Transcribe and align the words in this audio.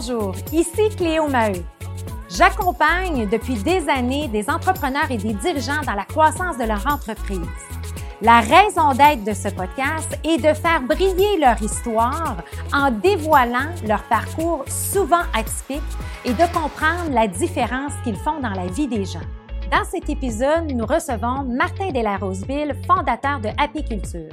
Bonjour, 0.00 0.32
ici 0.52 0.90
Cléo 0.96 1.26
Maheu. 1.26 1.64
J'accompagne 2.28 3.28
depuis 3.28 3.56
des 3.56 3.88
années 3.88 4.28
des 4.28 4.48
entrepreneurs 4.48 5.10
et 5.10 5.16
des 5.16 5.32
dirigeants 5.32 5.82
dans 5.84 5.94
la 5.94 6.04
croissance 6.04 6.56
de 6.56 6.62
leur 6.62 6.86
entreprise. 6.86 7.40
La 8.22 8.38
raison 8.38 8.92
d'être 8.92 9.24
de 9.24 9.32
ce 9.32 9.48
podcast 9.48 10.16
est 10.22 10.36
de 10.36 10.54
faire 10.54 10.82
briller 10.82 11.40
leur 11.40 11.60
histoire 11.60 12.36
en 12.72 12.92
dévoilant 12.92 13.74
leur 13.88 14.04
parcours 14.04 14.64
souvent 14.68 15.24
atypique 15.34 15.82
et 16.24 16.32
de 16.32 16.46
comprendre 16.54 17.10
la 17.10 17.26
différence 17.26 17.92
qu'ils 18.04 18.18
font 18.18 18.38
dans 18.38 18.54
la 18.54 18.68
vie 18.68 18.86
des 18.86 19.04
gens. 19.04 19.26
Dans 19.72 19.84
cet 19.84 20.08
épisode, 20.08 20.70
nous 20.72 20.86
recevons 20.86 21.42
Martin 21.42 21.90
Delaroseville, 21.90 22.76
fondateur 22.86 23.40
de 23.40 23.48
Apiculture. 23.60 24.30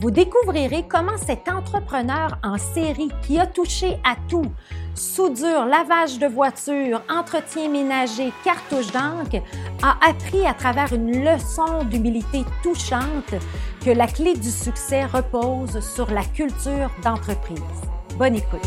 Vous 0.00 0.10
découvrirez 0.10 0.84
comment 0.88 1.16
cet 1.16 1.48
entrepreneur 1.48 2.38
en 2.42 2.58
série 2.58 3.10
qui 3.22 3.38
a 3.38 3.46
touché 3.46 3.98
à 4.04 4.16
tout, 4.28 4.50
soudure, 4.94 5.64
lavage 5.64 6.18
de 6.18 6.26
voiture, 6.26 7.02
entretien 7.08 7.68
ménager, 7.68 8.32
cartouche 8.44 8.92
d'encre, 8.92 9.42
a 9.82 9.96
appris 10.08 10.46
à 10.46 10.54
travers 10.54 10.92
une 10.92 11.24
leçon 11.24 11.84
d'humilité 11.84 12.44
touchante 12.62 13.34
que 13.84 13.90
la 13.90 14.06
clé 14.06 14.34
du 14.34 14.50
succès 14.50 15.04
repose 15.04 15.80
sur 15.80 16.10
la 16.10 16.24
culture 16.24 16.90
d'entreprise. 17.02 17.58
Bonne 18.18 18.36
écoute. 18.36 18.60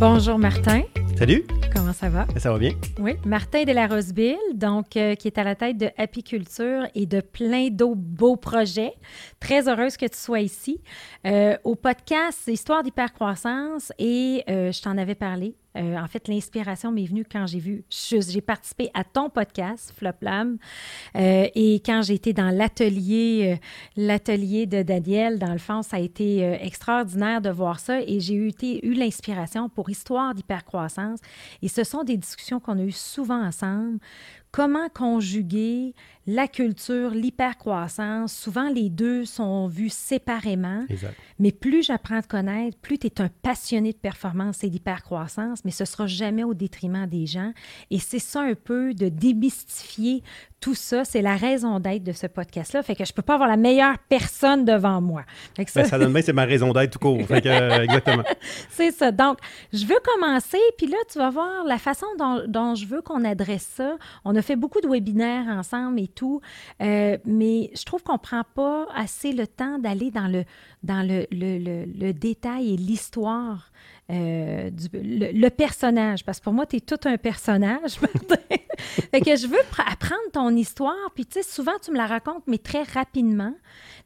Bonjour 0.00 0.38
Martin. 0.38 0.82
Salut. 1.18 1.44
Comment 1.74 1.92
ça 1.92 2.08
va? 2.08 2.26
Ça 2.36 2.52
va 2.52 2.58
bien? 2.58 2.72
Oui. 2.98 3.12
Martin 3.24 3.64
de 3.64 3.72
la 3.72 3.86
Roseville, 3.86 4.36
donc, 4.54 4.96
euh, 4.96 5.14
qui 5.14 5.28
est 5.28 5.38
à 5.38 5.44
la 5.44 5.54
tête 5.54 5.76
de 5.78 5.90
Apiculture 5.96 6.86
et 6.94 7.06
de 7.06 7.20
plein 7.20 7.68
d'autres 7.70 7.94
beaux 7.96 8.36
projets. 8.36 8.92
Très 9.38 9.68
heureuse 9.68 9.96
que 9.96 10.06
tu 10.06 10.16
sois 10.18 10.40
ici. 10.40 10.80
Euh, 11.26 11.56
au 11.64 11.76
podcast 11.76 12.46
Histoire 12.48 12.82
d'hypercroissance 12.82 13.92
et 13.98 14.42
euh, 14.48 14.72
je 14.72 14.82
t'en 14.82 14.98
avais 14.98 15.14
parlé. 15.14 15.54
En 15.76 16.06
fait, 16.08 16.28
l'inspiration 16.28 16.90
m'est 16.92 17.04
venue 17.04 17.24
quand 17.24 17.46
j'ai 17.46 17.58
vu, 17.58 17.84
j'ai 17.90 18.40
participé 18.40 18.90
à 18.94 19.04
ton 19.04 19.30
podcast, 19.30 19.92
Floplam, 19.96 20.58
et 21.14 21.80
quand 21.84 22.02
j'ai 22.02 22.14
été 22.14 22.32
dans 22.32 22.50
l'atelier, 22.50 23.58
l'atelier 23.96 24.66
de 24.66 24.82
Daniel, 24.82 25.38
dans 25.38 25.52
le 25.52 25.58
fond, 25.58 25.82
ça 25.82 25.96
a 25.96 26.00
été 26.00 26.40
extraordinaire 26.60 27.40
de 27.40 27.50
voir 27.50 27.78
ça 27.78 28.00
et 28.00 28.20
j'ai 28.20 28.34
eu, 28.34 28.52
eu 28.82 28.94
l'inspiration 28.94 29.68
pour 29.68 29.90
Histoire 29.90 30.34
d'hypercroissance. 30.34 31.20
Et 31.62 31.68
ce 31.68 31.84
sont 31.84 32.04
des 32.04 32.16
discussions 32.16 32.60
qu'on 32.60 32.78
a 32.78 32.82
eues 32.82 32.90
souvent 32.90 33.42
ensemble. 33.42 33.98
Comment 34.52 34.88
conjuguer 34.88 35.94
la 36.34 36.48
culture, 36.48 37.10
l'hypercroissance? 37.10 38.32
Souvent, 38.32 38.68
les 38.68 38.88
deux 38.88 39.24
sont 39.24 39.66
vus 39.66 39.90
séparément. 39.90 40.84
Mais 41.38 41.52
plus 41.52 41.82
j'apprends 41.82 42.16
à 42.16 42.22
te 42.22 42.28
connaître, 42.28 42.76
plus 42.78 42.98
tu 42.98 43.06
es 43.06 43.20
un 43.20 43.28
passionné 43.42 43.92
de 43.92 43.98
performance 43.98 44.62
et 44.64 44.70
d'hypercroissance, 44.70 45.64
mais 45.64 45.70
ce 45.70 45.84
sera 45.84 46.06
jamais 46.06 46.44
au 46.44 46.54
détriment 46.54 47.06
des 47.06 47.26
gens. 47.26 47.52
Et 47.90 47.98
c'est 47.98 48.18
ça 48.18 48.40
un 48.40 48.54
peu 48.54 48.94
de 48.94 49.08
démystifier 49.08 50.22
tout 50.60 50.74
ça, 50.74 51.04
c'est 51.04 51.22
la 51.22 51.36
raison 51.36 51.80
d'être 51.80 52.04
de 52.04 52.12
ce 52.12 52.26
podcast-là. 52.26 52.82
Fait 52.82 52.94
que 52.94 53.04
je 53.04 53.12
peux 53.12 53.22
pas 53.22 53.34
avoir 53.34 53.48
la 53.48 53.56
meilleure 53.56 53.96
personne 54.08 54.64
devant 54.64 55.00
moi. 55.00 55.22
Ben, 55.56 55.66
ça... 55.66 55.98
donne 55.98 56.12
bien, 56.12 56.22
c'est 56.22 56.34
ma 56.34 56.44
raison 56.44 56.72
d'être 56.72 56.92
tout 56.92 56.98
court. 56.98 57.22
Fait 57.26 57.40
que, 57.40 57.48
euh, 57.48 57.82
exactement. 57.84 58.22
c'est 58.68 58.90
ça. 58.90 59.10
Donc, 59.10 59.38
je 59.72 59.86
veux 59.86 59.98
commencer, 60.04 60.58
puis 60.76 60.86
là, 60.86 60.98
tu 61.10 61.18
vas 61.18 61.30
voir 61.30 61.64
la 61.64 61.78
façon 61.78 62.06
dont, 62.46 62.74
je 62.74 62.86
veux 62.86 63.00
qu'on 63.00 63.24
adresse 63.24 63.68
ça. 63.74 63.96
On 64.24 64.36
a 64.36 64.42
fait 64.42 64.56
beaucoup 64.56 64.80
de 64.80 64.88
webinaires 64.88 65.46
ensemble 65.48 65.98
et 65.98 66.08
tout, 66.08 66.19
euh, 66.22 67.18
mais 67.24 67.70
je 67.74 67.84
trouve 67.84 68.02
qu'on 68.02 68.18
prend 68.18 68.42
pas 68.54 68.86
assez 68.94 69.32
le 69.32 69.46
temps 69.46 69.78
d'aller 69.78 70.10
dans 70.10 70.28
le, 70.28 70.44
dans 70.82 71.06
le, 71.06 71.26
le, 71.30 71.84
le 71.86 72.12
détail 72.12 72.74
et 72.74 72.76
l'histoire 72.76 73.70
euh, 74.10 74.70
le, 74.92 75.48
personnage, 75.50 76.24
parce 76.24 76.40
que 76.40 76.44
pour 76.44 76.52
moi, 76.52 76.66
tu 76.66 76.76
es 76.76 76.80
tout 76.80 76.98
un 77.04 77.16
personnage, 77.16 78.00
Martin. 78.00 78.36
que 79.12 79.36
je 79.36 79.46
veux 79.46 79.60
apprendre 79.86 80.30
ton 80.32 80.50
histoire, 80.56 81.10
puis 81.14 81.26
tu 81.26 81.34
sais, 81.34 81.48
souvent 81.48 81.74
tu 81.80 81.92
me 81.92 81.96
la 81.96 82.06
racontes, 82.06 82.42
mais 82.48 82.58
très 82.58 82.82
rapidement. 82.82 83.54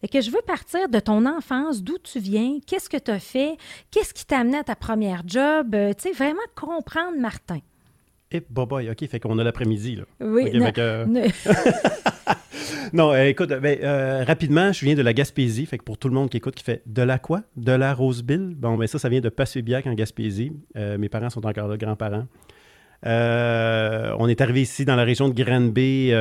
Fait 0.02 0.08
que 0.08 0.20
je 0.20 0.30
veux 0.30 0.42
partir 0.46 0.90
de 0.90 1.00
ton 1.00 1.24
enfance, 1.24 1.82
d'où 1.82 1.96
tu 1.98 2.18
viens, 2.18 2.58
qu'est-ce 2.66 2.90
que 2.90 2.98
tu 2.98 3.10
as 3.12 3.18
fait, 3.18 3.56
qu'est-ce 3.90 4.12
qui 4.12 4.26
t'a 4.26 4.40
amené 4.40 4.58
à 4.58 4.64
ta 4.64 4.76
première 4.76 5.22
job, 5.26 5.74
euh, 5.74 5.94
tu 5.94 6.10
sais, 6.10 6.12
vraiment 6.12 6.40
comprendre 6.54 7.18
Martin. 7.18 7.60
Et 8.30 8.42
boy, 8.48 8.90
OK, 8.90 9.06
fait 9.06 9.20
qu'on 9.20 9.38
a 9.38 9.44
l'après-midi, 9.44 9.96
là. 9.96 10.04
Oui, 10.20 10.50
non, 12.92 13.12
euh, 13.12 13.26
écoute, 13.26 13.50
ben, 13.50 13.78
euh, 13.82 14.24
rapidement, 14.24 14.72
je 14.72 14.84
viens 14.84 14.94
de 14.94 15.02
la 15.02 15.12
Gaspésie. 15.12 15.66
Fait 15.66 15.78
que 15.78 15.84
pour 15.84 15.98
tout 15.98 16.08
le 16.08 16.14
monde 16.14 16.30
qui 16.30 16.38
écoute, 16.38 16.54
qui 16.54 16.64
fait 16.64 16.82
de 16.86 17.02
la 17.02 17.18
quoi? 17.18 17.42
De 17.56 17.72
la 17.72 17.94
Roseville? 17.94 18.54
Bon, 18.56 18.76
ben 18.76 18.86
ça, 18.86 18.98
ça 18.98 19.08
vient 19.08 19.20
de 19.20 19.28
Passé-Biac 19.28 19.86
en 19.86 19.94
Gaspésie. 19.94 20.52
Euh, 20.76 20.98
mes 20.98 21.08
parents 21.08 21.30
sont 21.30 21.46
encore 21.46 21.68
là, 21.68 21.76
grands-parents. 21.76 22.26
on 23.04 24.28
est 24.28 24.40
arrivé 24.40 24.62
ici 24.62 24.84
dans 24.84 24.96
la 24.96 25.04
région 25.04 25.28
de 25.28 25.34
Granby. 25.34 26.12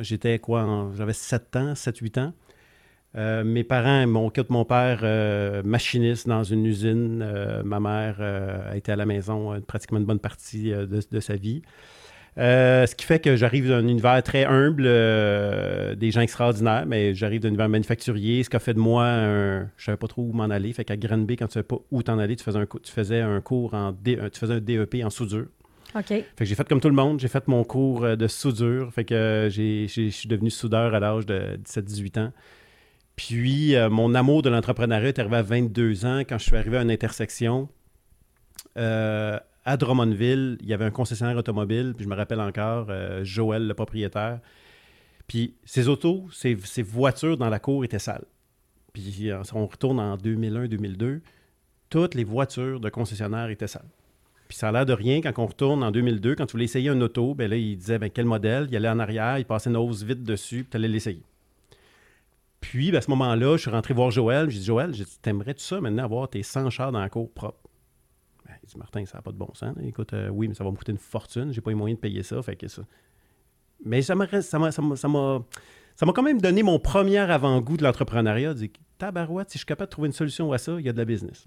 J'étais 0.00 0.38
quoi? 0.38 0.90
J'avais 0.96 1.12
7 1.12 1.56
ans, 1.56 1.74
7-8 1.74 2.20
ans. 2.20 2.32
Mes 3.14 3.64
parents, 3.64 4.06
mon 4.06 4.30
mon 4.48 4.64
père, 4.64 5.62
machiniste 5.64 6.28
dans 6.28 6.44
une 6.44 6.64
usine. 6.66 7.24
ma 7.64 7.80
mère 7.80 8.20
a 8.20 8.76
été 8.76 8.92
à 8.92 8.96
la 8.96 9.06
maison 9.06 9.60
pratiquement 9.66 9.98
une 9.98 10.06
bonne 10.06 10.20
partie 10.20 10.70
de, 10.70 11.20
sa 11.20 11.36
vie. 11.36 11.62
Euh, 12.38 12.86
ce 12.86 12.94
qui 12.94 13.04
fait 13.04 13.18
que 13.18 13.36
j'arrive 13.36 13.68
d'un 13.68 13.86
univers 13.86 14.22
très 14.22 14.44
humble, 14.44 14.84
euh, 14.86 15.94
des 15.94 16.10
gens 16.10 16.20
extraordinaires, 16.20 16.84
mais 16.86 17.14
j'arrive 17.14 17.40
d'un 17.40 17.48
univers 17.48 17.68
manufacturier, 17.68 18.42
ce 18.42 18.50
qui 18.50 18.56
a 18.56 18.60
fait 18.60 18.74
de 18.74 18.78
moi 18.78 19.04
un... 19.04 19.62
Je 19.76 19.84
savais 19.84 19.96
pas 19.96 20.06
trop 20.06 20.22
où 20.22 20.32
m'en 20.32 20.44
aller. 20.44 20.72
Fait 20.72 20.84
qu'à 20.84 20.96
Granby, 20.96 21.36
quand 21.36 21.48
tu 21.48 21.54
savais 21.54 21.64
pas 21.64 21.78
où 21.90 22.02
t'en 22.02 22.18
aller, 22.18 22.36
tu 22.36 22.44
faisais 22.44 22.58
un, 22.58 22.66
tu 22.66 22.92
faisais 22.92 23.20
un 23.20 23.40
cours 23.40 23.74
en... 23.74 23.92
tu 23.92 24.16
faisais 24.38 24.54
un 24.54 24.60
DEP 24.60 25.04
en 25.04 25.10
soudure. 25.10 25.46
Fait 26.36 26.44
que 26.44 26.44
j'ai 26.44 26.54
fait 26.54 26.68
comme 26.68 26.80
tout 26.80 26.88
le 26.88 26.94
monde, 26.94 27.18
j'ai 27.18 27.26
fait 27.26 27.48
mon 27.48 27.64
cours 27.64 28.04
euh, 28.04 28.14
de 28.14 28.28
soudure. 28.28 28.92
Fait 28.92 29.04
que 29.04 29.48
je 29.50 29.86
suis 29.86 30.28
devenu 30.28 30.48
soudeur 30.50 30.94
à 30.94 31.00
l'âge 31.00 31.26
de 31.26 31.58
17-18 31.64 32.20
ans. 32.20 32.32
Puis 33.16 33.74
mon 33.90 34.14
amour 34.14 34.42
de 34.42 34.48
l'entrepreneuriat 34.48 35.08
est 35.08 35.18
arrivé 35.18 35.36
à 35.36 35.42
22 35.42 36.06
ans 36.06 36.20
quand 36.20 36.38
je 36.38 36.44
suis 36.44 36.56
arrivé 36.56 36.78
à 36.78 36.82
une 36.82 36.90
intersection. 36.90 37.68
Euh, 38.76 39.38
à 39.64 39.76
Drummondville, 39.76 40.58
il 40.60 40.68
y 40.68 40.74
avait 40.74 40.84
un 40.84 40.90
concessionnaire 40.90 41.36
automobile, 41.36 41.92
puis 41.94 42.04
je 42.04 42.08
me 42.08 42.14
rappelle 42.14 42.40
encore, 42.40 42.86
euh, 42.88 43.24
Joël, 43.24 43.66
le 43.66 43.74
propriétaire. 43.74 44.40
Puis 45.26 45.54
ses 45.64 45.88
autos, 45.88 46.26
ses, 46.32 46.54
voitures 46.82 47.36
dans 47.36 47.50
la 47.50 47.58
cour 47.58 47.84
étaient 47.84 47.98
sales. 47.98 48.24
Puis 48.92 49.30
euh, 49.30 49.42
on 49.52 49.66
retourne 49.66 50.00
en 50.00 50.16
2001-2002, 50.16 51.20
toutes 51.88 52.14
les 52.14 52.24
voitures 52.24 52.80
de 52.80 52.88
concessionnaire 52.88 53.50
étaient 53.50 53.68
sales. 53.68 53.88
Puis 54.48 54.58
ça 54.58 54.70
a 54.70 54.72
l'air 54.72 54.86
de 54.86 54.92
rien 54.92 55.20
quand 55.20 55.38
on 55.38 55.46
retourne 55.46 55.84
en 55.84 55.92
2002, 55.92 56.34
quand 56.34 56.46
tu 56.46 56.52
voulais 56.52 56.64
essayer 56.64 56.88
un 56.88 57.00
auto, 57.00 57.34
ben 57.34 57.48
là, 57.48 57.56
il 57.56 57.76
disait 57.76 57.98
ben, 57.98 58.10
quel 58.10 58.24
modèle, 58.24 58.66
il 58.70 58.76
allait 58.76 58.88
en 58.88 58.98
arrière, 58.98 59.38
il 59.38 59.44
passait 59.44 59.70
une 59.70 59.76
hausse 59.76 60.02
vite 60.02 60.24
dessus, 60.24 60.64
puis 60.64 60.70
tu 60.70 60.76
allais 60.76 60.88
l'essayer. 60.88 61.22
Puis, 62.60 62.90
ben, 62.90 62.98
à 62.98 63.00
ce 63.00 63.10
moment-là, 63.10 63.56
je 63.56 63.62
suis 63.62 63.70
rentré 63.70 63.94
voir 63.94 64.10
Joël. 64.10 64.50
J'ai 64.50 64.58
dit, 64.58 64.64
Joël, 64.64 64.92
t'aimerais-tu 65.22 65.64
ça 65.64 65.80
maintenant 65.80 66.04
avoir 66.04 66.28
tes 66.28 66.42
100 66.42 66.70
chars 66.70 66.92
dans 66.92 67.00
la 67.00 67.08
cour 67.08 67.32
propre? 67.32 67.58
dit 68.66 68.78
Martin, 68.78 69.04
ça 69.06 69.18
n'a 69.18 69.22
pas 69.22 69.32
de 69.32 69.36
bon 69.36 69.52
sens. 69.54 69.74
Écoute, 69.82 70.12
euh, 70.12 70.28
oui, 70.28 70.48
mais 70.48 70.54
ça 70.54 70.64
va 70.64 70.70
me 70.70 70.76
coûter 70.76 70.92
une 70.92 70.98
fortune. 70.98 71.52
J'ai 71.52 71.60
pas 71.60 71.70
eu 71.70 71.74
moyen 71.74 71.94
de 71.94 72.00
payer 72.00 72.22
ça. 72.22 72.40
Fait 72.42 72.56
que 72.56 72.68
ça. 72.68 72.82
Mais 73.84 74.02
ça 74.02 74.14
m'a 74.14 74.26
quand 75.98 76.22
même 76.22 76.40
donné 76.40 76.62
mon 76.62 76.78
premier 76.78 77.18
avant-goût 77.18 77.76
de 77.76 77.82
l'entrepreneuriat. 77.82 78.54
Dit 78.54 78.72
tabarouette, 78.98 79.50
si 79.50 79.54
je 79.54 79.60
suis 79.60 79.66
capable 79.66 79.88
de 79.88 79.92
trouver 79.92 80.06
une 80.08 80.12
solution 80.12 80.52
à 80.52 80.58
ça, 80.58 80.76
il 80.78 80.84
y 80.84 80.88
a 80.88 80.92
de 80.92 80.98
la 80.98 81.04
business. 81.04 81.46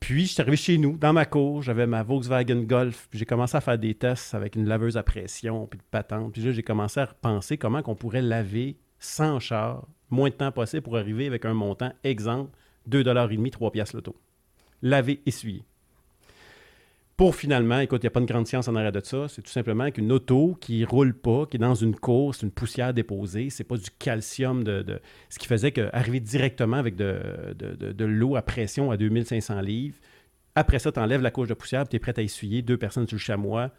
Puis, 0.00 0.26
je 0.26 0.32
suis 0.32 0.40
arrivé 0.40 0.56
chez 0.56 0.78
nous, 0.78 0.96
dans 0.96 1.12
ma 1.12 1.26
cour, 1.26 1.62
j'avais 1.62 1.86
ma 1.86 2.02
Volkswagen 2.02 2.62
Golf, 2.62 3.06
j'ai 3.12 3.26
commencé 3.26 3.56
à 3.56 3.60
faire 3.60 3.78
des 3.78 3.94
tests 3.94 4.34
avec 4.34 4.56
une 4.56 4.66
laveuse 4.66 4.96
à 4.96 5.02
pression, 5.02 5.66
puis 5.66 5.78
de 5.78 5.84
patente. 5.90 6.32
Puis 6.32 6.42
là, 6.42 6.52
j'ai 6.52 6.62
commencé 6.62 7.00
à 7.00 7.04
repenser 7.04 7.58
comment 7.58 7.82
on 7.84 7.94
pourrait 7.94 8.22
laver 8.22 8.78
sans 8.98 9.38
char, 9.40 9.86
moins 10.10 10.28
de 10.28 10.34
temps 10.34 10.52
possible 10.52 10.82
pour 10.82 10.96
arriver 10.96 11.26
avec 11.26 11.44
un 11.44 11.54
montant, 11.54 11.92
exemple, 12.04 12.50
2,5$, 12.88 13.50
3 13.50 13.72
piastres 13.72 13.96
l'auto. 13.96 14.16
Laver, 14.82 15.20
essuyer. 15.26 15.62
Pour 17.20 17.34
finalement, 17.34 17.78
écoute, 17.80 18.02
il 18.02 18.06
n'y 18.06 18.08
a 18.08 18.12
pas 18.12 18.20
de 18.20 18.24
grande 18.24 18.46
science 18.46 18.66
en 18.66 18.74
arrière 18.76 18.92
de 18.92 19.02
ça. 19.04 19.28
C'est 19.28 19.42
tout 19.42 19.50
simplement 19.50 19.90
qu'une 19.90 20.10
auto 20.10 20.56
qui 20.58 20.86
roule 20.86 21.12
pas, 21.12 21.44
qui 21.44 21.58
est 21.58 21.60
dans 21.60 21.74
une 21.74 21.94
course, 21.94 22.40
une 22.40 22.50
poussière 22.50 22.94
déposée, 22.94 23.50
c'est 23.50 23.62
pas 23.62 23.76
du 23.76 23.90
calcium 23.98 24.64
de, 24.64 24.98
Ce 25.28 25.38
qui 25.38 25.46
faisait 25.46 25.70
qu'arriver 25.70 26.20
directement 26.20 26.78
avec 26.78 26.96
de, 26.96 28.04
l'eau 28.04 28.36
à 28.36 28.42
pression 28.42 28.90
à 28.90 28.96
2500 28.96 29.60
livres, 29.60 29.98
après 30.54 30.78
ça, 30.78 30.92
tu 30.92 30.98
enlèves 30.98 31.20
la 31.20 31.30
couche 31.30 31.48
de 31.48 31.52
poussière, 31.52 31.86
tu 31.86 31.96
es 31.96 31.98
prêt 31.98 32.14
à 32.16 32.22
essuyer, 32.22 32.62
deux 32.62 32.78
personnes 32.78 33.06
sur 33.06 33.16
le 33.16 33.20
chamois. 33.20 33.70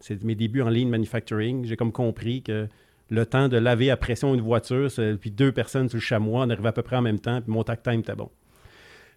C'est 0.00 0.24
mes 0.24 0.34
débuts 0.34 0.62
en 0.62 0.70
lean 0.70 0.88
manufacturing. 0.88 1.66
J'ai 1.66 1.76
comme 1.76 1.92
compris 1.92 2.42
que 2.42 2.68
le 3.12 3.26
temps 3.26 3.48
de 3.48 3.58
laver 3.58 3.90
à 3.90 3.98
pression 3.98 4.34
une 4.34 4.40
voiture, 4.40 4.88
puis 5.20 5.30
deux 5.30 5.52
personnes 5.52 5.88
sur 5.90 5.96
le 5.96 6.02
chamois, 6.02 6.46
on 6.46 6.50
arrivait 6.50 6.68
à 6.68 6.72
peu 6.72 6.82
près 6.82 6.96
en 6.96 7.02
même 7.02 7.20
temps, 7.20 7.42
puis 7.42 7.52
mon 7.52 7.62
tact 7.62 7.84
time 7.84 8.00
était 8.00 8.14
bon. 8.14 8.30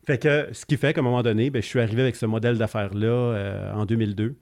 Fait 0.05 0.17
que 0.17 0.49
ce 0.51 0.65
qui 0.65 0.75
fait 0.75 0.93
qu'à 0.93 0.99
un 0.99 1.03
moment 1.03 1.23
donné, 1.23 1.49
ben, 1.49 1.61
je 1.61 1.67
suis 1.67 1.79
arrivé 1.79 2.01
avec 2.01 2.17
ce 2.17 2.25
modèle 2.25 2.57
d'affaires-là 2.57 3.07
euh, 3.07 3.73
en 3.73 3.85
2002. 3.85 4.35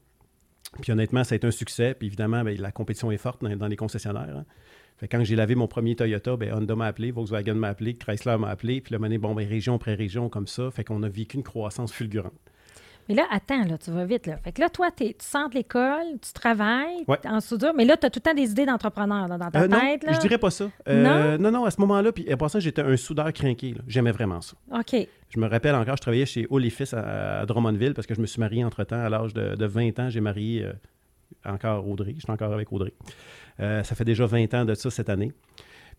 Puis 0.81 0.91
honnêtement, 0.91 1.23
ça 1.23 1.33
a 1.33 1.35
été 1.35 1.45
un 1.45 1.51
succès. 1.51 1.93
Puis 1.93 2.07
évidemment, 2.07 2.43
ben, 2.43 2.59
la 2.59 2.71
compétition 2.71 3.11
est 3.11 3.17
forte 3.17 3.43
dans, 3.43 3.67
les 3.67 3.75
concessionnaires. 3.75 4.35
Hein. 4.35 5.07
Quand 5.09 5.23
j'ai 5.23 5.35
lavé 5.35 5.53
mon 5.55 5.67
premier 5.67 5.95
Toyota, 5.95 6.35
ben 6.35 6.51
Honda 6.53 6.75
m'a 6.75 6.87
appelé, 6.87 7.11
Volkswagen 7.11 7.53
m'a 7.53 7.69
appelé, 7.69 7.93
Chrysler 7.93 8.37
m'a 8.37 8.49
appelé, 8.49 8.81
puis 8.81 8.93
là, 8.93 9.17
bon, 9.19 9.35
ben, 9.35 9.47
région 9.47 9.75
après 9.75 9.93
région 9.93 10.29
comme 10.29 10.47
ça. 10.47 10.71
Fait 10.71 10.83
qu'on 10.83 11.03
a 11.03 11.09
vécu 11.09 11.37
une 11.37 11.43
croissance 11.43 11.93
fulgurante. 11.93 12.33
Mais 13.09 13.15
là, 13.15 13.23
attends, 13.31 13.65
là, 13.65 13.77
tu 13.77 13.91
vas 13.91 14.05
vite. 14.05 14.27
Là. 14.27 14.37
Fait 14.37 14.51
que 14.51 14.61
là, 14.61 14.69
toi, 14.69 14.89
tu 14.95 15.13
sors 15.19 15.49
de 15.49 15.55
l'école, 15.55 16.05
tu 16.21 16.31
travailles 16.33 17.03
Ouais. 17.07 17.17
en 17.25 17.39
soudure, 17.41 17.73
mais 17.75 17.85
là, 17.85 17.97
tu 17.97 18.05
as 18.05 18.09
tout 18.09 18.19
le 18.23 18.29
temps 18.29 18.33
des 18.35 18.49
idées 18.51 18.65
d'entrepreneur 18.65 19.27
dans 19.27 19.37
ta 19.51 19.61
Euh, 19.61 19.67
non, 19.67 19.79
tête. 19.79 20.03
Là. 20.03 20.13
je 20.13 20.19
dirais 20.19 20.37
pas 20.37 20.49
ça. 20.51 20.69
Euh, 20.87 21.37
non? 21.37 21.51
non, 21.51 21.65
à 21.65 21.71
ce 21.71 21.79
moment-là, 21.81 22.11
puis 22.11 22.23
pour 22.37 22.49
ça, 22.49 22.59
j'étais 22.59 22.81
un 22.81 22.95
soudeur 22.97 23.31
crinqué. 23.33 23.75
J'aimais 23.87 24.11
vraiment 24.11 24.41
ça. 24.41 24.55
OK. 24.71 24.95
Je 25.29 25.39
me 25.39 25.47
rappelle 25.47 25.75
encore, 25.75 25.97
je 25.97 26.01
travaillais 26.01 26.25
chez 26.25 26.47
Olifis 26.49 26.93
à, 26.95 27.41
à 27.41 27.45
Drummondville 27.45 27.93
parce 27.93 28.07
que 28.07 28.13
je 28.15 28.21
me 28.21 28.25
suis 28.25 28.39
marié 28.39 28.63
entre-temps. 28.63 29.03
À 29.03 29.09
l'âge 29.09 29.33
de, 29.33 29.55
de 29.55 29.65
20 29.65 29.99
ans, 29.99 30.09
j'ai 30.09 30.21
marié 30.21 30.63
euh, 30.63 30.73
encore 31.45 31.87
Audrey. 31.87 32.13
Je 32.15 32.21
suis 32.21 32.31
encore 32.31 32.53
avec 32.53 32.71
Audrey. 32.71 32.93
Ça 33.59 33.83
fait 33.95 34.05
déjà 34.05 34.25
20 34.25 34.53
ans 34.53 34.65
de 34.65 34.73
ça 34.75 34.89
cette 34.89 35.09
année. 35.09 35.31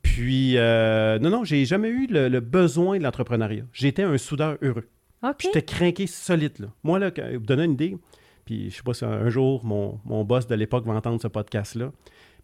Puis, 0.02 0.54
non, 0.56 1.30
non, 1.30 1.44
j'ai 1.44 1.64
jamais 1.64 1.88
eu 1.88 2.06
le, 2.06 2.28
le 2.28 2.40
besoin 2.40 2.98
de 2.98 3.02
l'entrepreneuriat. 3.02 3.64
J'étais 3.72 4.02
un 4.02 4.16
soudeur 4.18 4.56
heureux. 4.62 4.88
OK. 5.30 5.36
J'étais 5.42 5.62
craqué 5.62 6.06
solide. 6.06 6.58
Là. 6.58 6.66
Moi, 6.82 6.98
là, 6.98 7.10
vous 7.32 7.38
donner 7.46 7.64
une 7.64 7.72
idée, 7.72 7.96
puis 8.44 8.70
je 8.70 8.76
sais 8.76 8.82
pas 8.82 8.94
si 8.94 9.04
un 9.04 9.28
jour 9.30 9.64
mon, 9.64 9.98
mon 10.04 10.24
boss 10.24 10.46
de 10.46 10.54
l'époque 10.54 10.86
va 10.86 10.92
entendre 10.94 11.20
ce 11.20 11.28
podcast-là, 11.28 11.92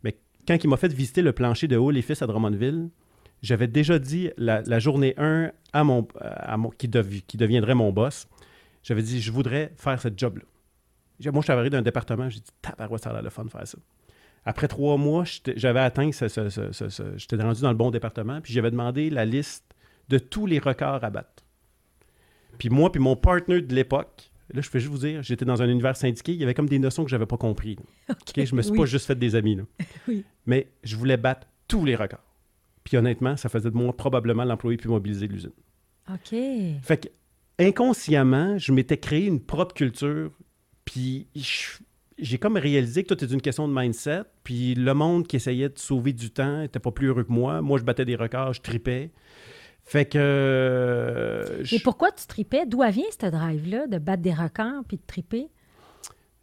mais 0.02 0.16
quand 0.48 0.56
il 0.62 0.68
m'a 0.68 0.76
fait 0.76 0.92
visiter 0.92 1.22
le 1.22 1.32
plancher 1.32 1.68
de 1.68 1.76
Haut 1.76 1.90
les 1.90 2.02
Fils 2.02 2.22
à 2.22 2.26
Drummondville, 2.26 2.88
j'avais 3.42 3.66
déjà 3.68 3.98
dit 3.98 4.30
la, 4.36 4.62
la 4.62 4.78
journée 4.78 5.14
1 5.16 5.50
à 5.72 5.84
mon, 5.84 6.06
à 6.20 6.56
mon 6.56 6.70
qui, 6.70 6.90
qui 7.26 7.36
deviendrait 7.36 7.74
mon 7.74 7.92
boss, 7.92 8.28
j'avais 8.82 9.02
dit 9.02 9.20
je 9.20 9.30
voudrais 9.32 9.72
faire 9.76 10.00
ce 10.00 10.08
job-là. 10.14 10.44
Moi, 11.32 11.40
je 11.40 11.44
suis 11.44 11.52
arrivé 11.52 11.68
d'un 11.70 11.82
département, 11.82 12.28
j'ai 12.30 12.40
dit 12.40 12.50
tabarouette, 12.62 13.02
ça 13.02 13.10
a 13.10 13.12
l'air 13.12 13.22
le 13.22 13.28
fun 13.30 13.44
de 13.44 13.50
faire 13.50 13.66
ça. 13.66 13.76
Après 14.46 14.68
trois 14.68 14.96
mois, 14.96 15.24
j'avais 15.56 15.80
atteint 15.80 16.10
ce, 16.12 16.28
ce- 16.28 16.48
ce- 16.48 16.72
ce- 16.72 16.88
ce- 16.88 17.18
j'étais 17.18 17.36
rendu 17.36 17.60
dans 17.60 17.70
le 17.70 17.76
bon 17.76 17.90
département, 17.90 18.40
puis 18.40 18.54
j'avais 18.54 18.70
demandé 18.70 19.10
la 19.10 19.26
liste 19.26 19.64
de 20.08 20.16
tous 20.18 20.46
les 20.46 20.58
records 20.58 21.04
à 21.04 21.10
battre. 21.10 21.44
Puis 22.58 22.68
moi, 22.70 22.90
puis 22.92 23.00
mon 23.00 23.16
partner 23.16 23.60
de 23.62 23.74
l'époque, 23.74 24.30
là, 24.52 24.60
je 24.60 24.70
peux 24.70 24.78
juste 24.78 24.90
vous 24.92 24.98
dire, 24.98 25.22
j'étais 25.22 25.44
dans 25.44 25.62
un 25.62 25.68
univers 25.68 25.96
syndiqué, 25.96 26.32
il 26.32 26.38
y 26.40 26.42
avait 26.42 26.54
comme 26.54 26.68
des 26.68 26.78
notions 26.78 27.04
que 27.04 27.10
j'avais 27.10 27.26
pas 27.26 27.36
compris. 27.36 27.76
Je 28.36 28.54
me 28.54 28.62
suis 28.62 28.72
Oui. 28.72 28.78
pas 28.78 28.86
juste 28.86 29.06
fait 29.06 29.18
des 29.18 29.34
amis. 29.34 29.56
là. 29.56 29.62
Oui. 30.08 30.24
Mais 30.46 30.68
je 30.82 30.96
voulais 30.96 31.16
battre 31.16 31.46
tous 31.68 31.84
les 31.84 31.94
records. 31.96 32.24
Puis 32.84 32.96
honnêtement, 32.96 33.36
ça 33.36 33.48
faisait 33.48 33.70
de 33.70 33.76
moi 33.76 33.96
probablement 33.96 34.44
l'employé 34.44 34.76
plus 34.76 34.88
mobilisé 34.88 35.28
de 35.28 35.32
l'usine. 35.32 35.52
OK. 36.10 36.30
Fait 36.82 36.96
que 36.98 37.08
inconsciemment, 37.64 38.58
je 38.58 38.72
m'étais 38.72 38.96
créé 38.96 39.26
une 39.26 39.40
propre 39.40 39.74
culture, 39.74 40.30
puis 40.84 41.28
j'ai 42.18 42.38
comme 42.38 42.56
réalisé 42.56 43.04
que 43.04 43.14
tout 43.14 43.22
est 43.24 43.32
une 43.32 43.40
question 43.40 43.68
de 43.68 43.74
mindset, 43.74 44.22
puis 44.42 44.74
le 44.74 44.92
monde 44.94 45.26
qui 45.26 45.36
essayait 45.36 45.68
de 45.68 45.78
sauver 45.78 46.12
du 46.12 46.30
temps 46.30 46.62
était 46.62 46.78
pas 46.80 46.90
plus 46.90 47.08
heureux 47.08 47.24
que 47.24 47.32
moi. 47.32 47.62
Moi, 47.62 47.78
je 47.78 47.84
battais 47.84 48.04
des 48.04 48.16
records, 48.16 48.54
je 48.54 48.60
tripais. 48.60 49.10
Fait 49.90 50.04
que... 50.04 50.18
euh, 50.18 51.64
je- 51.64 51.74
Et 51.74 51.80
pourquoi 51.80 52.12
tu 52.12 52.24
tripais? 52.28 52.64
D'où 52.64 52.80
vient 52.92 53.02
cette 53.10 53.32
drive-là 53.32 53.88
de 53.88 53.98
battre 53.98 54.22
des 54.22 54.32
records 54.32 54.84
puis 54.86 54.98
de 54.98 55.02
triper? 55.04 55.48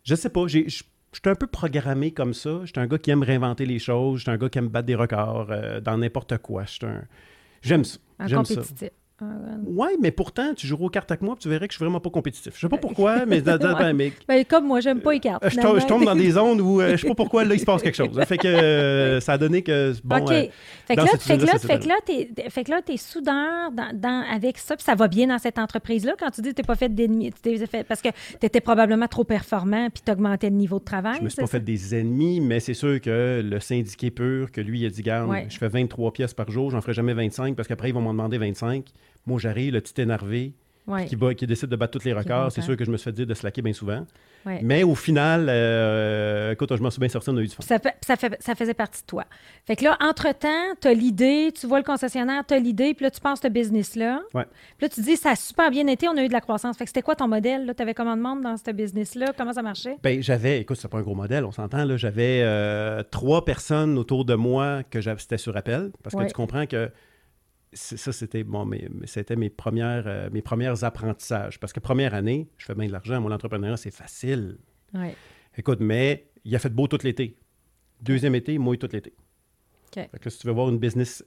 Je 0.03 0.15
sais 0.15 0.29
pas, 0.29 0.47
j'ai- 0.47 0.67
suis 1.13 1.29
un 1.31 1.35
peu 1.35 1.47
programmé 1.47 2.11
comme 2.11 2.33
ça. 2.33 2.59
Je 2.63 2.67
suis 2.67 2.73
un 2.79 2.87
gars 2.87 2.97
qui 2.97 3.09
aime 3.09 3.23
réinventer 3.23 3.65
les 3.65 3.79
choses. 3.79 4.17
Je 4.19 4.23
suis 4.23 4.31
un 4.31 4.37
gars 4.37 4.49
qui 4.49 4.57
aime 4.57 4.67
battre 4.67 4.85
des 4.87 4.95
records 4.95 5.47
euh, 5.49 5.79
dans 5.79 5.97
n'importe 5.97 6.37
quoi. 6.39 6.63
Un- 6.83 7.03
J'aime 7.61 7.85
ça. 7.85 7.97
Un 8.19 8.27
J'aime 8.27 8.43
ça. 8.45 8.61
Un- 9.19 9.63
Ouais, 9.65 9.97
mais 9.99 10.11
pourtant, 10.11 10.53
tu 10.53 10.67
joueras 10.67 10.85
aux 10.85 10.89
cartes 10.89 11.09
avec 11.11 11.23
moi, 11.23 11.35
puis 11.35 11.41
tu 11.43 11.49
verrais 11.49 11.67
que 11.67 11.73
je 11.73 11.77
suis 11.77 11.83
vraiment 11.83 11.99
pas 11.99 12.11
compétitif. 12.11 12.53
Je 12.55 12.59
sais 12.59 12.69
pas 12.69 12.77
pourquoi, 12.77 13.25
mais, 13.25 13.41
dans- 13.41 13.57
dans- 13.57 13.75
Ouais. 13.75 13.91
mais 13.93 14.11
Ben, 14.27 14.45
comme 14.45 14.67
moi, 14.67 14.79
j'aime 14.79 15.01
pas 15.01 15.11
les 15.13 15.19
cartes. 15.19 15.43
Euh, 15.43 15.49
je, 15.49 15.55
tombe, 15.55 15.75
je 15.75 15.79
finalement. 15.81 15.87
tombe 15.87 16.05
dans 16.05 16.15
des 16.15 16.31
zones 16.39 16.61
où 16.61 16.81
euh, 16.81 16.91
je 16.91 16.97
sais 16.97 17.07
pas 17.07 17.15
pourquoi 17.15 17.43
là 17.43 17.55
il 17.55 17.59
se 17.59 17.65
passe 17.65 17.81
quelque 17.81 17.95
chose. 17.95 18.19
Fait 18.25 18.37
que 18.37 18.47
euh, 18.47 19.19
ça 19.19 19.33
a 19.33 19.37
donné 19.39 19.63
que 19.63 19.93
bon. 20.03 20.17
OK. 20.17 20.31
euh, 20.31 20.45
fait, 20.85 20.95
que 20.95 21.01
là, 21.01 21.07
fait, 21.07 21.37
que 21.37 21.45
là, 21.45 21.51
ça 21.53 21.67
fait 21.67 21.79
que 21.79 21.87
là, 21.87 21.95
t'es, 22.05 22.29
fait 22.49 22.63
que 22.63 22.69
là, 22.71 22.81
t'es 22.85 22.97
soudeur 22.97 23.71
dans, 23.71 24.23
avec 24.31 24.59
ça, 24.59 24.75
puis 24.75 24.83
ça 24.85 24.93
va 24.93 25.07
bien 25.07 25.27
dans 25.27 25.39
cette 25.39 25.57
entreprise-là. 25.57 26.13
Quand 26.19 26.29
tu 26.29 26.41
dis 26.41 26.49
que 26.49 26.53
t'es 26.55 26.63
pas 26.63 26.75
fait 26.75 26.89
d'ennemis, 26.93 27.31
fait- 27.43 27.83
parce 27.85 28.01
que 28.03 28.09
tu 28.39 28.45
étais 28.45 28.61
probablement 28.61 29.07
trop 29.07 29.23
performant, 29.23 29.89
puis 29.89 30.03
t'augmentais 30.05 30.49
le 30.51 30.55
niveau 30.57 30.77
de 30.79 30.83
travail. 30.85 31.17
je 31.19 31.23
me 31.23 31.29
suis 31.29 31.41
pas 31.41 31.47
fait 31.47 31.59
des 31.63 31.95
ennemis, 31.95 32.39
mais 32.39 32.59
c'est 32.59 32.75
sûr 32.75 33.01
que 33.01 33.41
le 33.43 33.59
syndiqué 33.59 34.11
pur, 34.11 34.51
que 34.51 34.61
lui, 34.61 34.81
il 34.81 34.85
a 34.85 34.89
dit, 34.89 35.01
garde, 35.01 35.29
Ouais. 35.29 35.47
je 35.49 35.57
fais 35.57 35.67
23 35.69 36.11
pièces 36.13 36.33
par 36.35 36.51
jour, 36.51 36.69
j'en 36.69 36.81
ferai 36.81 36.93
jamais 36.93 37.13
25 37.15 37.55
parce 37.55 37.67
qu'après, 37.67 37.89
ils 37.89 37.93
vont 37.93 38.01
m'en 38.01 38.11
demander 38.13 38.37
25. 38.37 38.85
Moi, 39.25 39.39
j'arrive, 39.39 39.73
le 39.73 39.81
petit 39.81 39.99
énervé 40.01 40.53
Ouais, 40.87 41.03
qui, 41.05 41.17
bat- 41.17 41.33
qui 41.33 41.45
décide 41.45 41.67
de 41.67 41.75
battre 41.75 41.99
tous 41.99 42.05
les 42.05 42.13
records. 42.13 42.49
C'est 42.53 42.61
sûr 42.61 42.77
que 42.77 42.85
je 42.85 42.91
me 42.91 42.95
suis 42.95 43.03
fait 43.03 43.11
dire 43.11 43.27
de 43.27 43.33
slacker 43.33 43.61
bien 43.61 43.73
souvent. 43.73 44.05
ouais. 44.45 44.61
Mais 44.63 44.83
au 44.83 44.95
final, 44.95 45.47
euh, 45.49 46.53
écoute, 46.53 46.73
je 46.73 46.81
m'en 46.81 46.89
suis 46.89 47.01
bien 47.01 47.09
sorti, 47.09 47.29
on 47.29 47.35
a 47.35 47.41
eu 47.41 47.47
du 47.47 47.53
fun. 47.53 47.61
Ça, 47.61 47.77
fait- 47.77 47.95
ça, 48.05 48.15
fait- 48.15 48.37
ça 48.41 48.55
faisait 48.55 48.73
partie 48.73 49.01
de 49.01 49.05
toi. 49.05 49.25
Fait 49.65 49.75
que 49.75 49.83
là, 49.83 49.97
entre-temps, 49.99 50.75
tu 50.79 50.87
as 50.87 50.93
l'idée, 50.93 51.51
tu 51.53 51.67
vois 51.67 51.79
le 51.79 51.83
concessionnaire, 51.83 52.43
tu 52.47 52.53
as 52.53 52.59
l'idée, 52.59 52.93
puis 52.93 53.03
là, 53.03 53.11
tu 53.11 53.19
penses 53.19 53.41
ce 53.43 53.49
business-là. 53.49 54.21
Ouais. 54.33 54.45
Puis 54.77 54.87
là, 54.87 54.89
tu 54.89 55.01
dis, 55.01 55.17
ça 55.17 55.31
a 55.31 55.35
super 55.35 55.69
bien 55.71 55.87
été, 55.87 56.07
on 56.07 56.15
a 56.15 56.23
eu 56.23 56.29
de 56.29 56.33
la 56.33 56.39
croissance. 56.39 56.77
Fait 56.77 56.85
que 56.85 56.89
c'était 56.89 57.01
quoi 57.01 57.15
ton 57.17 57.27
modèle? 57.27 57.69
Tu 57.75 57.83
avais 57.83 57.93
comment 57.93 58.15
de 58.15 58.21
monde 58.21 58.41
dans 58.41 58.55
ce 58.55 58.71
business-là? 58.71 59.33
Comment 59.37 59.51
ça 59.51 59.61
marchait? 59.61 59.97
Ben, 60.01 60.23
j'avais, 60.23 60.61
écoute, 60.61 60.77
c'est 60.79 60.87
pas 60.87 60.99
un 60.99 61.01
gros 61.01 61.15
modèle, 61.15 61.43
on 61.43 61.51
s'entend. 61.51 61.97
J'avais 61.97 62.43
euh, 62.45 63.03
trois 63.11 63.43
personnes 63.43 63.97
autour 63.97 64.23
de 64.23 64.35
moi 64.35 64.83
que 64.89 65.01
c'était 65.01 65.37
sur 65.37 65.57
appel. 65.57 65.91
Parce 66.01 66.15
que 66.15 66.21
Ouais. 66.21 66.27
tu 66.27 66.33
comprends 66.33 66.65
que 66.65 66.89
ça, 67.77 68.11
c'était 68.11 68.43
bon, 68.43 68.65
mes, 68.65 68.89
c'était 69.05 69.35
mes 69.35 69.49
premières, 69.49 70.03
euh, 70.07 70.29
mes 70.31 70.41
premières 70.41 70.83
apprentissages. 70.83 71.59
Parce 71.59 71.73
que 71.73 71.79
première 71.79 72.13
année, 72.13 72.49
je 72.57 72.65
fais 72.65 72.75
bien 72.75 72.87
de 72.87 72.91
l'argent. 72.91 73.21
Mon 73.21 73.31
entrepreneuriat, 73.31 73.77
c'est 73.77 73.91
facile. 73.91 74.57
Ouais. 74.93 75.15
Écoute, 75.57 75.79
mais 75.79 76.29
il 76.43 76.55
a 76.55 76.59
fait 76.59 76.73
beau 76.73 76.87
tout 76.87 76.99
l'été. 77.03 77.37
Deuxième 78.01 78.35
été, 78.35 78.53
il 78.53 78.59
mouille 78.59 78.77
tout 78.77 78.89
l'été. 78.91 79.13
OK. 79.87 80.09
Fait 80.11 80.19
que 80.19 80.29
si 80.29 80.39
tu 80.39 80.47
veux 80.47 80.53
voir 80.53 80.69
une 80.69 80.79
business 80.79 81.23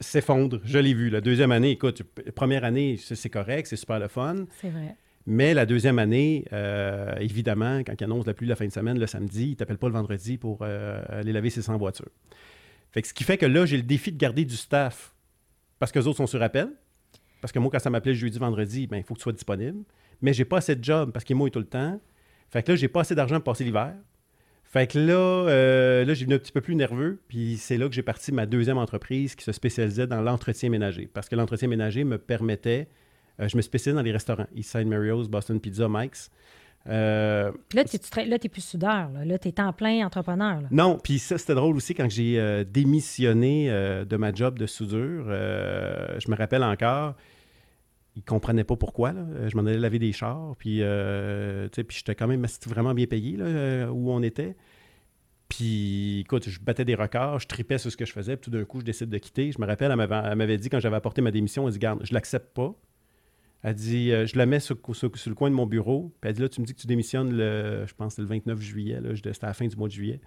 s'effondre, 0.00 0.60
je 0.64 0.78
l'ai 0.78 0.94
vu. 0.94 1.10
La 1.10 1.20
deuxième 1.20 1.52
année, 1.52 1.72
écoute, 1.72 2.02
première 2.34 2.64
année, 2.64 2.96
c'est 2.96 3.14
c'est 3.14 3.30
correct, 3.30 3.66
c'est 3.66 3.76
super 3.76 3.98
le 3.98 4.08
fun. 4.08 4.46
C'est 4.60 4.70
vrai. 4.70 4.96
Mais 5.26 5.54
la 5.54 5.64
deuxième 5.64 5.98
année, 5.98 6.44
euh, 6.52 7.14
évidemment, 7.16 7.78
quand 7.78 7.94
ils 7.98 8.04
annoncent 8.04 8.26
la 8.26 8.34
pluie 8.34 8.46
la 8.46 8.56
fin 8.56 8.66
de 8.66 8.72
semaine, 8.72 8.98
le 8.98 9.06
samedi, 9.06 9.46
ils 9.46 9.50
ne 9.50 9.54
t'appellent 9.54 9.78
pas 9.78 9.88
le 9.88 9.94
vendredi 9.94 10.36
pour 10.36 10.58
euh, 10.62 11.02
aller 11.08 11.32
laver 11.32 11.48
ses 11.48 11.62
100 11.62 11.78
voitures. 11.78 12.10
Fait 12.90 13.00
que 13.00 13.08
ce 13.08 13.14
qui 13.14 13.24
fait 13.24 13.38
que 13.38 13.46
là, 13.46 13.64
j'ai 13.64 13.78
le 13.78 13.82
défi 13.82 14.12
de 14.12 14.18
garder 14.18 14.44
du 14.44 14.56
staff 14.56 15.13
parce 15.84 15.92
que 15.92 15.98
les 15.98 16.06
autres 16.06 16.16
sont 16.16 16.26
sur 16.26 16.42
appel. 16.42 16.70
Parce 17.42 17.52
que 17.52 17.58
moi, 17.58 17.70
quand 17.70 17.78
ça 17.78 17.90
m'appelait 17.90 18.14
jeudi, 18.14 18.38
vendredi, 18.38 18.86
ben, 18.86 18.96
il 18.96 19.02
faut 19.02 19.12
que 19.12 19.18
tu 19.18 19.24
sois 19.24 19.34
disponible. 19.34 19.84
Mais 20.22 20.32
j'ai 20.32 20.46
pas 20.46 20.56
assez 20.56 20.74
de 20.74 20.82
job 20.82 21.12
parce 21.12 21.26
qu'ils 21.26 21.36
mouillent 21.36 21.50
tout 21.50 21.58
le 21.58 21.66
temps. 21.66 22.00
Fait 22.48 22.62
que 22.62 22.72
là, 22.72 22.76
j'ai 22.76 22.88
pas 22.88 23.02
assez 23.02 23.14
d'argent 23.14 23.34
pour 23.34 23.52
passer 23.52 23.64
l'hiver. 23.64 23.92
Fait 24.62 24.86
que 24.86 24.98
là, 24.98 25.12
euh, 25.12 26.06
là 26.06 26.14
j'ai 26.14 26.24
venu 26.24 26.36
un 26.36 26.38
petit 26.38 26.52
peu 26.52 26.62
plus 26.62 26.74
nerveux. 26.74 27.20
Puis 27.28 27.58
c'est 27.58 27.76
là 27.76 27.86
que 27.86 27.94
j'ai 27.94 28.02
parti 28.02 28.32
ma 28.32 28.46
deuxième 28.46 28.78
entreprise 28.78 29.34
qui 29.34 29.44
se 29.44 29.52
spécialisait 29.52 30.06
dans 30.06 30.22
l'entretien 30.22 30.70
ménager. 30.70 31.06
Parce 31.12 31.28
que 31.28 31.36
l'entretien 31.36 31.68
ménager 31.68 32.02
me 32.04 32.16
permettait. 32.16 32.88
euh, 33.40 33.46
je 33.46 33.54
me 33.54 33.60
spécialisais 33.60 33.98
dans 33.98 34.06
les 34.06 34.12
restaurants. 34.12 34.46
Eastside 34.54 34.86
Mario's, 34.86 35.28
Boston 35.28 35.60
Pizza, 35.60 35.86
Mike's. 35.86 36.30
Euh, 36.88 37.50
Là, 37.72 37.84
tu 37.84 37.98
n'es 38.16 38.38
plus 38.48 38.64
soudeur. 38.64 39.10
Là, 39.24 39.38
tu 39.38 39.48
es 39.48 39.60
en 39.60 39.72
plein 39.72 40.04
entrepreneur. 40.04 40.60
là. 40.60 40.68
non, 40.70 40.98
puis 41.02 41.18
ça, 41.18 41.38
c'était 41.38 41.54
drôle 41.54 41.76
aussi 41.76 41.94
quand 41.94 42.10
j'ai 42.10 42.38
euh, 42.38 42.64
démissionné 42.64 43.70
euh, 43.70 44.04
de 44.04 44.16
ma 44.16 44.32
job 44.34 44.58
de 44.58 44.66
soudure. 44.66 45.24
je 45.26 46.30
me 46.30 46.36
rappelle 46.36 46.62
encore, 46.62 47.14
ils 48.16 48.22
comprenaient 48.22 48.64
pas 48.64 48.76
pourquoi. 48.76 49.12
là. 49.12 49.22
Je 49.48 49.56
m'en 49.56 49.64
allais 49.64 49.78
laver 49.78 49.98
des 49.98 50.12
chars, 50.12 50.54
puis, 50.58 50.82
puis 51.72 51.96
j'étais 51.96 52.14
quand 52.14 52.26
même 52.26 52.46
vraiment 52.66 52.94
bien 52.94 53.06
payé 53.06 53.36
là, 53.36 53.90
où 53.90 54.10
on 54.10 54.22
était. 54.22 54.56
Puis, 55.48 56.20
écoute, 56.20 56.48
je 56.48 56.58
battais 56.58 56.84
des 56.84 56.94
records, 56.94 57.38
je 57.38 57.46
tripais 57.46 57.78
sur 57.78 57.90
ce 57.90 57.96
que 57.96 58.04
je 58.04 58.12
faisais, 58.12 58.36
puis 58.36 58.50
tout 58.50 58.56
d'un 58.56 58.64
coup, 58.64 58.80
je 58.80 58.84
décide 58.84 59.10
de 59.10 59.18
quitter. 59.18 59.52
Je 59.52 59.60
me 59.60 59.66
rappelle, 59.66 59.90
elle 59.90 59.96
m'avait, 59.96 60.30
elle 60.30 60.36
m'avait 60.36 60.58
dit 60.58 60.68
quand 60.68 60.80
j'avais 60.80 60.96
apporté 60.96 61.22
ma 61.22 61.30
démission, 61.30 61.66
elle 61.66 61.72
dit 61.72 61.78
Garde, 61.78 62.00
je 62.02 62.12
l'accepte 62.14 62.54
pas. 62.54 62.74
Elle 63.64 63.74
dit 63.74 64.12
euh, 64.12 64.26
Je 64.26 64.36
la 64.36 64.46
mets 64.46 64.60
sur, 64.60 64.76
le 64.76 65.34
coin 65.34 65.50
de 65.50 65.54
mon 65.54 65.66
bureau. 65.66 66.12
Puis 66.20 66.28
elle 66.28 66.36
dit 66.36 66.42
Là, 66.42 66.48
tu 66.48 66.60
me 66.60 66.66
dis 66.66 66.74
que 66.74 66.80
tu 66.80 66.86
démissionnes 66.86 67.34
le, 67.34 67.84
je 67.86 67.94
pense, 67.94 68.18
le 68.18 68.26
29 68.26 68.60
juillet. 68.60 69.00
C'était 69.16 69.44
à 69.44 69.48
la 69.48 69.54
fin 69.54 69.66
du 69.66 69.74
mois 69.76 69.88
de 69.88 69.92
juillet. 69.92 70.20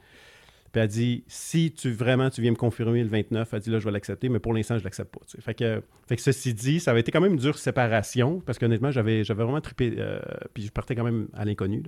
Puis 0.72 0.82
elle 0.82 0.88
dit 0.88 1.24
Si 1.28 1.72
tu 1.72 1.92
vraiment 1.92 2.32
tu 2.32 2.42
viens 2.42 2.52
me 2.52 2.58
confirmer 2.58 3.04
le 3.04 3.10
29, 3.10 3.54
elle 3.54 3.60
dit 3.60 3.70
Là, 3.70 3.80
je 3.80 3.86
vais 3.86 3.92
l'accepter, 3.92 4.28
mais 4.28 4.40
pour 4.40 4.54
l'instant, 4.54 4.80
je 4.80 4.84
l'accepte 4.84 5.14
pas. 5.14 5.22
Fait 5.40 5.54
que, 5.54 5.84
fait 6.08 6.16
que 6.16 6.22
ceci 6.22 6.56
dit, 6.56 6.80
ça 6.80 6.92
avait 6.92 7.02
été 7.02 7.12
quand 7.12 7.22
même 7.22 7.34
une 7.34 7.40
dure 7.40 7.60
séparation, 7.60 8.42
parce 8.42 8.58
qu'honnêtement, 8.58 8.90
j'avais 8.90 9.22
vraiment 9.22 9.62
trippé, 9.62 9.94
euh, 9.98 10.20
puis 10.56 10.64
je 10.64 10.72
partais 10.72 10.96
quand 10.96 11.04
même 11.04 11.28
à 11.34 11.46
l'inconnu. 11.46 11.84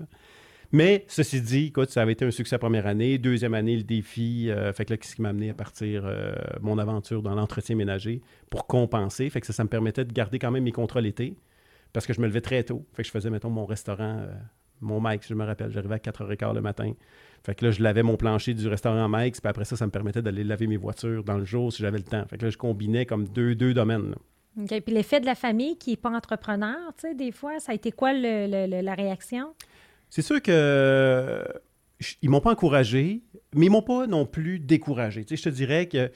Mais 0.72 1.06
ceci 1.08 1.42
dit, 1.42 1.66
écoute, 1.68 1.90
ça 1.90 2.04
avait 2.04 2.12
été 2.12 2.26
un 2.26 2.32
succès 2.32 2.58
première 2.60 2.86
année. 2.86 3.18
Deuxième 3.18 3.56
année, 3.56 3.76
le 3.76 3.84
défi. 3.84 4.50
euh, 4.50 4.72
fait 4.72 4.86
que 4.86 4.94
là, 4.94 4.98
qu'est-ce 4.98 5.16
qui 5.16 5.22
m'a 5.22 5.30
amené 5.30 5.50
à 5.50 5.54
partir 5.56 6.04
euh, 6.06 6.34
mon 6.62 6.78
aventure 6.78 7.24
dans 7.24 7.34
l'entretien 7.34 7.76
ménager 7.76 8.22
pour 8.52 8.68
compenser? 8.68 9.30
Fait 9.30 9.42
que 9.42 9.48
ça, 9.48 9.54
ça 9.54 9.64
me 9.64 9.70
permettait 9.70 10.06
de 10.06 10.14
garder 10.14 10.38
quand 10.38 10.52
même 10.52 10.64
mes 10.64 10.72
contrats 10.72 11.02
l'été 11.02 11.36
parce 11.92 12.06
que 12.06 12.14
je 12.14 12.22
me 12.22 12.28
levais 12.28 12.42
très 12.42 12.64
tôt. 12.64 12.86
Fait 12.94 13.02
que 13.02 13.08
je 13.08 13.12
faisais, 13.12 13.32
mettons, 13.32 13.50
mon 13.50 13.66
restaurant, 13.66 14.20
euh, 14.20 14.28
mon 14.80 15.00
Mike, 15.00 15.24
je 15.28 15.34
me 15.34 15.44
rappelle. 15.44 15.72
J'arrivais 15.72 15.96
à 15.96 16.00
4h15 16.00 16.54
le 16.54 16.62
matin. 16.62 16.94
Fait 17.44 17.56
que 17.56 17.66
là, 17.66 17.72
je 17.72 17.82
lavais 17.82 18.04
mon 18.04 18.16
plancher 18.16 18.54
du 18.54 18.68
restaurant 18.68 19.08
Mike's, 19.10 19.42
puis 19.42 19.50
après 19.50 19.66
ça, 19.66 19.76
ça 19.76 19.86
me 19.88 19.92
permettait 19.92 20.22
d'aller 20.22 20.44
laver 20.44 20.68
mes 20.68 20.78
voitures 20.78 21.24
dans 21.24 21.38
le 21.38 21.46
jour 21.46 21.74
si 21.74 21.82
j'avais 21.82 21.98
le 21.98 22.04
temps. 22.04 22.26
Fait 22.30 22.38
que 22.38 22.46
là, 22.46 22.52
je 22.52 22.58
combinais 22.58 23.06
comme 23.08 23.28
deux, 23.28 23.56
deux 23.56 23.74
domaines. 23.74 24.12
là. 24.12 24.18
OK. 24.62 24.82
Puis 24.82 24.94
l'effet 24.94 25.20
de 25.20 25.26
la 25.26 25.36
famille 25.36 25.78
qui 25.78 25.92
n'est 25.92 25.98
pas 25.98 26.10
entrepreneur, 26.10 26.78
tu 26.98 27.08
sais, 27.08 27.16
des 27.16 27.32
fois, 27.32 27.60
ça 27.60 27.72
a 27.72 27.76
été 27.76 27.92
quoi 27.92 28.14
la 28.14 28.94
réaction? 28.94 29.54
C'est 30.10 30.22
sûr 30.22 30.42
que 30.42 31.46
ils 32.22 32.30
m'ont 32.30 32.42
pas 32.42 32.52
encouragé, 32.52 33.22
mais 33.54 33.66
ils 33.66 33.70
m'ont 33.70 33.82
pas 33.82 34.08
non 34.08 34.26
plus 34.26 34.60
découragé. 34.60 35.26
Tu 35.26 35.36
sais, 35.36 35.44
je 35.44 35.50
te 35.50 35.54
dirais 35.54 35.88
que 35.88 36.12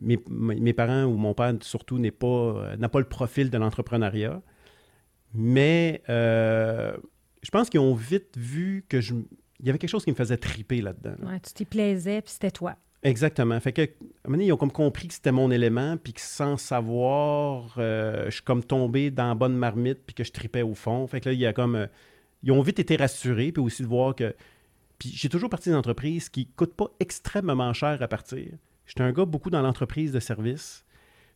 mes, 0.00 0.72
parents 0.72 1.04
ou 1.04 1.16
mon 1.16 1.34
père 1.34 1.54
surtout 1.60 1.98
n'est 1.98 2.10
pas, 2.10 2.26
euh, 2.26 2.76
n'a 2.76 2.88
pas 2.88 3.00
le 3.00 3.08
profil 3.08 3.50
de 3.50 3.58
l'entrepreneuriat. 3.58 4.40
Mais 5.34 6.02
euh, 6.08 6.96
je 7.42 7.50
pense 7.50 7.68
qu'ils 7.68 7.80
ont 7.80 7.94
vite 7.94 8.36
vu 8.36 8.84
que 8.88 9.00
je, 9.00 9.14
il 9.60 9.66
y 9.66 9.68
avait 9.68 9.78
quelque 9.78 9.90
chose 9.90 10.04
qui 10.04 10.10
me 10.10 10.16
faisait 10.16 10.38
triper 10.38 10.80
là-dedans. 10.80 11.14
là. 11.20 11.32
Ouais, 11.32 11.40
tu 11.40 11.52
t'y 11.52 11.64
plaisais, 11.64 12.22
puis 12.22 12.32
c'était 12.32 12.50
toi. 12.50 12.76
Exactement. 13.02 13.58
Fait 13.60 13.72
que, 13.72 13.82
à 13.82 13.84
un 13.84 13.88
moment 14.28 14.36
donné, 14.36 14.46
ils 14.46 14.52
ont 14.52 14.56
comme 14.56 14.72
compris 14.72 15.08
que 15.08 15.14
c'était 15.14 15.32
mon 15.32 15.50
élément, 15.50 15.96
puis 15.96 16.12
que 16.12 16.20
sans 16.20 16.56
savoir, 16.56 17.74
euh, 17.78 18.26
je 18.26 18.30
suis 18.30 18.42
comme 18.42 18.62
tombé 18.62 19.10
dans 19.10 19.28
la 19.28 19.34
bonne 19.34 19.56
marmite, 19.56 20.00
puis 20.06 20.14
que 20.14 20.24
je 20.24 20.32
tripais 20.32 20.62
au 20.62 20.74
fond. 20.74 21.06
Fait 21.06 21.20
que 21.20 21.28
là, 21.28 21.32
il 21.32 21.40
y 21.40 21.46
a 21.46 21.52
comme. 21.52 21.88
Ils 22.42 22.52
ont 22.52 22.62
vite 22.62 22.78
été 22.78 22.96
rassurés, 22.96 23.52
puis 23.52 23.62
aussi 23.62 23.82
de 23.82 23.88
voir 23.88 24.14
que. 24.14 24.34
Puis 24.98 25.10
j'ai 25.14 25.28
toujours 25.28 25.48
parti 25.48 25.70
d'une 25.70 25.78
entreprise 25.78 26.28
qui 26.28 26.40
ne 26.40 26.56
coûte 26.56 26.74
pas 26.74 26.88
extrêmement 27.00 27.72
cher 27.72 28.02
à 28.02 28.08
partir. 28.08 28.48
J'étais 28.86 29.02
un 29.02 29.12
gars 29.12 29.24
beaucoup 29.24 29.50
dans 29.50 29.62
l'entreprise 29.62 30.12
de 30.12 30.20
service. 30.20 30.84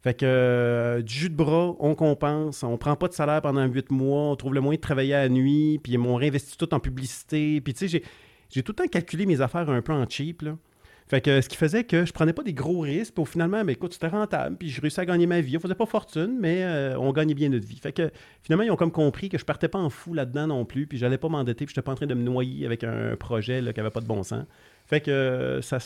Fait 0.02 0.12
que 0.12 0.26
euh, 0.26 1.00
du 1.00 1.14
jus 1.14 1.30
de 1.30 1.34
bras, 1.34 1.74
on 1.78 1.94
compense, 1.94 2.62
on 2.62 2.76
prend 2.76 2.94
pas 2.94 3.08
de 3.08 3.14
salaire 3.14 3.40
pendant 3.40 3.64
huit 3.64 3.90
mois, 3.90 4.30
on 4.32 4.36
trouve 4.36 4.52
le 4.52 4.60
moyen 4.60 4.76
de 4.76 4.82
travailler 4.82 5.14
à 5.14 5.22
la 5.22 5.28
nuit, 5.30 5.80
puis 5.82 5.94
ils 5.94 5.98
m'ont 5.98 6.16
réinvesti 6.16 6.58
tout 6.58 6.74
en 6.74 6.80
publicité. 6.80 7.62
Puis 7.62 7.72
tu 7.72 7.88
sais, 7.88 8.02
j'ai 8.50 8.62
tout 8.62 8.72
le 8.72 8.76
temps 8.76 8.86
calculé 8.86 9.24
mes 9.24 9.40
affaires 9.40 9.70
un 9.70 9.80
peu 9.80 9.92
en 9.92 10.06
cheap, 10.06 10.42
là. 10.42 10.58
Fait 11.06 11.20
que 11.20 11.40
ce 11.42 11.48
qui 11.48 11.56
faisait 11.56 11.84
que 11.84 12.06
je 12.06 12.12
prenais 12.12 12.32
pas 12.32 12.42
des 12.42 12.54
gros 12.54 12.80
risques, 12.80 13.14
puis 13.14 13.24
finalement, 13.26 13.62
mais 13.62 13.72
écoute, 13.72 13.92
c'était 13.92 14.08
rentable, 14.08 14.56
puis 14.56 14.70
je 14.70 14.80
réussis 14.80 15.00
à 15.00 15.04
gagner 15.04 15.26
ma 15.26 15.42
vie. 15.42 15.56
On 15.58 15.60
faisait 15.60 15.74
pas 15.74 15.84
fortune, 15.84 16.38
mais 16.40 16.64
euh, 16.64 16.98
on 16.98 17.12
gagnait 17.12 17.34
bien 17.34 17.50
notre 17.50 17.66
vie. 17.66 17.78
Fait 17.78 17.92
que 17.92 18.10
finalement, 18.42 18.64
ils 18.64 18.70
ont 18.70 18.76
comme 18.76 18.90
compris 18.90 19.28
que 19.28 19.36
je 19.36 19.44
partais 19.44 19.68
pas 19.68 19.78
en 19.78 19.90
fou 19.90 20.14
là-dedans 20.14 20.46
non 20.46 20.64
plus, 20.64 20.86
puis 20.86 20.96
j'allais 20.96 21.18
pas 21.18 21.28
m'endetter, 21.28 21.66
puis 21.66 21.74
j'étais 21.74 21.84
pas 21.84 21.92
en 21.92 21.96
train 21.96 22.06
de 22.06 22.14
me 22.14 22.22
noyer 22.22 22.64
avec 22.64 22.84
un 22.84 23.16
projet 23.16 23.60
là, 23.60 23.74
qui 23.74 23.80
avait 23.80 23.90
pas 23.90 24.00
de 24.00 24.06
bon 24.06 24.22
sens. 24.22 24.44
Fait 24.86 25.00
que 25.00 25.10
euh, 25.10 25.62
ça, 25.62 25.78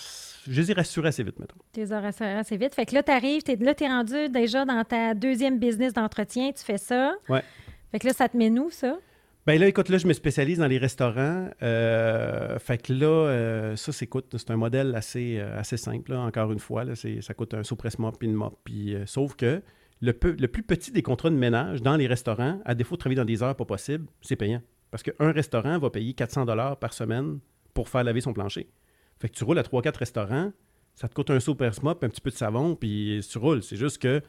je 0.48 0.60
les 0.60 0.70
ai 0.70 0.74
rassurés 0.74 1.08
assez 1.08 1.24
vite, 1.24 1.38
mettons. 1.40 1.56
Tu 1.72 1.80
les 1.80 1.92
as 1.92 2.00
rassurés 2.00 2.34
assez 2.34 2.56
vite. 2.56 2.74
Fait 2.74 2.86
que 2.86 2.94
là, 2.94 3.02
tu 3.02 3.10
arrives, 3.10 3.42
t'es, 3.42 3.56
là, 3.56 3.74
tu 3.74 3.84
es 3.84 3.88
rendu 3.88 4.28
déjà 4.28 4.64
dans 4.64 4.84
ta 4.84 5.14
deuxième 5.14 5.58
business 5.58 5.92
d'entretien, 5.92 6.52
tu 6.52 6.64
fais 6.64 6.78
ça. 6.78 7.14
Ouais. 7.28 7.42
Fait 7.90 7.98
que 7.98 8.06
là, 8.06 8.12
ça 8.12 8.28
te 8.28 8.36
met 8.36 8.50
nous, 8.50 8.70
ça? 8.70 8.98
Ben 9.48 9.58
là, 9.58 9.66
écoute, 9.66 9.88
là, 9.88 9.96
je 9.96 10.06
me 10.06 10.12
spécialise 10.12 10.58
dans 10.58 10.66
les 10.66 10.76
restaurants. 10.76 11.48
Euh, 11.62 12.58
fait 12.58 12.76
que 12.76 12.92
là, 12.92 13.06
euh, 13.06 13.76
ça, 13.76 13.92
c'est, 13.92 14.06
c'est 14.36 14.50
un 14.50 14.58
modèle 14.58 14.94
assez, 14.94 15.38
euh, 15.38 15.62
simple, 15.62 16.12
encore 16.12 16.52
une 16.52 16.58
fois. 16.58 16.84
Ça 16.94 17.32
coûte 17.32 17.54
un 17.54 17.62
sous-presse 17.62 17.98
mop 17.98 18.18
puis 18.18 18.28
une 18.28 18.34
mop. 18.34 18.58
Sauf 19.06 19.36
que 19.36 19.62
le, 20.02 20.12
plus 20.12 20.62
petit 20.62 20.92
des 20.92 21.00
contrats 21.00 21.30
de 21.30 21.34
ménage 21.34 21.80
dans 21.80 21.96
les 21.96 22.06
restaurants, 22.06 22.60
à 22.66 22.74
défaut 22.74 22.96
de 22.96 23.00
travailler 23.00 23.16
dans 23.16 23.24
des 23.24 23.42
heures 23.42 23.56
pas 23.56 23.64
possibles, 23.64 24.04
c'est 24.20 24.36
payant. 24.36 24.60
Parce 24.90 25.02
qu'un 25.02 25.32
restaurant 25.32 25.78
va 25.78 25.88
payer 25.88 26.12
400 26.12 26.44
par 26.78 26.92
semaine 26.92 27.38
pour 27.72 27.88
faire 27.88 28.04
laver 28.04 28.20
son 28.20 28.34
plancher. 28.34 28.68
Fait 29.18 29.30
que 29.30 29.34
tu 29.34 29.44
roules 29.44 29.60
à 29.60 29.62
3-4 29.62 29.96
restaurants, 29.96 30.52
ça 30.94 31.08
te 31.08 31.14
coûte 31.14 31.30
un 31.30 31.40
sous-presse 31.40 31.82
mop, 31.82 32.04
un 32.04 32.10
petit 32.10 32.20
peu 32.20 32.28
de 32.28 32.36
savon, 32.36 32.76
puis 32.76 33.26
tu 33.26 33.38
roules. 33.38 33.62
C'est 33.62 33.76
juste 33.76 33.96
que 33.96 34.20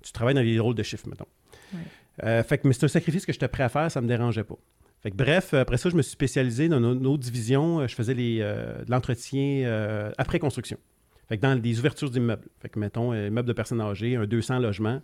tu 0.00 0.12
travailles 0.12 0.36
dans 0.36 0.44
des 0.44 0.60
rôles 0.60 0.76
de 0.76 0.84
chiffre, 0.84 1.08
mettons. 1.08 1.26
Euh, 2.24 2.42
fait 2.42 2.58
que, 2.58 2.68
mais 2.68 2.74
c'est 2.74 2.84
un 2.84 2.88
sacrifice 2.88 3.24
que 3.24 3.32
j'étais 3.32 3.48
prêt 3.48 3.62
à 3.62 3.68
faire, 3.68 3.90
ça 3.90 4.00
me 4.00 4.08
dérangeait 4.08 4.44
pas. 4.44 4.58
Fait 5.02 5.10
que, 5.10 5.16
bref, 5.16 5.54
après 5.54 5.78
ça, 5.78 5.88
je 5.88 5.96
me 5.96 6.02
suis 6.02 6.12
spécialisé 6.12 6.68
dans 6.68 6.78
une 6.78 7.06
autre 7.06 7.22
division. 7.22 7.80
Euh, 7.80 7.86
Je 7.86 7.94
faisais 7.94 8.14
les, 8.14 8.38
euh, 8.40 8.84
de 8.84 8.90
l'entretien 8.90 9.64
euh, 9.64 10.10
après 10.18 10.38
construction. 10.38 10.78
Fait 11.28 11.38
que 11.38 11.42
dans 11.42 11.56
des 11.56 11.78
ouvertures 11.78 12.10
d'immeubles. 12.10 12.48
Fait 12.60 12.68
que, 12.68 12.78
mettons, 12.78 13.12
euh, 13.12 13.28
immeuble 13.28 13.48
de 13.48 13.52
personnes 13.52 13.80
âgées, 13.80 14.16
un 14.16 14.26
200 14.26 14.58
logements. 14.58 15.00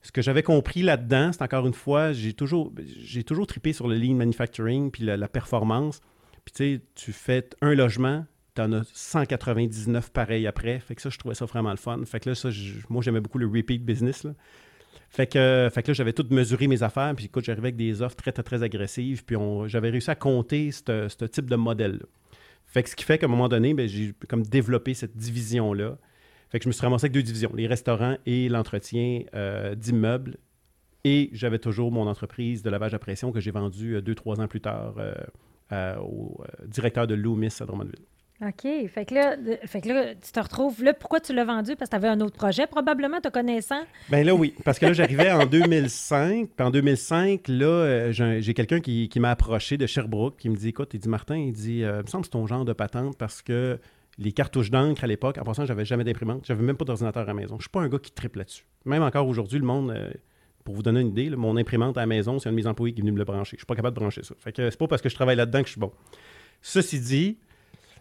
Ce 0.00 0.12
que 0.12 0.22
j'avais 0.22 0.42
compris 0.42 0.82
là-dedans, 0.82 1.32
c'est 1.32 1.42
encore 1.42 1.66
une 1.66 1.74
fois, 1.74 2.12
j'ai 2.12 2.34
toujours, 2.34 2.72
j'ai 3.00 3.24
toujours 3.24 3.46
tripé 3.46 3.72
sur 3.72 3.88
le 3.88 3.96
lean 3.96 4.14
manufacturing 4.14 4.90
puis 4.90 5.02
la, 5.02 5.28
performance. 5.28 6.00
Puis 6.44 6.54
tu 6.54 6.74
sais, 6.76 6.80
tu 6.94 7.12
fais 7.12 7.48
un 7.62 7.74
logement, 7.74 8.24
tu 8.54 8.62
en 8.62 8.72
as 8.72 8.84
199 8.92 10.10
pareils 10.10 10.46
après. 10.46 10.78
Fait 10.78 10.94
que 10.94 11.02
ça, 11.02 11.08
je 11.08 11.18
trouvais 11.18 11.34
ça 11.34 11.46
vraiment 11.46 11.70
le 11.70 11.78
fun. 11.78 12.00
Fait 12.04 12.20
que 12.20 12.28
là, 12.28 12.34
ça, 12.34 12.50
moi, 12.88 13.02
j'aimais 13.02 13.20
beaucoup 13.20 13.38
le 13.38 13.46
repeat 13.46 13.84
business. 13.84 14.26
Fait 15.10 15.26
que, 15.26 15.70
là, 15.74 15.92
j'avais 15.92 16.12
tout 16.12 16.26
mesuré 16.30 16.66
mes 16.66 16.82
affaires. 16.82 17.12
Puis 17.16 17.26
écoute, 17.26 17.44
j'arrivais 17.44 17.68
avec 17.68 17.76
des 17.76 18.02
offres 18.02 18.16
très, 18.16 18.32
très, 18.32 18.42
très 18.42 18.62
agressives. 18.62 19.24
Puis 19.24 19.36
j'avais 19.66 19.90
réussi 19.90 20.10
à 20.10 20.14
compter 20.14 20.70
ce 20.72 21.24
type 21.26 21.48
de 21.48 21.56
modèle-là. 21.56 22.06
Fait 22.66 22.82
que 22.82 22.90
ce 22.90 22.96
qui 22.96 23.04
fait 23.04 23.18
qu'à 23.18 23.26
un 23.26 23.28
moment 23.28 23.48
donné, 23.48 23.72
ben, 23.72 23.86
j'ai 23.86 24.14
comme 24.28 24.42
développé 24.42 24.94
cette 24.94 25.16
division-là. 25.16 25.96
Fait 26.50 26.58
que 26.58 26.64
je 26.64 26.68
me 26.68 26.72
suis 26.72 26.82
ramassé 26.82 27.04
avec 27.04 27.12
deux 27.12 27.22
divisions, 27.22 27.52
les 27.54 27.66
restaurants 27.66 28.16
et 28.26 28.48
l'entretien 28.48 29.22
euh, 29.34 29.74
d'immeubles. 29.74 30.38
Et 31.04 31.30
j'avais 31.32 31.58
toujours 31.58 31.92
mon 31.92 32.08
entreprise 32.08 32.62
de 32.62 32.70
lavage 32.70 32.94
à 32.94 32.98
pression 32.98 33.30
que 33.30 33.38
j'ai 33.38 33.50
vendue 33.50 33.96
euh, 33.96 34.02
deux, 34.02 34.14
trois 34.14 34.40
ans 34.40 34.48
plus 34.48 34.60
tard 34.60 34.94
euh, 35.72 35.96
au 35.98 36.42
directeur 36.66 37.06
de 37.06 37.14
Loomis 37.14 37.54
à 37.60 37.64
Drummondville. 37.64 38.04
OK. 38.46 38.88
Fait 38.88 39.04
que 39.06 39.14
là, 39.14 39.36
fait 39.64 39.80
que 39.80 39.88
là 39.88 40.14
tu 40.14 40.32
te 40.32 40.40
retrouves. 40.40 40.82
Là, 40.82 40.92
pourquoi 40.94 41.20
tu 41.20 41.32
l'as 41.34 41.44
vendu? 41.44 41.76
Parce 41.76 41.88
que 41.88 41.96
tu 41.96 42.04
avais 42.04 42.08
un 42.08 42.20
autre 42.20 42.36
projet, 42.36 42.66
probablement, 42.66 43.20
te 43.20 43.28
connaissant. 43.28 43.80
Ben 44.10 44.24
là, 44.26 44.34
oui. 44.34 44.54
Parce 44.64 44.78
que 44.78 44.86
là, 44.86 44.92
j'arrivais 44.92 45.30
en 45.32 45.46
2005. 45.84 46.50
Puis 46.56 46.66
en 46.66 46.70
2005, 46.70 47.48
là, 47.48 47.66
euh, 47.66 48.12
j'ai 48.40 48.54
quelqu'un 48.54 48.80
qui, 48.80 49.10
m'a 49.16 49.30
approché 49.30 49.76
de 49.76 49.86
Sherbrooke 49.86 50.36
qui 50.36 50.48
me 50.50 50.56
dit 50.56 50.68
Écoute, 50.68 50.90
il 50.94 51.00
dit 51.00 51.08
Martin, 51.08 51.36
il 51.36 51.52
dit 51.52 51.84
euh, 51.84 52.00
Il 52.00 52.04
me 52.04 52.10
semble 52.10 52.22
que 52.22 52.26
c'est 52.26 52.32
ton 52.32 52.46
genre 52.46 52.64
de 52.64 52.72
patente 52.72 53.16
parce 53.16 53.42
que 53.42 53.78
les 54.18 54.32
cartouches 54.32 54.70
d'encre 54.70 55.02
à 55.04 55.06
l'époque, 55.06 55.38
en 55.38 55.44
passant, 55.44 55.66
j'avais 55.66 55.84
jamais 55.84 56.04
d'imprimante. 56.04 56.44
J'avais 56.46 56.62
même 56.62 56.76
pas 56.76 56.84
d'ordinateur 56.84 57.22
à 57.22 57.26
la 57.26 57.34
maison. 57.34 57.56
Je 57.58 57.62
suis 57.62 57.70
pas 57.70 57.80
un 57.80 57.88
gars 57.88 57.98
qui 57.98 58.12
triple 58.12 58.38
là-dessus. 58.38 58.64
Même 58.84 59.02
encore 59.02 59.26
aujourd'hui, 59.26 59.58
le 59.58 59.64
monde. 59.66 59.90
euh, 59.90 60.10
pour 60.64 60.74
vous 60.74 60.82
donner 60.82 61.00
une 61.00 61.08
idée, 61.08 61.28
mon 61.30 61.58
imprimante 61.58 61.98
à 61.98 62.00
la 62.00 62.06
maison, 62.06 62.38
c'est 62.38 62.48
un 62.48 62.52
de 62.52 62.56
mes 62.56 62.66
employés 62.66 62.94
qui 62.94 63.00
est 63.00 63.02
venu 63.02 63.12
me 63.12 63.18
le 63.18 63.24
brancher. 63.24 63.56
Je 63.56 63.60
suis 63.60 63.66
pas 63.66 63.74
capable 63.76 63.94
de 63.96 64.00
brancher 64.00 64.22
ça. 64.22 64.34
Fait 64.38 64.50
que 64.50 64.70
c'est 64.70 64.78
pas 64.78 64.86
parce 64.88 65.02
que 65.02 65.10
je 65.10 65.14
travaille 65.14 65.36
là-dedans 65.36 65.60
que 65.60 65.66
je 65.66 65.72
suis 65.72 65.80
bon. 65.80 65.92
Ceci 66.62 67.00
dit, 67.00 67.38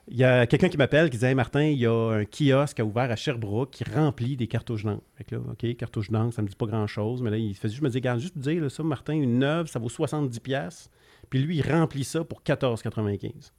il 0.07 0.17
y 0.17 0.23
a 0.23 0.45
quelqu'un 0.47 0.69
qui 0.69 0.77
m'appelle 0.77 1.09
qui 1.09 1.17
dit 1.17 1.35
Martin, 1.35 1.63
il 1.63 1.79
y 1.79 1.85
a 1.85 1.93
un 1.93 2.25
kiosque 2.25 2.79
à 2.79 2.85
ouvert 2.85 3.09
à 3.09 3.15
Sherbrooke 3.15 3.71
qui 3.71 3.83
remplit 3.85 4.35
des 4.35 4.47
cartouches 4.47 4.83
d'encre. 4.83 5.03
OK, 5.31 5.75
cartouches 5.77 6.11
d'encre, 6.11 6.33
ça 6.33 6.41
me 6.41 6.47
dit 6.47 6.55
pas 6.55 6.65
grand-chose, 6.65 7.21
mais 7.21 7.29
là, 7.29 7.37
il 7.37 7.55
fait 7.55 7.69
juste 7.69 7.81
me 7.81 7.89
dire 7.89 7.99
Regarde, 7.99 8.19
juste 8.19 8.37
dire, 8.37 8.61
là, 8.61 8.69
ça, 8.69 8.83
Martin, 8.83 9.13
une 9.13 9.39
neuve, 9.39 9.67
ça 9.67 9.79
vaut 9.79 9.87
70$. 9.87 10.89
Puis 11.29 11.39
lui, 11.39 11.57
il 11.57 11.71
remplit 11.71 12.03
ça 12.03 12.23
pour 12.23 12.41
14,95$. 12.41 13.51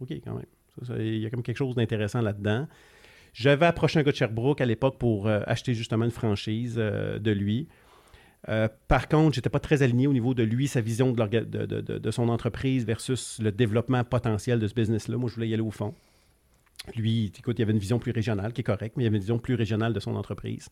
OK, 0.00 0.10
quand 0.24 0.34
même. 0.34 0.98
Il 0.98 1.18
y 1.18 1.26
a 1.26 1.30
comme 1.30 1.42
quelque 1.42 1.56
chose 1.56 1.74
d'intéressant 1.74 2.22
là-dedans. 2.22 2.66
J'avais 3.32 3.66
approché 3.66 3.98
un 3.98 4.02
gars 4.02 4.12
de 4.12 4.16
Sherbrooke 4.16 4.60
à 4.60 4.66
l'époque 4.66 4.98
pour 4.98 5.26
euh, 5.26 5.40
acheter 5.46 5.74
justement 5.74 6.04
une 6.04 6.10
franchise 6.10 6.76
euh, 6.78 7.18
de 7.18 7.30
lui. 7.30 7.68
Euh, 8.48 8.68
par 8.88 9.08
contre, 9.08 9.34
j'étais 9.34 9.50
pas 9.50 9.60
très 9.60 9.82
aligné 9.82 10.06
au 10.06 10.12
niveau 10.12 10.34
de 10.34 10.42
lui, 10.42 10.66
sa 10.66 10.80
vision 10.80 11.12
de, 11.12 12.10
son 12.10 12.28
entreprise 12.28 12.84
versus 12.84 13.38
le 13.40 13.52
développement 13.52 14.02
potentiel 14.04 14.58
de 14.58 14.66
ce 14.66 14.74
business-là. 14.74 15.16
Moi, 15.16 15.30
je 15.30 15.36
voulais 15.36 15.48
y 15.48 15.54
aller 15.54 15.62
au 15.62 15.70
fond. 15.70 15.94
Lui, 16.96 17.32
écoute, 17.38 17.58
il 17.58 17.62
avait 17.62 17.72
une 17.72 17.78
vision 17.78 18.00
plus 18.00 18.10
régionale, 18.10 18.52
qui 18.52 18.62
est 18.62 18.64
correcte, 18.64 18.96
mais 18.96 19.04
il 19.04 19.06
avait 19.06 19.16
une 19.16 19.22
vision 19.22 19.38
plus 19.38 19.54
régionale 19.54 19.92
de 19.92 20.00
son 20.00 20.16
entreprise. 20.16 20.68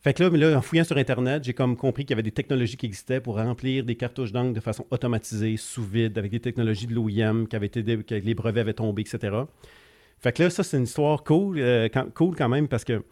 Fait 0.00 0.14
que 0.14 0.22
là, 0.22 0.56
en 0.56 0.62
fouillant 0.62 0.84
sur 0.84 0.96
Internet, 0.96 1.42
j'ai 1.42 1.54
comme 1.54 1.76
compris 1.76 2.04
qu'il 2.04 2.10
y 2.10 2.14
avait 2.14 2.22
des 2.22 2.30
technologies 2.30 2.76
qui 2.76 2.86
existaient 2.86 3.20
pour 3.20 3.36
remplir 3.36 3.84
des 3.84 3.96
cartouches 3.96 4.30
d'encre 4.30 4.52
de 4.52 4.60
façon 4.60 4.86
automatisée, 4.92 5.56
sous 5.56 5.82
vide, 5.82 6.16
avec 6.16 6.30
des 6.30 6.38
technologies 6.38 6.86
de 6.86 6.94
l'OIM 6.94 7.46
qui 7.48 7.56
été 7.56 7.82
que 7.82 8.14
les 8.14 8.34
brevets 8.34 8.60
avaient 8.60 8.74
tombé, 8.74 9.02
etc. 9.02 9.38
Fait 10.20 10.32
que 10.32 10.44
là, 10.44 10.50
ça, 10.50 10.62
c'est 10.62 10.76
une 10.76 10.84
histoire 10.84 11.24
cool, 11.24 11.58
euh, 11.58 11.88
cool 12.14 12.36
quand 12.36 12.48
même 12.48 12.68
parce 12.68 12.84
que 12.84 13.02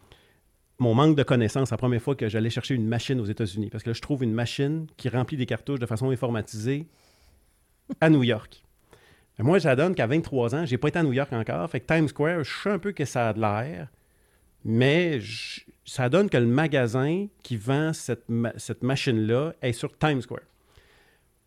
mon 0.79 0.95
manque 0.95 1.17
de 1.17 1.23
connaissances, 1.23 1.71
la 1.71 1.77
première 1.77 2.03
fois 2.03 2.15
que 2.15 2.29
j'allais 2.29 2.51
chercher 2.51 2.75
une 2.75 2.87
machine 2.87 3.19
aux 3.21 3.25
États-Unis, 3.25 3.71
parce 3.71 3.83
que 3.83 3.91
là, 3.91 3.95
je 3.95 4.03
trouve 4.03 4.23
une 4.23 4.33
machine 4.35 4.87
qui 4.97 5.09
remplit 5.09 5.37
des 5.37 5.47
cartouches 5.47 5.81
de 5.81 5.87
façon 5.87 6.11
informatisée 6.11 6.87
à 8.01 8.11
New 8.11 8.23
York. 8.23 8.63
Mais 9.39 9.45
moi, 9.45 9.61
ça 9.61 9.75
donne 9.77 9.95
qu'à 9.95 10.07
23 10.07 10.55
ans, 10.55 10.67
j'ai 10.67 10.79
pas 10.79 10.89
été 10.89 10.99
à 10.99 11.03
New 11.03 11.13
York 11.13 11.33
encore. 11.33 11.69
Fait 11.71 11.81
que 11.81 11.87
Times 11.93 12.09
Square, 12.09 12.45
je 12.45 12.51
sais 12.63 12.71
un 12.71 12.79
peu 12.79 12.93
que 12.93 13.05
ça 13.05 13.29
a 13.29 13.33
de 13.33 13.41
l'air, 13.41 13.89
mais 14.65 15.21
ça 15.85 16.09
donne 16.09 16.29
que 16.29 16.37
le 16.37 16.47
magasin 16.47 17.27
qui 17.43 17.57
vend 17.57 17.93
cette, 17.93 18.29
ma- 18.29 18.53
cette 18.59 18.83
machine-là 18.83 19.55
est 19.63 19.73
sur 19.73 19.97
Times 19.97 20.21
Square. 20.23 20.41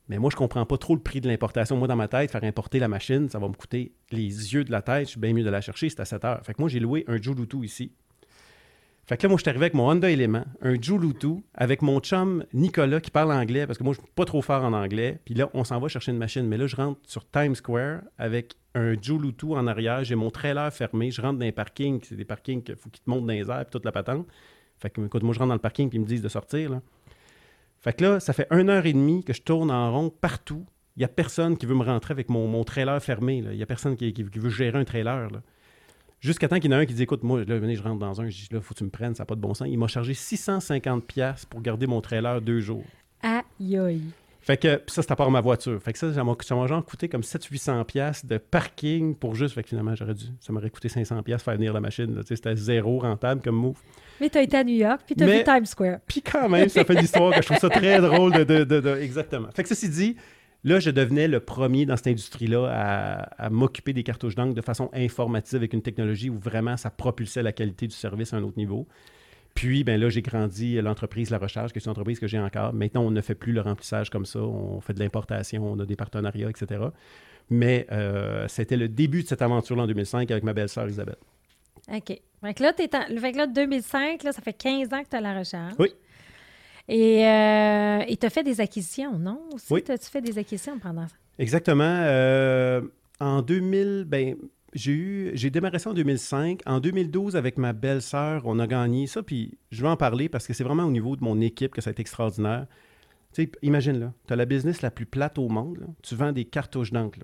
Mais 0.07 0.17
moi, 0.17 0.31
je 0.31 0.36
comprends 0.36 0.65
pas 0.65 0.77
trop 0.77 0.95
le 0.95 1.01
prix 1.01 1.21
de 1.21 1.27
l'importation. 1.27 1.77
Moi, 1.77 1.88
dans 1.88 1.95
ma 1.95 2.07
tête, 2.07 2.31
faire 2.31 2.43
importer 2.43 2.79
la 2.79 2.88
machine, 2.88 3.29
ça 3.29 3.38
va 3.38 3.48
me 3.48 3.53
coûter 3.53 3.91
les 4.12 4.53
yeux 4.53 4.63
de 4.63 4.71
la 4.71 4.81
tête. 4.81 5.05
Je 5.05 5.12
suis 5.12 5.19
bien 5.19 5.33
mieux 5.33 5.43
de 5.43 5.50
la 5.51 5.62
chercher, 5.62 5.89
c'est 5.89 6.00
à 6.00 6.05
7 6.05 6.25
heures. 6.25 6.43
Fait 6.43 6.53
que 6.55 6.62
moi, 6.62 6.67
j'ai 6.69 6.79
loué 6.79 7.03
un 7.07 7.21
Julutu 7.21 7.63
ici. 7.63 7.91
Fait 9.10 9.18
que 9.18 9.24
là, 9.24 9.30
moi, 9.30 9.38
je 9.38 9.42
suis 9.42 9.50
arrivé 9.50 9.63
avec 9.66 9.74
mon 9.74 9.89
Honda 9.89 10.12
Element, 10.12 10.46
un 10.62 10.80
Julutu, 10.80 11.44
avec 11.56 11.82
mon 11.82 12.00
chum 12.00 12.46
Nicolas 12.54 13.01
qui 13.01 13.10
parle 13.10 13.32
anglais, 13.32 13.66
parce 13.66 13.80
que 13.80 13.84
moi, 13.84 13.94
je 13.96 14.01
suis 14.01 14.10
pas 14.13 14.24
trop 14.24 14.44
fort 14.44 14.63
en 14.63 14.72
anglais. 14.72 15.20
Puis 15.25 15.34
là, 15.34 15.50
on 15.56 15.63
s'en 15.63 15.80
va 15.80 15.88
chercher 15.88 16.12
une 16.12 16.20
machine. 16.20 16.46
Mais 16.46 16.58
là, 16.58 16.68
je 16.68 16.75
rentre 16.75 17.00
sur 17.08 17.28
Times 17.28 17.56
Square 17.56 18.01
avec 18.20 18.54
un 18.75 18.94
Julutu 19.01 19.48
en 19.54 19.66
arrière. 19.66 20.04
J'ai 20.04 20.13
mon 20.13 20.30
trailer 20.30 20.72
fermé. 20.72 21.10
Je 21.10 21.24
rentre 21.24 21.39
dans 21.39 21.46
un 21.48 21.51
parking. 21.51 22.00
C'est 22.04 22.18
des 22.18 22.24
parkings 22.24 22.62
qu'il 22.62 22.75
faut 22.75 22.92
qu'ils 22.92 23.01
te 23.01 23.10
montent 23.10 23.25
dans 23.25 23.34
les 23.34 23.50
airs, 23.50 23.66
puis 23.66 23.72
toute 23.72 23.86
la 23.86 23.92
patente. 23.92 24.28
Fait 24.78 24.92
que, 24.92 25.01
écoute, 25.04 25.24
moi, 25.24 25.34
je 25.34 25.39
rentre 25.39 25.50
dans 25.50 25.56
le 25.56 25.60
parking, 25.60 25.89
puis 25.89 25.98
ils 25.98 26.01
me 26.01 26.06
disent 26.06 26.22
de 26.22 26.30
sortir. 26.30 26.80
Fait 27.80 27.94
que 27.94 28.04
là, 28.04 28.20
ça 28.20 28.32
fait 28.32 28.46
une 28.51 28.70
heure 28.70 28.86
et 28.86 28.94
demie 28.94 29.24
que 29.24 29.34
je 29.34 29.42
tourne 29.42 29.72
en 29.72 29.92
rond 29.92 30.12
partout. 30.12 30.68
Il 30.98 31.00
n'y 31.00 31.06
a 31.06 31.08
personne 31.08 31.58
qui 31.58 31.66
veut 31.66 31.74
me 31.74 31.84
rentrer 31.84 32.12
avec 32.12 32.30
mon, 32.30 32.48
mon 32.48 32.63
trailer 32.63 33.01
fermé. 33.01 33.38
Il 33.38 33.58
n'y 33.58 33.63
a 33.63 33.66
personne 33.66 33.96
qui, 33.96 34.13
qui- 34.13 34.22
veut 34.22 34.50
gérer 34.51 34.78
un 34.78 34.86
trailer. 34.86 35.30
Jusqu'à 36.21 36.47
temps 36.47 36.59
qu'il 36.59 36.69
y 36.69 36.73
en 36.73 36.77
a 36.77 36.81
un 36.81 36.85
qui 36.85 36.93
dit 36.93 37.03
Écoute, 37.03 37.23
moi, 37.23 37.43
là, 37.45 37.57
venez, 37.59 37.75
je 37.75 37.81
rentre 37.83 37.99
dans 37.99 38.19
un. 38.21 38.27
Je 38.29 38.35
dis 38.35 38.47
Là, 38.51 38.59
faut 38.61 38.73
que 38.73 38.79
tu 38.79 38.83
me 38.83 38.89
prennes, 38.89 39.15
ça 39.15 39.23
n'a 39.23 39.25
pas 39.25 39.35
de 39.35 39.41
bon 39.41 39.53
sens. 39.53 39.67
Il 39.69 39.77
m'a 39.77 39.88
chargé 39.88 40.13
650$ 40.13 41.45
pour 41.49 41.61
garder 41.61 41.88
mon 41.88 42.01
trailer 42.01 42.41
deux 42.41 42.59
jours. 42.59 42.83
Aïe, 43.21 43.77
aïe. 43.77 44.01
Fait 44.41 44.57
que 44.57 44.81
ça, 44.88 45.01
c'est 45.01 45.11
à 45.11 45.15
part 45.15 45.29
ma 45.29 45.41
voiture. 45.41 45.81
Fait 45.83 45.91
que 45.93 45.99
ça, 45.99 46.13
ça 46.13 46.23
m'a 46.23 46.67
genre 46.67 46.83
coûté 46.85 47.09
comme 47.09 47.21
700-800$ 47.21 47.83
piastres 47.83 48.25
de 48.25 48.38
parking 48.38 49.13
pour 49.13 49.35
juste. 49.35 49.53
Fait 49.53 49.63
que 49.63 49.69
finalement, 49.69 49.93
j'aurais 49.95 50.13
dû. 50.13 50.25
Ça 50.39 50.53
m'aurait 50.53 50.69
coûté 50.69 50.88
500$ 50.88 51.21
piastres 51.23 51.43
faire 51.45 51.55
venir 51.55 51.73
la 51.73 51.81
machine. 51.81 52.21
C'était 52.25 52.55
zéro 52.55 52.99
rentable 52.99 53.41
comme 53.41 53.55
move. 53.57 53.77
Mais 54.21 54.29
tu 54.29 54.38
as 54.38 54.41
été 54.41 54.57
à 54.57 54.63
New 54.63 54.75
York, 54.75 55.01
puis 55.05 55.15
tu 55.15 55.23
as 55.23 55.27
Mais- 55.27 55.38
vu 55.39 55.43
Times 55.43 55.65
Square. 55.65 55.99
Puis 56.07 56.21
quand 56.21 56.47
même, 56.49 56.67
ça 56.69 56.83
fait 56.85 56.93
une 56.93 57.03
histoire 57.03 57.31
que 57.33 57.41
je 57.41 57.45
trouve 57.47 57.57
ça 57.59 57.69
très 57.69 57.99
drôle 58.01 58.31
de, 58.33 58.43
de- 58.43 58.63
de- 58.63 58.79
de- 58.79 58.95
Exactement. 58.97 59.49
Fait 59.53 59.63
que 59.63 59.69
ceci 59.69 59.89
dit, 59.89 60.15
là, 60.63 60.80
je 60.80 60.89
devenais 60.89 61.28
le 61.28 61.39
premier 61.39 61.86
dans 61.86 61.98
cette 61.98 62.08
industrie-là 62.08 62.68
à, 62.70 63.46
à 63.46 63.50
m'occuper 63.50 63.94
des 63.94 64.04
cartouches 64.04 64.36
d'encre 64.36 64.54
de 64.54 64.62
façon 64.62 64.89
informative 64.94 65.58
avec 65.58 65.74
une 65.74 65.82
technologie 65.82 66.30
où 66.30 66.38
vraiment 66.38 66.78
ça 66.78 66.89
propulsait 66.89 67.44
la 67.44 67.51
qualité 67.51 67.88
du 67.88 67.96
service 67.96 68.34
à 68.34 68.38
un 68.38 68.44
autre 68.44 68.58
niveau. 68.58 68.88
Puis, 69.56 69.84
ben 69.84 70.00
là, 70.00 70.10
j'ai 70.10 70.22
grandi 70.22 70.80
l'entreprise 70.82 71.32
La 71.32 71.38
Recharge, 71.38 71.72
qui 71.72 71.80
est 71.80 71.86
une 71.86 71.92
entreprise 71.92 72.20
que 72.20 72.28
j'ai 72.28 72.39
encore. 72.39 72.74
Maintenant, 72.74 73.01
on 73.01 73.12
ne 73.12 73.22
fait 73.22 73.36
plus 73.36 73.51
le 73.51 73.62
remplissage 73.62 74.10
comme 74.10 74.25
ça. 74.25 74.39
On 74.39 74.80
fait 74.80 74.94
de 74.94 75.00
l'importation, 75.00 75.70
on 75.70 75.80
a 75.80 75.86
des 75.86 75.96
partenariats, 75.96 76.50
etc. 76.50 76.82
Mais 77.50 77.88
euh, 77.92 78.48
c'était 78.48 78.78
le 78.78 78.88
début 78.88 79.24
de 79.24 79.28
cette 79.28 79.42
aventure-là 79.42 79.84
en 79.84 79.88
2005 79.88 80.30
avec 80.32 80.44
ma 80.44 80.54
belle-sœur 80.54 80.88
Isabelle. 80.88 81.18
OK. 81.92 82.22
Fait 82.42 82.54
que 82.54 82.63
là, 82.63 82.72
en... 82.72 83.18
fait 83.20 83.32
que 83.32 83.38
là, 83.38 83.48
2005, 83.48 84.24
là, 84.24 84.32
ça 84.32 84.42
fait 84.42 84.54
15 84.54 84.94
ans 84.94 85.04
que 85.04 85.10
tu 85.10 85.16
as 85.16 85.22
la 85.22 85.38
recherche. 85.38 85.74
Oui. 85.80 85.89
Et 86.89 87.25
euh, 87.25 88.03
tu 88.19 88.25
as 88.25 88.29
fait 88.31 88.43
des 88.43 88.60
acquisitions, 88.60 89.17
non? 89.19 89.39
Aussi, 89.53 89.72
Oui. 89.72 89.84
T'as-tu 89.84 90.10
fait 90.10 90.22
des 90.22 90.38
acquisitions 90.39 90.79
pendant 90.79 91.08
ça? 91.08 91.15
Exactement. 91.38 91.84
Euh, 91.86 92.81
en 93.19 93.43
2000, 93.43 94.05
ben, 94.08 94.36
j'ai 94.74 94.91
eu, 94.91 95.31
j'ai 95.36 95.51
démarré 95.51 95.77
ça 95.77 95.91
en 95.91 95.93
2005. 95.93 96.62
En 96.65 96.79
2012, 96.79 97.36
avec 97.36 97.60
ma 97.60 97.74
belle-sœur, 97.74 98.41
on 98.46 98.58
a 98.58 98.65
gagné 98.65 99.05
ça. 99.05 99.22
Puis 99.22 99.58
je 99.72 99.84
vais 99.84 99.88
en 99.88 99.98
parler 99.98 100.29
parce 100.29 100.48
que 100.48 100.53
c'est 100.53 100.63
vraiment 100.63 100.84
au 100.86 100.91
niveau 100.91 101.15
de 101.15 101.24
mon 101.24 101.39
équipe 101.41 101.74
que 101.75 101.81
ça 101.81 101.89
a 101.89 101.91
été 101.91 102.01
extraordinaire. 102.01 102.65
Tu 103.34 103.43
sais, 103.43 103.51
imagine 103.62 104.00
là, 104.00 104.12
tu 104.27 104.34
as 104.34 104.36
la 104.36 104.46
business 104.46 104.81
la 104.81 104.89
plus 104.89 105.05
plate 105.05 105.38
au 105.38 105.48
monde. 105.48 105.77
là. 105.81 105.88
Tu 106.01 106.15
vends 106.15 106.31
des 106.31 106.46
cartouches 106.46 106.91
d'encre. 106.91 107.19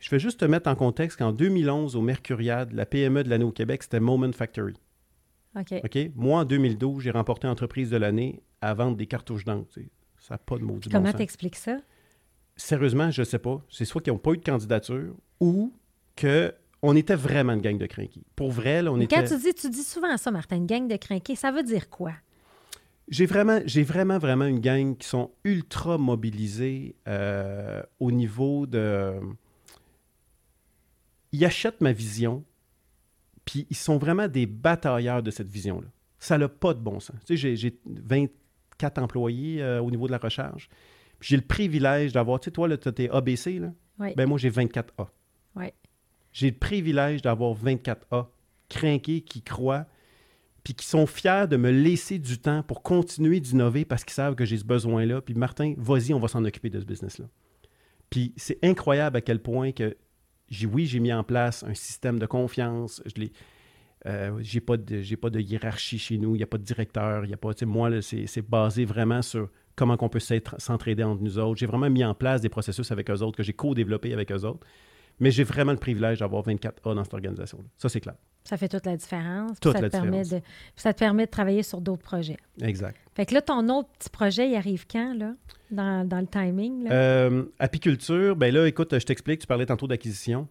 Je 0.00 0.10
vais 0.10 0.18
juste 0.18 0.40
te 0.40 0.44
mettre 0.44 0.68
en 0.68 0.74
contexte 0.74 1.18
qu'en 1.20 1.30
2011, 1.30 1.94
au 1.94 2.00
Mercuriade, 2.00 2.72
la 2.72 2.84
PME 2.84 3.22
de 3.22 3.30
l'année 3.30 3.44
au 3.44 3.52
Québec, 3.52 3.84
c'était 3.84 4.00
Moment 4.00 4.32
Factory. 4.32 4.74
OK. 5.58 5.74
OK? 5.84 5.98
Moi, 6.14 6.40
en 6.40 6.44
2012, 6.44 7.02
j'ai 7.02 7.10
remporté 7.10 7.46
entreprise 7.46 7.90
de 7.90 7.96
l'année 7.96 8.42
à 8.60 8.74
vendre 8.74 8.96
des 8.96 9.06
cartouches 9.06 9.44
d'encre. 9.44 9.68
Ça 10.18 10.34
n'a 10.34 10.38
pas 10.38 10.56
de 10.56 10.62
mot 10.64 10.78
du 10.78 10.88
bon 10.88 10.98
Comment 10.98 11.10
sens 11.10 11.18
t'expliques 11.18 11.56
ça? 11.56 11.78
sérieusement, 12.56 13.10
je 13.10 13.22
ne 13.22 13.24
sais 13.24 13.38
pas. 13.38 13.62
C'est 13.68 13.84
soit 13.84 14.00
qu'ils 14.00 14.12
n'ont 14.12 14.18
pas 14.18 14.32
eu 14.32 14.38
de 14.38 14.44
candidature 14.44 15.14
ou 15.40 15.72
qu'on 16.20 16.96
était 16.96 17.14
vraiment 17.14 17.54
une 17.54 17.60
gang 17.60 17.78
de 17.78 17.86
crinqués. 17.86 18.22
Pour 18.36 18.50
vrai, 18.50 18.82
là, 18.82 18.92
on 18.92 18.96
Mais 18.96 19.04
était... 19.04 19.16
Quand 19.16 19.26
tu 19.26 19.38
dis, 19.38 19.54
tu 19.54 19.70
dis 19.70 19.82
souvent 19.82 20.16
ça, 20.16 20.30
Martin, 20.30 20.56
une 20.56 20.66
gang 20.66 20.86
de 20.86 20.96
crinqués, 20.96 21.34
ça 21.34 21.50
veut 21.50 21.62
dire 21.62 21.88
quoi? 21.88 22.12
J'ai 23.08 23.26
vraiment, 23.26 23.60
j'ai 23.66 23.82
vraiment, 23.82 24.18
vraiment 24.18 24.46
une 24.46 24.60
gang 24.60 24.96
qui 24.96 25.08
sont 25.08 25.30
ultra 25.44 25.98
mobilisés 25.98 26.94
euh, 27.08 27.82
au 28.00 28.10
niveau 28.12 28.66
de... 28.66 29.14
Ils 31.32 31.44
achètent 31.44 31.80
ma 31.80 31.92
vision, 31.92 32.44
puis 33.44 33.66
ils 33.70 33.76
sont 33.76 33.98
vraiment 33.98 34.28
des 34.28 34.46
batailleurs 34.46 35.22
de 35.22 35.30
cette 35.30 35.48
vision-là. 35.48 35.88
Ça 36.18 36.38
n'a 36.38 36.48
pas 36.48 36.74
de 36.74 36.80
bon 36.80 37.00
sens. 37.00 37.16
Tu 37.26 37.36
sais, 37.36 37.36
j'ai, 37.36 37.56
j'ai 37.56 37.78
24 37.86 38.98
employés 38.98 39.62
euh, 39.62 39.80
au 39.80 39.90
niveau 39.90 40.06
de 40.06 40.12
la 40.12 40.18
recharge. 40.18 40.68
Puis 41.18 41.30
j'ai 41.30 41.36
le 41.36 41.42
privilège 41.42 42.12
d'avoir... 42.12 42.38
Tu 42.40 42.46
sais, 42.46 42.50
toi, 42.52 42.76
tu 42.76 42.92
tes 42.92 43.10
ABC, 43.10 43.58
là. 43.58 43.72
Oui. 43.98 44.14
Ben 44.16 44.28
moi, 44.28 44.38
j'ai 44.38 44.50
24A. 44.50 45.08
Ouais. 45.56 45.74
J'ai 46.32 46.50
le 46.50 46.56
privilège 46.56 47.22
d'avoir 47.22 47.54
24A 47.54 48.28
crinqués 48.68 49.20
qui 49.20 49.42
croient, 49.42 49.86
puis 50.64 50.74
qui 50.74 50.86
sont 50.86 51.06
fiers 51.06 51.46
de 51.48 51.56
me 51.56 51.70
laisser 51.70 52.18
du 52.18 52.38
temps 52.38 52.62
pour 52.62 52.82
continuer 52.82 53.40
d'innover 53.40 53.84
parce 53.84 54.04
qu'ils 54.04 54.14
savent 54.14 54.34
que 54.34 54.44
j'ai 54.44 54.56
ce 54.56 54.64
besoin-là. 54.64 55.20
Puis 55.20 55.34
Martin, 55.34 55.74
vas-y, 55.76 56.14
on 56.14 56.18
va 56.18 56.28
s'en 56.28 56.44
occuper 56.44 56.70
de 56.70 56.80
ce 56.80 56.84
business-là. 56.84 57.26
Puis 58.08 58.32
c'est 58.36 58.58
incroyable 58.62 59.16
à 59.16 59.20
quel 59.20 59.40
point 59.40 59.72
que, 59.72 59.96
oui, 60.70 60.86
j'ai 60.86 61.00
mis 61.00 61.12
en 61.12 61.24
place 61.24 61.64
un 61.64 61.74
système 61.74 62.18
de 62.18 62.26
confiance. 62.26 63.02
Je 63.06 63.20
l'ai, 63.20 63.32
euh, 64.06 64.42
pas 64.66 64.76
de 64.76 65.40
hiérarchie 65.40 65.98
chez 65.98 66.18
nous, 66.18 66.34
il 66.34 66.38
n'y 66.38 66.44
a 66.44 66.46
pas 66.46 66.58
de 66.58 66.64
directeur, 66.64 67.24
il 67.24 67.32
a 67.32 67.36
pas 67.36 67.52
moi 67.64 67.90
c'est, 68.02 68.48
basé 68.48 68.84
vraiment 68.84 69.22
sur 69.22 69.48
comment 69.76 69.96
qu'on 69.96 70.08
peut 70.08 70.20
s'entraider 70.20 71.02
entre 71.02 71.22
nous 71.22 71.38
autres. 71.38 71.58
J'ai 71.58 71.66
vraiment 71.66 71.90
mis 71.90 72.04
en 72.04 72.14
place 72.14 72.40
des 72.40 72.48
processus 72.48 72.90
avec 72.90 73.10
eux 73.10 73.22
autres 73.22 73.36
que 73.36 73.42
j'ai 73.42 73.52
co-développés 73.52 74.12
avec 74.12 74.32
eux 74.32 74.44
autres. 74.44 74.66
Mais 75.20 75.30
j'ai 75.30 75.44
vraiment 75.44 75.72
le 75.72 75.78
privilège 75.78 76.18
d'avoir 76.18 76.42
24A 76.44 76.94
dans 76.94 77.04
cette 77.04 77.14
organisation-là. 77.14 77.64
Ça, 77.78 77.88
c'est 77.88 78.00
clair. 78.00 78.16
Ça 78.44 78.56
fait 78.56 78.68
toute 78.68 78.86
la 78.86 78.96
différence. 78.96 79.60
Toute 79.60 79.72
ça 79.72 79.80
la 79.80 79.88
te 79.88 79.92
permet 79.92 80.22
différence. 80.22 80.42
de, 80.42 80.48
puis 80.74 80.82
ça 80.82 80.92
te 80.92 80.98
permet 80.98 81.26
de 81.26 81.30
travailler 81.30 81.62
sur 81.62 81.80
d'autres 81.80 82.02
projets. 82.02 82.38
Exact. 82.60 82.96
Fait 83.14 83.26
que 83.26 83.34
là, 83.34 83.42
ton 83.42 83.68
autre 83.68 83.88
petit 83.98 84.10
projet, 84.10 84.48
il 84.48 84.56
arrive 84.56 84.86
quand, 84.90 85.14
là? 85.14 85.34
Dans, 85.70 86.06
dans 86.06 86.20
le 86.20 86.26
timing, 86.26 86.84
là? 86.84 86.92
Euh, 86.92 87.44
apiculture, 87.58 88.36
ben 88.36 88.52
là, 88.52 88.66
écoute, 88.66 88.98
je 88.98 89.04
t'explique, 89.06 89.40
tu 89.40 89.46
parlais 89.46 89.66
tantôt 89.66 89.86
d'acquisition. 89.86 90.48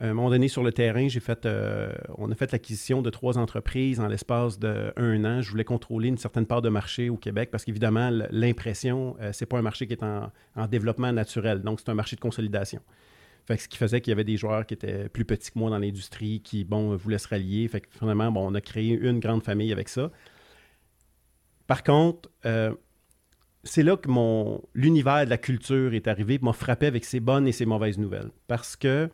À 0.00 0.06
un 0.06 0.14
moment 0.14 0.30
donné, 0.30 0.46
sur 0.46 0.62
le 0.62 0.70
terrain, 0.70 1.08
j'ai 1.08 1.18
fait, 1.18 1.44
euh, 1.44 1.92
on 2.18 2.30
a 2.30 2.34
fait 2.36 2.52
l'acquisition 2.52 3.02
de 3.02 3.10
trois 3.10 3.36
entreprises 3.36 3.98
en 3.98 4.06
l'espace 4.06 4.58
de 4.58 4.92
un 4.96 5.24
an. 5.24 5.40
Je 5.40 5.50
voulais 5.50 5.64
contrôler 5.64 6.08
une 6.08 6.18
certaine 6.18 6.46
part 6.46 6.62
de 6.62 6.68
marché 6.68 7.08
au 7.10 7.16
Québec 7.16 7.50
parce 7.50 7.64
qu'évidemment, 7.64 8.10
l'impression, 8.30 9.16
euh, 9.20 9.30
c'est 9.32 9.46
pas 9.46 9.58
un 9.58 9.62
marché 9.62 9.88
qui 9.88 9.94
est 9.94 10.04
en, 10.04 10.30
en 10.54 10.66
développement 10.68 11.12
naturel. 11.12 11.62
Donc, 11.62 11.80
c'est 11.80 11.90
un 11.90 11.94
marché 11.94 12.14
de 12.14 12.20
consolidation. 12.20 12.80
Fait 13.48 13.56
que 13.56 13.62
ce 13.62 13.68
qui 13.68 13.78
faisait 13.78 14.02
qu'il 14.02 14.10
y 14.10 14.12
avait 14.12 14.24
des 14.24 14.36
joueurs 14.36 14.66
qui 14.66 14.74
étaient 14.74 15.08
plus 15.08 15.24
petits 15.24 15.50
que 15.50 15.58
moi 15.58 15.70
dans 15.70 15.78
l'industrie, 15.78 16.42
qui, 16.42 16.64
bon, 16.64 16.94
voulaient 16.96 17.16
se 17.16 17.28
rallier. 17.28 17.66
Fait 17.66 17.80
que 17.80 17.86
finalement, 17.90 18.30
bon, 18.30 18.46
on 18.46 18.54
a 18.54 18.60
créé 18.60 18.90
une 18.90 19.20
grande 19.20 19.42
famille 19.42 19.72
avec 19.72 19.88
ça. 19.88 20.12
Par 21.66 21.82
contre, 21.82 22.28
euh, 22.44 22.74
c'est 23.64 23.82
là 23.82 23.96
que 23.96 24.10
mon 24.10 24.60
l'univers 24.74 25.24
de 25.24 25.30
la 25.30 25.38
culture 25.38 25.94
est 25.94 26.08
arrivé, 26.08 26.38
m'a 26.42 26.52
frappé 26.52 26.84
avec 26.84 27.06
ses 27.06 27.20
bonnes 27.20 27.48
et 27.48 27.52
ses 27.52 27.64
mauvaises 27.64 27.96
nouvelles. 27.96 28.32
Parce 28.48 28.76
que 28.76 29.08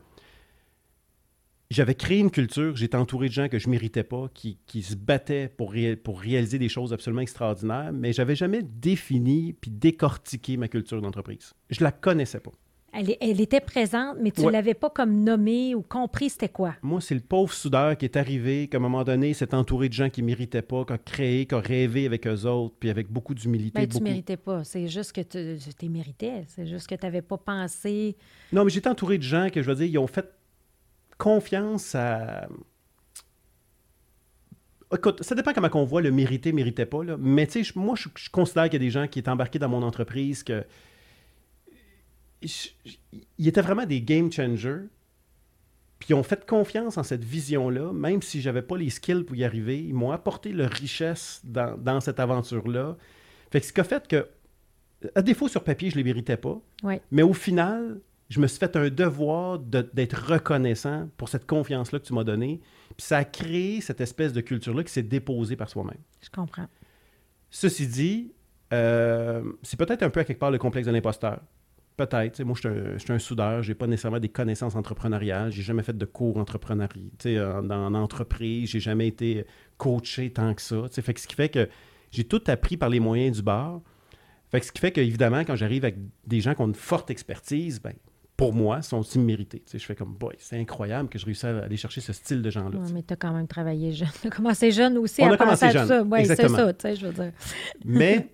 j'avais 1.70 1.94
créé 1.94 2.18
une 2.18 2.32
culture, 2.32 2.74
j'étais 2.74 2.96
entouré 2.96 3.28
de 3.28 3.32
gens 3.32 3.48
que 3.48 3.60
je 3.60 3.68
méritais 3.68 4.02
pas, 4.02 4.28
qui, 4.34 4.58
qui 4.66 4.82
se 4.82 4.96
battaient 4.96 5.46
pour, 5.46 5.76
pour 6.02 6.20
réaliser 6.20 6.58
des 6.58 6.68
choses 6.68 6.92
absolument 6.92 7.22
extraordinaires, 7.22 7.92
mais 7.92 8.12
j'avais 8.12 8.34
jamais 8.34 8.64
défini 8.64 9.52
puis 9.52 9.70
décortiqué 9.70 10.56
ma 10.56 10.66
culture 10.66 11.00
d'entreprise. 11.00 11.54
Je 11.70 11.84
la 11.84 11.92
connaissais 11.92 12.40
pas. 12.40 12.50
Elle, 12.96 13.40
était 13.40 13.60
présente, 13.60 14.18
mais 14.20 14.30
tu 14.30 14.40
ne 14.40 14.46
Ouais. 14.46 14.52
l'avais 14.52 14.74
pas 14.74 14.88
comme 14.88 15.24
nommée 15.24 15.74
ou 15.74 15.82
compris 15.82 16.30
c'était 16.30 16.48
quoi? 16.48 16.76
Moi, 16.82 17.00
c'est 17.00 17.14
le 17.14 17.20
pauvre 17.20 17.52
soudeur 17.52 17.96
qui 17.96 18.04
est 18.04 18.16
arrivé, 18.16 18.68
qu'à 18.68 18.76
un 18.76 18.80
moment 18.80 19.02
donné, 19.02 19.34
s'est 19.34 19.52
entouré 19.54 19.88
de 19.88 19.94
gens 19.94 20.10
qui 20.10 20.22
méritaient 20.22 20.62
pas, 20.62 20.84
qui 20.84 20.92
a 20.92 20.98
créé, 20.98 21.46
qui 21.46 21.54
a 21.54 21.60
rêvé 21.60 22.06
avec 22.06 22.26
eux 22.26 22.44
autres, 22.46 22.74
puis 22.78 22.90
avec 22.90 23.10
beaucoup 23.10 23.34
d'humilité. 23.34 23.80
Ben, 23.80 23.88
tu 23.88 23.94
beaucoup... 23.94 24.04
méritais 24.04 24.36
pas. 24.36 24.62
C'est 24.64 24.86
juste 24.86 25.12
que 25.12 25.22
tu 25.22 25.58
tu 25.76 25.88
méritais. 25.88 26.44
C'est 26.46 26.66
juste 26.66 26.86
que 26.86 26.94
tu 26.94 27.04
n'avais 27.04 27.22
pas 27.22 27.36
pensé. 27.38 28.16
Non, 28.52 28.64
mais 28.64 28.70
j'étais 28.70 28.88
entouré 28.88 29.18
de 29.18 29.22
gens 29.24 29.48
que, 29.50 29.60
je 29.60 29.68
veux 29.68 29.74
dire, 29.76 29.86
ils 29.86 29.98
ont 29.98 30.06
fait 30.06 30.26
confiance 31.18 31.94
à... 31.94 32.46
Écoute, 34.94 35.22
ça 35.24 35.34
dépend 35.34 35.52
comment 35.52 35.70
on 35.74 35.84
voit 35.84 36.02
le 36.02 36.12
mériter, 36.12 36.52
méritait 36.52 36.86
pas, 36.86 37.02
là. 37.02 37.16
mais 37.18 37.46
tu 37.48 37.64
sais, 37.64 37.72
moi, 37.74 37.96
je, 37.96 38.08
je 38.14 38.30
considère 38.30 38.64
qu'il 38.64 38.74
y 38.74 38.76
a 38.76 38.86
des 38.86 38.90
gens 38.90 39.08
qui 39.08 39.18
étaient 39.18 39.30
embarqués 39.30 39.58
dans 39.58 39.68
mon 39.68 39.82
entreprise 39.82 40.44
que... 40.44 40.64
Ils 43.38 43.48
étaient 43.48 43.62
vraiment 43.62 43.86
des 43.86 44.00
game 44.02 44.30
changers, 44.30 44.82
puis 45.98 46.08
ils 46.10 46.14
ont 46.14 46.22
fait 46.22 46.44
confiance 46.46 46.98
en 46.98 47.02
cette 47.02 47.24
vision-là, 47.24 47.92
même 47.92 48.20
si 48.22 48.40
j'avais 48.40 48.62
pas 48.62 48.76
les 48.76 48.90
skills 48.90 49.24
pour 49.24 49.36
y 49.36 49.44
arriver. 49.44 49.82
Ils 49.82 49.94
m'ont 49.94 50.10
apporté 50.10 50.52
leur 50.52 50.70
richesse 50.70 51.40
dans, 51.44 51.76
dans 51.78 52.00
cette 52.00 52.20
aventure-là. 52.20 52.96
Fait 53.50 53.60
que 53.60 53.66
ce 53.66 53.72
qui 53.72 53.80
a 53.80 53.84
fait 53.84 54.06
que, 54.08 54.28
à 55.14 55.22
défaut 55.22 55.48
sur 55.48 55.62
papier, 55.64 55.90
je 55.90 55.96
les 55.96 56.04
méritais 56.04 56.36
pas, 56.36 56.60
Ouais. 56.82 57.00
mais 57.10 57.22
au 57.22 57.32
final, 57.34 58.00
je 58.30 58.40
me 58.40 58.46
suis 58.46 58.58
fait 58.58 58.74
un 58.76 58.88
devoir 58.88 59.58
de- 59.58 59.88
d'être 59.92 60.14
reconnaissant 60.32 61.08
pour 61.16 61.28
cette 61.28 61.46
confiance-là 61.46 61.98
que 62.00 62.04
tu 62.06 62.14
m'as 62.14 62.24
donnée. 62.24 62.60
Puis 62.96 63.06
ça 63.06 63.18
a 63.18 63.24
créé 63.24 63.80
cette 63.80 64.00
espèce 64.00 64.32
de 64.32 64.40
culture-là 64.40 64.82
qui 64.82 64.92
s'est 64.92 65.02
déposée 65.02 65.56
par 65.56 65.68
soi-même. 65.68 65.98
Je 66.22 66.30
comprends. 66.30 66.66
Ceci 67.50 67.86
dit, 67.86 68.32
euh, 68.72 69.44
c'est 69.62 69.78
peut-être 69.78 70.02
un 70.02 70.10
peu 70.10 70.20
à 70.20 70.24
quelque 70.24 70.38
part 70.40 70.50
le 70.50 70.58
complexe 70.58 70.86
de 70.86 70.92
l'imposteur. 70.92 71.40
Peut-être. 71.96 72.42
Moi, 72.42 72.56
je 72.60 72.96
suis 72.98 73.12
un, 73.12 73.14
un 73.14 73.18
soudeur. 73.18 73.62
Je 73.62 73.70
n'ai 73.70 73.74
pas 73.74 73.86
nécessairement 73.86 74.18
des 74.20 74.28
connaissances 74.28 74.74
entrepreneuriales. 74.74 75.52
J'ai 75.52 75.62
jamais 75.62 75.82
fait 75.82 75.96
de 75.96 76.04
cours 76.04 76.38
entrepreneurial. 76.38 77.04
En, 77.26 77.70
en 77.70 77.94
entreprise, 77.94 78.70
j'ai 78.70 78.80
jamais 78.80 79.08
été 79.08 79.46
coaché 79.76 80.30
tant 80.30 80.52
que 80.54 80.62
ça. 80.62 80.76
Fait 80.90 81.14
que 81.14 81.20
ce 81.20 81.26
qui 81.28 81.34
fait 81.36 81.48
que 81.48 81.68
j'ai 82.10 82.24
tout 82.24 82.42
appris 82.48 82.76
par 82.76 82.88
les 82.88 83.00
moyens 83.00 83.36
du 83.36 83.42
bord. 83.42 83.82
Fait 84.50 84.60
que 84.60 84.66
ce 84.66 84.72
qui 84.72 84.80
fait 84.80 84.92
qu'évidemment, 84.92 85.40
quand 85.44 85.56
j'arrive 85.56 85.84
avec 85.84 85.96
des 86.26 86.40
gens 86.40 86.54
qui 86.54 86.62
ont 86.62 86.66
une 86.68 86.74
forte 86.74 87.10
expertise, 87.10 87.80
ben, 87.80 87.92
pour 88.36 88.52
moi, 88.52 88.82
sont 88.82 88.98
aussi 88.98 89.18
mérités. 89.18 89.60
Tu 89.60 89.72
sais, 89.72 89.78
je 89.78 89.84
fais 89.84 89.94
comme, 89.94 90.12
boy, 90.14 90.34
c'est 90.38 90.58
incroyable 90.58 91.08
que 91.08 91.18
je 91.18 91.24
réussisse 91.24 91.44
à 91.44 91.58
aller 91.64 91.76
chercher 91.76 92.00
ce 92.00 92.12
style 92.12 92.42
de 92.42 92.50
gens-là. 92.50 92.78
Ouais, 92.78 92.92
mais 92.92 93.02
tu 93.02 93.12
as 93.12 93.16
quand 93.16 93.32
même 93.32 93.46
travaillé 93.46 93.92
jeune. 93.92 94.08
Tu 94.22 94.26
as 94.26 94.30
commencé 94.30 94.70
jeune 94.72 94.98
aussi 94.98 95.22
On 95.22 95.30
à 95.30 95.34
a 95.34 95.36
penser 95.36 95.66
à 95.66 95.70
jeune. 95.70 95.82
tout 95.82 95.88
ça. 95.88 96.02
Oui, 96.02 96.26
c'est 96.26 96.48
ça, 96.48 96.72
tu 96.72 96.82
sais, 96.82 96.96
je 96.96 97.06
veux 97.06 97.12
dire. 97.12 97.32
Mais 97.84 98.28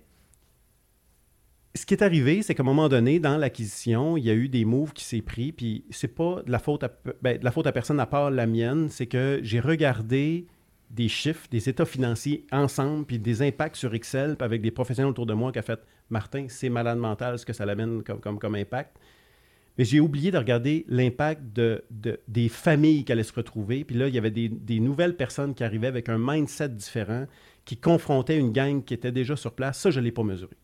ce 1.73 1.85
qui 1.85 1.93
est 1.93 2.03
arrivé, 2.03 2.41
c'est 2.41 2.53
qu'à 2.53 2.63
un 2.63 2.65
moment 2.65 2.89
donné, 2.89 3.19
dans 3.19 3.37
l'acquisition, 3.37 4.17
il 4.17 4.25
y 4.25 4.29
a 4.29 4.33
eu 4.33 4.49
des 4.49 4.65
moves 4.65 4.91
qui 4.93 5.05
s'est 5.05 5.21
pris, 5.21 5.51
puis 5.53 5.85
c'est 5.89 6.09
pas 6.13 6.41
de 6.45 6.51
la 6.51 6.59
faute 6.59 6.83
à, 6.83 6.91
ben, 7.21 7.37
de 7.37 7.43
la 7.45 7.51
faute 7.51 7.65
à 7.67 7.71
personne 7.71 7.99
à 7.99 8.05
part 8.05 8.29
la 8.29 8.45
mienne, 8.45 8.89
c'est 8.89 9.07
que 9.07 9.39
j'ai 9.41 9.59
regardé 9.61 10.47
des 10.89 11.07
chiffres, 11.07 11.47
des 11.49 11.69
états 11.69 11.85
financiers 11.85 12.45
ensemble, 12.51 13.05
puis 13.05 13.19
des 13.19 13.41
impacts 13.41 13.77
sur 13.77 13.93
Excel, 13.93 14.35
avec 14.41 14.61
des 14.61 14.71
professionnels 14.71 15.09
autour 15.11 15.25
de 15.25 15.33
moi 15.33 15.53
qui 15.53 15.59
a 15.59 15.61
fait 15.61 15.79
Martin, 16.09 16.47
c'est 16.49 16.67
malade 16.67 16.97
mental 16.97 17.39
ce 17.39 17.45
que 17.45 17.53
ça 17.53 17.65
l'amène 17.65 18.03
comme, 18.03 18.19
comme, 18.19 18.37
comme 18.37 18.55
impact. 18.55 18.97
Mais 19.77 19.85
j'ai 19.85 20.01
oublié 20.01 20.31
de 20.31 20.37
regarder 20.37 20.85
l'impact 20.89 21.41
de, 21.55 21.85
de- 21.89 22.19
des 22.27 22.49
familles 22.49 23.05
qui 23.05 23.13
allaient 23.13 23.23
se 23.23 23.31
retrouver. 23.31 23.85
Puis 23.85 23.95
là, 23.95 24.09
il 24.09 24.13
y 24.13 24.17
avait 24.17 24.29
des, 24.29 24.49
des 24.49 24.81
nouvelles 24.81 25.15
personnes 25.15 25.55
qui 25.55 25.63
arrivaient 25.63 25.87
avec 25.87 26.09
un 26.09 26.17
mindset 26.19 26.67
différent, 26.67 27.25
qui 27.63 27.77
confrontaient 27.77 28.37
une 28.37 28.51
gang 28.51 28.83
qui 28.83 28.93
était 28.93 29.13
déjà 29.13 29.37
sur 29.37 29.53
place. 29.53 29.79
Ça, 29.79 29.89
je 29.89 30.01
ne 30.01 30.05
l'ai 30.05 30.11
pas 30.11 30.23
mesuré. 30.23 30.57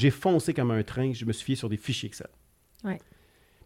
J'ai 0.00 0.10
foncé 0.10 0.54
comme 0.54 0.70
un 0.70 0.82
train, 0.82 1.12
je 1.12 1.24
me 1.26 1.32
suis 1.32 1.44
fié 1.44 1.56
sur 1.56 1.68
des 1.68 1.76
fichiers 1.76 2.06
Excel. 2.08 2.28
Ouais. 2.84 2.98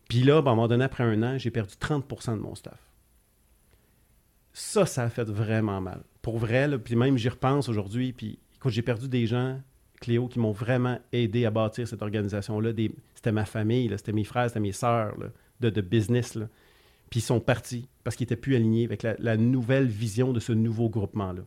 Puis 0.09 0.21
là, 0.23 0.43
ben, 0.43 0.51
à 0.51 0.53
un 0.53 0.57
moment 0.57 0.69
donné, 0.69 0.85
après 0.85 1.05
un 1.05 1.23
an, 1.23 1.39
j'ai 1.39 1.51
perdu 1.51 1.75
30% 1.81 2.33
de 2.37 2.41
mon 2.41 2.55
staff. 2.55 2.79
Ça, 4.53 4.87
ça 4.87 5.05
a 5.05 5.09
fait 5.09 5.29
vraiment 5.29 5.81
mal. 5.81 6.03
Pour 6.23 6.39
vrai, 6.39 6.69
là, 6.69 6.79
puis 6.79 6.97
même 6.97 7.17
j'y 7.19 7.29
repense 7.29 7.69
aujourd'hui, 7.69 8.13
puis 8.13 8.39
écoute, 8.57 8.73
j'ai 8.73 8.83
perdu 8.83 9.09
des 9.09 9.27
gens, 9.27 9.61
Cléo, 10.01 10.29
qui 10.29 10.39
m'ont 10.39 10.53
vraiment 10.53 10.99
aidé 11.13 11.45
à 11.45 11.51
bâtir 11.51 11.87
cette 11.89 12.03
organisation-là. 12.03 12.73
Des- 12.73 12.93
C'était 13.15 13.33
ma 13.33 13.45
famille, 13.45 13.89
là, 13.89 13.97
c'était 13.99 14.13
mes 14.13 14.25
frères, 14.25 14.49
c'était 14.49 14.61
mes 14.61 14.73
sœurs 14.73 15.17
de, 15.61 15.71
de 15.71 15.81
business. 15.81 16.35
là. 16.35 16.49
Puis 17.11 17.21
ils 17.21 17.25
sont 17.25 17.41
partis 17.41 17.89
parce 18.03 18.17
qu'ils 18.17 18.25
n'étaient 18.25 18.37
plus 18.37 18.57
alignés 18.57 18.85
avec 18.85 19.03
la, 19.03 19.15
la 19.19 19.37
nouvelle 19.37 19.87
vision 19.87 20.33
de 20.33 20.41
ce 20.41 20.53
nouveau 20.53 20.89
groupement-là. 20.89 21.43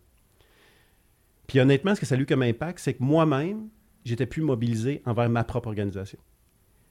Puis 1.47 1.59
honnêtement, 1.59 1.95
ce 1.95 1.99
que 2.01 2.05
ça 2.05 2.15
a 2.15 2.17
eu 2.17 2.25
comme 2.25 2.41
impact, 2.43 2.79
c'est 2.79 2.93
que 2.95 3.03
moi-même, 3.03 3.69
j'étais 4.07 4.25
plus 4.25 4.41
mobilisé 4.41 5.01
envers 5.05 5.29
ma 5.29 5.43
propre 5.43 5.67
organisation. 5.67 6.19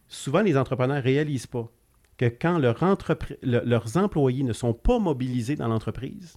Souvent, 0.08 0.42
les 0.42 0.56
entrepreneurs 0.56 0.98
ne 0.98 1.02
réalisent 1.02 1.46
pas 1.46 1.70
que 2.16 2.26
quand 2.26 2.58
leurs 2.58 3.96
employés 3.96 4.42
ne 4.44 4.52
sont 4.52 4.72
pas 4.72 4.98
mobilisés 4.98 5.56
dans 5.56 5.68
l'entreprise, 5.68 6.36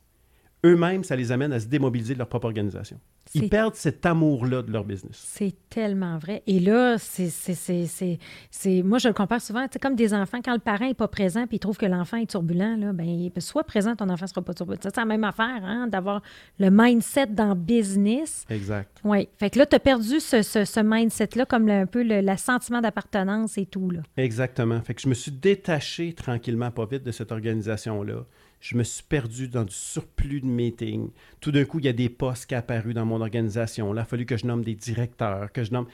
eux-mêmes, 0.66 1.04
ça 1.04 1.16
les 1.16 1.32
amène 1.32 1.54
à 1.54 1.60
se 1.60 1.68
démobiliser 1.68 2.14
de 2.14 2.20
leur 2.20 2.28
propre 2.28 2.46
organisation. 2.46 3.00
Ils 3.36 3.48
perdent 3.48 3.76
cet 3.76 4.06
amour-là 4.08 4.64
de 4.64 4.72
leur 4.72 4.84
business. 4.84 5.24
C'est 5.24 5.54
tellement 5.70 6.18
vrai. 6.18 6.42
Et 6.48 6.60
là, 6.60 6.98
c'est, 6.98 8.82
moi, 8.84 8.98
je 8.98 9.08
le 9.08 9.14
compare 9.14 9.40
souvent, 9.40 9.68
c'est 9.72 9.80
comme 9.82 9.96
des 9.96 10.14
enfants, 10.14 10.40
quand 10.44 10.54
le 10.54 10.60
parent 10.60 10.88
n'est 10.88 10.94
pas 10.96 11.08
présent 11.08 11.46
puis 11.46 11.58
il 11.58 11.60
trouve 11.60 11.78
que 11.78 11.86
l'enfant 11.86 12.18
est 12.18 12.30
turbulent, 12.30 12.76
là, 12.78 12.92
ben, 12.92 13.30
soit 13.38 13.64
présent, 13.64 13.96
ton 13.96 14.10
enfant 14.10 14.26
ne 14.26 14.30
sera 14.30 14.42
pas 14.42 14.54
turbulent. 14.54 14.80
C'est 14.82 14.98
la 14.98 15.06
même 15.06 15.24
affaire, 15.24 15.62
hein, 15.64 15.88
d'avoir 15.88 16.22
le 16.58 16.70
mindset 16.72 17.28
dans 17.28 17.50
le 17.50 17.56
business. 17.56 18.46
Exact. 18.50 19.00
Oui. 19.04 19.30
Fait 19.38 19.50
que 19.52 19.60
là, 19.60 19.66
tu 19.66 19.76
as 19.76 19.80
perdu 19.80 20.20
ce, 20.20 20.42
ce- 20.42 20.66
ce 20.66 20.80
mindset-là, 20.80 21.46
comme 21.46 21.68
le- 21.68 21.74
un 21.74 21.86
peu 21.86 22.04
le, 22.04 22.22
le 22.22 22.38
sentiment 22.38 22.82
d'appartenance 22.82 23.58
et 23.58 23.66
tout. 23.68 23.92
Là. 23.92 24.02
Exactement. 24.18 24.82
Fait 24.82 24.94
que 24.96 25.02
je 25.02 25.08
me 25.08 25.14
suis 25.14 25.32
détaché 25.32 26.14
tranquillement, 26.14 26.72
pas 26.72 26.86
vite, 26.86 27.04
de 27.04 27.12
cette 27.12 27.32
organisation-là. 27.32 28.26
Je 28.60 28.76
me 28.76 28.84
suis 28.84 29.04
perdu 29.04 29.48
dans 29.48 29.64
du 29.64 29.74
surplus 29.74 30.42
de 30.42 30.46
meetings. 30.46 31.12
Tout 31.40 31.52
d'un 31.52 31.66
coup, 31.66 31.80
il 31.80 31.86
y 31.86 31.88
a 31.88 31.94
des 31.94 32.10
postes 32.10 32.46
qui 32.46 32.56
apparus 32.56 32.94
dans 32.94 33.06
mon 33.06 33.22
organisation. 33.22 33.94
Là, 33.94 34.02
il 34.02 34.04
a 34.04 34.06
fallu 34.06 34.26
que 34.26 34.38
je 34.38 34.46
nomme 34.46 34.64
des 34.64 34.76
directeurs, 34.76 35.52
que 35.52 35.64
je 35.64 35.72
nomme... 35.72 35.88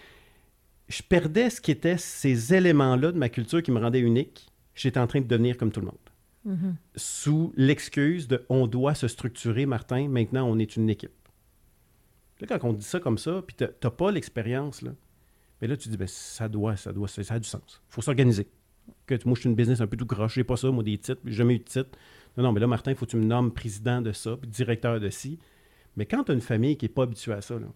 Je 0.88 1.02
perdais 1.02 1.50
ce 1.50 1.62
qui 1.62 1.72
était 1.72 1.98
ces 1.98 2.54
éléments-là 2.54 3.12
de 3.12 3.18
ma 3.18 3.30
culture 3.30 3.62
qui 3.64 3.72
me 3.72 3.80
rendaient 3.80 4.00
unique. 4.00 4.52
J'étais 4.76 5.00
en 5.00 5.08
train 5.08 5.22
de 5.22 5.28
devenir 5.28 5.58
comme 5.58 5.72
tout 5.72 5.80
le 5.80 5.88
monde. 5.88 5.98
Mhm. 6.46 6.76
Sous 6.96 7.54
l'excuse 7.58 8.28
de 8.28 8.46
on 8.50 8.68
doit 8.68 8.94
se 8.94 9.08
structurer, 9.08 9.66
Martin, 9.66 10.08
maintenant 10.08 10.48
on 10.48 10.60
est 10.60 10.76
une 10.76 10.90
équipe. 10.90 11.12
Là, 12.40 12.48
quand 12.48 12.68
on 12.68 12.74
dit 12.74 12.84
ça 12.84 13.00
comme 13.00 13.18
ça, 13.18 13.44
puis 13.46 13.56
t'as 13.56 13.90
pas 13.90 14.12
l'expérience, 14.12 14.82
là, 14.82 14.92
mais 15.62 15.68
là, 15.68 15.78
tu 15.78 15.90
dis, 15.90 15.98
ben, 15.98 16.08
ça 16.08 16.50
doit, 16.50 16.76
ça 16.76 16.92
doit, 16.92 17.08
ça, 17.08 17.24
ça 17.24 17.36
a 17.36 17.40
du 17.40 17.48
sens. 17.48 17.82
Il 17.90 17.94
faut 17.94 18.02
s'organiser. 18.02 18.48
Que, 19.08 19.16
moi, 19.26 19.36
je 19.36 19.42
suis 19.42 19.50
une 19.50 19.56
business 19.56 19.82
un 19.82 19.88
peu 19.88 19.98
tout 19.98 20.06
croche, 20.06 20.36
j'ai 20.36 20.44
pas 20.44 20.58
ça, 20.58 20.70
moi, 20.70 20.84
des 20.84 20.98
titres, 20.98 21.22
j'ai 21.26 21.32
jamais 21.32 21.56
eu 21.56 21.60
de 21.60 21.64
titre. 21.64 21.98
Non, 22.38 22.44
non, 22.44 22.52
mais 22.52 22.60
là, 22.60 22.68
Martin, 22.68 22.92
il 22.92 22.98
faut 22.98 23.06
que 23.06 23.12
tu 23.12 23.18
me 23.18 23.24
nommes 23.26 23.52
président 23.54 24.02
de 24.02 24.12
ça, 24.12 24.36
puis 24.38 24.50
directeur 24.50 25.00
de 25.00 25.10
ci. 25.10 25.40
Mais 25.96 26.06
quand 26.06 26.24
tu 26.26 26.32
as 26.32 26.36
une 26.36 26.42
famille 26.42 26.76
qui 26.78 26.86
n'est 26.86 26.90
pas 26.90 27.04
habituée 27.04 27.34
à 27.34 27.42
ça, 27.42 27.56
là, 27.58 27.68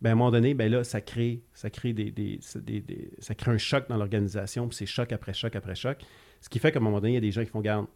ben, 0.00 0.10
à 0.10 0.12
un 0.12 0.16
moment 0.16 0.30
donné, 0.30 0.54
ben 0.54 0.70
là, 0.70 0.84
ça 0.84 1.00
crée, 1.00 1.42
ça 1.54 1.70
crée 1.70 1.92
des, 1.92 2.10
des- 2.10 2.38
ça- 2.42 2.60
des- 2.60 2.80
des- 2.80 3.10
ça 3.18 3.34
crée 3.34 3.50
un 3.50 3.58
choc 3.58 3.88
dans 3.88 3.96
l'organisation, 3.96 4.68
puis 4.68 4.76
c'est 4.76 4.86
choc 4.86 5.10
après 5.10 5.32
choc 5.32 5.56
après 5.56 5.74
choc. 5.74 5.98
Ce 6.40 6.48
qui 6.48 6.58
fait 6.58 6.70
qu'à 6.70 6.78
un 6.78 6.82
moment 6.82 7.00
donné, 7.00 7.12
il 7.12 7.14
y 7.14 7.18
a 7.18 7.20
des 7.20 7.32
gens 7.32 7.42
qui 7.42 7.50
font 7.50 7.60
garde. 7.62 7.86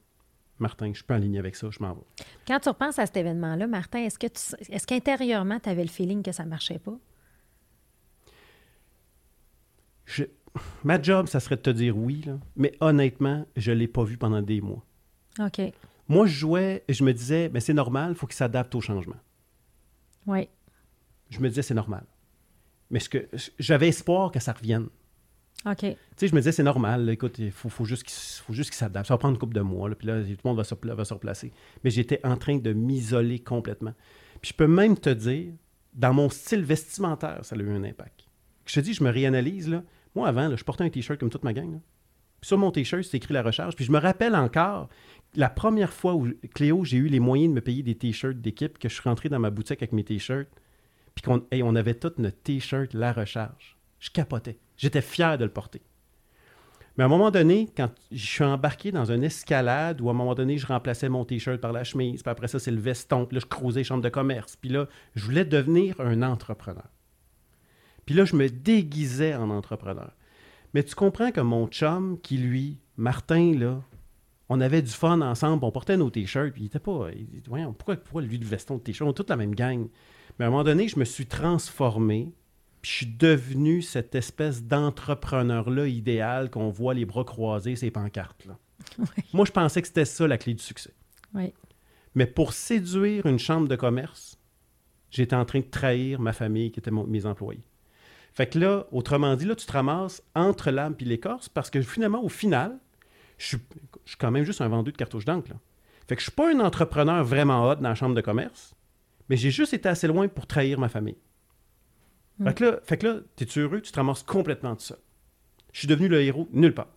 Martin, 0.58 0.88
je 0.88 0.94
suis 0.96 1.04
pas 1.04 1.14
en 1.16 1.18
ligne 1.18 1.38
avec 1.38 1.56
ça, 1.56 1.68
je 1.70 1.78
m'en 1.80 1.92
vais. 1.94 2.00
Quand 2.46 2.58
tu 2.58 2.68
repenses 2.68 2.98
à 2.98 3.06
cet 3.06 3.16
événement-là, 3.18 3.66
Martin, 3.66 4.00
est-ce 4.00 4.18
que 4.18 4.26
tu, 4.26 4.72
est-ce 4.72 4.86
qu'intérieurement, 4.86 5.60
tu 5.60 5.68
avais 5.68 5.82
le 5.82 5.88
feeling 5.88 6.22
que 6.22 6.32
ça 6.32 6.44
ne 6.44 6.50
marchait 6.50 6.78
pas? 6.78 6.98
Je- 10.06 10.24
ma 10.84 11.00
job, 11.00 11.28
ça 11.28 11.38
serait 11.40 11.56
de 11.56 11.62
te 11.62 11.70
dire 11.70 11.96
oui, 11.96 12.22
là, 12.26 12.38
mais 12.56 12.72
honnêtement, 12.80 13.46
je 13.56 13.70
ne 13.70 13.76
l'ai 13.76 13.88
pas 13.88 14.04
vu 14.04 14.16
pendant 14.18 14.42
des 14.42 14.60
mois. 14.60 14.84
OK. 15.40 15.60
Moi, 16.08 16.26
je 16.26 16.34
jouais 16.34 16.84
et 16.88 16.92
je 16.92 17.04
me 17.04 17.12
disais, 17.12 17.50
mais 17.52 17.60
c'est 17.60 17.74
normal, 17.74 18.12
il 18.12 18.14
faut 18.16 18.26
qu'il 18.26 18.36
s'adapte 18.36 18.74
au 18.74 18.80
changement. 18.80 19.16
Oui. 20.26 20.48
Je 21.30 21.38
me 21.40 21.48
disais, 21.48 21.62
c'est 21.62 21.74
normal. 21.74 22.04
Mais 22.90 22.98
ce 22.98 23.08
que 23.08 23.28
j'avais 23.58 23.88
espoir 23.88 24.32
que 24.32 24.40
ça 24.40 24.52
revienne. 24.52 24.88
OK. 25.66 25.78
Tu 25.78 25.96
sais, 26.16 26.28
je 26.28 26.34
me 26.34 26.40
disais, 26.40 26.52
c'est 26.52 26.62
normal, 26.62 27.04
là, 27.04 27.12
écoute, 27.12 27.38
il 27.38 27.52
faut, 27.52 27.68
faut 27.68 27.84
juste 27.84 28.04
qu'il 28.04 28.12
faut 28.12 28.72
s'adapte. 28.72 29.06
Ça 29.06 29.14
va 29.14 29.18
prendre 29.18 29.34
une 29.34 29.38
couple 29.38 29.54
de 29.54 29.60
mois, 29.60 29.88
là, 29.88 29.94
puis 29.94 30.06
là, 30.08 30.22
tout 30.22 30.28
le 30.28 30.36
monde 30.48 30.56
va 30.56 30.64
se, 30.64 30.74
va 30.74 31.04
se 31.04 31.14
replacer. 31.14 31.52
Mais 31.84 31.90
j'étais 31.90 32.20
en 32.24 32.36
train 32.36 32.56
de 32.56 32.72
m'isoler 32.72 33.38
complètement. 33.38 33.94
Puis 34.40 34.50
je 34.50 34.54
peux 34.54 34.66
même 34.66 34.98
te 34.98 35.10
dire, 35.10 35.52
dans 35.94 36.14
mon 36.14 36.28
style 36.28 36.64
vestimentaire, 36.64 37.44
ça 37.44 37.54
a 37.54 37.58
eu 37.58 37.70
un 37.70 37.84
impact. 37.84 38.26
Je 38.64 38.74
te 38.74 38.80
dis, 38.80 38.94
je 38.94 39.04
me 39.04 39.10
réanalyse, 39.10 39.68
là. 39.68 39.82
Moi, 40.14 40.26
avant, 40.26 40.48
là, 40.48 40.56
je 40.56 40.64
portais 40.64 40.82
un 40.82 40.90
T-shirt 40.90 41.20
comme 41.20 41.30
toute 41.30 41.44
ma 41.44 41.52
gang. 41.52 41.72
là. 41.72 41.78
Puis 42.40 42.48
sur 42.48 42.58
mon 42.58 42.70
T-shirt, 42.70 43.02
c'est 43.02 43.18
écrit 43.18 43.34
la 43.34 43.42
recharge. 43.42 43.76
Puis 43.76 43.84
je 43.84 43.92
me 43.92 43.98
rappelle 43.98 44.34
encore, 44.34 44.88
la 45.34 45.48
première 45.48 45.92
fois 45.92 46.14
où, 46.14 46.28
Cléo, 46.54 46.84
j'ai 46.84 46.96
eu 46.96 47.08
les 47.08 47.20
moyens 47.20 47.50
de 47.50 47.54
me 47.54 47.60
payer 47.60 47.82
des 47.82 47.94
T-shirts 47.94 48.40
d'équipe, 48.40 48.78
que 48.78 48.88
je 48.88 48.94
suis 48.94 49.02
rentré 49.02 49.28
dans 49.28 49.38
ma 49.38 49.50
boutique 49.50 49.80
avec 49.80 49.92
mes 49.92 50.04
T-shirts, 50.04 50.48
puis 51.14 51.22
qu'on 51.22 51.44
on 51.52 51.76
avait 51.76 51.94
tous 51.94 52.14
notre 52.18 52.40
T-shirt 52.42 52.94
La 52.94 53.12
Recharge. 53.12 53.76
Je 53.98 54.10
capotais. 54.10 54.58
J'étais 54.76 55.02
fier 55.02 55.38
de 55.38 55.44
le 55.44 55.50
porter. 55.50 55.82
Mais 56.96 57.04
à 57.04 57.06
un 57.06 57.10
moment 57.10 57.30
donné, 57.30 57.68
quand 57.76 57.90
je 58.10 58.26
suis 58.26 58.44
embarqué 58.44 58.90
dans 58.90 59.10
une 59.10 59.22
escalade 59.22 60.00
où 60.00 60.08
à 60.08 60.10
un 60.12 60.14
moment 60.14 60.34
donné, 60.34 60.58
je 60.58 60.66
remplaçais 60.66 61.08
mon 61.08 61.24
T-shirt 61.24 61.60
par 61.60 61.72
la 61.72 61.84
chemise, 61.84 62.22
puis 62.22 62.30
après 62.30 62.48
ça, 62.48 62.58
c'est 62.58 62.70
le 62.70 62.80
veston, 62.80 63.26
puis 63.26 63.36
là, 63.36 63.40
je 63.40 63.46
croisais 63.46 63.80
les 63.80 63.84
chambres 63.84 64.02
de 64.02 64.08
commerce, 64.08 64.56
puis 64.56 64.70
là, 64.70 64.88
je 65.14 65.24
voulais 65.24 65.44
devenir 65.44 66.00
un 66.00 66.22
entrepreneur. 66.22 66.88
Puis 68.06 68.14
là, 68.14 68.24
je 68.24 68.34
me 68.34 68.48
déguisais 68.48 69.34
en 69.34 69.50
entrepreneur. 69.50 70.10
Mais 70.74 70.82
tu 70.82 70.94
comprends 70.94 71.30
que 71.30 71.40
mon 71.40 71.68
chum, 71.68 72.18
qui 72.20 72.38
lui, 72.38 72.78
Martin, 72.96 73.54
là, 73.56 73.82
on 74.50 74.60
avait 74.60 74.82
du 74.82 74.90
fun 74.90 75.20
ensemble, 75.22 75.64
on 75.64 75.70
portait 75.70 75.96
nos 75.96 76.10
t-shirts, 76.10 76.52
puis 76.52 76.64
il 76.64 76.66
était 76.66 76.78
pas. 76.78 77.08
Il 77.16 77.24
dit, 77.26 77.42
Voyons, 77.48 77.72
pourquoi, 77.72 77.96
pourquoi 77.96 78.20
lui 78.22 78.36
le 78.36 78.44
veston 78.46 78.76
de 78.76 78.80
t-shirt? 78.82 79.08
On 79.08 79.12
est 79.12 79.14
toute 79.14 79.30
la 79.30 79.36
même 79.36 79.54
gang. 79.54 79.88
Mais 80.38 80.44
à 80.44 80.48
un 80.48 80.50
moment 80.50 80.64
donné, 80.64 80.88
je 80.88 80.98
me 80.98 81.04
suis 81.04 81.26
transformé, 81.26 82.32
puis 82.82 82.90
je 82.90 82.96
suis 82.98 83.06
devenu 83.06 83.80
cette 83.80 84.14
espèce 84.14 84.62
d'entrepreneur-là 84.64 85.86
idéal 85.86 86.50
qu'on 86.50 86.68
voit 86.70 86.94
les 86.94 87.04
bras 87.06 87.24
croisés, 87.24 87.76
ces 87.76 87.90
pancartes. 87.90 88.44
Là. 88.44 88.58
Oui. 88.98 89.06
Moi, 89.32 89.44
je 89.44 89.52
pensais 89.52 89.80
que 89.82 89.88
c'était 89.88 90.04
ça 90.04 90.26
la 90.26 90.36
clé 90.38 90.52
du 90.54 90.62
succès. 90.62 90.92
Oui. 91.34 91.52
Mais 92.14 92.26
pour 92.26 92.52
séduire 92.52 93.26
une 93.26 93.38
chambre 93.38 93.68
de 93.68 93.76
commerce, 93.76 94.36
j'étais 95.10 95.36
en 95.36 95.44
train 95.44 95.60
de 95.60 95.64
trahir 95.66 96.20
ma 96.20 96.32
famille 96.32 96.72
qui 96.72 96.80
était 96.80 96.90
mon- 96.90 97.06
mes 97.06 97.24
employés. 97.26 97.62
Fait 98.32 98.46
que 98.48 98.58
là, 98.58 98.86
autrement 98.90 99.36
dit, 99.36 99.44
là, 99.44 99.54
tu 99.54 99.66
te 99.66 99.72
ramasses 99.72 100.22
entre 100.34 100.70
l'âme 100.70 100.96
et 100.98 101.04
l'écorce 101.04 101.48
parce 101.48 101.68
que 101.70 101.82
finalement, 101.82 102.22
au 102.24 102.28
final, 102.28 102.78
je 103.40 103.46
suis, 103.46 103.58
je 104.04 104.10
suis 104.10 104.18
quand 104.18 104.30
même 104.30 104.44
juste 104.44 104.60
un 104.60 104.68
vendeur 104.68 104.92
de 104.92 104.98
cartouches 104.98 105.24
d'encre. 105.24 105.52
Fait 106.06 106.14
que 106.14 106.20
je 106.20 106.24
suis 106.24 106.32
pas 106.32 106.52
un 106.52 106.60
entrepreneur 106.60 107.24
vraiment 107.24 107.68
hot 107.68 107.76
dans 107.76 107.88
la 107.88 107.94
chambre 107.94 108.14
de 108.14 108.20
commerce, 108.20 108.74
mais 109.28 109.36
j'ai 109.36 109.50
juste 109.50 109.72
été 109.72 109.88
assez 109.88 110.06
loin 110.06 110.28
pour 110.28 110.46
trahir 110.46 110.78
ma 110.78 110.88
famille. 110.88 111.16
Mm. 112.38 112.46
Fait 112.46 112.54
que 112.54 112.64
là, 112.64 112.80
fait 112.84 112.96
que 112.98 113.06
là 113.06 113.20
t'es-tu 113.36 113.60
heureux? 113.60 113.80
Tu 113.80 113.92
te 113.92 113.96
ramasses 113.96 114.22
complètement 114.22 114.76
tout 114.76 114.82
seul. 114.82 114.98
Je 115.72 115.78
suis 115.78 115.88
devenu 115.88 116.08
le 116.08 116.20
héros 116.20 116.48
nulle 116.52 116.74
part. 116.74 116.88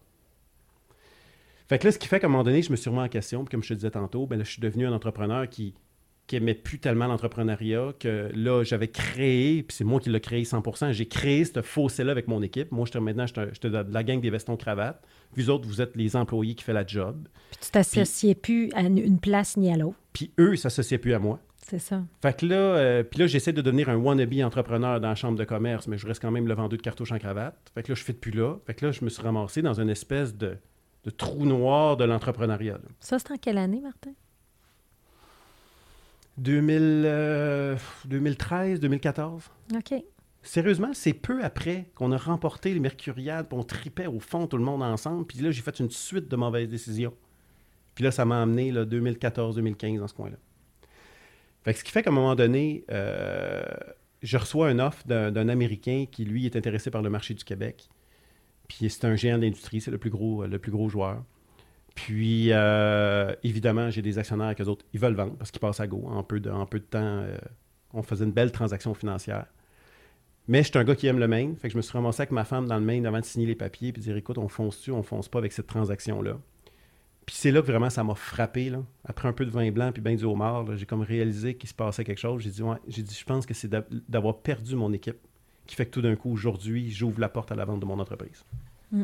Fait 1.70 1.80
que 1.80 1.86
là, 1.86 1.92
ce 1.94 1.98
qui 1.98 2.08
fait 2.08 2.20
qu'à 2.20 2.28
un 2.28 2.30
moment 2.30 2.44
donné, 2.44 2.62
je 2.62 2.72
me 2.72 2.76
suis 2.76 2.90
remis 2.90 3.02
en 3.02 3.08
question, 3.08 3.46
puis 3.46 3.52
comme 3.52 3.64
je 3.64 3.70
te 3.70 3.74
disais 3.76 3.92
tantôt, 3.92 4.28
ben 4.28 4.38
là, 4.38 4.44
je 4.44 4.52
suis 4.52 4.62
devenu 4.62 4.86
un 4.86 4.92
entrepreneur 4.92 5.48
qui, 5.48 5.74
qui 6.28 6.38
aimait 6.38 6.54
plus 6.54 6.80
tellement 6.80 7.08
l'entrepreneuriat, 7.08 7.94
que 8.00 8.32
là, 8.34 8.64
j'avais 8.64 8.88
créé, 8.88 9.64
puis 9.64 9.76
c'est 9.76 9.84
moi 9.84 10.00
qui 10.00 10.10
l'ai 10.10 10.22
créé 10.22 10.44
100%, 10.44 10.92
j'ai 10.94 11.06
créé 11.08 11.44
ce 11.44 11.62
fossé-là 11.62 12.12
avec 12.12 12.28
mon 12.28 12.42
équipe. 12.42 12.72
Moi, 12.72 12.86
j'étais 12.86 13.00
maintenant, 13.02 13.26
j'étais 13.28 13.70
de 13.70 13.86
la 13.90 14.04
gang 14.04 14.22
des 14.22 14.30
vestons-cravates. 14.30 15.04
Vous 15.36 15.50
autres, 15.50 15.68
vous 15.68 15.82
êtes 15.82 15.96
les 15.96 16.16
employés 16.16 16.56
qui 16.56 16.64
font 16.64 16.74
la 16.74 16.86
job. 16.86 17.28
Puis 17.52 17.60
tu 17.62 17.72
t'associais 17.72 18.36
plus 18.36 18.70
à 18.74 18.82
une- 18.84 19.20
place 19.20 19.58
ni 19.58 19.72
à 19.72 19.76
l'autre. 19.78 19.98
Puis 20.14 20.32
eux, 20.40 20.54
ils 20.54 20.58
s'associaient 20.58 20.98
plus 20.98 21.14
à 21.14 21.20
moi. 21.20 21.40
C'est 21.66 21.80
ça. 21.80 22.04
Fait 22.22 22.38
que 22.38 22.46
là, 22.46 22.56
euh, 22.56 23.04
puis 23.04 23.20
là, 23.20 23.28
j'essaie 23.28 23.54
de 23.54 23.62
devenir 23.62 23.90
un 23.90 23.96
wannabe 23.96 24.34
entrepreneur 24.44 25.00
dans 25.00 25.08
la 25.10 25.16
chambre 25.16 25.38
de 25.38 25.44
commerce, 25.46 25.88
mais 25.88 25.98
je 25.98 26.06
reste 26.06 26.22
quand 26.22 26.32
même 26.32 26.48
le 26.48 26.54
vendeur 26.54 26.78
de 26.78 26.84
cartouches 26.84 27.12
en 27.14 27.20
cravate. 27.20 27.56
Fait 27.74 27.84
que 27.84 27.92
là, 27.92 27.96
je 27.96 28.04
fais 28.04 28.14
plus 28.14 28.32
là. 28.32 28.56
Fait 28.66 28.74
que 28.74 28.86
là, 28.86 28.92
je 28.92 29.04
me 29.04 29.10
suis 29.10 29.22
ramassé 29.24 29.62
dans 29.62 29.80
une 29.80 29.90
espèce 29.90 30.36
de, 30.36 30.58
de 31.06 31.10
trou 31.10 31.46
noir 31.46 31.96
de 31.98 32.04
l'entrepreneuriat. 32.04 32.80
Ça, 33.00 33.18
c'est 33.18 33.32
en 33.32 33.38
quelle 33.38 33.58
année, 33.58 33.80
Martin? 33.82 34.12
2000, 36.38 37.04
euh, 37.06 37.76
2013, 38.06 38.80
2014. 38.80 39.52
OK. 39.76 40.04
Sérieusement, 40.42 40.92
c'est 40.94 41.14
peu 41.14 41.44
après 41.44 41.90
qu'on 41.96 42.12
a 42.12 42.18
remporté 42.18 42.74
les 42.74 42.80
Mercuriades, 42.80 43.48
puis 43.48 43.58
on 43.58 43.64
tripait 43.64 44.08
au 44.08 44.20
fond 44.20 44.46
tout 44.46 44.58
le 44.58 44.64
monde 44.64 44.84
ensemble. 44.84 45.26
Puis 45.26 45.40
là, 45.40 45.52
j'ai 45.52 45.62
fait 45.62 45.80
une 45.80 45.90
suite 45.90 46.28
de 46.28 46.36
mauvaises 46.36 46.68
décisions. 46.68 47.14
Puis 47.96 48.04
là, 48.04 48.12
ça 48.12 48.26
m'a 48.26 48.42
amené 48.42 48.72
là, 48.72 48.86
2014-2015 48.86 50.00
dans 50.00 50.08
ce 50.08 50.14
coin-là. 50.14 50.38
Fait 51.64 51.74
que 51.74 51.80
ce 51.80 51.84
qui 51.84 51.92
fait 51.92 52.04
qu'à 52.04 52.10
un 52.10 52.14
moment 52.14 52.36
donné, 52.36 52.84
euh, 52.92 53.64
je 54.22 54.38
reçois 54.38 54.68
un 54.68 54.80
offre 54.80 55.08
d'un 55.08 55.48
Américain 55.48 56.06
qui, 56.12 56.26
lui, 56.26 56.46
est 56.46 56.58
intéressé 56.58 56.92
par 56.92 57.02
le 57.02 57.10
marché 57.10 57.34
du 57.34 57.46
Québec. 57.46 57.88
Puis 58.68 58.90
c'est 58.90 59.06
un 59.06 59.16
géant 59.16 59.38
de 59.38 59.44
l'industrie, 59.44 59.80
c'est 59.80 59.92
le 59.92 59.98
plus 59.98 60.10
gros, 60.10 60.46
le 60.46 60.60
plus 60.60 60.72
gros 60.72 60.90
joueur. 60.90 61.24
Puis, 61.96 62.48
euh, 62.52 63.34
évidemment, 63.44 63.90
j'ai 63.90 64.02
des 64.02 64.18
actionnaires 64.18 64.48
avec 64.48 64.60
autres. 64.62 64.86
Ils 64.94 65.00
veulent 65.00 65.14
vendre 65.14 65.36
parce 65.36 65.52
qu'ils 65.52 65.60
passent 65.60 65.80
à 65.80 65.88
go. 65.88 66.04
En 66.08 66.24
peu 66.24 66.40
de, 66.40 66.50
temps, 66.80 67.00
euh, 67.02 67.38
on 67.94 68.02
faisait 68.02 68.26
une 68.26 68.32
belle 68.32 68.52
transaction 68.52 68.94
financière. 68.94 69.46
Mais 70.48 70.64
je 70.64 70.70
suis 70.70 70.78
un 70.78 70.84
gars 70.84 70.96
qui 70.96 71.08
aime 71.08 71.20
le 71.20 71.28
Maine. 71.28 71.56
Fait 71.56 71.68
que 71.68 71.74
je 71.74 71.78
me 71.78 71.82
suis 71.82 71.94
ramassé 71.94 72.22
avec 72.22 72.32
ma 72.32 72.44
femme 72.44 72.68
dans 72.68 72.78
le 72.78 72.84
Maine 72.84 73.06
avant 73.06 73.20
de 73.20 73.26
signer 73.26 73.46
les 73.46 73.56
papiers 73.56 73.94
puis 73.94 74.02
dire 74.02 74.18
écoute, 74.18 74.38
on 74.38 74.48
fonce-tu, 74.48 74.92
on 74.92 75.04
fonce 75.04 75.30
pas 75.30 75.40
avec 75.40 75.54
cette 75.54 75.68
transaction-là. 75.68 76.38
Puis 77.26 77.36
c'est 77.38 77.52
là 77.52 77.62
que 77.62 77.68
vraiment 77.68 77.90
ça 77.90 78.04
m'a 78.04 78.16
frappé. 78.16 78.74
Après 79.06 79.30
un 79.30 79.34
peu 79.34 79.46
de 79.46 79.52
vin 79.52 79.72
blanc 79.72 79.92
puis 79.94 80.02
bien 80.02 80.16
du 80.16 80.26
homard, 80.26 80.76
j'ai 80.76 80.86
comme 80.86 81.02
réalisé 81.02 81.56
qu'il 81.56 81.70
se 81.70 81.74
passait 81.74 82.04
quelque 82.04 82.20
chose. 82.20 82.42
J'ai 82.42 82.50
dit, 82.50 82.62
ouais, 82.62 82.76
dit, 82.88 83.18
je 83.18 83.24
pense 83.24 83.46
que 83.46 83.54
c'est 83.54 83.70
d'avoir 84.10 84.40
perdu 84.40 84.76
mon 84.76 84.92
équipe 84.92 85.18
qui 85.66 85.76
fait 85.76 85.86
que 85.86 85.92
tout 85.92 86.02
d'un 86.02 86.18
coup, 86.18 86.32
aujourd'hui, 86.32 86.92
j'ouvre 86.92 87.22
la 87.22 87.30
porte 87.30 87.52
à 87.54 87.56
la 87.56 87.64
vente 87.64 87.80
de 87.80 87.86
mon 87.86 88.00
entreprise. 88.00 88.44
Mm. 88.92 89.04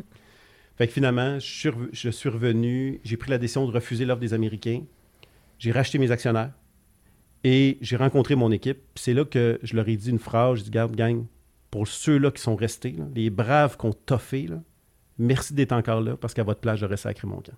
Fait 0.79 0.87
que 0.87 0.93
finalement, 0.93 1.37
je 1.39 1.45
suis, 1.45 2.29
revenu, 2.29 3.01
j'ai 3.03 3.17
pris 3.17 3.29
la 3.29 3.37
décision 3.37 3.67
de 3.67 3.71
refuser 3.71 4.05
l'offre 4.05 4.21
des 4.21 4.33
Américains. 4.33 4.83
J'ai 5.57 5.73
racheté 5.73 5.99
mes 5.99 6.09
actionnaires 6.09 6.53
et 7.43 7.77
j'ai 7.81 7.97
rencontré 7.97 8.35
mon 8.35 8.49
équipe. 8.49 8.79
C'est 8.95 9.13
là 9.13 9.25
que 9.25 9.59
je 9.61 9.75
leur 9.75 9.89
ai 9.89 9.97
dit 9.97 10.09
une 10.09 10.19
phrase. 10.19 10.59
Je 10.59 10.63
dit, 10.63 10.69
garde, 10.69 10.95
gang, 10.95 11.25
pour 11.69 11.85
ceux-là 11.85 12.31
qui 12.31 12.41
sont 12.41 12.55
restés, 12.55 12.95
les 13.13 13.29
braves 13.29 13.75
qu'on 13.75 13.91
t'a 13.91 14.17
fait, 14.17 14.45
merci 15.17 15.53
d'être 15.53 15.73
encore 15.73 15.99
là 15.99 16.15
parce 16.15 16.33
qu'à 16.33 16.43
votre 16.43 16.61
place, 16.61 16.79
j'aurais 16.79 16.95
sacré 16.95 17.27
mon 17.27 17.41
camp. 17.41 17.57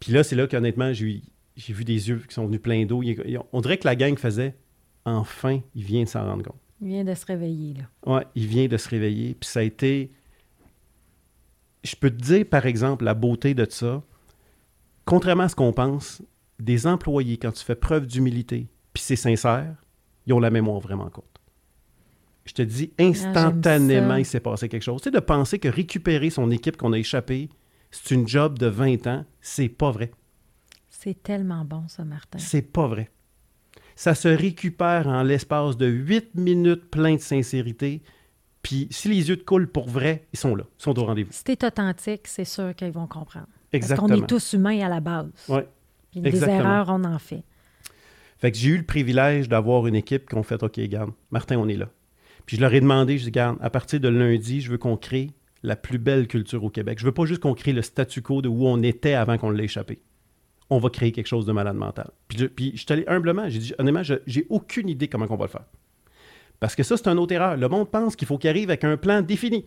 Puis 0.00 0.12
là, 0.12 0.24
c'est 0.24 0.36
là 0.36 0.46
qu'honnêtement, 0.46 0.94
j'ai, 0.94 1.20
j'ai 1.56 1.74
vu 1.74 1.84
des 1.84 2.08
yeux 2.08 2.22
qui 2.26 2.32
sont 2.32 2.46
venus 2.46 2.62
pleins 2.62 2.86
d'eau. 2.86 3.02
On 3.52 3.60
dirait 3.60 3.76
que 3.76 3.86
la 3.86 3.96
gang 3.96 4.16
faisait 4.16 4.56
enfin, 5.04 5.60
il 5.74 5.84
vient 5.84 6.04
de 6.04 6.08
s'en 6.08 6.24
rendre 6.24 6.42
compte. 6.42 6.60
Il 6.80 6.88
vient 6.88 7.04
de 7.04 7.14
se 7.14 7.26
réveiller, 7.26 7.74
là. 7.74 7.84
Oui, 8.06 8.22
il 8.34 8.46
vient 8.46 8.66
de 8.66 8.76
se 8.78 8.88
réveiller. 8.88 9.36
Puis 9.38 9.48
ça 9.48 9.60
a 9.60 9.62
été. 9.62 10.10
Je 11.84 11.94
peux 11.96 12.10
te 12.10 12.20
dire, 12.20 12.46
par 12.46 12.66
exemple, 12.66 13.04
la 13.04 13.14
beauté 13.14 13.54
de 13.54 13.66
ça. 13.68 14.02
Contrairement 15.04 15.44
à 15.44 15.48
ce 15.48 15.54
qu'on 15.54 15.72
pense, 15.72 16.22
des 16.58 16.86
employés, 16.86 17.36
quand 17.36 17.52
tu 17.52 17.64
fais 17.64 17.74
preuve 17.74 18.06
d'humilité, 18.06 18.68
puis 18.92 19.02
c'est 19.02 19.16
sincère, 19.16 19.76
ils 20.26 20.32
ont 20.32 20.40
la 20.40 20.50
mémoire 20.50 20.80
vraiment 20.80 21.08
courte. 21.10 21.40
Je 22.46 22.52
te 22.52 22.62
dis, 22.62 22.92
ah, 22.98 23.02
instantanément, 23.04 24.16
il 24.16 24.26
s'est 24.26 24.40
passé 24.40 24.68
quelque 24.68 24.82
chose. 24.82 25.00
Tu 25.00 25.04
sais, 25.04 25.10
de 25.10 25.20
penser 25.20 25.58
que 25.58 25.68
récupérer 25.68 26.30
son 26.30 26.50
équipe 26.50 26.76
qu'on 26.76 26.92
a 26.92 26.98
échappé, 26.98 27.48
c'est 27.90 28.14
une 28.14 28.28
job 28.28 28.58
de 28.58 28.66
20 28.66 29.06
ans, 29.06 29.24
c'est 29.40 29.68
pas 29.68 29.90
vrai. 29.90 30.10
C'est 30.88 31.22
tellement 31.22 31.64
bon, 31.64 31.86
ça, 31.88 32.04
Martin. 32.04 32.38
C'est 32.38 32.62
pas 32.62 32.86
vrai. 32.86 33.10
Ça 33.96 34.14
se 34.14 34.28
récupère 34.28 35.06
en 35.06 35.22
l'espace 35.22 35.76
de 35.76 35.86
8 35.86 36.34
minutes 36.34 36.90
plein 36.90 37.14
de 37.14 37.20
sincérité. 37.20 38.02
Puis 38.64 38.88
si 38.90 39.08
les 39.08 39.28
yeux 39.28 39.36
te 39.36 39.44
coulent 39.44 39.68
pour 39.68 39.88
vrai, 39.88 40.24
ils 40.32 40.38
sont 40.38 40.56
là, 40.56 40.64
ils 40.78 40.82
sont 40.82 40.98
au 40.98 41.04
rendez-vous. 41.04 41.30
Si 41.32 41.44
t'es 41.44 41.64
authentique, 41.64 42.26
c'est 42.26 42.46
sûr 42.46 42.74
qu'ils 42.74 42.90
vont 42.90 43.06
comprendre. 43.06 43.46
Exactement. 43.72 44.08
Parce 44.08 44.20
qu'on 44.20 44.24
est 44.24 44.26
tous 44.26 44.52
humains 44.54 44.80
à 44.80 44.88
la 44.88 45.00
base. 45.00 45.30
Oui. 45.48 45.60
Puis 46.10 46.20
des 46.22 46.42
erreurs, 46.42 46.86
on 46.88 47.04
en 47.04 47.18
fait. 47.18 47.44
Fait 48.38 48.50
que 48.50 48.56
j'ai 48.56 48.70
eu 48.70 48.78
le 48.78 48.84
privilège 48.84 49.48
d'avoir 49.48 49.86
une 49.86 49.94
équipe 49.94 50.28
qui 50.28 50.34
ont 50.34 50.42
fait 50.42 50.62
OK, 50.62 50.80
garde, 50.80 51.12
Martin, 51.30 51.58
on 51.58 51.68
est 51.68 51.76
là. 51.76 51.90
Puis 52.46 52.56
je 52.56 52.62
leur 52.62 52.72
ai 52.72 52.80
demandé, 52.80 53.18
je 53.18 53.24
dis, 53.24 53.30
garde, 53.30 53.58
à 53.60 53.68
partir 53.68 54.00
de 54.00 54.08
lundi, 54.08 54.62
je 54.62 54.70
veux 54.70 54.78
qu'on 54.78 54.96
crée 54.96 55.30
la 55.62 55.76
plus 55.76 55.98
belle 55.98 56.26
culture 56.26 56.64
au 56.64 56.70
Québec. 56.70 56.98
Je 56.98 57.04
veux 57.04 57.12
pas 57.12 57.26
juste 57.26 57.42
qu'on 57.42 57.54
crée 57.54 57.74
le 57.74 57.82
statu 57.82 58.22
quo 58.22 58.40
de 58.40 58.48
où 58.48 58.66
on 58.66 58.82
était 58.82 59.14
avant 59.14 59.36
qu'on 59.36 59.50
l'ait 59.50 59.64
échappé. 59.64 60.00
On 60.70 60.78
va 60.78 60.88
créer 60.88 61.12
quelque 61.12 61.26
chose 61.26 61.44
de 61.44 61.52
malade 61.52 61.76
mental. 61.76 62.10
Puis 62.28 62.38
je, 62.38 62.46
puis 62.46 62.72
je 62.74 62.82
suis 62.82 62.92
allé 62.92 63.04
humblement, 63.08 63.46
j'ai 63.50 63.58
dit, 63.58 63.74
honnêtement, 63.78 64.02
j'ai 64.02 64.46
aucune 64.48 64.88
idée 64.88 65.08
comment 65.08 65.26
on 65.28 65.36
va 65.36 65.44
le 65.44 65.50
faire. 65.50 65.64
Parce 66.60 66.74
que 66.74 66.82
ça, 66.82 66.96
c'est 66.96 67.08
une 67.08 67.18
autre 67.18 67.32
erreur. 67.32 67.56
Le 67.56 67.68
monde 67.68 67.90
pense 67.90 68.16
qu'il 68.16 68.26
faut 68.26 68.38
qu'il 68.38 68.50
arrive 68.50 68.70
avec 68.70 68.84
un 68.84 68.96
plan 68.96 69.22
défini. 69.22 69.64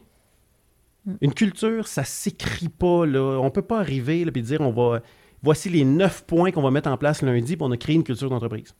Mm. 1.06 1.14
Une 1.22 1.34
culture, 1.34 1.88
ça 1.88 2.04
s'écrit 2.04 2.70
pas. 2.70 3.06
Là. 3.06 3.40
On 3.42 3.50
peut 3.52 3.62
pas 3.62 3.80
arriver 3.80 4.22
et 4.22 4.42
dire 4.42 4.62
on 4.62 4.72
va. 4.72 5.02
Voici 5.44 5.70
les 5.70 5.86
neuf 5.86 6.26
points 6.26 6.52
qu'on 6.52 6.64
va 6.64 6.72
mettre 6.72 6.90
en 6.90 6.98
place 6.98 7.22
lundi 7.22 7.56
pour 7.56 7.68
on 7.68 7.72
a 7.72 7.78
créé 7.78 7.96
une 7.96 8.04
culture 8.04 8.30
d'entreprise. 8.30 8.74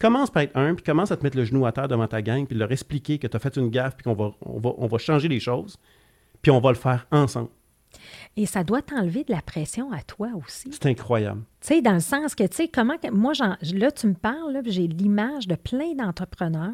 Commence 0.00 0.28
par 0.28 0.42
être 0.42 0.56
un, 0.56 0.74
puis 0.74 0.82
commence 0.82 1.12
à 1.12 1.16
te 1.16 1.22
mettre 1.22 1.36
le 1.36 1.44
genou 1.44 1.66
à 1.66 1.72
terre 1.72 1.86
devant 1.86 2.08
ta 2.08 2.20
gang, 2.20 2.46
puis 2.46 2.58
leur 2.58 2.72
expliquer 2.72 3.18
que 3.18 3.28
tu 3.28 3.36
as 3.36 3.38
fait 3.38 3.56
une 3.56 3.70
gaffe, 3.70 3.94
puis 3.94 4.02
qu'on 4.02 4.14
va, 4.14 4.34
va, 4.44 4.70
on 4.76 4.88
va 4.88 4.98
changer 4.98 5.28
les 5.28 5.38
choses 5.38 5.78
puis 6.44 6.52
on 6.52 6.60
va 6.60 6.70
le 6.70 6.76
faire 6.76 7.06
ensemble. 7.10 7.48
Et 8.36 8.46
ça 8.46 8.64
doit 8.64 8.82
t'enlever 8.82 9.24
de 9.24 9.32
la 9.32 9.40
pression 9.40 9.90
à 9.92 10.02
toi 10.02 10.28
aussi. 10.36 10.70
C'est 10.72 10.86
incroyable. 10.86 11.42
Tu 11.60 11.68
sais, 11.68 11.82
dans 11.82 11.94
le 11.94 12.00
sens 12.00 12.34
que, 12.34 12.44
tu 12.44 12.56
sais, 12.56 12.68
comment. 12.68 12.96
Moi, 13.12 13.32
là, 13.72 13.90
tu 13.92 14.06
me 14.08 14.14
parles, 14.14 14.60
j'ai 14.66 14.86
l'image 14.86 15.48
de 15.48 15.54
plein 15.54 15.94
d'entrepreneurs 15.94 16.72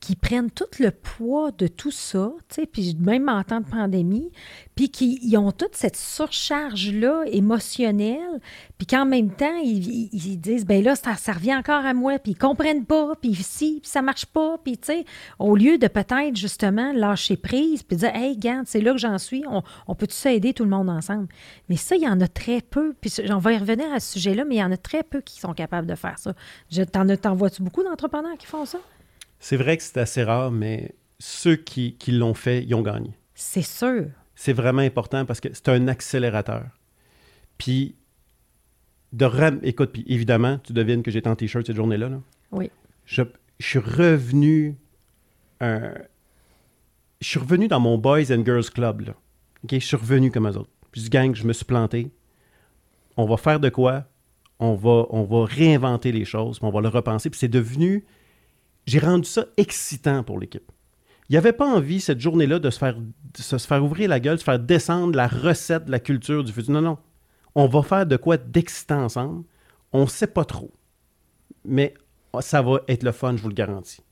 qui 0.00 0.14
prennent 0.14 0.50
tout 0.50 0.64
le 0.78 0.90
poids 0.90 1.50
de 1.52 1.66
tout 1.66 1.90
ça, 1.90 2.32
puis 2.70 2.96
même 3.00 3.28
en 3.28 3.42
temps 3.42 3.60
de 3.60 3.66
pandémie, 3.66 4.30
puis 4.74 4.90
qui 4.90 5.34
ont 5.36 5.52
toute 5.52 5.74
cette 5.74 5.96
surcharge-là 5.96 7.24
émotionnelle, 7.26 8.40
puis 8.76 8.86
qu'en 8.86 9.06
même 9.06 9.30
temps, 9.30 9.56
ils, 9.62 10.38
disent, 10.38 10.66
ben 10.66 10.84
là, 10.84 10.94
ça, 10.96 11.32
revient 11.32 11.56
encore 11.56 11.84
à 11.84 11.94
moi, 11.94 12.18
puis 12.18 12.32
ils 12.32 12.38
comprennent 12.38 12.84
pas, 12.84 13.14
puis 13.20 13.34
si, 13.34 13.80
puis 13.80 13.90
ça 13.90 14.02
marche 14.02 14.26
pas, 14.26 14.58
puis 14.62 14.76
tu 14.76 14.92
sais, 14.92 15.04
au 15.38 15.56
lieu 15.56 15.78
de 15.78 15.88
peut-être 15.88 16.36
justement 16.36 16.92
lâcher 16.92 17.36
prise, 17.36 17.82
puis 17.82 17.96
dire, 17.96 18.14
hey, 18.14 18.34
regarde, 18.34 18.66
c'est 18.66 18.82
là 18.82 18.92
que 18.92 18.98
j'en 18.98 19.18
suis, 19.18 19.44
on, 19.48 19.94
peut 19.94 20.06
tous 20.06 20.26
aider 20.26 20.52
tout 20.52 20.64
le 20.64 20.70
monde 20.70 20.90
ensemble? 20.90 21.26
Mais 21.68 21.76
ça, 21.76 21.96
il 21.96 22.02
y 22.02 22.08
en 22.08 22.20
a 22.20 22.28
très 22.28 22.60
peu, 22.60 22.94
puis 23.00 23.12
on 23.30 23.38
va 23.38 23.54
y 23.54 23.58
revenir 23.58 23.90
à 23.92 23.98
ce 23.98 24.12
sujet-là, 24.12 24.44
mais 24.44 24.56
il 24.56 24.58
y 24.58 24.64
en 24.64 24.72
a 24.72 24.76
très 24.76 25.02
peu 25.02 25.22
qui 25.22 25.40
sont 25.40 25.54
capables 25.54 25.86
de 25.86 25.94
faire 25.94 26.18
ça. 26.18 26.34
T'en 26.92 27.34
vois-tu 27.34 27.62
beaucoup 27.62 27.82
d'entrepreneurs 27.82 28.36
qui 28.38 28.46
font 28.46 28.66
ça? 28.66 28.78
C'est 29.38 29.56
vrai 29.56 29.76
que 29.76 29.82
c'est 29.82 29.98
assez 29.98 30.22
rare, 30.22 30.50
mais 30.50 30.94
ceux 31.18 31.56
qui, 31.56 31.96
qui 31.96 32.12
l'ont 32.12 32.34
fait, 32.34 32.64
ils 32.64 32.74
ont 32.74 32.82
gagné. 32.82 33.12
C'est 33.34 33.62
sûr. 33.62 34.06
C'est 34.34 34.52
vraiment 34.52 34.82
important 34.82 35.24
parce 35.24 35.40
que 35.40 35.48
c'est 35.52 35.68
un 35.68 35.88
accélérateur. 35.88 36.66
Puis, 37.58 37.94
de 39.12 39.24
ram... 39.24 39.60
écoute, 39.62 39.92
puis 39.92 40.04
évidemment, 40.06 40.58
tu 40.58 40.72
devines 40.72 41.02
que 41.02 41.10
j'étais 41.10 41.28
en 41.28 41.36
t-shirt 41.36 41.66
cette 41.66 41.76
journée-là. 41.76 42.10
Oui. 42.52 42.70
Je, 43.06 43.22
suis 43.58 43.78
revenu. 43.78 44.76
je 45.60 45.98
suis 47.20 47.38
revenu 47.38 47.68
dans 47.68 47.80
mon 47.80 47.96
Boys 47.98 48.30
and 48.30 48.44
Girls 48.44 48.70
Club. 48.70 49.00
Là. 49.02 49.14
Je 49.70 49.78
suis 49.78 49.96
revenu 49.96 50.30
comme 50.30 50.48
eux 50.48 50.56
autres. 50.56 50.70
Puis, 50.92 51.02
je 51.02 51.10
gang, 51.10 51.34
je 51.34 51.44
me 51.44 51.52
suis 51.52 51.64
planté. 51.64 52.10
On 53.16 53.26
va 53.26 53.36
faire 53.36 53.60
de 53.60 53.70
quoi? 53.70 54.04
On 54.58 54.74
va, 54.74 55.06
on 55.10 55.24
va 55.24 55.44
réinventer 55.44 56.12
les 56.12 56.24
choses, 56.24 56.58
puis 56.58 56.66
on 56.66 56.70
va 56.70 56.80
le 56.80 56.88
repenser. 56.88 57.30
Puis 57.30 57.38
c'est 57.38 57.48
devenu 57.48 58.04
j'ai 58.86 58.98
rendu 58.98 59.28
ça 59.28 59.46
excitant 59.56 60.22
pour 60.22 60.38
l'équipe. 60.38 60.70
Il 61.28 61.32
n'y 61.32 61.38
avait 61.38 61.52
pas 61.52 61.66
envie, 61.66 62.00
cette 62.00 62.20
journée-là, 62.20 62.60
de 62.60 62.70
se 62.70 62.78
faire, 62.78 62.96
se 63.36 63.80
ouvrir 63.80 64.08
la 64.08 64.20
gueule, 64.20 64.36
de 64.36 64.42
faire 64.42 64.60
descendre 64.60 65.16
la 65.16 65.26
recette 65.26 65.86
de 65.86 65.90
la 65.90 65.98
culture 65.98 66.44
du 66.44 66.52
futur. 66.52 66.72
Non, 66.72 66.80
non. 66.80 66.98
On 67.56 67.66
va 67.66 67.82
faire 67.82 68.06
de 68.06 68.16
quoi 68.16 68.36
d'excitant 68.36 69.02
ensemble. 69.02 69.44
On 69.92 70.02
ne 70.02 70.08
sait 70.08 70.28
pas 70.28 70.44
trop. 70.44 70.72
Mais 71.64 71.94
ça 72.40 72.62
va 72.62 72.80
être 72.86 73.02
le 73.02 73.10
fun, 73.10 73.36
je 73.36 73.42
vous 73.42 73.48
le 73.48 73.54
garantis. 73.54 74.02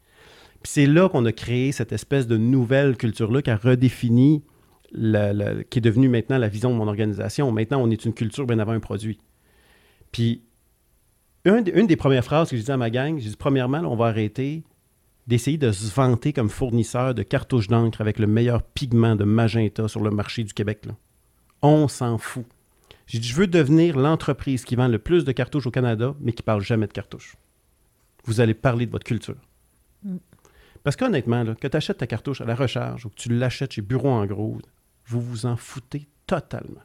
C'est 0.64 0.86
là 0.86 1.08
qu'on 1.08 1.24
a 1.26 1.32
créé 1.32 1.70
cette 1.70 1.92
espèce 1.92 2.26
de 2.26 2.36
nouvelle 2.36 2.96
culture-là 2.96 3.42
qui 3.42 3.50
a 3.50 3.56
redéfini, 3.56 4.42
la, 4.90 5.62
qui 5.64 5.78
est 5.78 5.82
devenue 5.82 6.08
maintenant 6.08 6.38
la 6.38 6.48
vision 6.48 6.70
de 6.70 6.76
mon 6.76 6.88
organisation. 6.88 7.52
Maintenant, 7.52 7.80
on 7.80 7.90
est 7.90 8.04
une 8.04 8.14
culture 8.14 8.46
bien 8.46 8.58
avant 8.58 8.72
un 8.72 8.80
produit. 8.80 9.20
Puis 10.10 10.42
une, 11.44 11.86
des 11.86 11.96
premières 11.96 12.24
phrases 12.24 12.50
que 12.50 12.56
j'ai 12.56 12.62
dit 12.62 12.70
à 12.70 12.76
ma 12.76 12.90
gang, 12.90 13.18
j'ai 13.18 13.30
dit 13.30 13.36
premièrement, 13.36 13.80
on 13.80 13.96
va 13.96 14.06
arrêter 14.06 14.62
d'essayer 15.26 15.58
de 15.58 15.72
se 15.72 15.94
vanter 15.94 16.32
comme 16.32 16.50
fournisseur 16.50 17.14
de 17.14 17.22
cartouches 17.22 17.68
d'encre 17.68 18.00
avec 18.00 18.18
le 18.18 18.26
meilleur 18.26 18.62
pigment 18.62 19.16
de 19.16 19.24
magenta 19.24 19.88
sur 19.88 20.02
le 20.02 20.10
marché 20.10 20.44
du 20.44 20.52
Québec. 20.52 20.86
On 21.62 21.88
s'en 21.88 22.18
fout. 22.18 22.44
J'ai 23.06 23.18
dit, 23.18 23.28
je 23.28 23.34
veux 23.34 23.46
devenir 23.46 23.98
l'entreprise 23.98 24.64
qui 24.64 24.76
vend 24.76 24.88
le 24.88 24.98
plus 24.98 25.24
de 25.24 25.32
cartouches 25.32 25.66
au 25.66 25.70
Canada, 25.70 26.14
mais 26.20 26.32
qui 26.32 26.42
parle 26.42 26.62
jamais 26.62 26.86
de 26.86 26.92
cartouches. 26.92 27.36
Vous 28.24 28.40
allez 28.40 28.54
parler 28.54 28.86
de 28.86 28.90
votre 28.90 29.04
culture. 29.04 29.36
Mm. 30.02 30.16
Parce 30.82 30.96
qu'honnêtement, 30.96 31.54
que 31.54 31.68
tu 31.68 31.76
achètes 31.76 31.98
ta 31.98 32.06
cartouche 32.06 32.40
à 32.40 32.44
la 32.44 32.54
recharge 32.54 33.06
ou 33.06 33.08
que 33.10 33.14
tu 33.14 33.30
l'achètes 33.30 33.72
chez 33.72 33.82
Bureau 33.82 34.10
en 34.10 34.26
gros, 34.26 34.58
vous 35.06 35.20
vous 35.20 35.46
en 35.46 35.56
foutez 35.56 36.06
totalement. 36.26 36.82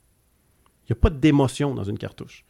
Il 0.83 0.93
n'y 0.93 0.97
a 0.97 1.01
pas 1.01 1.09
d'émotion 1.09 1.75
dans 1.75 1.83
une 1.83 1.97
cartouche. 1.97 2.45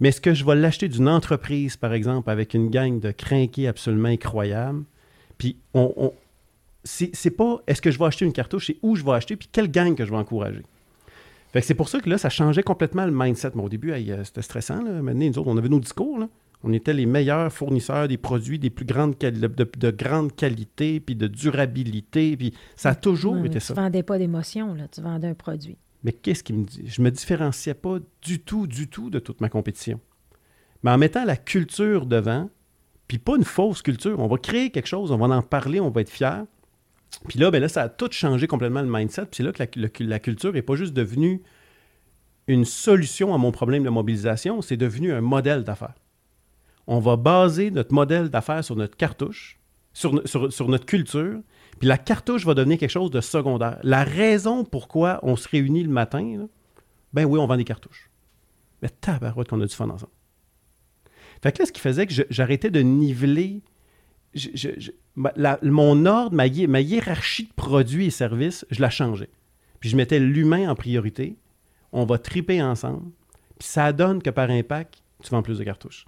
Mais 0.00 0.08
est-ce 0.08 0.20
que 0.20 0.34
je 0.34 0.44
vais 0.44 0.56
l'acheter 0.56 0.88
d'une 0.88 1.08
entreprise, 1.08 1.76
par 1.76 1.92
exemple, 1.92 2.30
avec 2.30 2.54
une 2.54 2.68
gang 2.68 3.00
de 3.00 3.10
crinqués 3.10 3.68
absolument 3.68 4.08
incroyables? 4.08 4.84
Puis, 5.38 5.56
on, 5.72 5.92
on 5.96 6.12
c'est 6.84 7.30
pas 7.30 7.62
est-ce 7.66 7.80
que 7.80 7.90
je 7.90 7.98
vais 7.98 8.04
acheter 8.04 8.24
une 8.26 8.32
cartouche, 8.32 8.66
c'est 8.66 8.76
où 8.82 8.94
je 8.94 9.04
vais 9.04 9.12
acheter, 9.12 9.36
puis 9.36 9.48
quelle 9.50 9.70
gang 9.70 9.94
que 9.94 10.04
je 10.04 10.10
vais 10.10 10.16
encourager? 10.16 10.62
Fait 11.52 11.60
que 11.60 11.66
c'est 11.66 11.74
pour 11.74 11.88
ça 11.88 12.00
que 12.00 12.10
là, 12.10 12.18
ça 12.18 12.30
changeait 12.30 12.64
complètement 12.64 13.06
le 13.06 13.12
mindset. 13.12 13.52
Mais 13.54 13.62
au 13.62 13.68
début, 13.68 13.92
euh, 13.92 14.24
c'était 14.24 14.42
stressant. 14.42 14.82
Là. 14.82 15.00
Maintenant, 15.02 15.24
nous 15.24 15.38
autres, 15.38 15.48
on 15.48 15.56
avait 15.56 15.68
nos 15.68 15.78
discours. 15.78 16.18
Là. 16.18 16.28
On 16.64 16.72
était 16.72 16.92
les 16.92 17.06
meilleurs 17.06 17.52
fournisseurs 17.52 18.08
des 18.08 18.16
produits 18.16 18.58
des 18.58 18.70
plus 18.70 18.84
grandes 18.84 19.16
de, 19.16 19.30
de, 19.46 19.90
grande 19.92 20.34
qualité, 20.34 20.98
puis 20.98 21.14
de 21.14 21.28
durabilité. 21.28 22.36
Puis 22.36 22.54
ça 22.74 22.90
a 22.90 22.94
toujours 22.96 23.36
été 23.44 23.60
ça. 23.60 23.72
Tu 23.72 23.80
vendais 23.80 24.02
pas 24.02 24.18
d'émotion. 24.18 24.76
Tu 24.90 25.00
vendais 25.00 25.28
un 25.28 25.34
produit. 25.34 25.78
Mais 26.04 26.12
qu'est-ce 26.12 26.44
qui 26.44 26.52
me 26.52 26.64
dit? 26.64 26.84
Je 26.86 27.02
me 27.02 27.10
différenciais 27.10 27.74
pas 27.74 27.98
du 28.22 28.38
tout, 28.40 28.66
du 28.66 28.88
tout 28.88 29.10
de 29.10 29.18
toute 29.18 29.40
ma 29.40 29.48
compétition. 29.48 30.00
Mais 30.82 30.90
en 30.90 30.98
mettant 30.98 31.24
la 31.24 31.36
culture 31.36 32.06
devant, 32.06 32.50
Puis 33.08 33.18
pas 33.18 33.36
une 33.36 33.44
fausse 33.44 33.82
culture. 33.82 34.18
On 34.20 34.28
va 34.28 34.38
créer 34.38 34.70
quelque 34.70 34.86
chose, 34.86 35.10
on 35.10 35.18
va 35.18 35.34
en 35.34 35.42
parler, 35.42 35.80
on 35.80 35.90
va 35.90 36.00
être 36.02 36.10
fiers. 36.10 36.44
Puis 37.28 37.38
là, 37.38 37.50
ben 37.50 37.60
là, 37.60 37.68
ça 37.68 37.82
a 37.82 37.88
tout 37.88 38.08
changé 38.10 38.46
complètement 38.46 38.82
le 38.82 38.90
mindset. 38.90 39.26
Puis 39.26 39.36
c'est 39.36 39.42
là 39.42 39.52
que 39.52 40.02
la, 40.04 40.18
culture 40.18 40.52
n'est 40.52 40.62
pas 40.62 40.74
juste 40.74 40.94
devenue 40.94 41.42
une 42.46 42.64
solution 42.64 43.34
à 43.34 43.38
mon 43.38 43.52
problème 43.52 43.84
de 43.84 43.88
mobilisation, 43.88 44.60
c'est 44.60 44.76
devenu 44.76 45.12
un 45.12 45.20
modèle 45.20 45.64
d'affaires. 45.64 45.94
On 46.86 46.98
va 46.98 47.16
baser 47.16 47.70
notre 47.70 47.94
modèle 47.94 48.28
d'affaires 48.28 48.62
sur 48.62 48.76
notre 48.76 48.96
cartouche, 48.96 49.58
sur, 49.94 50.12
notre 50.12 50.84
culture, 50.84 51.40
puis 51.78 51.88
la 51.88 51.98
cartouche 51.98 52.44
va 52.44 52.54
devenir 52.54 52.78
quelque 52.78 52.90
chose 52.90 53.10
de 53.10 53.20
secondaire. 53.20 53.78
La 53.82 54.04
raison 54.04 54.64
pourquoi 54.64 55.20
on 55.22 55.36
se 55.36 55.48
réunit 55.48 55.82
le 55.82 55.90
matin, 55.90 56.46
ben 57.12 57.24
oui, 57.24 57.38
on 57.38 57.46
vend 57.46 57.56
des 57.56 57.64
cartouches. 57.64 58.10
Mais 58.82 58.88
tabarouette 58.88 59.48
qu'on 59.48 59.60
a 59.60 59.66
du 59.66 59.74
fun 59.74 59.88
ensemble. 59.88 60.12
Fait 61.42 61.52
que 61.52 61.60
là, 61.60 61.66
ce 61.66 61.72
qui 61.72 61.80
faisait 61.80 62.06
que 62.06 62.14
j'arrêtais 62.30 62.70
de 62.70 62.80
niveler 62.80 63.62
mon 65.62 66.06
ordre, 66.06 66.34
ma, 66.34 66.46
hiérarchie 66.80 67.44
de 67.44 67.52
produits 67.54 68.06
et 68.06 68.10
services, 68.10 68.66
je 68.70 68.80
la 68.80 68.90
changeais. 68.90 69.30
Puis 69.80 69.90
je 69.90 69.96
mettais 69.96 70.18
l'humain 70.18 70.70
en 70.70 70.74
priorité. 70.74 71.36
On 71.92 72.04
va 72.04 72.18
triper 72.18 72.62
ensemble. 72.62 73.10
Puis 73.58 73.68
ça 73.68 73.92
donne 73.92 74.22
que 74.22 74.30
par 74.30 74.50
impact, 74.50 75.02
tu 75.22 75.30
vends 75.30 75.42
plus 75.42 75.58
de 75.58 75.64
cartouches. 75.64 76.06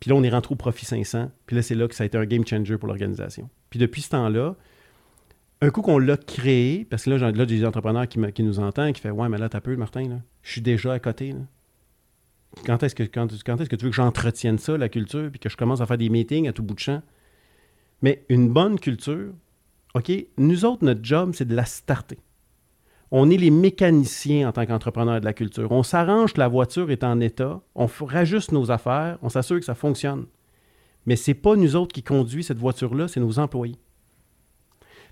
Puis 0.00 0.10
là, 0.10 0.16
on 0.16 0.22
est 0.22 0.30
rentré 0.30 0.52
au 0.52 0.56
profit 0.56 0.84
500. 0.84 1.30
Puis 1.46 1.56
là, 1.56 1.62
c'est 1.62 1.74
là 1.74 1.88
que 1.88 1.94
ça 1.94 2.04
a 2.04 2.06
été 2.06 2.18
un 2.18 2.26
game 2.26 2.46
changer 2.46 2.76
pour 2.76 2.88
l'organisation. 2.88 3.48
Puis 3.70 3.78
depuis 3.78 4.02
ce 4.02 4.10
temps-là, 4.10 4.54
un 5.64 5.70
coup 5.70 5.82
qu'on 5.82 5.98
l'a 5.98 6.16
créé, 6.16 6.84
parce 6.84 7.04
que 7.04 7.10
là, 7.10 7.32
j'ai 7.32 7.46
des 7.46 7.64
entrepreneurs 7.64 8.06
qui, 8.06 8.18
nous 8.18 8.60
entendent, 8.60 8.92
qui 8.92 9.00
font 9.00 9.10
Ouais, 9.10 9.28
mais 9.28 9.38
là, 9.38 9.48
t'as 9.48 9.60
peu, 9.60 9.76
Martin, 9.76 10.08
là. 10.08 10.16
je 10.42 10.52
suis 10.52 10.60
déjà 10.60 10.92
à 10.92 10.98
côté. 10.98 11.34
Quand 12.66 12.82
est-ce 12.82 12.94
que, 12.94 13.02
quand, 13.02 13.28
que 13.28 13.76
tu 13.76 13.84
veux 13.84 13.90
que 13.90 13.96
j'entretienne 13.96 14.58
ça, 14.58 14.76
la 14.76 14.88
culture, 14.88 15.30
puis 15.30 15.40
que 15.40 15.48
je 15.48 15.56
commence 15.56 15.80
à 15.80 15.86
faire 15.86 15.98
des 15.98 16.08
meetings 16.08 16.48
à 16.48 16.52
tout 16.52 16.62
bout 16.62 16.74
de 16.74 16.80
champ? 16.80 17.02
Mais 18.02 18.24
une 18.28 18.50
bonne 18.50 18.78
culture, 18.78 19.32
OK, 19.94 20.12
nous 20.36 20.64
autres, 20.64 20.84
notre 20.84 21.02
job, 21.02 21.32
c'est 21.34 21.48
de 21.48 21.54
la 21.54 21.64
starter. 21.64 22.18
On 23.10 23.30
est 23.30 23.36
les 23.36 23.50
mécaniciens 23.50 24.48
en 24.48 24.52
tant 24.52 24.66
qu'entrepreneurs 24.66 25.20
de 25.20 25.24
la 25.24 25.32
culture. 25.32 25.70
On 25.72 25.82
s'arrange 25.82 26.34
que 26.34 26.40
la 26.40 26.48
voiture 26.48 26.90
est 26.90 27.04
en 27.04 27.20
état, 27.20 27.60
on 27.74 27.86
rajuste 27.86 28.52
nos 28.52 28.70
affaires, 28.70 29.18
on 29.22 29.28
s'assure 29.28 29.58
que 29.58 29.64
ça 29.64 29.74
fonctionne. 29.74 30.26
Mais 31.06 31.16
ce 31.16 31.30
n'est 31.30 31.36
pas 31.36 31.54
nous 31.56 31.76
autres 31.76 31.92
qui 31.92 32.02
conduisent 32.02 32.48
cette 32.48 32.58
voiture-là, 32.58 33.08
c'est 33.08 33.20
nos 33.20 33.38
employés. 33.38 33.76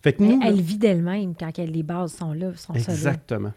Fait 0.03 0.15
que 0.15 0.23
nous, 0.23 0.41
elle, 0.43 0.61
vit 0.61 0.79
d'elle-même 0.79 1.35
quand 1.39 1.57
les 1.59 1.83
bases 1.83 2.15
sont 2.15 2.33
là, 2.33 2.53
sont 2.57 2.75
Exactement. 2.75 3.53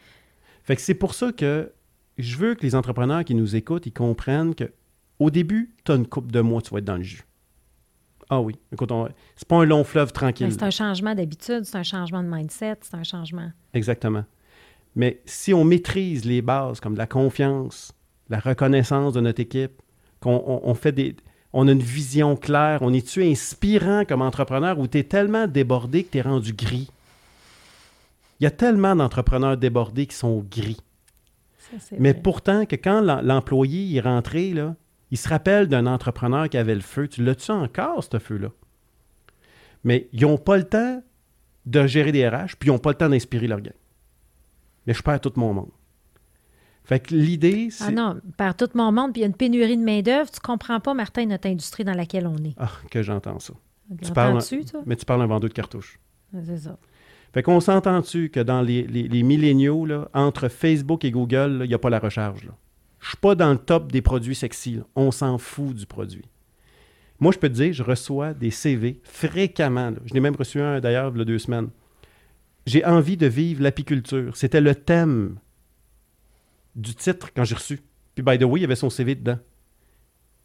Fait 0.64 0.76
que 0.76 0.82
c'est 0.82 0.94
pour 0.94 1.14
ça 1.14 1.32
que 1.32 1.72
je 2.18 2.38
veux 2.38 2.56
que 2.56 2.62
les 2.62 2.76
entrepreneurs 2.76 3.24
qui 3.24 3.36
nous 3.36 3.56
écoutent, 3.56 3.86
ils 3.86 3.94
comprennent 3.94 4.56
que 4.56 4.72
au 5.20 5.30
début, 5.30 5.74
tu 5.84 5.92
as 5.92 5.96
une 5.96 6.08
coupe 6.08 6.32
de 6.32 6.42
mois, 6.42 6.62
tu 6.62 6.72
vas 6.72 6.80
être 6.80 6.86
dans 6.86 6.98
le 6.98 7.04
jus. 7.04 7.26
Ah 8.30 8.42
oui. 8.42 8.56
Écoute, 8.72 8.92
c'est 9.36 9.48
pas 9.48 9.58
un 9.58 9.66
long 9.66 9.84
fleuve 9.84 10.12
tranquille. 10.12 10.52
C'est 10.52 10.64
un 10.64 10.72
changement 10.72 11.14
d'habitude, 11.16 11.64
c'est 11.64 11.78
un 11.78 11.84
changement 11.84 12.24
de 12.24 12.28
mindset, 12.28 12.78
c'est 12.82 12.96
un 12.96 13.04
changement. 13.04 13.52
Exactement. 13.74 14.26
Mais 14.96 15.22
si 15.26 15.54
on 15.54 15.64
maîtrise 15.64 16.26
les 16.26 16.42
bases 16.42 16.80
comme 16.80 16.96
la 16.96 17.08
confiance, 17.08 17.94
la 18.30 18.40
reconnaissance 18.40 19.14
de 19.14 19.22
notre 19.22 19.42
équipe, 19.42 19.82
qu'on 20.20 20.74
fait 20.74 20.92
des. 20.92 21.16
On 21.58 21.70
a 21.70 21.72
une 21.72 21.80
vision 21.80 22.36
claire, 22.36 22.80
on 22.82 22.92
est-tu 22.92 23.24
inspirant 23.24 24.04
comme 24.04 24.22
entrepreneur 24.22 24.78
ou 24.78 24.88
tu 24.88 24.98
es 24.98 25.04
tellement 25.04 25.48
débordé 25.48 26.04
que 26.04 26.12
tu 26.12 26.18
es 26.18 26.22
rendu 26.22 26.52
gris? 26.52 26.92
Il 28.40 28.44
y 28.44 28.48
a 28.48 28.52
tellement 28.52 28.94
d'entrepreneurs 28.94 29.56
débordés 29.56 30.06
qui 30.06 30.18
sont 30.18 30.46
gris. 30.52 30.82
Mais 31.98 32.14
pourtant, 32.14 32.66
que 32.66 32.76
quand 32.76 33.00
l'employé 33.00 33.96
est 33.96 34.02
rentré, 34.02 34.54
là, 34.54 34.76
il 35.12 35.18
se 35.18 35.30
rappelle 35.30 35.68
d'un 35.68 35.86
entrepreneur 35.86 36.50
qui 36.50 36.58
avait 36.58 36.76
le 36.76 36.82
feu. 36.82 37.08
Tu 37.08 37.24
l'as-tu 37.24 37.52
encore, 37.52 38.04
ce 38.04 38.20
feu-là? 38.20 38.50
Mais 39.86 40.10
ils 40.12 40.24
n'ont 40.24 40.38
pas 40.38 40.58
le 40.58 40.66
temps 40.66 41.02
de 41.66 41.88
gérer 41.88 42.12
des 42.12 42.28
RH, 42.28 42.58
puis 42.60 42.68
ils 42.68 42.72
n'ont 42.74 42.80
pas 42.80 42.92
le 42.92 42.98
temps 42.98 43.08
d'inspirer 43.08 43.48
leur 43.48 43.62
gang. 43.62 43.74
Mais 44.86 44.94
je 44.94 45.02
perds 45.02 45.22
tout 45.22 45.32
mon 45.38 45.54
monde. 45.54 45.72
Fait 46.86 47.00
que 47.00 47.16
l'idée, 47.16 47.70
c'est. 47.72 47.86
Ah 47.86 47.92
non, 47.92 48.20
perds 48.38 48.56
tout 48.56 48.70
mon 48.76 48.92
monde, 48.92 49.12
puis 49.12 49.22
il 49.22 49.24
y 49.24 49.26
a 49.26 49.28
une 49.28 49.34
pénurie 49.34 49.76
de 49.76 49.84
main-d'œuvre. 49.84 50.30
Tu 50.30 50.40
comprends 50.40 50.80
pas, 50.80 50.94
Martin, 50.94 51.26
notre 51.26 51.48
industrie 51.48 51.84
dans 51.84 51.96
laquelle 51.96 52.28
on 52.28 52.38
est. 52.38 52.54
Ah, 52.58 52.70
que 52.92 53.02
j'entends 53.02 53.40
ça. 53.40 53.54
Tu 54.04 54.12
parles, 54.12 54.44
toi? 54.44 54.82
Mais 54.86 54.96
tu 54.96 55.06
parles 55.06 55.22
d'un 55.22 55.28
vendeur 55.28 55.50
de 55.50 55.54
cartouches. 55.54 56.00
C'est 56.46 56.58
ça. 56.58 56.78
Fait 57.34 57.44
qu'on 57.44 57.60
s'entend-tu 57.60 58.30
que 58.30 58.40
dans 58.40 58.62
les, 58.62 58.84
les, 58.84 59.24
milléniaux, 59.24 59.86
là, 59.86 60.08
entre 60.14 60.48
Facebook 60.48 61.04
et 61.04 61.12
Google, 61.12 61.62
il 61.64 61.68
n'y 61.68 61.74
a 61.74 61.80
pas 61.80 61.90
la 61.90 62.00
recharge. 62.00 62.42
Je 62.42 62.48
ne 62.48 63.08
suis 63.10 63.18
pas 63.18 63.36
dans 63.36 63.52
le 63.52 63.58
top 63.58 63.92
des 63.92 64.02
produits 64.02 64.36
sexy. 64.36 64.80
On 64.96 65.12
s'en 65.12 65.38
fout 65.38 65.76
du 65.76 65.86
produit. 65.86 66.24
Moi, 67.20 67.32
je 67.32 67.40
peux 67.40 67.50
te 67.50 67.54
dire, 67.54 67.74
je 67.74 67.84
reçois 67.84 68.34
des 68.34 68.52
CV 68.52 69.02
fréquemment. 69.04 69.92
Je 70.06 70.14
n'ai 70.14 70.20
même 70.20 70.36
reçu 70.36 70.62
un 70.62 70.80
d'ailleurs 70.80 71.12
il 71.14 71.20
y 71.20 71.22
a 71.22 71.26
deux 71.26 71.40
semaines. 71.40 71.70
J'ai 72.66 72.86
envie 72.86 73.18
de 73.18 73.28
vivre 73.28 73.62
l'apiculture. 73.62 74.36
C'était 74.38 74.62
le 74.62 74.74
thème 74.74 75.36
du 76.76 76.96
titre 76.96 77.30
quand 77.36 77.44
j'ai 77.44 77.56
reçu. 77.56 77.82
Puis, 78.14 78.24
by 78.24 78.38
the 78.38 78.44
way, 78.44 78.60
il 78.60 78.64
y 78.64 78.66
avait 78.66 78.76
son 78.76 78.90
CV 78.90 79.16
dedans. 79.16 79.40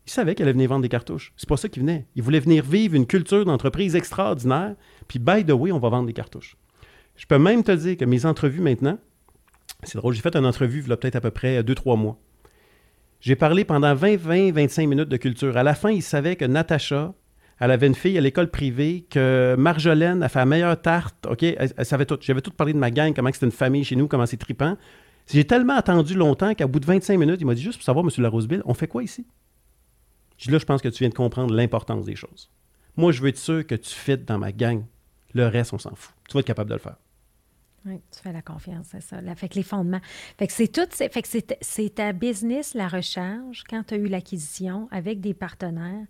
Il 0.06 0.10
savait 0.10 0.34
qu'elle 0.34 0.46
allait 0.46 0.54
venir 0.54 0.68
vendre 0.68 0.82
des 0.82 0.88
cartouches. 0.88 1.32
C'est 1.36 1.48
pas 1.48 1.56
ça 1.56 1.68
qu'il 1.68 1.82
venait. 1.82 2.06
Il 2.16 2.22
voulait 2.22 2.40
venir 2.40 2.64
vivre 2.64 2.94
une 2.94 3.06
culture 3.06 3.44
d'entreprise 3.44 3.94
extraordinaire. 3.94 4.74
Puis, 5.08 5.18
by 5.18 5.44
the 5.44 5.52
way, 5.52 5.72
on 5.72 5.78
va 5.78 5.88
vendre 5.88 6.06
des 6.06 6.12
cartouches. 6.12 6.56
Je 7.16 7.26
peux 7.26 7.38
même 7.38 7.62
te 7.62 7.72
dire 7.72 7.96
que 7.96 8.04
mes 8.04 8.24
entrevues 8.24 8.60
maintenant, 8.60 8.98
c'est 9.82 9.98
drôle, 9.98 10.14
j'ai 10.14 10.22
fait 10.22 10.34
une 10.36 10.46
entrevue 10.46 10.80
il 10.80 10.88
y 10.88 10.92
a 10.92 10.96
peut-être 10.96 11.16
à 11.16 11.20
peu 11.20 11.30
près 11.30 11.62
deux, 11.62 11.74
trois 11.74 11.96
mois. 11.96 12.18
J'ai 13.20 13.36
parlé 13.36 13.64
pendant 13.64 13.94
20, 13.94 14.16
20, 14.16 14.52
25 14.52 14.86
minutes 14.88 15.08
de 15.08 15.16
culture. 15.16 15.56
À 15.56 15.62
la 15.62 15.74
fin, 15.74 15.90
il 15.90 16.02
savait 16.02 16.36
que 16.36 16.46
Natacha, 16.46 17.12
elle 17.58 17.70
avait 17.70 17.86
une 17.86 17.94
fille 17.94 18.16
à 18.16 18.22
l'école 18.22 18.50
privée, 18.50 19.04
que 19.10 19.54
Marjolaine 19.58 20.22
a 20.22 20.30
fait 20.30 20.38
la 20.38 20.46
meilleure 20.46 20.80
tarte. 20.80 21.26
OK, 21.26 21.42
elle, 21.42 21.84
savait 21.84 22.06
tout. 22.06 22.16
J'avais 22.22 22.40
tout 22.40 22.50
parlé 22.50 22.72
de 22.72 22.78
ma 22.78 22.90
gang, 22.90 23.12
comment 23.14 23.30
c'était 23.30 23.46
une 23.46 23.52
famille 23.52 23.84
chez 23.84 23.96
nous, 23.96 24.08
comment 24.08 24.24
c'est 24.24 24.38
tripant. 24.38 24.78
J'ai 25.32 25.46
tellement 25.46 25.74
attendu 25.74 26.14
longtemps 26.14 26.54
qu'à 26.54 26.66
bout 26.66 26.80
de 26.80 26.86
25 26.86 27.16
minutes, 27.18 27.40
il 27.40 27.46
m'a 27.46 27.54
dit 27.54 27.62
juste 27.62 27.78
pour 27.78 27.84
savoir, 27.84 28.04
M. 28.04 28.10
Laroseville, 28.22 28.62
on 28.64 28.74
fait 28.74 28.88
quoi 28.88 29.02
ici? 29.02 29.26
J'ai 30.38 30.46
dit 30.46 30.52
là, 30.52 30.58
je 30.58 30.64
pense 30.64 30.82
que 30.82 30.88
tu 30.88 31.00
viens 31.00 31.08
de 31.08 31.14
comprendre 31.14 31.54
l'importance 31.54 32.04
des 32.04 32.16
choses. 32.16 32.50
Moi, 32.96 33.12
je 33.12 33.20
veux 33.20 33.28
être 33.28 33.38
sûr 33.38 33.66
que 33.66 33.74
tu 33.74 33.90
fites 33.90 34.24
dans 34.24 34.38
ma 34.38 34.52
gang. 34.52 34.84
Le 35.32 35.46
reste, 35.46 35.72
on 35.72 35.78
s'en 35.78 35.94
fout. 35.94 36.14
Tu 36.28 36.34
vas 36.34 36.40
être 36.40 36.46
capable 36.46 36.70
de 36.70 36.74
le 36.74 36.80
faire. 36.80 36.96
Oui, 37.86 38.00
tu 38.10 38.20
fais 38.20 38.32
la 38.32 38.42
confiance, 38.42 38.88
c'est 38.90 39.00
ça. 39.00 39.18
fait 39.36 39.48
que 39.48 39.54
les 39.54 39.62
fondements. 39.62 40.00
Fait 40.38 40.46
que 40.46 40.52
c'est 40.52 40.68
tout. 40.68 40.86
Fait 40.90 41.22
que 41.22 41.28
c'est 41.60 41.94
ta 41.94 42.12
business, 42.12 42.74
la 42.74 42.88
recharge, 42.88 43.64
quand 43.68 43.84
tu 43.86 43.94
as 43.94 43.96
eu 43.96 44.06
l'acquisition 44.06 44.88
avec 44.90 45.20
des 45.20 45.32
partenaires, 45.32 46.06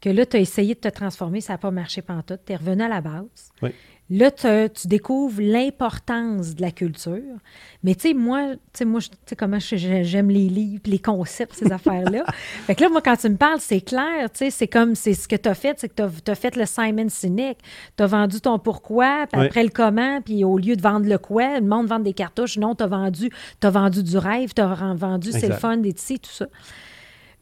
que 0.00 0.08
là, 0.08 0.24
tu 0.26 0.36
as 0.36 0.40
essayé 0.40 0.74
de 0.74 0.80
te 0.80 0.88
transformer, 0.88 1.40
ça 1.40 1.54
n'a 1.54 1.58
pas 1.58 1.70
marché 1.70 2.02
pantoute. 2.02 2.40
Tu 2.46 2.52
es 2.52 2.56
revenu 2.56 2.82
à 2.82 2.88
la 2.88 3.00
base. 3.00 3.50
Oui. 3.62 3.70
Là, 4.10 4.30
tu 4.30 4.86
découvres 4.86 5.40
l'importance 5.40 6.54
de 6.54 6.60
la 6.60 6.70
culture. 6.70 7.38
Mais 7.82 7.94
tu 7.94 8.08
sais, 8.08 8.14
moi, 8.14 8.52
tu 8.52 8.58
sais, 8.74 8.84
moi, 8.84 9.00
sais 9.24 9.34
comment 9.34 9.58
j'aime 9.58 10.28
les 10.28 10.50
livres, 10.50 10.82
les 10.84 10.98
concepts, 10.98 11.54
ces 11.54 11.72
affaires-là. 11.72 12.24
fait 12.66 12.74
que 12.74 12.82
là, 12.82 12.90
moi, 12.90 13.00
quand 13.00 13.16
tu 13.16 13.30
me 13.30 13.36
parles, 13.36 13.60
c'est 13.60 13.80
clair, 13.80 14.30
tu 14.30 14.40
sais, 14.40 14.50
c'est 14.50 14.68
comme, 14.68 14.94
c'est 14.94 15.14
ce 15.14 15.26
que 15.26 15.36
tu 15.36 15.48
as 15.48 15.54
fait, 15.54 15.78
c'est 15.80 15.88
que 15.88 15.94
tu 15.94 16.30
as, 16.30 16.34
fait 16.34 16.54
le 16.54 16.66
Simon 16.66 17.08
Sinek. 17.08 17.56
Tu 17.96 18.02
as 18.02 18.06
vendu 18.06 18.42
ton 18.42 18.58
pourquoi, 18.58 19.26
puis 19.26 19.40
après 19.40 19.64
le 19.64 19.70
comment, 19.70 20.20
puis 20.20 20.44
au 20.44 20.58
lieu 20.58 20.76
de 20.76 20.82
vendre 20.82 21.08
le 21.08 21.16
quoi, 21.16 21.58
le 21.58 21.66
monde 21.66 21.86
vend 21.86 21.98
des 21.98 22.12
cartouches. 22.12 22.58
Non, 22.58 22.74
tu 22.74 22.84
as 22.84 22.88
vendu, 22.88 23.30
as 23.62 23.70
vendu 23.70 24.02
du 24.02 24.18
rêve, 24.18 24.52
tu 24.52 24.60
as 24.60 24.94
vendu 24.94 25.32
c'est 25.32 25.48
le 25.48 25.54
fun, 25.54 25.78
des 25.78 25.94
tout 25.94 26.30
ça. 26.30 26.46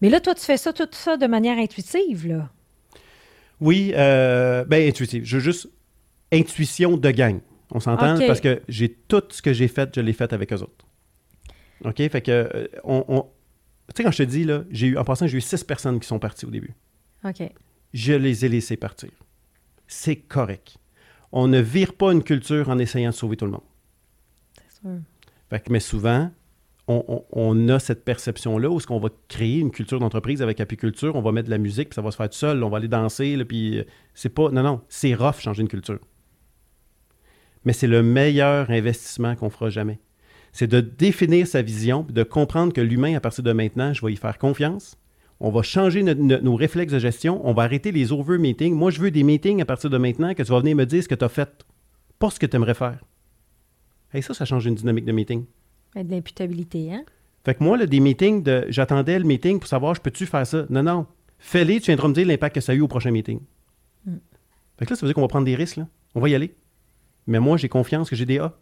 Mais 0.01 0.11
là, 0.11 0.20
toi, 0.20 0.35
tu 0.35 0.42
fais 0.42 0.57
ça, 0.57 0.72
tout 0.72 0.87
ça 0.92 1.16
de 1.16 1.27
manière 1.27 1.59
intuitive, 1.59 2.29
là. 2.29 2.48
Oui, 3.61 3.92
euh, 3.96 4.64
ben 4.64 4.88
intuitive. 4.88 5.25
Je 5.25 5.37
veux 5.37 5.42
juste 5.42 5.68
intuition 6.33 6.97
de 6.97 7.11
gang. 7.11 7.40
On 7.71 7.81
s'entend? 7.81 8.18
Parce 8.27 8.40
que 8.40 8.62
j'ai 8.68 8.90
tout 8.90 9.23
ce 9.31 9.40
que 9.40 9.53
j'ai 9.53 9.68
fait, 9.68 9.90
je 9.95 10.01
l'ai 10.01 10.12
fait 10.12 10.33
avec 10.33 10.53
eux 10.53 10.61
autres. 10.61 10.87
OK? 11.85 11.97
Fait 11.97 12.21
que, 12.21 12.31
euh, 12.31 12.66
on, 12.85 13.27
tu 13.88 13.97
sais, 13.97 14.05
quand 14.05 14.11
je 14.11 14.18
te 14.18 14.23
dis, 14.23 14.45
là, 14.45 14.64
j'ai 14.71 14.88
eu, 14.88 14.99
en 14.99 15.05
passant, 15.05 15.27
j'ai 15.27 15.38
eu 15.38 15.40
six 15.40 15.64
personnes 15.64 15.99
qui 16.01 16.07
sont 16.07 16.18
parties 16.18 16.47
au 16.47 16.51
début. 16.51 16.75
OK. 17.25 17.42
Je 17.92 18.12
les 18.12 18.45
ai 18.45 18.49
laissées 18.49 18.77
partir. 18.77 19.11
C'est 19.87 20.16
correct. 20.16 20.78
On 21.33 21.49
ne 21.49 21.61
vire 21.61 21.95
pas 21.95 22.12
une 22.12 22.22
culture 22.22 22.68
en 22.68 22.78
essayant 22.78 23.11
de 23.11 23.14
sauver 23.14 23.37
tout 23.37 23.47
le 23.47 23.53
monde. 23.53 23.64
C'est 24.57 24.80
sûr. 24.80 24.99
Fait 25.51 25.61
que, 25.61 25.72
mais 25.72 25.80
souvent, 25.80 26.30
on, 26.89 27.68
a 27.68 27.78
cette 27.78 28.05
perception-là 28.05 28.70
où 28.70 28.78
est-ce 28.78 28.87
qu'on 28.87 28.99
va 28.99 29.09
créer 29.28 29.59
une 29.59 29.70
culture 29.70 29.99
d'entreprise 29.99 30.43
avec 30.43 30.61
apiculture, 30.61 31.14
on 31.16 31.22
va 31.22 31.33
mettre 31.33 31.47
de 31.47 31.51
la 31.51 31.59
musique, 31.59 31.91
puis 31.91 31.95
ça 31.95 32.03
va 32.03 32.11
se 32.11 32.16
faire 32.16 32.28
tout 32.28 32.37
seul, 32.37 32.62
on 32.62 32.68
va 32.68 32.78
aller 32.78 32.89
danser, 32.89 33.37
là, 33.37 33.45
puis 33.45 33.78
euh, 33.78 33.85
c'est 34.14 34.30
pas... 34.30 34.51
Non, 34.51 34.62
non, 34.62 34.80
c'est 34.89 35.14
rough 35.14 35.41
changer 35.41 35.62
une 35.62 35.68
culture 35.68 36.01
mais 37.64 37.72
c'est 37.72 37.86
le 37.86 38.02
meilleur 38.02 38.70
investissement 38.70 39.34
qu'on 39.36 39.50
fera 39.50 39.70
jamais. 39.70 39.98
C'est 40.52 40.66
de 40.66 40.80
définir 40.80 41.46
sa 41.46 41.62
vision, 41.62 42.06
de 42.08 42.22
comprendre 42.22 42.72
que 42.72 42.80
l'humain, 42.80 43.16
à 43.16 43.20
partir 43.20 43.42
de 43.42 43.52
maintenant, 43.52 43.92
je 43.92 44.04
vais 44.04 44.12
y 44.12 44.16
faire 44.16 44.38
confiance. 44.38 44.96
On 45.40 45.50
va 45.50 45.62
changer 45.62 46.02
nos 46.02 46.54
réflexes 46.54 46.92
de 46.92 46.98
gestion. 46.98 47.40
On 47.44 47.52
va 47.52 47.64
arrêter 47.64 47.90
les 47.90 48.12
over 48.12 48.38
meetings. 48.38 48.74
Moi, 48.74 48.90
je 48.90 49.00
veux 49.00 49.10
des 49.10 49.24
meetings 49.24 49.60
à 49.60 49.64
partir 49.64 49.90
de 49.90 49.98
maintenant 49.98 50.34
que 50.34 50.42
tu 50.42 50.52
vas 50.52 50.60
venir 50.60 50.76
me 50.76 50.84
dire 50.84 51.02
ce 51.02 51.08
que 51.08 51.14
tu 51.14 51.24
as 51.24 51.28
fait, 51.28 51.64
pas 52.18 52.30
ce 52.30 52.38
que 52.38 52.46
tu 52.46 52.54
aimerais 52.54 52.74
faire. 52.74 52.98
Et 54.14 54.22
ça, 54.22 54.34
ça 54.34 54.44
change 54.44 54.66
une 54.66 54.74
dynamique 54.74 55.04
de 55.04 55.12
meeting. 55.12 55.44
De 55.96 56.10
l'imputabilité, 56.10 56.92
hein? 56.92 57.04
Fait 57.44 57.54
que 57.54 57.64
moi, 57.64 57.76
là, 57.76 57.86
des 57.86 57.98
meetings, 57.98 58.42
de, 58.42 58.66
j'attendais 58.68 59.18
le 59.18 59.24
meeting 59.24 59.58
pour 59.58 59.68
savoir, 59.68 59.94
je 59.94 60.00
peux-tu 60.00 60.26
faire 60.26 60.46
ça? 60.46 60.64
Non, 60.70 60.82
non. 60.82 61.06
Fais-les, 61.38 61.80
tu 61.80 61.86
viendras 61.86 62.06
me 62.06 62.14
dire 62.14 62.26
l'impact 62.26 62.54
que 62.54 62.60
ça 62.60 62.72
a 62.72 62.74
eu 62.74 62.82
au 62.82 62.88
prochain 62.88 63.10
meeting. 63.10 63.40
Mm. 64.06 64.16
Fait 64.78 64.84
que 64.84 64.90
là, 64.90 64.96
ça 64.96 65.04
veut 65.04 65.08
dire 65.08 65.14
qu'on 65.14 65.22
va 65.22 65.28
prendre 65.28 65.46
des 65.46 65.56
risques. 65.56 65.78
Là. 65.78 65.88
On 66.14 66.20
va 66.20 66.28
y 66.28 66.34
aller. 66.36 66.54
Mais 67.27 67.41
moi, 67.41 67.57
j'ai 67.57 67.68
confiance 67.68 68.11
que 68.11 68.16
j'ai 68.16 68.27
des 68.27 68.39
A. 68.39 68.57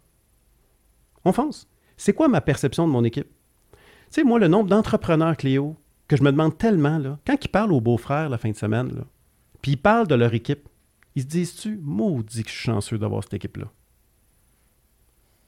On 1.25 1.33
fonce. 1.33 1.67
C'est 1.97 2.13
quoi 2.13 2.27
ma 2.27 2.41
perception 2.41 2.87
de 2.87 2.91
mon 2.91 3.03
équipe? 3.03 3.29
Tu 3.73 3.77
sais, 4.09 4.23
moi, 4.23 4.39
le 4.39 4.47
nombre 4.47 4.69
d'entrepreneurs, 4.69 5.37
Cléo, 5.37 5.75
que 6.07 6.17
je 6.17 6.23
me 6.23 6.31
demande 6.31 6.57
tellement, 6.57 7.17
quand 7.25 7.37
ils 7.43 7.47
parlent 7.47 7.71
aux 7.71 7.81
beaux-frères 7.81 8.29
la 8.29 8.37
fin 8.37 8.49
de 8.49 8.55
semaine, 8.55 9.03
puis 9.61 9.73
ils 9.73 9.77
parlent 9.77 10.07
de 10.07 10.15
leur 10.15 10.33
équipe, 10.33 10.67
ils 11.15 11.21
se 11.21 11.27
disent-tu, 11.27 11.79
maudit 11.81 12.43
que 12.43 12.49
je 12.49 12.55
suis 12.55 12.65
chanceux 12.65 12.97
d'avoir 12.97 13.23
cette 13.23 13.35
équipe-là? 13.35 13.67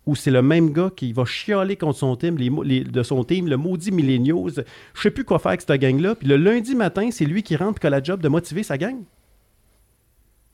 Ou 0.05 0.15
c'est 0.15 0.31
le 0.31 0.41
même 0.41 0.71
gars 0.71 0.91
qui 0.95 1.13
va 1.13 1.25
chialer 1.25 1.77
contre 1.77 1.97
son 1.97 2.15
team, 2.15 2.37
le 2.37 3.55
maudit 3.55 3.91
milléniaux, 3.91 4.49
je 4.49 5.01
sais 5.01 5.11
plus 5.11 5.23
quoi 5.23 5.39
faire 5.39 5.49
avec 5.49 5.61
cette 5.61 5.81
gang-là, 5.81 6.15
puis 6.15 6.27
le 6.27 6.37
lundi 6.37 6.75
matin, 6.75 7.09
c'est 7.11 7.25
lui 7.25 7.41
qui 7.41 7.55
rentre 7.55 7.85
a 7.85 7.89
la 7.89 8.03
job 8.03 8.21
de 8.21 8.27
motiver 8.27 8.63
sa 8.63 8.77
gang? 8.77 9.01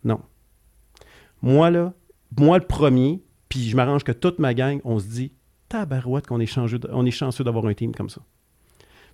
Non. 0.04 0.22
Moi, 1.42 1.72
là, 1.72 1.94
moi 2.38 2.58
le 2.58 2.66
premier, 2.66 3.22
puis 3.48 3.70
je 3.70 3.76
m'arrange 3.76 4.04
que 4.04 4.12
toute 4.12 4.40
ma 4.40 4.54
gang, 4.54 4.80
on 4.84 5.00
se 5.00 5.08
dit, 5.08 5.32
tabarouette 5.68 6.28
qu'on 6.28 6.40
est, 6.40 6.46
chanceux 6.46 6.80
on 6.92 7.06
est 7.06 7.12
chanceux 7.12 7.44
d'avoir 7.44 7.66
un 7.66 7.74
team 7.74 7.94
comme 7.94 8.10
ça. 8.10 8.22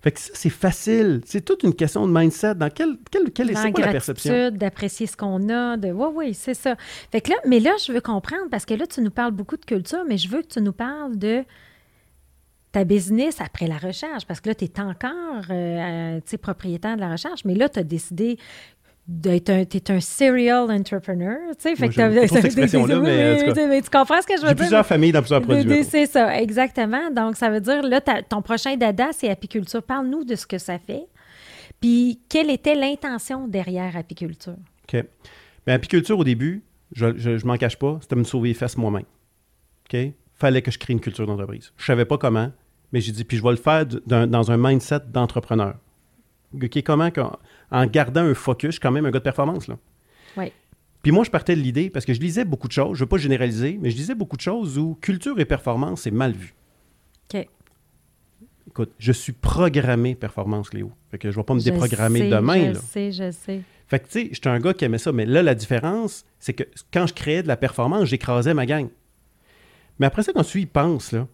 Fait 0.02 0.12
que 0.12 0.20
ça, 0.20 0.30
c'est 0.34 0.50
facile. 0.50 1.20
C'est 1.24 1.44
toute 1.44 1.62
une 1.62 1.74
question 1.74 2.06
de 2.06 2.12
mindset. 2.12 2.54
Dans 2.54 2.70
quelle, 2.70 2.92
est, 2.92 3.72
quoi 3.72 3.84
la 3.84 3.92
perception? 3.92 4.50
d'apprécier 4.50 5.06
ce 5.06 5.16
qu'on 5.16 5.48
a, 5.48 5.76
de 5.76 5.90
oui, 5.90 6.06
oui, 6.14 6.34
c'est 6.34 6.54
ça. 6.54 6.76
Fait 7.10 7.20
que 7.20 7.30
là, 7.30 7.36
mais 7.46 7.60
là, 7.60 7.72
je 7.84 7.92
veux 7.92 8.00
comprendre, 8.00 8.48
parce 8.50 8.64
que 8.64 8.74
là, 8.74 8.86
tu 8.86 9.00
nous 9.00 9.10
parles 9.10 9.32
beaucoup 9.32 9.56
de 9.56 9.64
culture, 9.64 10.04
mais 10.06 10.18
je 10.18 10.28
veux 10.28 10.42
que 10.42 10.48
tu 10.48 10.60
nous 10.60 10.72
parles 10.72 11.16
de 11.16 11.44
ta 12.72 12.84
business 12.84 13.40
après 13.40 13.66
la 13.66 13.78
recherche, 13.78 14.26
parce 14.26 14.40
que 14.40 14.50
là, 14.50 14.54
tu 14.54 14.66
es 14.66 14.80
encore 14.80 15.44
euh, 15.50 16.16
tu 16.18 16.22
sais, 16.26 16.38
propriétaire 16.38 16.96
de 16.96 17.00
la 17.00 17.12
recherche, 17.12 17.44
mais 17.44 17.54
là, 17.54 17.68
tu 17.68 17.78
as 17.78 17.84
décidé 17.84 18.38
d'être 19.08 19.50
un, 19.50 19.64
t'es 19.64 19.90
un 19.92 20.00
serial 20.00 20.70
entrepreneur, 20.70 21.38
tu 21.56 21.62
sais, 21.62 21.76
fait 21.76 21.96
Moi, 21.96 22.08
que 22.24 22.26
cette 22.34 22.44
expression-là, 22.44 22.98
mais 22.98 23.40
oui, 23.42 23.52
mais 23.68 23.80
tu 23.82 23.88
comprends 23.90 24.20
ce 24.20 24.26
que 24.26 24.36
je 24.36 24.42
veux 24.42 24.48
dire? 24.48 24.56
plusieurs 24.56 24.84
familles 24.86 25.12
dans 25.12 25.20
plusieurs 25.20 25.42
produits. 25.42 25.84
C'est 25.84 26.06
ça, 26.06 26.40
exactement. 26.40 27.10
Donc, 27.12 27.36
ça 27.36 27.48
veut 27.50 27.60
dire, 27.60 27.82
là, 27.82 28.00
ton 28.00 28.42
prochain 28.42 28.76
dada, 28.76 29.08
c'est 29.12 29.30
apiculture. 29.30 29.82
Parle-nous 29.82 30.24
de 30.24 30.34
ce 30.34 30.46
que 30.46 30.58
ça 30.58 30.78
fait. 30.78 31.06
Puis, 31.80 32.20
quelle 32.28 32.50
était 32.50 32.74
l'intention 32.74 33.46
derrière 33.46 33.96
apiculture? 33.96 34.56
OK. 34.92 35.04
Mais 35.66 35.72
apiculture, 35.74 36.18
au 36.18 36.24
début, 36.24 36.64
je 36.92 37.06
ne 37.06 37.46
m'en 37.46 37.56
cache 37.56 37.76
pas, 37.76 37.98
c'était 38.00 38.16
me 38.16 38.24
sauver 38.24 38.48
les 38.48 38.54
fesses 38.54 38.76
moi-même. 38.76 39.04
OK? 39.92 40.00
Fallait 40.34 40.62
que 40.62 40.70
je 40.70 40.78
crée 40.78 40.92
une 40.92 41.00
culture 41.00 41.26
d'entreprise. 41.26 41.72
Je 41.76 41.84
savais 41.84 42.04
pas 42.04 42.18
comment, 42.18 42.50
mais 42.92 43.00
j'ai 43.00 43.12
dit, 43.12 43.24
puis 43.24 43.36
je 43.36 43.42
vais 43.42 43.50
le 43.50 43.56
faire 43.56 43.86
d'un- 43.86 44.26
dans 44.26 44.50
un 44.50 44.56
mindset 44.56 45.00
d'entrepreneur. 45.12 45.76
OK? 46.54 46.82
Comment, 46.82 47.10
qu'en- 47.10 47.36
en 47.70 47.86
gardant 47.86 48.22
un 48.22 48.34
focus, 48.34 48.68
je 48.68 48.72
suis 48.72 48.80
quand 48.80 48.90
même 48.92 49.06
un 49.06 49.10
gars 49.10 49.18
de 49.18 49.24
performance, 49.24 49.68
là. 49.68 49.78
Oui. 50.36 50.52
Puis 51.02 51.12
moi, 51.12 51.24
je 51.24 51.30
partais 51.30 51.54
de 51.54 51.60
l'idée, 51.60 51.88
parce 51.90 52.04
que 52.04 52.12
je 52.14 52.20
lisais 52.20 52.44
beaucoup 52.44 52.66
de 52.68 52.72
choses, 52.72 52.96
je 52.96 53.02
ne 53.02 53.04
veux 53.04 53.08
pas 53.08 53.16
généraliser, 53.18 53.78
mais 53.80 53.90
je 53.90 53.96
lisais 53.96 54.14
beaucoup 54.14 54.36
de 54.36 54.42
choses 54.42 54.76
où 54.78 54.96
culture 55.00 55.38
et 55.38 55.44
performance, 55.44 56.02
c'est 56.02 56.10
mal 56.10 56.32
vu. 56.32 56.54
OK. 57.32 57.46
Écoute, 58.68 58.92
je 58.98 59.12
suis 59.12 59.32
programmé 59.32 60.14
performance, 60.14 60.74
Léo. 60.74 60.92
Fait 61.10 61.18
que 61.18 61.30
je 61.30 61.36
ne 61.36 61.40
vais 61.42 61.44
pas 61.46 61.54
me 61.54 61.60
Je 61.60 61.64
déprogrammer 61.66 62.18
sais, 62.20 62.28
demain, 62.28 62.66
Je 62.68 62.72
là. 62.72 62.80
sais, 62.90 63.12
je 63.12 63.30
sais. 63.30 63.60
Fait 63.86 64.00
que, 64.00 64.06
tu 64.06 64.10
sais, 64.12 64.28
j'étais 64.32 64.48
un 64.48 64.58
gars 64.58 64.74
qui 64.74 64.84
aimait 64.84 64.98
ça. 64.98 65.12
Mais 65.12 65.24
là, 65.24 65.42
la 65.42 65.54
différence, 65.54 66.24
c'est 66.40 66.52
que 66.52 66.64
quand 66.92 67.06
je 67.06 67.14
créais 67.14 67.42
de 67.42 67.48
la 67.48 67.56
performance, 67.56 68.06
j'écrasais 68.06 68.52
ma 68.52 68.66
gang. 68.66 68.88
Mais 69.98 70.06
après 70.06 70.22
ça, 70.24 70.32
quand 70.32 70.42
tu 70.42 70.60
y 70.60 70.66
penses, 70.66 71.12
là, 71.12 71.26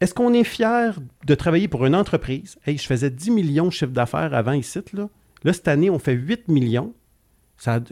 est-ce 0.00 0.12
qu'on 0.12 0.34
est 0.34 0.44
fier 0.44 0.98
de 1.24 1.34
travailler 1.34 1.66
pour 1.68 1.86
une 1.86 1.94
entreprise? 1.94 2.58
Hey, 2.66 2.76
je 2.76 2.86
faisais 2.86 3.08
10 3.10 3.30
millions 3.30 3.66
de 3.66 3.70
chiffre 3.72 3.90
d'affaires 3.92 4.34
avant 4.34 4.52
ici, 4.52 4.80
là. 4.92 5.08
Là, 5.46 5.52
cette 5.52 5.68
année, 5.68 5.90
on 5.90 6.00
fait 6.00 6.12
8 6.12 6.48
millions. 6.48 6.92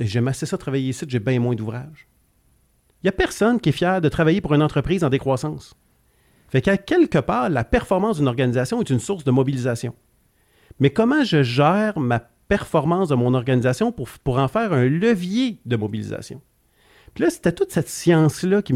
J'aime 0.00 0.26
assez 0.26 0.44
ça 0.44 0.58
travailler 0.58 0.88
ici, 0.88 1.04
j'ai 1.06 1.20
bien 1.20 1.38
moins 1.38 1.54
d'ouvrages. 1.54 2.08
Il 3.00 3.06
n'y 3.06 3.10
a 3.10 3.12
personne 3.12 3.60
qui 3.60 3.68
est 3.68 3.72
fier 3.72 4.00
de 4.00 4.08
travailler 4.08 4.40
pour 4.40 4.54
une 4.54 4.62
entreprise 4.62 5.04
en 5.04 5.08
décroissance. 5.08 5.76
Fait 6.48 6.60
qu'à 6.60 6.76
quelque 6.76 7.18
part, 7.18 7.48
la 7.50 7.62
performance 7.62 8.16
d'une 8.16 8.26
organisation 8.26 8.80
est 8.80 8.90
une 8.90 8.98
source 8.98 9.22
de 9.22 9.30
mobilisation. 9.30 9.94
Mais 10.80 10.90
comment 10.90 11.22
je 11.22 11.44
gère 11.44 12.00
ma 12.00 12.18
performance 12.18 13.10
de 13.10 13.14
mon 13.14 13.34
organisation 13.34 13.92
pour, 13.92 14.08
pour 14.08 14.38
en 14.38 14.48
faire 14.48 14.72
un 14.72 14.86
levier 14.86 15.60
de 15.64 15.76
mobilisation? 15.76 16.42
Puis 17.14 17.22
là, 17.22 17.30
c'était 17.30 17.52
toute 17.52 17.70
cette 17.70 17.88
science-là 17.88 18.62
que, 18.62 18.74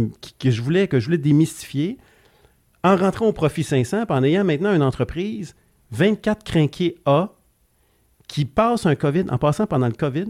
je 0.52 0.62
voulais, 0.62 0.86
que 0.86 1.00
je 1.00 1.06
voulais 1.06 1.18
démystifier 1.18 1.98
en 2.84 2.94
rentrant 2.94 3.26
au 3.26 3.32
profit 3.32 3.64
500, 3.64 4.06
puis 4.06 4.16
en 4.16 4.22
ayant 4.22 4.44
maintenant 4.44 4.72
une 4.72 4.84
entreprise 4.84 5.56
24 5.90 6.44
crinqués 6.44 6.94
A 7.06 7.32
qui 8.28 8.44
passe 8.44 8.86
un 8.86 8.94
COVID. 8.94 9.24
En 9.30 9.38
passant 9.38 9.66
pendant 9.66 9.86
le 9.88 9.92
COVID, 9.94 10.26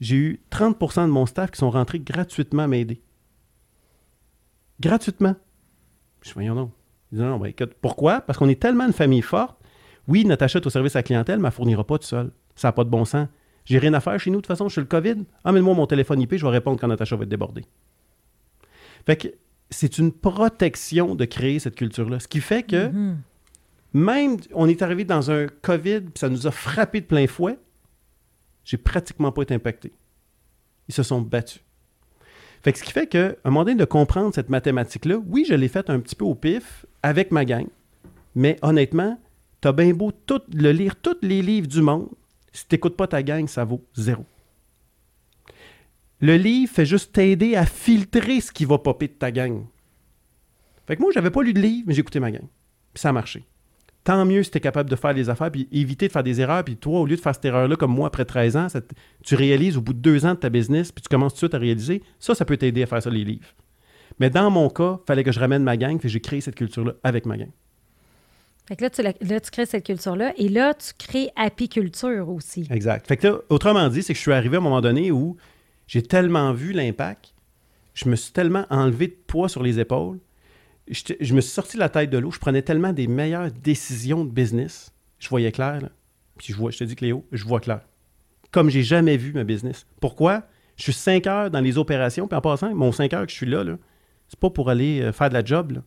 j'ai 0.00 0.16
eu 0.16 0.40
30% 0.50 1.02
de 1.06 1.10
mon 1.10 1.26
staff 1.26 1.50
qui 1.50 1.58
sont 1.58 1.70
rentrés 1.70 1.98
gratuitement 1.98 2.68
m'aider. 2.68 3.00
Gratuitement. 4.80 5.34
Je 6.22 6.28
dis, 6.28 6.34
voyons 6.34 6.54
non. 6.54 6.70
Il 7.10 7.18
dit, 7.18 7.24
non, 7.24 7.38
ben, 7.38 7.46
écoute, 7.46 7.72
pourquoi? 7.80 8.20
Parce 8.20 8.38
qu'on 8.38 8.48
est 8.48 8.60
tellement 8.60 8.86
une 8.86 8.92
famille 8.92 9.22
forte. 9.22 9.56
Oui, 10.08 10.24
Natacha 10.24 10.58
est 10.58 10.66
au 10.66 10.70
service 10.70 10.96
à 10.96 11.00
la 11.00 11.02
clientèle, 11.04 11.38
mais 11.38 11.42
elle 11.46 11.52
ne 11.52 11.54
fournira 11.54 11.84
pas 11.84 11.98
tout 11.98 12.06
seul. 12.06 12.30
Ça 12.54 12.68
n'a 12.68 12.72
pas 12.72 12.84
de 12.84 12.90
bon 12.90 13.04
sens. 13.04 13.28
J'ai 13.64 13.78
rien 13.78 13.94
à 13.94 14.00
faire 14.00 14.18
chez 14.18 14.30
nous, 14.30 14.38
de 14.38 14.42
toute 14.42 14.48
façon, 14.48 14.68
je 14.68 14.72
suis 14.72 14.80
le 14.80 14.86
COVID. 14.88 15.24
Amène-moi 15.44 15.74
mon 15.74 15.86
téléphone 15.86 16.20
IP, 16.20 16.36
je 16.36 16.44
vais 16.44 16.50
répondre 16.50 16.80
quand 16.80 16.88
Natacha 16.88 17.14
va 17.14 17.22
être 17.22 17.28
débordée. 17.28 17.64
Fait 19.06 19.16
que 19.16 19.28
c'est 19.70 19.98
une 19.98 20.10
protection 20.12 21.14
de 21.14 21.24
créer 21.24 21.58
cette 21.60 21.76
culture-là. 21.76 22.18
Ce 22.18 22.26
qui 22.28 22.40
fait 22.40 22.64
que 22.64 22.88
Mhm. 22.88 23.18
Même, 23.92 24.38
on 24.54 24.68
est 24.68 24.82
arrivé 24.82 25.04
dans 25.04 25.30
un 25.30 25.46
COVID, 25.46 26.00
puis 26.00 26.18
ça 26.18 26.28
nous 26.28 26.46
a 26.46 26.50
frappé 26.50 27.00
de 27.00 27.06
plein 27.06 27.26
fouet, 27.26 27.58
j'ai 28.64 28.76
pratiquement 28.76 29.32
pas 29.32 29.42
été 29.42 29.54
impacté. 29.54 29.92
Ils 30.88 30.94
se 30.94 31.02
sont 31.02 31.20
battus. 31.20 31.62
Fait 32.62 32.72
que 32.72 32.78
ce 32.78 32.84
qui 32.84 32.92
fait 32.92 33.06
qu'à 33.06 33.34
un 33.44 33.50
moment 33.50 33.64
donné, 33.64 33.76
de 33.76 33.84
comprendre 33.84 34.34
cette 34.34 34.48
mathématique-là, 34.48 35.16
oui, 35.26 35.44
je 35.48 35.54
l'ai 35.54 35.68
faite 35.68 35.90
un 35.90 35.98
petit 36.00 36.14
peu 36.14 36.24
au 36.24 36.34
pif 36.34 36.86
avec 37.02 37.32
ma 37.32 37.44
gang, 37.44 37.66
mais 38.34 38.56
honnêtement, 38.62 39.18
t'as 39.60 39.72
bien 39.72 39.92
beau 39.92 40.12
le 40.52 40.70
lire 40.70 40.96
tous 40.96 41.16
les 41.22 41.42
livres 41.42 41.66
du 41.66 41.82
monde, 41.82 42.08
si 42.52 42.66
t'écoutes 42.66 42.96
pas 42.96 43.08
ta 43.08 43.22
gang, 43.22 43.48
ça 43.48 43.64
vaut 43.64 43.84
zéro. 43.94 44.24
Le 46.20 46.36
livre 46.36 46.72
fait 46.72 46.86
juste 46.86 47.12
t'aider 47.12 47.56
à 47.56 47.66
filtrer 47.66 48.40
ce 48.40 48.52
qui 48.52 48.64
va 48.64 48.78
popper 48.78 49.08
de 49.08 49.12
ta 49.14 49.32
gang. 49.32 49.64
Fait 50.86 50.96
que 50.96 51.02
moi, 51.02 51.10
j'avais 51.12 51.30
pas 51.30 51.42
lu 51.42 51.52
de 51.52 51.60
livre, 51.60 51.84
mais 51.88 51.94
j'ai 51.94 52.00
écouté 52.00 52.20
ma 52.20 52.30
gang. 52.30 52.46
Ça 52.94 53.08
a 53.08 53.12
marché. 53.12 53.44
Tant 54.04 54.24
mieux 54.24 54.42
si 54.42 54.50
tu 54.50 54.58
es 54.58 54.60
capable 54.60 54.90
de 54.90 54.96
faire 54.96 55.12
les 55.12 55.30
affaires, 55.30 55.50
puis 55.50 55.68
éviter 55.70 56.08
de 56.08 56.12
faire 56.12 56.24
des 56.24 56.40
erreurs. 56.40 56.64
Puis 56.64 56.76
toi, 56.76 57.00
au 57.00 57.06
lieu 57.06 57.14
de 57.16 57.20
faire 57.20 57.34
cette 57.34 57.44
erreur-là, 57.44 57.76
comme 57.76 57.92
moi, 57.94 58.08
après 58.08 58.24
13 58.24 58.56
ans, 58.56 58.68
ça 58.68 58.80
te- 58.80 58.94
tu 59.22 59.36
réalises 59.36 59.76
au 59.76 59.80
bout 59.80 59.92
de 59.92 60.00
deux 60.00 60.26
ans 60.26 60.34
de 60.34 60.38
ta 60.38 60.48
business, 60.50 60.90
puis 60.90 61.02
tu 61.02 61.08
commences 61.08 61.32
tout 61.34 61.36
de 61.36 61.38
suite 61.46 61.54
à 61.54 61.58
réaliser. 61.58 62.02
Ça, 62.18 62.34
ça 62.34 62.44
peut 62.44 62.56
t'aider 62.56 62.82
à 62.82 62.86
faire 62.86 63.00
ça, 63.02 63.10
les 63.10 63.24
livres. 63.24 63.46
Mais 64.18 64.28
dans 64.28 64.50
mon 64.50 64.68
cas, 64.70 64.98
il 65.02 65.06
fallait 65.06 65.22
que 65.24 65.30
je 65.30 65.38
ramène 65.38 65.62
ma 65.62 65.76
gang, 65.76 65.98
puis 65.98 66.08
j'ai 66.08 66.20
créé 66.20 66.40
cette 66.40 66.56
culture-là 66.56 66.94
avec 67.04 67.26
ma 67.26 67.36
gang. 67.36 67.50
Fait 68.68 68.76
que 68.76 68.82
là 68.82 68.90
tu, 68.90 69.02
la- 69.02 69.12
là, 69.20 69.40
tu 69.40 69.50
crées 69.50 69.66
cette 69.66 69.84
culture-là 69.84 70.32
et 70.36 70.48
là, 70.48 70.74
tu 70.74 70.92
crées 70.98 71.30
apiculture 71.36 72.28
aussi. 72.28 72.66
Exact. 72.70 73.06
Fait 73.06 73.16
que 73.16 73.26
là, 73.28 73.38
autrement 73.50 73.88
dit, 73.88 74.02
c'est 74.02 74.12
que 74.12 74.16
je 74.18 74.22
suis 74.22 74.32
arrivé 74.32 74.56
à 74.56 74.60
un 74.60 74.62
moment 74.62 74.80
donné 74.80 75.10
où 75.10 75.36
j'ai 75.86 76.02
tellement 76.02 76.52
vu 76.52 76.72
l'impact, 76.72 77.34
je 77.94 78.08
me 78.08 78.16
suis 78.16 78.32
tellement 78.32 78.64
enlevé 78.70 79.08
de 79.08 79.16
poids 79.26 79.48
sur 79.48 79.62
les 79.62 79.78
épaules, 79.80 80.18
je 80.92 81.34
me 81.34 81.40
suis 81.40 81.52
sorti 81.52 81.76
de 81.76 81.80
la 81.80 81.88
tête 81.88 82.10
de 82.10 82.18
l'eau, 82.18 82.30
je 82.30 82.38
prenais 82.38 82.62
tellement 82.62 82.92
des 82.92 83.06
meilleures 83.06 83.50
décisions 83.50 84.24
de 84.24 84.30
business, 84.30 84.92
je 85.18 85.28
voyais 85.28 85.52
clair. 85.52 85.88
Puis 86.38 86.54
je 86.54 86.78
te 86.78 86.84
dis, 86.84 86.96
Cléo, 86.96 87.26
je 87.32 87.44
vois 87.44 87.60
clair. 87.60 87.80
Comme 88.50 88.68
j'ai 88.68 88.82
jamais 88.82 89.16
vu 89.16 89.32
ma 89.32 89.44
business. 89.44 89.86
Pourquoi? 90.00 90.42
Je 90.76 90.84
suis 90.84 90.92
5 90.92 91.26
heures 91.26 91.50
dans 91.50 91.60
les 91.60 91.78
opérations, 91.78 92.26
puis 92.26 92.36
en 92.36 92.40
passant, 92.40 92.74
mon 92.74 92.92
5 92.92 93.12
heures 93.14 93.26
que 93.26 93.30
je 93.30 93.36
suis 93.36 93.46
là, 93.46 93.64
c'est 94.28 94.38
pas 94.38 94.50
pour 94.50 94.70
aller 94.70 95.00
euh, 95.00 95.12
faire 95.12 95.28
de 95.28 95.34
la 95.34 95.44
job. 95.44 95.82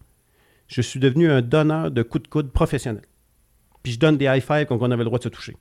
Je 0.67 0.81
suis 0.81 0.99
devenu 0.99 1.29
un 1.29 1.41
donneur 1.41 1.91
de 1.91 2.03
coups 2.03 2.23
de 2.23 2.27
coude 2.27 2.51
professionnel. 2.51 3.03
Puis 3.83 3.93
je 3.93 3.99
donne 3.99 4.17
des 4.17 4.25
high 4.25 4.41
five 4.41 4.65
quand 4.65 4.77
on 4.79 4.91
avait 4.91 4.97
le 4.97 5.05
droit 5.05 5.19
de 5.19 5.23
se 5.23 5.29
toucher. 5.29 5.55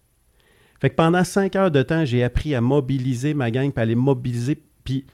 Fait 0.80 0.90
que 0.90 0.94
pendant 0.94 1.24
cinq 1.24 1.56
heures 1.56 1.70
de 1.70 1.82
temps, 1.82 2.04
j'ai 2.04 2.22
appris 2.22 2.54
à 2.54 2.60
mobiliser 2.60 3.34
ma 3.34 3.50
gang, 3.50 3.72
puis 3.72 3.82
à 3.82 3.86
les 3.86 3.94
mobiliser, 3.94 4.62
puis 4.84 5.04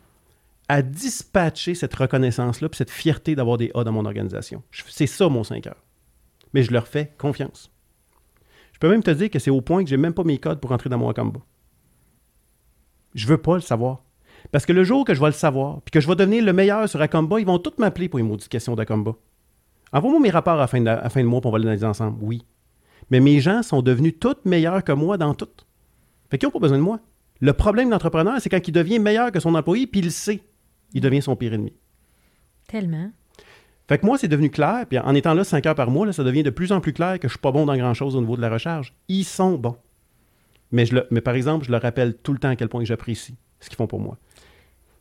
à 0.70 0.82
dispatcher 0.82 1.74
cette 1.74 1.96
reconnaissance-là, 1.96 2.68
puis 2.68 2.78
cette 2.78 2.92
fierté 2.92 3.34
d'avoir 3.34 3.58
des 3.58 3.72
A 3.74 3.82
dans 3.82 3.90
mon 3.90 4.04
organisation. 4.04 4.62
C'est 4.86 5.08
ça 5.08 5.28
mon 5.28 5.42
5 5.42 5.66
heures. 5.66 5.82
Mais 6.54 6.62
je 6.62 6.70
leur 6.70 6.86
fais 6.86 7.12
confiance. 7.18 7.72
Je 8.72 8.78
peux 8.78 8.88
même 8.88 9.02
te 9.02 9.10
dire 9.10 9.30
que 9.30 9.40
c'est 9.40 9.50
au 9.50 9.62
point 9.62 9.82
que 9.82 9.90
j'ai 9.90 9.96
même 9.96 10.14
pas 10.14 10.22
mes 10.22 10.38
codes 10.38 10.60
pour 10.60 10.70
entrer 10.70 10.88
dans 10.88 10.96
mon 10.96 11.08
Acamba. 11.08 11.40
Je 13.16 13.26
veux 13.26 13.38
pas 13.38 13.56
le 13.56 13.62
savoir. 13.62 14.04
Parce 14.52 14.64
que 14.64 14.72
le 14.72 14.84
jour 14.84 15.04
que 15.04 15.12
je 15.12 15.18
vais 15.18 15.26
le 15.26 15.32
savoir, 15.32 15.82
puis 15.82 15.90
que 15.90 16.00
je 16.00 16.06
vais 16.06 16.14
devenir 16.14 16.44
le 16.44 16.52
meilleur 16.52 16.88
sur 16.88 17.02
Acamba, 17.02 17.40
ils 17.40 17.46
vont 17.46 17.58
tous 17.58 17.74
m'appeler 17.78 18.08
pour 18.08 18.20
les 18.20 18.24
maudites 18.24 18.48
questions 18.48 18.76
d'Acamba. 18.76 19.16
Envoie-moi 19.92 20.20
mes 20.20 20.30
rapports 20.30 20.54
à 20.54 20.58
la 20.58 20.68
fin 20.68 20.78
de, 20.78 21.26
mois, 21.26 21.40
puis 21.40 21.48
on 21.48 21.50
va 21.50 21.58
l'analyser 21.58 21.86
ensemble. 21.86 22.18
Oui. 22.20 22.44
Mais 23.10 23.18
mes 23.18 23.40
gens 23.40 23.64
sont 23.64 23.82
devenus 23.82 24.14
tous 24.20 24.36
meilleurs 24.44 24.84
que 24.84 24.92
moi 24.92 25.18
dans 25.18 25.34
tout. 25.34 25.48
Fait 26.30 26.38
qu'ils 26.38 26.46
n'ont 26.46 26.52
pas 26.52 26.60
besoin 26.60 26.78
de 26.78 26.84
moi. 26.84 27.00
Le 27.40 27.54
problème 27.54 27.86
de 27.86 27.90
l'entrepreneur, 27.90 28.40
c'est 28.40 28.50
quand 28.50 28.68
il 28.68 28.72
devient 28.72 29.00
meilleur 29.00 29.32
que 29.32 29.40
son 29.40 29.56
employé, 29.56 29.88
puis 29.88 29.98
il 29.98 30.04
le 30.04 30.10
sait. 30.10 30.40
Il 30.94 31.00
devient 31.00 31.22
son 31.22 31.36
pire 31.36 31.54
ennemi. 31.54 31.72
Tellement. 32.68 33.10
Fait 33.88 33.98
que 33.98 34.06
moi, 34.06 34.18
c'est 34.18 34.28
devenu 34.28 34.50
clair, 34.50 34.86
puis 34.88 34.98
en 34.98 35.14
étant 35.14 35.34
là 35.34 35.42
5 35.42 35.66
heures 35.66 35.74
par 35.74 35.90
mois, 35.90 36.06
là, 36.06 36.12
ça 36.12 36.22
devient 36.22 36.44
de 36.44 36.50
plus 36.50 36.70
en 36.70 36.80
plus 36.80 36.92
clair 36.92 37.18
que 37.18 37.26
je 37.26 37.32
suis 37.32 37.40
pas 37.40 37.50
bon 37.50 37.66
dans 37.66 37.76
grand-chose 37.76 38.14
au 38.14 38.20
niveau 38.20 38.36
de 38.36 38.40
la 38.40 38.48
recharge. 38.48 38.94
Ils 39.08 39.24
sont 39.24 39.56
bons. 39.58 39.76
Mais, 40.70 40.86
je 40.86 40.94
le, 40.94 41.06
mais 41.10 41.20
par 41.20 41.34
exemple, 41.34 41.66
je 41.66 41.72
leur 41.72 41.82
rappelle 41.82 42.14
tout 42.14 42.32
le 42.32 42.38
temps 42.38 42.50
à 42.50 42.56
quel 42.56 42.68
point 42.68 42.84
j'apprécie 42.84 43.34
ce 43.58 43.68
qu'ils 43.68 43.76
font 43.76 43.88
pour 43.88 43.98
moi. 43.98 44.16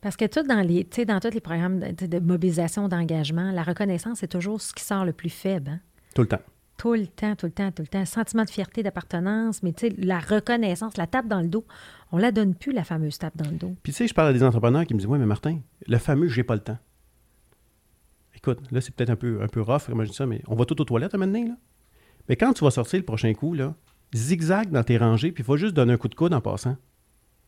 Parce 0.02 0.16
que 0.16 0.26
tout 0.26 0.42
dans 0.42 0.62
les, 0.62 0.88
dans 1.06 1.20
tous 1.20 1.32
les 1.32 1.42
programmes 1.42 1.80
de, 1.80 2.08
de 2.08 2.20
mobilisation, 2.20 2.88
d'engagement, 2.88 3.52
la 3.52 3.64
reconnaissance 3.64 4.24
est 4.24 4.28
toujours 4.28 4.60
ce 4.62 4.74
qui 4.74 4.84
sort 4.84 5.06
le 5.06 5.14
plus 5.14 5.30
faible. 5.30 5.70
Hein? 5.70 5.80
Tout 6.16 6.24
le 6.24 6.28
temps. 6.28 6.42
Tout 6.80 6.94
le 6.94 7.08
temps, 7.08 7.36
tout 7.36 7.46
le 7.46 7.52
temps, 7.52 7.72
tout 7.74 7.82
le 7.82 7.90
temps. 7.90 8.06
Sentiment 8.06 8.46
de 8.46 8.50
fierté, 8.50 8.84
d'appartenance, 8.84 9.64
mais 9.64 9.74
tu 9.74 9.90
sais, 9.90 9.96
la 9.98 10.20
reconnaissance, 10.20 10.96
la 10.96 11.08
tape 11.08 11.28
dans 11.28 11.42
le 11.42 11.50
dos, 11.50 11.66
on 12.14 12.18
la 12.18 12.32
donne 12.32 12.56
plus, 12.56 12.72
la 12.72 12.86
fameuse 12.86 13.18
tape 13.18 13.36
dans 13.36 13.50
le 13.50 13.58
dos. 13.58 13.76
Puis 13.84 13.92
tu 13.92 13.98
sais, 13.98 14.08
je 14.08 14.14
parle 14.14 14.30
à 14.30 14.34
des 14.34 14.44
entrepreneurs 14.44 14.86
qui 14.86 14.94
me 14.94 15.00
disent 15.00 15.08
Oui, 15.08 15.20
mais 15.20 15.26
Martin, 15.26 15.60
le 15.86 15.98
fameux 15.98 16.30
j'ai 16.30 16.44
pas 16.44 16.56
le 16.56 16.62
temps. 16.62 16.78
Écoute, 18.34 18.60
là, 18.72 18.80
c'est 18.80 18.96
peut-être 18.96 19.10
un 19.10 19.18
peu, 19.18 19.42
un 19.42 19.48
peu 19.48 19.62
rough, 19.62 19.88
comme 19.88 20.02
je 20.06 20.10
dis 20.10 20.16
ça, 20.16 20.26
mais 20.26 20.42
on 20.48 20.56
va 20.56 20.64
tout 20.64 20.80
aux 20.80 20.86
toilettes 20.86 21.14
maintenant, 21.16 21.44
là. 21.44 21.56
Mais 22.30 22.38
quand 22.38 22.54
tu 22.54 22.64
vas 22.64 22.72
sortir 22.72 22.98
le 22.98 23.06
prochain 23.06 23.34
coup, 23.34 23.54
là, 23.54 23.76
zigzag 24.16 24.70
dans 24.70 24.84
tes 24.84 24.98
rangées, 24.98 25.34
puis 25.34 25.44
il 25.44 25.46
faut 25.46 25.58
juste 25.58 25.74
donner 25.74 25.92
un 25.92 25.98
coup 25.98 26.08
de 26.08 26.16
coude 26.16 26.34
en 26.34 26.40
passant. 26.40 26.78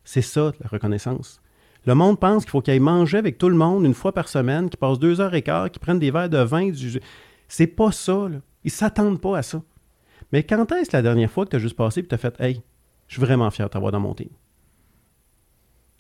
C'est 0.04 0.22
ça, 0.22 0.52
la 0.60 0.68
reconnaissance. 0.68 1.40
Le 1.86 1.96
monde 1.96 2.20
pense 2.20 2.44
qu'il 2.44 2.52
faut 2.52 2.60
qu'il 2.60 2.74
aille 2.74 2.82
manger 2.82 3.18
avec 3.18 3.38
tout 3.38 3.48
le 3.48 3.56
monde 3.56 3.86
une 3.86 3.94
fois 3.94 4.12
par 4.14 4.28
semaine, 4.28 4.70
qu'il 4.70 4.78
passe 4.78 5.00
deux 5.00 5.22
heures 5.22 5.34
et 5.36 5.42
quart, 5.42 5.72
qu'il 5.72 5.80
prenne 5.80 6.00
des 6.00 6.12
verres 6.12 6.30
de 6.30 6.40
vin. 6.40 6.70
Du... 6.70 7.00
C'est 7.48 7.68
pas 7.68 7.94
ça, 7.94 8.28
là. 8.28 8.40
Ils 8.64 8.72
s'attendent 8.72 9.20
pas 9.22 9.38
à 9.38 9.42
ça. 9.44 9.62
Mais 10.32 10.44
quand 10.44 10.72
est-ce 10.72 10.92
la 10.96 11.02
dernière 11.02 11.30
fois 11.32 11.46
que 11.46 11.52
tu 11.52 11.56
as 11.58 11.60
juste 11.60 11.76
passé 11.76 12.02
et 12.02 12.06
tu 12.08 12.16
as 12.16 12.18
fait 12.18 12.40
Hey, 12.40 12.62
je 13.08 13.14
suis 13.16 13.22
vraiment 13.22 13.50
fier 13.52 13.68
de 13.68 13.72
t'avoir 13.72 13.92
dans 13.92 14.00
mon 14.00 14.14
team? 14.14 14.30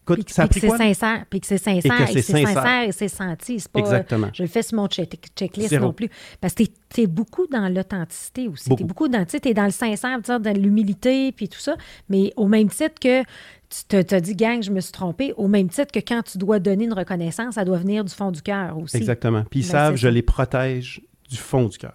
Écoute, 0.04 0.16
Puis, 0.16 0.26
que- 0.26 0.32
ça 0.32 0.48
puis 0.48 0.56
que 0.56 0.62
c'est 0.62 0.68
quoi? 0.68 0.78
sincère, 0.80 1.26
puis 1.30 1.40
que 1.42 1.46
c'est 1.48 1.60
sincère, 1.60 1.96
que 1.96 2.04
et 2.04 2.08
c'est 2.08 2.22
c'est 2.24 2.32
sincère. 2.42 2.48
sincère 2.64 2.84
et 2.84 2.92
c'est 2.92 3.08
senti. 3.08 3.60
C'est 3.60 3.72
pas, 3.72 3.80
euh, 3.80 3.84
Exactement. 3.84 4.30
je 4.34 4.42
le 4.42 4.50
fais 4.50 4.64
sur 4.64 4.76
mon 4.78 4.88
check- 4.88 5.30
checklist 5.36 5.70
Zéro. 5.70 5.86
non 5.86 5.94
plus. 5.94 6.10
Parce 6.42 6.56
que 6.56 6.64
tu 6.90 7.02
es 7.02 7.08
beaucoup 7.08 7.46
dans 7.46 7.72
l'authenticité 7.72 8.48
aussi. 8.48 8.64
Tu 8.64 8.70
Beaucoup. 8.70 8.82
es 8.84 8.86
beaucoup 8.88 9.08
dans, 9.10 9.24
t'es 9.26 9.54
dans 9.54 9.66
le 9.66 9.70
sincère, 9.72 10.20
dans 10.22 10.58
l'humilité, 10.58 11.32
puis 11.34 11.48
tout 11.50 11.60
ça. 11.60 11.76
Mais 12.10 12.34
au 12.36 12.48
même 12.48 12.70
titre 12.70 12.96
que 13.00 13.22
tu 13.22 13.84
te- 13.88 14.02
t'as 14.02 14.20
dit, 14.20 14.36
gang, 14.36 14.64
je 14.64 14.72
me 14.72 14.80
suis 14.82 14.92
trompé, 14.92 15.34
au 15.38 15.48
même 15.48 15.70
titre 15.70 15.92
que 15.92 16.00
quand 16.00 16.24
tu 16.24 16.40
dois 16.40 16.58
donner 16.58 16.86
une 16.86 16.94
reconnaissance, 16.94 17.54
ça 17.54 17.64
doit 17.64 17.78
venir 17.78 18.04
du 18.04 18.12
fond 18.12 18.32
du 18.32 18.42
cœur 18.42 18.80
aussi. 18.80 18.98
Exactement. 18.98 19.44
Puis 19.52 19.60
ils 19.60 19.64
Ben, 19.68 19.70
savent, 19.72 19.96
je 19.98 20.08
les 20.08 20.24
protège 20.24 21.02
du 21.30 21.38
fond 21.38 21.68
du 21.68 21.78
cœur. 21.78 21.94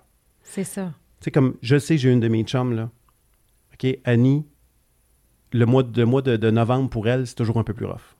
C'est 0.49 0.65
ça. 0.65 0.93
Tu 1.21 1.25
sais, 1.25 1.31
comme 1.31 1.57
je 1.63 1.77
sais, 1.79 1.99
j'ai 1.99 2.11
une 2.13 2.21
de 2.21 2.29
mes 2.29 2.43
chums, 2.45 2.75
là. 2.75 2.91
OK, 3.75 3.99
Annie, 4.05 4.47
le 5.53 5.67
mois, 5.67 5.83
de, 5.83 6.01
le 6.01 6.07
mois 6.07 6.23
de, 6.23 6.37
de 6.37 6.51
novembre 6.51 6.89
pour 6.89 7.09
elle, 7.09 7.27
c'est 7.27 7.35
toujours 7.35 7.59
un 7.59 7.65
peu 7.65 7.75
plus 7.75 7.87
rough. 7.87 8.15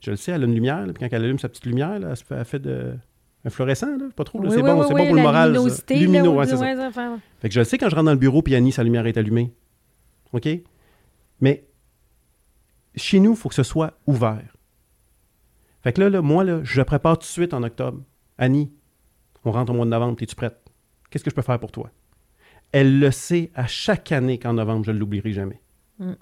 Je 0.00 0.10
le 0.10 0.16
sais, 0.16 0.32
elle 0.32 0.42
a 0.42 0.46
une 0.46 0.54
lumière, 0.54 0.86
là, 0.86 0.92
puis 0.92 1.00
quand 1.08 1.14
elle 1.14 1.24
allume 1.24 1.38
sa 1.38 1.48
petite 1.48 1.66
lumière, 1.66 1.98
là, 1.98 2.08
elle, 2.10 2.16
fait, 2.16 2.34
elle 2.36 2.44
fait 2.44 2.58
de, 2.58 2.94
un 3.44 3.50
fluorescent, 3.50 3.86
là, 3.96 4.06
pas 4.14 4.24
trop. 4.24 4.40
Oui, 4.40 4.48
c'est 4.50 4.56
oui, 4.56 4.62
bon, 4.62 4.78
oui, 4.80 4.84
c'est 4.88 4.94
bon 4.94 5.06
pour 5.06 5.14
le 5.16 5.22
moral. 5.22 5.48
ça. 5.48 5.54
là, 5.54 5.60
oui, 5.60 5.66
ouais, 6.38 6.46
c'est 6.46 6.56
ça. 6.56 6.62
ouais, 6.62 6.76
ça 6.76 6.90
fait- 6.90 7.20
Fait 7.40 7.48
que 7.48 7.54
je 7.54 7.60
le 7.60 7.64
sais 7.64 7.78
quand 7.78 7.88
je 7.88 7.94
rentre 7.94 8.06
dans 8.06 8.12
le 8.12 8.18
bureau, 8.18 8.42
puis 8.42 8.54
Annie, 8.54 8.72
sa 8.72 8.82
lumière 8.84 9.06
est 9.06 9.16
allumée. 9.16 9.52
OK? 10.32 10.48
Mais 11.40 11.64
chez 12.94 13.20
nous, 13.20 13.32
il 13.32 13.36
faut 13.36 13.48
que 13.48 13.54
ce 13.54 13.62
soit 13.62 13.98
ouvert. 14.06 14.56
Fait 15.82 15.92
que 15.92 16.00
là, 16.00 16.10
là, 16.10 16.22
moi, 16.22 16.44
là, 16.44 16.60
je 16.64 16.82
prépare 16.82 17.18
tout 17.18 17.22
de 17.22 17.26
suite 17.26 17.54
en 17.54 17.62
octobre. 17.62 18.02
Annie, 18.36 18.72
on 19.44 19.52
rentre 19.52 19.72
au 19.72 19.74
mois 19.74 19.84
de 19.84 19.90
novembre, 19.90 20.16
es-tu 20.20 20.34
prête? 20.34 20.58
Qu'est-ce 21.10 21.24
que 21.24 21.30
je 21.30 21.34
peux 21.34 21.42
faire 21.42 21.58
pour 21.58 21.72
toi? 21.72 21.90
Elle 22.72 22.98
le 22.98 23.10
sait 23.10 23.50
à 23.54 23.66
chaque 23.66 24.12
année 24.12 24.38
qu'en 24.38 24.54
novembre, 24.54 24.84
je 24.84 24.92
ne 24.92 24.98
l'oublierai 24.98 25.32
jamais. 25.32 25.60
Mm. 25.98 26.12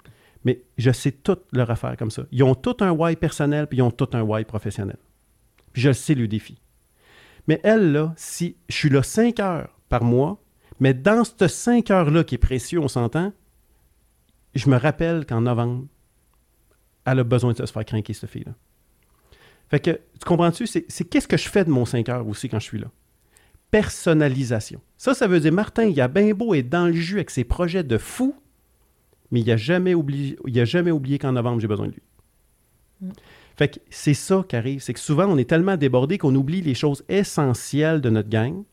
Mais 0.45 0.61
je 0.77 0.91
sais 0.91 1.11
toutes 1.11 1.45
leur 1.51 1.69
affaire 1.69 1.97
comme 1.97 2.11
ça. 2.11 2.23
Ils 2.31 2.43
ont 2.43 2.55
tout 2.55 2.77
un 2.79 2.91
why 2.91 3.15
personnel, 3.15 3.67
puis 3.67 3.79
ils 3.79 3.81
ont 3.81 3.91
tout 3.91 4.09
un 4.13 4.21
why 4.21 4.45
professionnel. 4.45 4.97
Puis 5.73 5.81
je 5.81 5.89
le 5.89 5.93
sais, 5.93 6.15
le 6.15 6.27
défi. 6.27 6.61
Mais 7.47 7.59
elle, 7.63 7.91
là, 7.91 8.13
si 8.17 8.55
je 8.69 8.75
suis 8.75 8.89
là 8.89 9.03
5 9.03 9.39
heures 9.39 9.79
par 9.89 10.03
mois, 10.03 10.41
mais 10.79 10.93
dans 10.93 11.23
ces 11.23 11.47
5 11.47 11.91
heures-là 11.91 12.23
qui 12.23 12.35
est 12.35 12.39
précieux, 12.39 12.79
on 12.79 12.87
s'entend, 12.87 13.33
je 14.55 14.69
me 14.69 14.77
rappelle 14.77 15.25
qu'en 15.25 15.41
novembre, 15.41 15.85
elle 17.05 17.19
a 17.19 17.23
besoin 17.23 17.53
de 17.53 17.65
se 17.65 17.71
faire 17.71 17.85
craquer, 17.85 18.13
cette 18.13 18.29
fille-là. 18.29 18.53
Fait 19.69 19.79
que, 19.79 19.91
tu 19.91 20.25
comprends-tu? 20.25 20.67
C'est 20.67 20.85
c'est 20.87 21.05
qu'est-ce 21.05 21.27
que 21.27 21.37
je 21.37 21.49
fais 21.49 21.65
de 21.65 21.69
mon 21.69 21.85
5 21.85 22.07
heures 22.09 22.27
aussi 22.27 22.47
quand 22.47 22.59
je 22.59 22.65
suis 22.65 22.79
là? 22.79 22.87
Personnalisation. 23.71 24.81
Ça, 24.97 25.13
ça 25.13 25.27
veut 25.27 25.39
dire, 25.39 25.51
Martin, 25.51 25.85
il 25.85 25.99
a 26.01 26.07
bien 26.07 26.33
beau 26.33 26.53
être 26.53 26.69
dans 26.69 26.87
le 26.87 26.93
jus 26.93 27.15
avec 27.15 27.29
ses 27.29 27.43
projets 27.43 27.83
de 27.83 27.97
fou, 27.97 28.35
mais 29.31 29.41
il 29.41 29.47
n'a 29.47 29.57
jamais 29.57 29.93
oublié, 29.93 30.37
il 30.47 30.59
a 30.59 30.65
jamais 30.65 30.91
oublié 30.91 31.19
qu'en 31.19 31.33
novembre, 31.33 31.59
j'ai 31.59 31.67
besoin 31.67 31.87
de 31.87 31.93
lui. 31.93 32.03
Mm. 33.01 33.09
Fait 33.57 33.69
que 33.69 33.79
c'est 33.89 34.13
ça 34.13 34.45
qui 34.47 34.55
arrive. 34.55 34.81
C'est 34.81 34.93
que 34.93 34.99
souvent, 34.99 35.25
on 35.25 35.37
est 35.37 35.49
tellement 35.49 35.77
débordé 35.77 36.17
qu'on 36.17 36.33
oublie 36.35 36.61
les 36.61 36.75
choses 36.75 37.03
essentielles 37.09 38.01
de 38.01 38.09
notre 38.09 38.29
gang. 38.29 38.63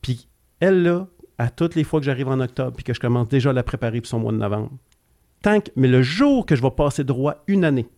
Puis 0.00 0.28
elle, 0.60 0.84
là, 0.84 1.08
à 1.38 1.50
toutes 1.50 1.74
les 1.74 1.82
fois 1.82 1.98
que 1.98 2.06
j'arrive 2.06 2.28
en 2.28 2.38
octobre, 2.38 2.72
puis 2.76 2.84
que 2.84 2.94
je 2.94 3.00
commence 3.00 3.28
déjà 3.28 3.50
à 3.50 3.52
la 3.52 3.64
préparer 3.64 4.00
pour 4.00 4.06
son 4.06 4.20
mois 4.20 4.32
de 4.32 4.38
novembre, 4.38 4.70
tant 5.42 5.60
que, 5.60 5.70
mais 5.74 5.88
le 5.88 6.02
jour 6.02 6.46
que 6.46 6.54
je 6.54 6.62
vais 6.62 6.70
passer 6.70 7.02
droit 7.02 7.42
une 7.48 7.64
année, 7.64 7.88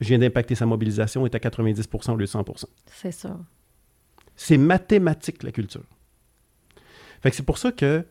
je 0.00 0.08
viens 0.08 0.18
d'impacter 0.18 0.56
sa 0.56 0.66
mobilisation, 0.66 1.24
est 1.24 1.34
à 1.34 1.38
90 1.38 1.88
au 2.08 2.16
lieu 2.16 2.24
de 2.24 2.30
100% 2.30 2.64
C'est 2.86 3.12
ça. 3.12 3.38
C'est 4.36 4.58
mathématique, 4.58 5.42
la 5.42 5.52
culture. 5.52 5.84
Fait 7.22 7.30
que 7.30 7.36
c'est 7.36 7.42
pour 7.42 7.58
ça 7.58 7.72
que 7.72 8.04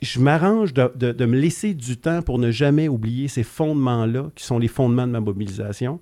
je 0.00 0.18
m'arrange 0.18 0.72
de, 0.72 1.24
me 1.26 1.38
laisser 1.38 1.74
du 1.74 1.98
temps 1.98 2.22
pour 2.22 2.38
ne 2.38 2.50
jamais 2.50 2.88
oublier 2.88 3.28
ces 3.28 3.42
fondements-là, 3.42 4.30
qui 4.34 4.44
sont 4.44 4.58
les 4.58 4.68
fondements 4.68 5.06
de 5.06 5.12
ma 5.12 5.20
mobilisation. 5.20 6.00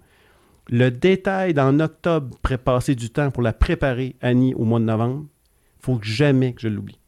Le 0.69 0.91
détail 0.91 1.55
d'en 1.55 1.81
octobre, 1.81 2.37
passer 2.65 2.95
du 2.95 3.11
temps 3.11 3.31
pour 3.31 3.43
la 3.43 3.53
préparer, 3.53 4.17
Annie, 4.21 4.55
au 4.55 4.65
mois 4.65 4.81
de 4.81 4.85
novembre, 4.85 5.27
faut 5.81 5.97
que 5.97 6.07
jamais 6.07 6.53
que 6.53 6.61
je 6.61 6.69
l'oublie. 6.69 6.99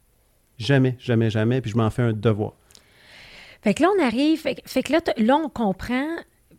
Jamais, 0.57 0.95
jamais, 0.99 1.29
jamais, 1.29 1.61
puis 1.61 1.71
je 1.71 1.77
m'en 1.77 1.89
fais 1.89 2.01
un 2.01 2.13
devoir. 2.13 2.53
Fait 3.61 3.73
que 3.73 3.83
là, 3.83 3.89
on 3.97 4.03
arrive, 4.03 4.39
fait, 4.39 4.55
que- 4.55 5.23
là, 5.23 5.35
on 5.37 5.49
comprend. 5.49 6.07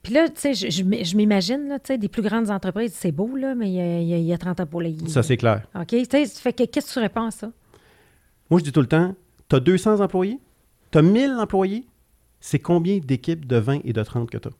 Puis 0.03 0.13
là, 0.15 0.29
tu 0.29 0.55
sais, 0.55 0.71
je, 0.71 1.15
m'imagine, 1.17 1.69
là, 1.69 1.79
tu 1.79 1.89
sais, 1.89 1.99
des 1.99 2.09
plus 2.09 2.23
grandes 2.23 2.51
entreprises, 2.51 2.93
c'est 2.95 3.13
beau, 3.13 3.37
là, 3.37 3.55
mais 3.55 3.71
il 3.71 3.75
y 3.75 3.81
a, 3.81 4.01
il 4.01 4.09
y 4.09 4.15
a- 4.15 4.19
il 4.19 4.25
y 4.25 4.33
a 4.33 4.39
30 4.39 4.59
ans 4.61 4.67
pour 4.67 4.81
les. 4.83 4.97
Ça, 5.07 5.23
c'est 5.23 5.37
clair. 5.37 5.63
OK? 5.77 5.87
Tu 5.89 6.05
sais, 6.07 6.27
fait 6.27 6.53
que 6.53 6.65
qu'est-ce 6.65 6.89
que 6.89 6.93
tu 6.95 6.99
réponds 6.99 7.27
à 7.27 7.31
ça? 7.31 7.53
Moi, 8.51 8.59
je 8.61 8.65
dis 8.65 8.73
tout 8.73 8.81
le 8.81 8.87
temps, 8.89 9.15
tu 9.49 9.57
as 9.57 9.61
200 9.61 10.01
employés, 10.01 10.39
tu 10.91 10.99
as 10.99 11.03
1000 11.03 11.31
employés, 11.39 11.87
c'est 12.41 12.59
combien 12.59 12.99
d'équipes 12.99 13.47
de 13.47 13.57
20 13.57 13.81
et 13.85 13.93
de 13.93 14.03
30 14.03 14.29
que 14.29 14.39
tu 14.39 14.49
as? 14.49 14.53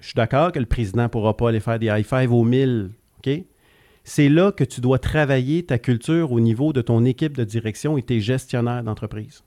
Je 0.00 0.06
suis 0.06 0.14
d'accord 0.14 0.52
que 0.52 0.58
le 0.58 0.66
président 0.66 1.04
ne 1.04 1.08
pourra 1.08 1.36
pas 1.36 1.48
aller 1.48 1.60
faire 1.60 1.78
des 1.78 1.86
high 1.86 2.04
five 2.04 2.32
aux 2.32 2.44
1000, 2.44 2.90
OK? 3.18 3.30
C'est 4.02 4.28
là 4.28 4.50
que 4.50 4.64
tu 4.64 4.80
dois 4.80 4.98
travailler 4.98 5.62
ta 5.64 5.78
culture 5.78 6.32
au 6.32 6.40
niveau 6.40 6.72
de 6.72 6.80
ton 6.82 7.04
équipe 7.04 7.36
de 7.36 7.44
direction 7.44 7.96
et 7.96 8.02
tes 8.02 8.20
gestionnaires 8.20 8.82
d'entreprise. 8.82 9.42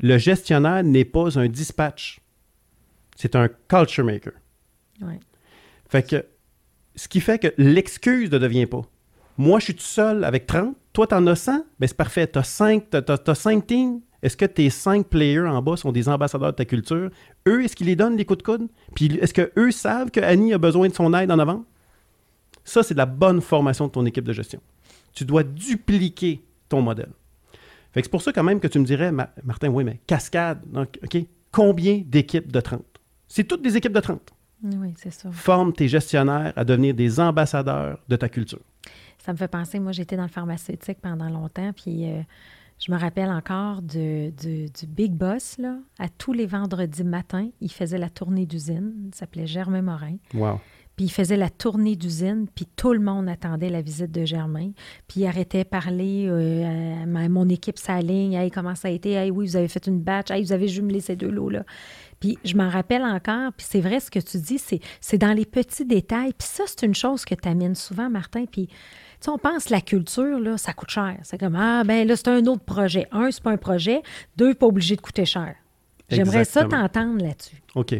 Le 0.00 0.18
gestionnaire 0.18 0.82
n'est 0.82 1.04
pas 1.04 1.38
un 1.38 1.46
dispatch, 1.46 2.19
c'est 3.20 3.36
un 3.36 3.48
culture 3.68 4.04
maker. 4.04 4.32
Ouais. 5.02 5.20
Fait 5.88 6.02
que, 6.08 6.24
ce 6.96 7.06
qui 7.08 7.20
fait 7.20 7.38
que 7.38 7.48
l'excuse 7.58 8.30
ne 8.30 8.38
devient 8.38 8.66
pas. 8.66 8.82
Moi, 9.36 9.58
je 9.58 9.64
suis 9.64 9.74
tout 9.74 9.82
seul 9.82 10.24
avec 10.24 10.46
30. 10.46 10.74
Toi, 10.92 11.06
t'en 11.06 11.26
as 11.26 11.36
100. 11.36 11.64
Ben, 11.78 11.86
c'est 11.86 11.96
parfait. 11.96 12.26
T'as 12.26 12.42
5, 12.42 12.88
t'as, 12.90 13.02
t'as- 13.02 13.18
t'as 13.18 13.34
cinq 13.34 13.66
teams. 13.66 14.00
Est-ce 14.22 14.36
que 14.36 14.44
tes 14.44 14.68
5 14.70 15.06
players 15.06 15.40
en 15.48 15.62
bas 15.62 15.76
sont 15.76 15.92
des 15.92 16.08
ambassadeurs 16.08 16.52
de 16.52 16.56
ta 16.56 16.64
culture? 16.64 17.10
Eux, 17.48 17.64
est-ce 17.64 17.74
qu'ils 17.76 17.86
les 17.86 17.96
donnent 17.96 18.16
les 18.16 18.24
coups 18.24 18.38
de 18.38 18.42
coude? 18.42 18.68
Puis 18.94 19.06
est-ce 19.20 19.32
qu'eux 19.32 19.70
savent 19.70 20.10
que 20.10 20.20
Annie 20.20 20.52
a 20.52 20.58
besoin 20.58 20.88
de 20.88 20.94
son 20.94 21.12
aide 21.14 21.30
en 21.30 21.38
avant? 21.38 21.64
Ça, 22.64 22.82
c'est 22.82 22.94
de 22.94 22.98
la 22.98 23.06
bonne 23.06 23.40
formation 23.40 23.86
de 23.86 23.92
ton 23.92 24.04
équipe 24.06 24.24
de 24.24 24.32
gestion. 24.32 24.60
Tu 25.14 25.24
dois 25.24 25.42
dupliquer 25.42 26.42
ton 26.68 26.82
modèle. 26.82 27.10
Fait 27.92 28.00
que 28.02 28.06
c'est 28.06 28.10
pour 28.10 28.22
ça 28.22 28.32
quand 28.32 28.44
même 28.44 28.60
que 28.60 28.68
tu 28.68 28.78
me 28.78 28.84
dirais, 28.84 29.10
Ma- 29.10 29.30
Martin, 29.42 29.68
oui, 29.68 29.84
mais 29.84 30.00
cascade, 30.06 30.60
donc, 30.70 30.98
OK, 31.02 31.16
combien 31.50 32.02
d'équipes 32.06 32.52
de 32.52 32.60
30? 32.60 32.84
C'est 33.32 33.44
toutes 33.44 33.62
des 33.62 33.76
équipes 33.76 33.92
de 33.92 34.00
30 34.00 34.20
Oui, 34.64 34.92
c'est 34.96 35.12
ça. 35.12 35.30
forme 35.30 35.72
tes 35.72 35.86
gestionnaires 35.86 36.52
à 36.56 36.64
devenir 36.64 36.94
des 36.94 37.20
ambassadeurs 37.20 37.98
de 38.08 38.16
ta 38.16 38.28
culture. 38.28 38.58
Ça 39.18 39.32
me 39.32 39.36
fait 39.38 39.48
penser, 39.48 39.78
moi, 39.78 39.92
j'étais 39.92 40.16
dans 40.16 40.24
le 40.24 40.28
pharmaceutique 40.28 40.98
pendant 41.00 41.28
longtemps, 41.28 41.72
puis 41.72 42.10
euh, 42.10 42.22
je 42.84 42.90
me 42.90 42.98
rappelle 42.98 43.30
encore 43.30 43.82
de- 43.82 44.30
du, 44.30 44.64
du 44.64 44.86
Big 44.88 45.12
Boss, 45.12 45.58
là. 45.58 45.76
À 46.00 46.08
tous 46.08 46.32
les 46.32 46.46
vendredis 46.46 47.04
matins, 47.04 47.48
il 47.60 47.70
faisait 47.70 47.98
la 47.98 48.08
tournée 48.10 48.46
d'usine. 48.46 48.92
Il 49.12 49.14
s'appelait 49.14 49.46
Germain 49.46 49.82
Morin. 49.82 50.16
Wow. 50.34 50.58
Puis 50.96 51.04
il 51.06 51.10
faisait 51.12 51.36
la 51.36 51.48
tournée 51.50 51.96
d'usine, 51.96 52.46
puis 52.54 52.66
tout 52.76 52.92
le 52.92 52.98
monde 53.00 53.28
attendait 53.28 53.70
la 53.70 53.80
visite 53.80 54.10
de 54.10 54.24
Germain. 54.24 54.72
Puis 55.06 55.20
il 55.20 55.26
arrêtait 55.26 55.62
de 55.64 55.68
parler 55.68 56.26
euh, 56.28 57.02
à 57.04 57.28
mon 57.28 57.48
équipe, 57.48 57.78
sa 57.78 58.00
ligne. 58.00 58.32
Hey, 58.34 58.50
comment 58.50 58.74
ça 58.74 58.88
a 58.88 58.90
été? 58.90 59.12
Hey, 59.12 59.30
oui, 59.30 59.46
vous 59.46 59.56
avez 59.56 59.68
fait 59.68 59.86
une 59.86 60.00
batch. 60.00 60.30
Hey, 60.30 60.42
vous 60.42 60.52
avez 60.52 60.66
jumelé 60.68 61.00
ces 61.00 61.16
deux 61.16 61.30
lots-là. 61.30 61.64
Puis 62.20 62.38
je 62.44 62.54
m'en 62.54 62.68
rappelle 62.68 63.02
encore. 63.02 63.52
Puis 63.54 63.66
c'est 63.68 63.80
vrai 63.80 63.98
ce 63.98 64.10
que 64.10 64.18
tu 64.18 64.38
dis, 64.38 64.58
c'est, 64.58 64.80
c'est 65.00 65.18
dans 65.18 65.32
les 65.32 65.46
petits 65.46 65.86
détails. 65.86 66.34
Puis 66.34 66.46
ça, 66.46 66.64
c'est 66.66 66.84
une 66.84 66.94
chose 66.94 67.24
que 67.24 67.34
tu 67.34 67.48
amènes 67.48 67.74
souvent, 67.74 68.10
Martin. 68.10 68.44
Puis 68.44 68.66
tu 68.66 68.74
sais, 69.20 69.30
on 69.30 69.38
pense 69.38 69.70
la 69.70 69.80
culture, 69.80 70.38
là, 70.38 70.56
ça 70.56 70.72
coûte 70.72 70.90
cher. 70.90 71.16
C'est 71.22 71.38
comme, 71.38 71.56
ah, 71.56 71.82
ben 71.84 72.06
là, 72.06 72.16
c'est 72.16 72.28
un 72.28 72.44
autre 72.46 72.64
projet. 72.64 73.06
Un, 73.10 73.30
c'est 73.30 73.42
pas 73.42 73.50
un 73.50 73.56
projet. 73.56 74.02
Deux, 74.36 74.54
pas 74.54 74.66
obligé 74.66 74.96
de 74.96 75.00
coûter 75.00 75.24
cher. 75.24 75.54
J'aimerais 76.08 76.44
ça 76.44 76.64
t'entendre 76.64 77.22
là-dessus. 77.22 77.62
OK. 77.74 77.94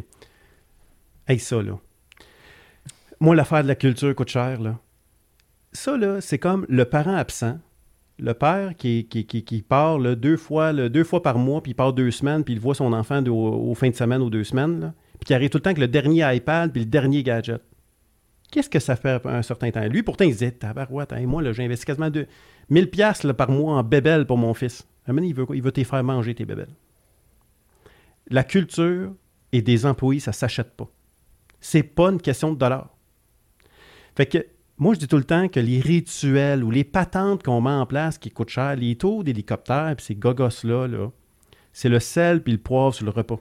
Hey, 1.26 1.38
ça, 1.38 1.62
là. 1.62 1.78
Moi, 3.20 3.34
l'affaire 3.36 3.62
de 3.62 3.68
la 3.68 3.74
culture 3.74 4.14
coûte 4.14 4.30
cher, 4.30 4.60
là. 4.60 4.78
Ça, 5.72 5.96
là, 5.96 6.20
c'est 6.20 6.38
comme 6.38 6.66
le 6.68 6.84
parent 6.84 7.14
absent. 7.14 7.58
Le 8.20 8.34
père 8.34 8.74
qui, 8.76 9.06
qui, 9.06 9.24
qui, 9.24 9.62
part 9.62 9.98
deux, 9.98 10.36
fois, 10.36 10.72
par 11.22 11.38
mois, 11.38 11.62
puis 11.62 11.72
il 11.72 11.74
part 11.74 11.92
deux 11.92 12.10
semaines, 12.10 12.44
puis 12.44 12.54
il 12.54 12.60
voit 12.60 12.74
son 12.74 12.92
enfant 12.92 13.22
de- 13.22 13.30
au, 13.30 13.70
au 13.70 13.74
fin 13.74 13.88
de 13.88 13.94
semaine 13.94 14.22
ou 14.22 14.30
deux 14.30 14.44
semaines, 14.44 14.92
puis 15.18 15.26
qui 15.26 15.34
arrive 15.34 15.50
tout 15.50 15.58
le 15.58 15.62
temps 15.62 15.70
avec 15.70 15.78
le 15.80 15.88
dernier 15.88 16.34
iPad 16.36 16.70
puis 16.72 16.82
le 16.82 16.86
dernier 16.88 17.22
gadget. 17.22 17.62
Qu'est-ce 18.50 18.68
que 18.70 18.80
ça 18.80 18.96
fait 18.96 19.24
un 19.26 19.42
certain 19.42 19.70
temps? 19.70 19.84
Lui, 19.86 20.02
pourtant, 20.02 20.24
il 20.24 20.32
disait, 20.32 20.50
tabarouette, 20.50 21.12
hein, 21.12 21.24
moi, 21.26 21.42
investi 21.42 21.86
quasiment 21.86 22.10
de 22.10 22.26
1000 22.68 22.90
pièces 22.90 23.26
par 23.36 23.50
mois 23.50 23.76
en 23.76 23.82
bébelle 23.82 24.26
pour 24.26 24.38
mon 24.38 24.54
fils. 24.54 24.86
Donné, 25.06 25.28
il 25.28 25.34
veut, 25.34 25.46
quoi? 25.46 25.56
il 25.56 25.62
veut 25.62 25.72
te 25.72 25.82
faire 25.84 26.02
manger 26.04 26.34
tes 26.34 26.44
bébelles. 26.44 26.74
La 28.28 28.44
culture 28.44 29.12
et 29.52 29.62
des 29.62 29.86
employés, 29.86 30.20
ça 30.20 30.30
ne 30.30 30.34
s'achète 30.34 30.70
pas. 30.76 30.88
C'est 31.60 31.82
pas 31.82 32.10
une 32.10 32.20
question 32.20 32.52
de 32.52 32.58
dollars. 32.58 32.90
Fait 34.16 34.26
que 34.26 34.46
moi, 34.81 34.95
je 34.95 34.99
dis 34.99 35.09
tout 35.09 35.18
le 35.18 35.24
temps 35.24 35.47
que 35.49 35.61
les 35.61 35.78
rituels 35.78 36.64
ou 36.64 36.70
les 36.70 36.85
patentes 36.85 37.43
qu'on 37.43 37.61
met 37.61 37.70
en 37.70 37.85
place 37.85 38.16
qui 38.16 38.31
coûtent 38.31 38.49
cher, 38.49 38.74
les 38.76 38.97
tours 38.97 39.22
d'hélicoptère 39.22 39.95
puis 39.95 40.07
ces 40.07 40.14
gogos-là, 40.14 40.89
là, 40.89 41.11
c'est 41.74 41.91
le 41.91 42.01
sel 42.01 42.43
puis 42.43 42.55
le 42.55 42.59
poivre 42.59 42.95
sur 42.95 43.05
le 43.05 43.11
repas. 43.11 43.39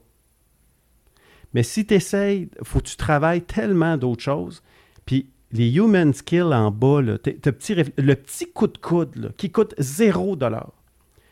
Mais 1.54 1.64
si 1.64 1.86
tu 1.86 1.94
essayes, 1.94 2.50
faut 2.64 2.80
que 2.80 2.88
tu 2.88 2.98
travailles 2.98 3.42
tellement 3.42 3.96
d'autres 3.96 4.22
choses. 4.22 4.62
Puis 5.06 5.30
les 5.54 5.74
human 5.74 6.14
skills 6.14 6.54
en 6.54 6.72
bas, 6.72 7.02
là, 7.02 7.18
petit 7.18 7.74
le 7.74 8.16
petit 8.16 8.52
coup 8.52 8.68
de 8.68 8.78
coude 8.78 9.16
là, 9.16 9.30
qui 9.38 9.50
coûte 9.50 9.74
zéro 9.78 10.36
dollar. 10.36 10.74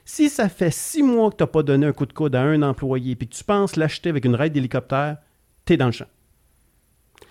Si 0.06 0.30
ça 0.30 0.48
fait 0.48 0.72
six 0.72 1.04
mois 1.04 1.32
que 1.32 1.36
tu 1.36 1.44
n'as 1.44 1.48
pas 1.48 1.64
donné 1.64 1.86
un 1.86 1.92
coup 1.92 2.06
de 2.06 2.14
coude 2.14 2.34
à 2.34 2.42
un 2.42 2.62
employé 2.62 3.18
puis 3.18 3.28
que 3.28 3.36
tu 3.36 3.44
penses 3.44 3.76
l'acheter 3.76 4.10
avec 4.10 4.24
une 4.24 4.36
raide 4.36 4.54
d'hélicoptère, 4.54 5.18
tu 5.66 5.74
es 5.74 5.78
dans 5.78 5.88
le 5.88 5.92
champ. 5.92 6.08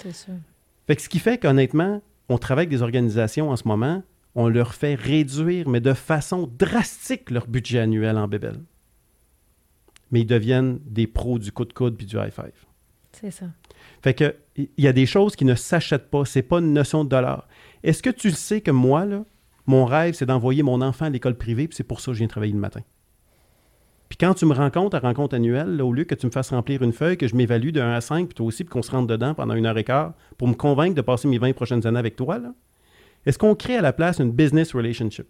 C'est 0.03 0.15
sûr. 0.15 0.35
Fait 0.87 0.95
que 0.95 1.01
ce 1.01 1.09
qui 1.09 1.19
fait 1.19 1.39
qu'honnêtement, 1.39 2.03
on 2.29 2.39
travaille 2.39 2.65
avec 2.65 2.71
des 2.71 2.83
organisations 2.83 3.51
en 3.51 3.57
ce 3.57 3.67
moment, 3.67 4.03
on 4.35 4.49
leur 4.49 4.75
fait 4.75 4.95
réduire, 4.95 5.69
mais 5.69 5.81
de 5.81 5.95
façon 5.95 6.51
drastique, 6.59 7.31
leur 7.31 7.47
budget 7.47 7.81
annuel 7.81 8.19
en 8.19 8.29
bébelle. 8.29 8.61
Mais 10.11 10.21
ils 10.21 10.27
deviennent 10.27 10.79
des 10.85 11.07
pros 11.07 11.39
du 11.39 11.53
coup 11.53 11.65
de 11.65 11.73
coude 11.73 11.97
puis 11.97 12.07
du 12.07 12.17
high 12.17 12.31
five. 12.31 12.67
C'est 13.13 13.31
ça. 13.31 13.47
Fait 14.03 14.15
que 14.15 14.37
il 14.57 14.69
y 14.79 14.89
a 14.89 14.93
des 14.93 15.07
choses 15.07 15.37
qui 15.37 15.45
ne 15.45 15.55
s'achètent 15.55 16.11
pas. 16.11 16.25
C'est 16.25 16.43
pas 16.43 16.59
une 16.59 16.73
notion 16.73 17.05
de 17.05 17.09
dollar. 17.09 17.49
Est-ce 17.83 18.03
que 18.03 18.11
tu 18.11 18.29
le 18.29 18.35
sais 18.35 18.61
que 18.61 18.71
moi, 18.71 19.05
là, 19.05 19.25
mon 19.67 19.85
rêve, 19.85 20.15
c'est 20.15 20.27
d'envoyer 20.27 20.63
mon 20.63 20.81
enfant 20.81 21.07
à 21.07 21.11
l'école 21.11 21.37
privée, 21.37 21.67
puis 21.67 21.77
c'est 21.77 21.85
pour 21.85 22.01
ça 22.01 22.07
que 22.07 22.15
je 22.15 22.19
viens 22.19 22.29
travailler 22.29 22.53
le 22.53 22.59
matin? 22.59 22.81
Puis 24.09 24.19
quand 24.19 24.35
tu 24.35 24.47
me 24.47 24.55
rencontres 24.55 24.97
à 24.97 25.01
rencontre 25.01 25.35
annuelle, 25.35 25.83
au 25.83 25.93
lieu 25.93 26.05
que 26.05 26.15
tu 26.15 26.27
me 26.27 26.31
fasses 26.31 26.51
remplir 26.51 26.83
une 26.83 26.93
feuille, 26.93 27.17
que 27.17 27.27
je 27.27 27.35
m'évalue 27.35 27.71
de 27.71 27.81
1 27.81 27.93
à 27.93 28.01
5, 28.01 28.29
puis 28.29 28.35
toi 28.35 28.47
aussi, 28.47 28.65
puis 28.65 28.71
qu'on 28.71 28.83
se 28.83 28.91
rentre 28.91 29.09
dedans 29.09 29.35
pendant 29.35 29.55
une 29.55 29.67
heure 29.67 29.79
et 29.79 29.85
quart, 29.85 30.13
pour 30.39 30.49
me 30.49 30.55
convaincre 30.55 30.95
de 30.95 31.01
passer 31.01 31.27
mes 31.27 31.39
20 31.39 31.55
prochaines 31.55 31.87
années 31.87 31.99
avec 31.99 32.15
toi, 32.15 32.39
est-ce 33.25 33.39
qu'on 33.39 33.55
crée 33.55 33.77
à 33.77 33.83
la 33.83 33.93
place 33.93 34.21
une 34.21 34.31
business 34.31 34.75
relationship? 34.75 35.27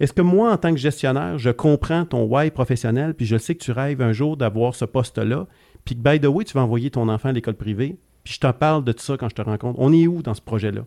Est-ce 0.00 0.12
que 0.12 0.22
moi, 0.22 0.50
en 0.50 0.56
tant 0.56 0.70
que 0.72 0.78
gestionnaire, 0.78 1.38
je 1.38 1.50
comprends 1.50 2.04
ton 2.06 2.24
why 2.24 2.50
professionnel, 2.50 3.14
puis 3.14 3.26
je 3.26 3.36
sais 3.36 3.54
que 3.54 3.62
tu 3.62 3.70
rêves 3.70 4.00
un 4.00 4.12
jour 4.12 4.36
d'avoir 4.36 4.74
ce 4.74 4.86
poste-là, 4.86 5.46
puis 5.84 5.94
que, 5.94 6.00
by 6.00 6.18
the 6.18 6.26
way, 6.26 6.44
tu 6.44 6.54
vas 6.54 6.62
envoyer 6.62 6.90
ton 6.90 7.08
enfant 7.08 7.28
à 7.28 7.32
l'école 7.32 7.54
privée, 7.54 7.98
puis 8.24 8.34
je 8.34 8.40
te 8.40 8.50
parle 8.50 8.82
de 8.82 8.92
tout 8.92 9.02
ça 9.04 9.16
quand 9.16 9.28
je 9.28 9.34
te 9.34 9.42
rencontre. 9.42 9.78
On 9.78 9.92
est 9.92 10.06
où 10.06 10.22
dans 10.22 10.34
ce 10.34 10.40
projet-là? 10.40 10.82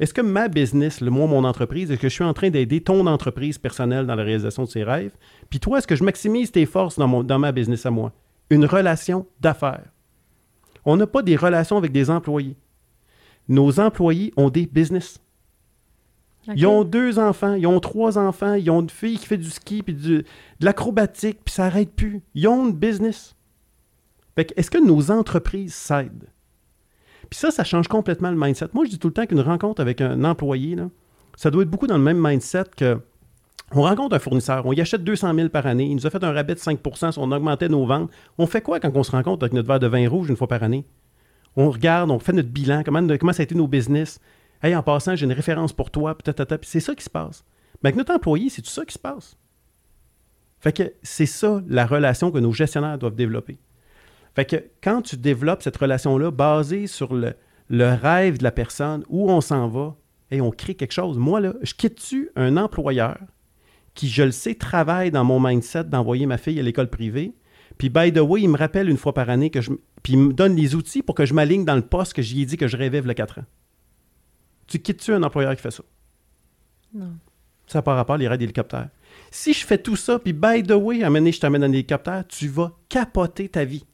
Est-ce 0.00 0.12
que 0.12 0.20
ma 0.20 0.48
business, 0.48 1.00
le, 1.00 1.10
moi, 1.10 1.26
mon 1.28 1.44
entreprise, 1.44 1.90
est-ce 1.90 2.00
que 2.00 2.08
je 2.08 2.14
suis 2.14 2.24
en 2.24 2.34
train 2.34 2.50
d'aider 2.50 2.80
ton 2.80 3.06
entreprise 3.06 3.58
personnelle 3.58 4.06
dans 4.06 4.16
la 4.16 4.24
réalisation 4.24 4.64
de 4.64 4.68
ses 4.68 4.82
rêves? 4.82 5.12
Puis 5.50 5.60
toi, 5.60 5.78
est-ce 5.78 5.86
que 5.86 5.94
je 5.94 6.02
maximise 6.02 6.50
tes 6.50 6.66
forces 6.66 6.98
dans, 6.98 7.06
mon, 7.06 7.22
dans 7.22 7.38
ma 7.38 7.52
business 7.52 7.86
à 7.86 7.90
moi? 7.90 8.12
Une 8.50 8.64
relation 8.66 9.26
d'affaires. 9.40 9.84
On 10.84 10.96
n'a 10.96 11.06
pas 11.06 11.22
des 11.22 11.36
relations 11.36 11.76
avec 11.76 11.92
des 11.92 12.10
employés. 12.10 12.56
Nos 13.48 13.78
employés 13.78 14.32
ont 14.36 14.50
des 14.50 14.66
business. 14.66 15.20
Ils 16.56 16.66
ont 16.66 16.84
deux 16.84 17.18
enfants, 17.18 17.54
ils 17.54 17.66
ont 17.66 17.80
trois 17.80 18.18
enfants, 18.18 18.52
ils 18.54 18.68
ont 18.70 18.80
une 18.82 18.90
fille 18.90 19.16
qui 19.16 19.24
fait 19.26 19.38
du 19.38 19.48
ski, 19.48 19.82
puis 19.82 19.94
du- 19.94 20.18
de 20.18 20.24
l'acrobatique, 20.60 21.38
puis 21.42 21.54
ça 21.54 21.62
n'arrête 21.64 21.92
plus. 21.94 22.20
Ils 22.34 22.48
ont 22.48 22.66
une 22.66 22.74
business. 22.74 23.34
Fait 24.34 24.44
que, 24.46 24.52
est-ce 24.56 24.70
que 24.70 24.84
nos 24.84 25.10
entreprises 25.10 25.72
s'aident? 25.72 26.26
Puis 27.30 27.38
ça, 27.38 27.50
ça 27.50 27.64
change 27.64 27.88
complètement 27.88 28.30
le 28.30 28.36
mindset. 28.36 28.66
Moi, 28.72 28.84
je 28.84 28.90
dis 28.90 28.98
tout 28.98 29.08
le 29.08 29.14
temps 29.14 29.26
qu'une 29.26 29.40
rencontre 29.40 29.80
avec 29.80 30.00
un 30.00 30.24
employé, 30.24 30.76
ça 31.36 31.50
doit 31.50 31.62
être 31.62 31.70
beaucoup 31.70 31.86
dans 31.86 31.98
le 31.98 32.02
même 32.02 32.20
mindset 32.20 32.64
que 32.76 32.98
on 33.72 33.82
rencontre 33.82 34.14
un 34.14 34.18
fournisseur, 34.18 34.66
on 34.66 34.72
y 34.72 34.80
achète 34.80 35.02
200 35.02 35.34
000 35.34 35.48
par 35.48 35.66
année, 35.66 35.86
il 35.86 35.96
nous 35.96 36.06
a 36.06 36.10
fait 36.10 36.22
un 36.22 36.32
rabais 36.32 36.54
de 36.54 36.60
5% 36.60 37.12
si 37.12 37.18
on 37.18 37.32
augmentait 37.32 37.68
nos 37.68 37.86
ventes. 37.86 38.10
On 38.38 38.46
fait 38.46 38.60
quoi 38.60 38.78
quand 38.78 38.92
on 38.94 39.02
se 39.02 39.10
rencontre 39.10 39.44
avec 39.44 39.52
notre 39.52 39.66
verre 39.66 39.80
de 39.80 39.86
vin 39.86 40.08
rouge 40.08 40.28
une 40.28 40.36
fois 40.36 40.46
par 40.46 40.62
année? 40.62 40.84
On 41.56 41.70
regarde, 41.70 42.10
on 42.10 42.18
fait 42.18 42.32
notre 42.32 42.50
bilan, 42.50 42.82
comment, 42.84 43.04
comment 43.18 43.32
ça 43.32 43.42
a 43.42 43.44
été 43.44 43.54
nos 43.54 43.66
business. 43.66 44.20
Hey, 44.62 44.76
en 44.76 44.82
passant, 44.82 45.16
j'ai 45.16 45.24
une 45.24 45.32
référence 45.32 45.72
pour 45.72 45.90
toi, 45.90 46.16
puis 46.16 46.32
c'est 46.62 46.80
ça 46.80 46.94
qui 46.94 47.04
se 47.04 47.10
passe. 47.10 47.44
Mais 47.82 47.88
avec 47.88 47.96
notre 47.96 48.12
employé, 48.12 48.48
c'est 48.48 48.62
tout 48.62 48.70
ça 48.70 48.84
qui 48.84 48.94
se 48.94 48.98
passe. 48.98 49.36
Fait 50.60 50.72
que 50.72 50.92
c'est 51.02 51.26
ça 51.26 51.62
la 51.68 51.84
relation 51.84 52.30
que 52.30 52.38
nos 52.38 52.52
gestionnaires 52.52 52.98
doivent 52.98 53.14
développer. 53.14 53.58
Fait 54.34 54.44
que 54.44 54.56
quand 54.82 55.02
tu 55.02 55.16
développes 55.16 55.62
cette 55.62 55.76
relation-là 55.76 56.30
basée 56.30 56.86
sur 56.86 57.14
le, 57.14 57.34
le 57.68 57.94
rêve 57.94 58.38
de 58.38 58.44
la 58.44 58.52
personne, 58.52 59.04
où 59.08 59.30
on 59.30 59.40
s'en 59.40 59.68
va, 59.68 59.96
et 60.30 60.40
on 60.40 60.50
crée 60.50 60.74
quelque 60.74 60.92
chose. 60.92 61.18
Moi, 61.18 61.40
là, 61.40 61.54
je 61.62 61.74
quitte-tu 61.74 62.30
un 62.36 62.56
employeur 62.56 63.18
qui, 63.94 64.08
je 64.08 64.22
le 64.24 64.32
sais, 64.32 64.54
travaille 64.54 65.10
dans 65.10 65.24
mon 65.24 65.38
mindset 65.38 65.84
d'envoyer 65.84 66.26
ma 66.26 66.38
fille 66.38 66.58
à 66.58 66.62
l'école 66.62 66.88
privée, 66.88 67.34
puis 67.78 67.88
by 67.88 68.12
the 68.12 68.18
way, 68.18 68.42
il 68.42 68.48
me 68.48 68.56
rappelle 68.56 68.88
une 68.88 68.96
fois 68.96 69.14
par 69.14 69.30
année 69.30 69.50
que 69.50 69.60
je... 69.60 69.70
Puis 70.02 70.14
il 70.14 70.18
me 70.18 70.32
donne 70.32 70.56
les 70.56 70.74
outils 70.74 71.02
pour 71.02 71.14
que 71.14 71.24
je 71.24 71.34
m'aligne 71.34 71.64
dans 71.64 71.76
le 71.76 71.82
poste 71.82 72.12
que 72.12 72.22
j'y 72.22 72.42
ai 72.42 72.46
dit 72.46 72.56
que 72.56 72.68
je 72.68 72.76
rêvais 72.76 73.08
a 73.08 73.14
4 73.14 73.40
ans. 73.40 73.44
Tu 74.66 74.78
quittes-tu 74.78 75.12
un 75.12 75.22
employeur 75.22 75.54
qui 75.56 75.62
fait 75.62 75.70
ça? 75.70 75.82
Non. 76.92 77.12
Ça 77.66 77.78
n'a 77.78 77.82
pas 77.82 77.94
rapport 77.94 78.16
à 78.16 78.18
les 78.18 78.28
raids 78.28 78.38
d'hélicoptère. 78.38 78.88
Si 79.30 79.52
je 79.52 79.64
fais 79.64 79.78
tout 79.78 79.96
ça, 79.96 80.18
puis 80.18 80.32
by 80.32 80.62
the 80.62 80.72
way, 80.72 81.02
à 81.02 81.06
un 81.06 81.10
moment 81.10 81.20
donné, 81.20 81.32
je 81.32 81.40
t'amène 81.40 81.62
dans 81.62 81.70
l'hélicoptère, 81.70 82.24
tu 82.28 82.48
vas 82.48 82.72
capoter 82.88 83.48
ta 83.48 83.64
vie. 83.64 83.84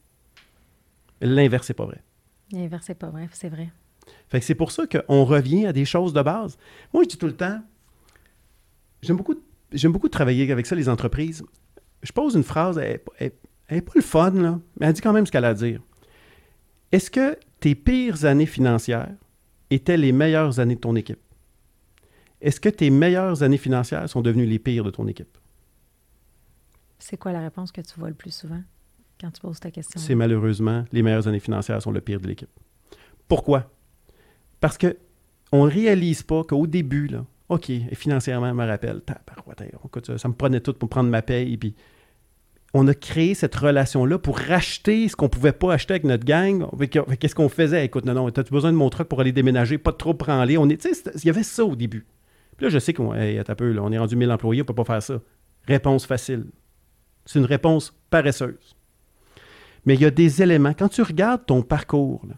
L'inverse, 1.21 1.67
c'est 1.67 1.75
pas 1.75 1.87
vrai. 1.87 2.03
L'inverse, 2.53 2.85
c'est 2.87 2.95
pas 2.95 3.11
vrai, 3.11 3.29
c'est 3.33 3.49
vrai. 3.49 3.71
Fait 4.29 4.41
que 4.41 4.47
c'est 4.47 4.55
pour 4.55 4.73
ça 4.73 4.87
qu'on 4.87 5.25
revient 5.25 5.67
à 5.67 5.73
des 5.73 5.85
choses 5.85 6.13
de 6.13 6.23
base. 6.23 6.59
Moi, 6.93 7.05
je 7.05 7.09
dis 7.11 7.19
tout 7.19 7.27
le 7.27 7.37
temps, 7.37 7.61
j'aime 9.03 9.17
beaucoup, 9.17 9.37
j'aime 9.73 9.93
beaucoup 9.93 10.09
travailler 10.09 10.51
avec 10.51 10.67
ça, 10.67 10.75
les 10.75 10.89
entreprises. 10.89 11.45
Je 12.03 12.13
pose 12.13 12.35
une 12.35 12.43
phrase, 12.43 12.79
elle 12.79 13.01
n'est 13.71 13.83
pas 13.83 13.93
le 13.95 14.01
fun, 14.01 14.31
là, 14.31 14.59
mais 14.79 14.87
elle 14.87 14.93
dit 14.95 15.01
quand 15.01 15.13
même 15.13 15.27
ce 15.27 15.31
qu'elle 15.31 15.45
a 15.45 15.49
à 15.51 15.55
dire. 15.55 15.81
Est-ce 16.91 17.11
que 17.11 17.39
tes 17.61 17.75
pires 17.75 18.25
années 18.25 18.47
financières 18.47 19.15
étaient 19.71 19.99
les 19.99 20.13
meilleures 20.13 20.59
années 20.59 20.75
de 20.75 20.81
ton 20.81 20.97
équipe? 20.97 21.21
Est-ce 22.41 22.59
que 22.59 22.71
tes 22.71 22.89
meilleures 22.91 23.43
années 23.43 23.59
financières 23.59 24.09
sont 24.09 24.23
devenues 24.23 24.47
les 24.47 24.59
pires 24.59 24.83
de 24.83 24.91
ton 24.91 25.07
équipe? 25.07 25.37
C'est 26.99 27.19
quoi 27.19 27.33
la 27.33 27.41
réponse 27.41 27.71
que 27.71 27.83
tu 27.83 27.99
vois 27.99 28.09
le 28.09 28.15
plus 28.15 28.35
souvent? 28.35 28.63
Quand 29.21 29.31
tu 29.31 29.41
poses 29.41 29.61
ta 29.61 29.71
question? 29.71 30.01
C'est 30.01 30.15
malheureusement 30.15 30.85
les 30.93 31.03
meilleures 31.03 31.29
années 31.29 31.41
financières 31.41 31.81
sont 31.83 31.93
le 31.93 32.01
pire 32.01 32.21
de 32.21 32.27
l'équipe. 32.27 32.51
Pourquoi? 33.29 33.71
Parce 34.61 34.79
que 34.79 34.97
on 35.53 35.67
ne 35.67 35.71
réalise 35.71 36.23
pas 36.23 36.45
qu'au 36.45 36.67
début, 36.67 37.09
là, 37.09 37.25
OK, 37.49 37.71
financièrement, 37.93 38.51
je 38.51 38.55
me 38.55 38.67
rappelle, 38.67 39.03
ça, 40.17 40.29
me 40.29 40.35
prenait 40.35 40.61
tout 40.61 40.73
pour 40.73 40.89
prendre 40.89 41.11
ma 41.11 41.23
paye, 41.23 41.57
puis 41.57 41.75
on 42.73 42.87
a 42.87 42.95
créé 42.95 43.35
cette 43.35 43.57
relation-là 43.57 44.19
pour 44.19 44.39
racheter 44.39 45.09
ce 45.09 45.17
qu'on 45.17 45.29
pouvait 45.29 45.53
pas 45.53 45.75
acheter 45.75 45.95
avec 45.95 46.05
notre 46.05 46.25
gang. 46.25 46.65
Qu'est-ce 47.19 47.35
qu'on 47.35 47.49
faisait? 47.49 47.85
Écoute, 47.85 48.05
non, 48.05 48.15
non, 48.15 48.29
as-tu 48.29 48.53
besoin 48.53 48.71
de 48.71 48.77
mon 48.77 48.89
truck 48.91 49.09
pour 49.09 49.21
aller 49.21 49.33
déménager? 49.33 49.79
Pas 49.79 49.93
trop 49.93 50.17
c'était- 50.93 51.11
il 51.17 51.25
y 51.25 51.31
avait 51.31 51.43
ça 51.43 51.65
au 51.65 51.75
début. 51.75 52.07
Puis 52.57 52.67
là, 52.67 52.71
je 52.71 52.79
sais 52.79 52.93
qu'on 52.93 53.13
hey, 53.15 53.41
on 53.61 53.91
est 53.93 53.99
rendu 53.99 54.15
1000 54.15 54.31
employés, 54.31 54.63
on 54.63 54.65
peut 54.65 54.75
pas 54.75 54.85
faire 54.85 55.03
ça. 55.03 55.21
Réponse 55.67 56.07
facile. 56.07 56.47
C'est 57.25 57.41
une 57.41 57.45
réponse 57.47 57.93
paresseuse. 58.11 58.77
Mais 59.87 59.95
il 59.95 60.01
y 60.01 60.05
a 60.05 60.11
des 60.11 60.43
éléments. 60.43 60.75
Quand 60.75 60.89
tu 60.89 61.03
regardes 61.03 61.47
ton 61.47 61.63
parcours, 61.63 62.23
là, 62.29 62.35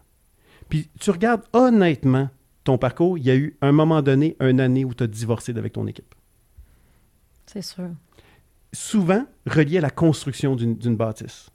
puis 0.69 0.89
tu 0.99 1.11
regardes 1.11 1.43
honnêtement 1.53 2.29
ton 2.63 2.77
parcours, 2.77 3.17
il 3.17 3.25
y 3.25 3.31
a 3.31 3.35
eu 3.35 3.55
un 3.61 3.71
moment 3.73 4.01
donné, 4.01 4.35
une 4.39 4.59
année 4.61 4.85
où 4.85 4.93
tu 4.93 5.03
as 5.03 5.07
divorcé 5.07 5.51
avec 5.57 5.73
ton 5.73 5.85
équipe. 5.87 6.15
C'est 7.45 7.61
sûr. 7.61 7.89
Souvent 8.71 9.25
relié 9.45 9.77
à 9.79 9.81
la 9.81 9.89
construction 9.89 10.55
d'une 10.55 10.95
bâtisse. 10.95 11.49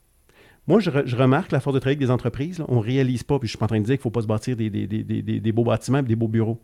Moi, 0.67 0.79
je, 0.79 0.91
re- 0.91 1.05
je 1.05 1.15
remarque 1.15 1.51
la 1.51 1.59
force 1.59 1.73
de 1.73 1.79
travail 1.79 1.97
des 1.97 2.11
entreprises, 2.11 2.59
là, 2.59 2.65
on 2.67 2.75
ne 2.75 2.85
réalise 2.85 3.23
pas, 3.23 3.39
puis 3.39 3.47
je 3.47 3.51
suis 3.53 3.57
pas 3.57 3.65
en 3.65 3.69
train 3.69 3.79
de 3.79 3.85
dire 3.85 3.95
qu'il 3.95 4.01
ne 4.01 4.03
faut 4.03 4.11
pas 4.11 4.21
se 4.21 4.27
bâtir 4.27 4.55
des, 4.55 4.69
des- 4.69 4.85
des- 4.85 5.03
des- 5.03 5.21
des- 5.23 5.39
des 5.39 5.51
beaux 5.51 5.63
bâtiments 5.63 5.97
et 5.97 6.03
des 6.03 6.15
beaux 6.15 6.27
bureaux. 6.27 6.59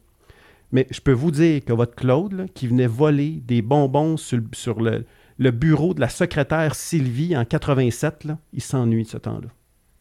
Mais 0.71 0.85
je 0.91 0.99
peux 1.01 1.11
vous 1.11 1.31
dire 1.31 1.65
que 1.65 1.73
votre 1.73 1.95
Claude, 1.95 2.33
là, 2.33 2.45
qui 2.53 2.67
venait 2.67 2.87
voler 2.87 3.41
des 3.45 3.61
bonbons 3.63 4.15
sur 4.17 4.79
le, 4.79 5.05
le 5.37 5.51
bureau 5.51 5.93
de 5.93 5.99
la 5.99 6.09
secrétaire 6.09 6.75
Sylvie 6.75 7.35
en 7.35 7.45
87, 7.45 8.23
là, 8.23 8.37
il 8.53 8.61
s'ennuie 8.61 9.03
de 9.03 9.09
ce 9.09 9.17
temps-là. 9.17 9.49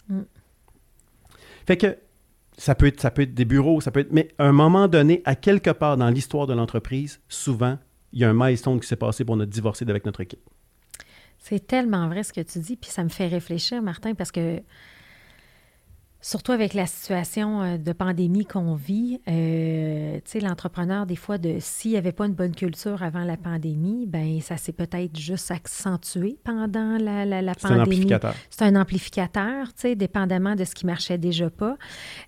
Mm. 0.08 0.22
Fait 1.66 1.76
que 1.76 1.96
ça 2.56 2.74
peut, 2.74 2.86
être, 2.86 3.00
ça 3.00 3.10
peut 3.10 3.22
être 3.22 3.34
des 3.34 3.44
bureaux, 3.44 3.80
ça 3.80 3.90
peut 3.90 4.00
être. 4.00 4.12
Mais 4.12 4.28
à 4.38 4.44
un 4.44 4.52
moment 4.52 4.86
donné, 4.86 5.22
à 5.24 5.34
quelque 5.34 5.70
part 5.70 5.96
dans 5.96 6.10
l'histoire 6.10 6.46
de 6.46 6.54
l'entreprise, 6.54 7.20
souvent, 7.28 7.78
il 8.12 8.20
y 8.20 8.24
a 8.24 8.30
un 8.30 8.34
milestone 8.34 8.78
qui 8.80 8.86
s'est 8.86 8.96
passé 8.96 9.24
pour 9.24 9.34
on 9.34 9.40
a 9.40 9.46
divorcé 9.46 9.84
avec 9.88 10.06
notre 10.06 10.20
équipe. 10.20 10.40
C'est 11.38 11.66
tellement 11.66 12.08
vrai 12.08 12.22
ce 12.22 12.32
que 12.32 12.40
tu 12.40 12.58
dis, 12.60 12.76
puis 12.76 12.90
ça 12.90 13.02
me 13.02 13.08
fait 13.08 13.26
réfléchir, 13.26 13.82
Martin, 13.82 14.14
parce 14.14 14.30
que 14.30 14.62
Surtout 16.26 16.52
avec 16.52 16.72
la 16.72 16.86
situation 16.86 17.60
euh, 17.60 17.76
de 17.76 17.92
pandémie 17.92 18.46
qu'on 18.46 18.74
vit, 18.74 19.20
euh, 19.28 20.16
tu 20.16 20.22
sais, 20.24 20.40
l'entrepreneur, 20.40 21.04
des 21.04 21.16
fois, 21.16 21.36
de 21.36 21.56
s'il 21.60 21.90
n'y 21.90 21.96
avait 21.98 22.12
pas 22.12 22.24
une 22.24 22.32
bonne 22.32 22.54
culture 22.54 23.02
avant 23.02 23.24
la 23.24 23.36
pandémie, 23.36 24.06
ben 24.06 24.40
ça 24.40 24.56
s'est 24.56 24.72
peut-être 24.72 25.18
juste 25.18 25.50
accentué 25.50 26.38
pendant 26.42 26.96
la, 26.96 27.26
la, 27.26 27.42
la 27.42 27.54
pandémie. 27.54 27.58
C'est 27.58 27.68
un 27.68 27.82
amplificateur. 27.82 28.34
C'est 28.48 28.64
un 28.64 28.76
amplificateur, 28.76 29.66
tu 29.66 29.82
sais, 29.82 29.96
dépendamment 29.96 30.54
de 30.54 30.64
ce 30.64 30.74
qui 30.74 30.86
marchait 30.86 31.18
déjà 31.18 31.50
pas. 31.50 31.76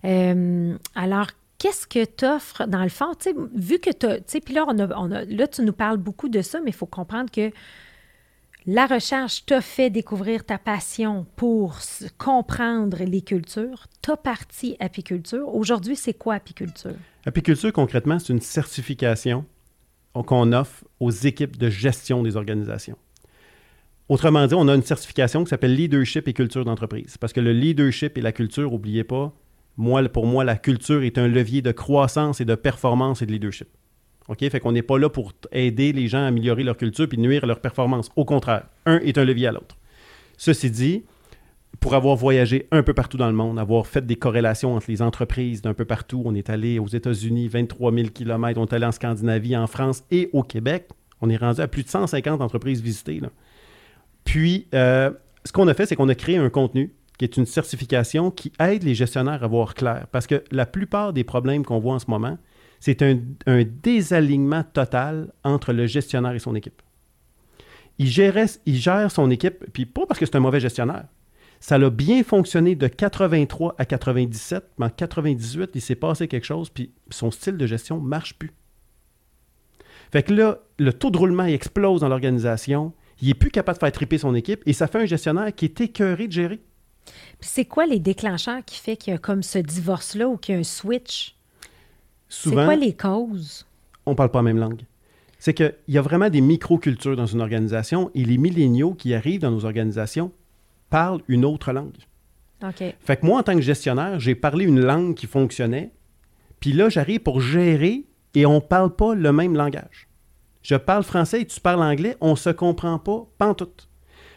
Euh, 0.05 0.77
alors, 0.93 1.31
qu'est-ce 1.57 1.87
que 1.87 2.05
tu 2.05 2.23
offres 2.23 2.67
dans 2.67 2.83
le 2.83 2.89
fond? 2.89 3.15
Tu 3.19 3.31
sais, 3.31 3.35
vu 3.55 3.79
que 3.79 3.89
tu 3.89 4.07
sais, 4.27 4.41
puis 4.41 4.53
là, 4.53 4.65
on 4.67 4.77
a, 4.77 4.95
on 4.95 5.11
a, 5.11 5.25
là, 5.25 5.47
tu 5.47 5.63
nous 5.63 5.73
parles 5.73 5.97
beaucoup 5.97 6.29
de 6.29 6.43
ça, 6.43 6.59
mais 6.59 6.69
il 6.69 6.75
faut 6.75 6.85
comprendre 6.85 7.31
que 7.31 7.51
la 8.67 8.85
recherche 8.85 9.45
t'a 9.45 9.61
fait 9.61 9.89
découvrir 9.89 10.43
ta 10.43 10.57
passion 10.57 11.25
pour 11.37 11.79
comprendre 12.17 12.97
les 13.05 13.21
cultures. 13.21 13.87
T'as 14.01 14.17
parti 14.17 14.75
apiculture. 14.81 15.55
Aujourd'hui, 15.55 15.95
c'est 15.95 16.13
quoi 16.13 16.35
apiculture? 16.35 16.95
Apiculture, 17.25 17.71
concrètement, 17.71 18.19
c'est 18.19 18.33
une 18.33 18.41
certification 18.41 19.45
qu'on 20.13 20.51
offre 20.51 20.83
aux 20.99 21.11
équipes 21.11 21.57
de 21.57 21.69
gestion 21.69 22.23
des 22.23 22.35
organisations. 22.35 22.97
Autrement 24.09 24.47
dit, 24.47 24.55
on 24.55 24.67
a 24.67 24.75
une 24.75 24.83
certification 24.83 25.43
qui 25.43 25.49
s'appelle 25.49 25.75
Leadership 25.75 26.27
et 26.27 26.33
culture 26.33 26.65
d'entreprise. 26.65 27.17
Parce 27.17 27.33
que 27.33 27.39
le 27.39 27.53
leadership 27.53 28.17
et 28.17 28.21
la 28.21 28.31
culture, 28.31 28.71
n'oubliez 28.71 29.03
pas, 29.03 29.31
moi, 29.77 30.03
pour 30.09 30.25
moi, 30.25 30.43
la 30.43 30.57
culture 30.57 31.03
est 31.03 31.17
un 31.17 31.27
levier 31.27 31.61
de 31.61 31.71
croissance 31.71 32.41
et 32.41 32.45
de 32.45 32.55
performance 32.55 33.21
et 33.21 33.27
de 33.27 33.31
leadership. 33.31 33.69
OK? 34.27 34.39
Fait 34.49 34.59
qu'on 34.59 34.71
n'est 34.71 34.81
pas 34.81 34.97
là 34.97 35.09
pour 35.09 35.33
aider 35.51 35.93
les 35.93 36.07
gens 36.07 36.23
à 36.23 36.27
améliorer 36.27 36.63
leur 36.63 36.77
culture 36.77 37.07
puis 37.07 37.17
nuire 37.17 37.43
à 37.43 37.47
leur 37.47 37.59
performance. 37.59 38.09
Au 38.15 38.25
contraire, 38.25 38.65
un 38.85 38.99
est 38.99 39.17
un 39.17 39.25
levier 39.25 39.47
à 39.47 39.51
l'autre. 39.51 39.77
Ceci 40.37 40.69
dit, 40.69 41.03
pour 41.79 41.93
avoir 41.93 42.15
voyagé 42.15 42.67
un 42.71 42.83
peu 42.83 42.93
partout 42.93 43.17
dans 43.17 43.27
le 43.27 43.33
monde, 43.33 43.59
avoir 43.59 43.87
fait 43.87 44.05
des 44.05 44.15
corrélations 44.15 44.75
entre 44.75 44.89
les 44.89 45.01
entreprises 45.01 45.61
d'un 45.61 45.73
peu 45.73 45.85
partout, 45.85 46.21
on 46.25 46.35
est 46.35 46.49
allé 46.49 46.79
aux 46.79 46.87
États-Unis, 46.87 47.47
23 47.47 47.93
000 47.93 48.09
km, 48.09 48.59
on 48.59 48.65
est 48.65 48.73
allé 48.73 48.85
en 48.85 48.91
Scandinavie, 48.91 49.55
en 49.55 49.67
France 49.67 50.03
et 50.11 50.29
au 50.33 50.43
Québec. 50.43 50.89
On 51.21 51.29
est 51.29 51.37
rendu 51.37 51.61
à 51.61 51.67
plus 51.67 51.83
de 51.83 51.89
150 51.89 52.41
entreprises 52.41 52.81
visitées. 52.81 53.21
Puis, 54.23 54.67
euh, 54.73 55.11
ce 55.45 55.51
qu'on 55.51 55.67
a 55.67 55.73
fait, 55.73 55.85
c'est 55.85 55.95
qu'on 55.95 56.09
a 56.09 56.15
créé 56.15 56.37
un 56.37 56.49
contenu 56.49 56.93
qui 57.17 57.25
est 57.25 57.37
une 57.37 57.45
certification 57.45 58.29
qui 58.29 58.51
aide 58.59 58.83
les 58.83 58.93
gestionnaires 58.93 59.43
à 59.43 59.47
voir 59.47 59.73
clair. 59.73 60.05
Parce 60.11 60.27
que 60.27 60.43
la 60.51 60.65
plupart 60.65 61.13
des 61.13 61.23
problèmes 61.23 61.65
qu'on 61.65 61.79
voit 61.79 61.95
en 61.95 61.99
ce 61.99 62.09
moment, 62.09 62.37
c'est 62.79 63.01
un, 63.01 63.17
désalignement 63.81 64.63
total 64.63 65.33
entre 65.43 65.73
le 65.73 65.87
gestionnaire 65.87 66.33
et 66.33 66.39
son 66.39 66.55
équipe. 66.55 66.81
Il, 67.99 68.07
gère 68.07 69.11
son 69.11 69.31
équipe, 69.31 69.65
puis 69.73 69.85
pas 69.85 70.05
parce 70.05 70.19
que 70.19 70.25
c'est 70.25 70.35
un 70.35 70.41
mauvais 70.41 70.59
gestionnaire. 70.59 71.05
Ça 71.59 71.75
a 71.75 71.89
bien 71.89 72.23
fonctionné 72.23 72.75
de 72.75 72.87
83 72.87 73.75
à 73.79 73.85
97, 73.85 74.63
mais 74.77 74.85
en 74.85 74.89
98, 74.89 75.71
il 75.73 75.81
s'est 75.81 75.95
passé 75.95 76.27
quelque 76.27 76.45
chose, 76.45 76.69
puis 76.69 76.91
son 77.09 77.31
style 77.31 77.57
de 77.57 77.65
gestion 77.65 77.99
ne 77.99 78.07
marche 78.07 78.35
plus. 78.35 78.53
Fait 80.11 80.21
que 80.21 80.33
là, 80.33 80.59
le 80.77 80.93
taux 80.93 81.09
de 81.09 81.17
roulement 81.17 81.45
explose 81.45 82.01
dans 82.01 82.09
l'organisation, 82.09 82.93
il 83.21 83.29
n'est 83.29 83.33
plus 83.33 83.49
capable 83.49 83.77
de 83.77 83.79
faire 83.79 83.91
triper 83.91 84.19
son 84.19 84.35
équipe, 84.35 84.61
et 84.67 84.73
ça 84.73 84.87
fait 84.87 84.99
un 84.99 85.05
gestionnaire 85.05 85.53
qui 85.53 85.65
est 85.65 85.81
écœuré 85.81 86.27
de 86.27 86.33
gérer. 86.33 86.59
c'est 87.39 87.65
quoi 87.65 87.87
les 87.87 87.99
déclencheurs 87.99 88.63
qui 88.63 88.79
fait 88.79 88.95
qu'il 88.95 89.13
y 89.13 89.15
a 89.15 89.19
comme 89.19 89.41
ce 89.41 89.57
divorce-là 89.57 90.27
ou 90.27 90.37
qu'il 90.37 90.53
y 90.53 90.57
a 90.57 90.61
un 90.61 90.63
switch? 90.63 91.36
C'est 92.29 92.51
quoi 92.51 92.75
les 92.75 92.93
causes? 92.93 93.65
On 94.05 94.11
ne 94.11 94.15
parle 94.15 94.31
pas 94.31 94.39
la 94.39 94.43
même 94.43 94.57
langue. 94.57 94.81
C'est 95.39 95.53
qu'il 95.53 95.73
y 95.87 95.97
a 95.97 96.01
vraiment 96.01 96.29
des 96.29 96.41
micro-cultures 96.41 97.15
dans 97.15 97.25
une 97.25 97.41
organisation 97.41 98.09
et 98.15 98.23
les 98.25 98.37
milléniaux 98.37 98.93
qui 98.93 99.13
arrivent 99.13 99.41
dans 99.41 99.51
nos 99.51 99.65
organisations 99.65 100.31
parlent 100.89 101.21
une 101.27 101.45
autre 101.45 101.71
langue. 101.71 101.97
OK. 102.63 102.83
Fait 102.99 103.17
que 103.17 103.25
moi, 103.25 103.39
en 103.39 103.43
tant 103.43 103.55
que 103.55 103.61
gestionnaire, 103.61 104.19
j'ai 104.19 104.33
parlé 104.33 104.65
une 104.65 104.79
langue 104.79 105.13
qui 105.13 105.27
fonctionnait, 105.27 105.91
puis 106.59 106.73
là, 106.73 106.89
j'arrive 106.89 107.19
pour 107.19 107.39
gérer 107.39 108.05
et 108.33 108.45
on 108.45 108.55
ne 108.55 108.59
parle 108.59 108.95
pas 108.95 109.13
le 109.13 109.31
même 109.31 109.55
langage. 109.55 110.07
Je 110.63 110.75
parle 110.75 111.03
français 111.03 111.41
et 111.41 111.45
tu 111.45 111.61
parles 111.61 111.83
anglais, 111.83 112.17
on 112.19 112.31
ne 112.31 112.35
se 112.35 112.49
comprend 112.49 112.97
pas, 112.97 113.25
pantoute. 113.37 113.87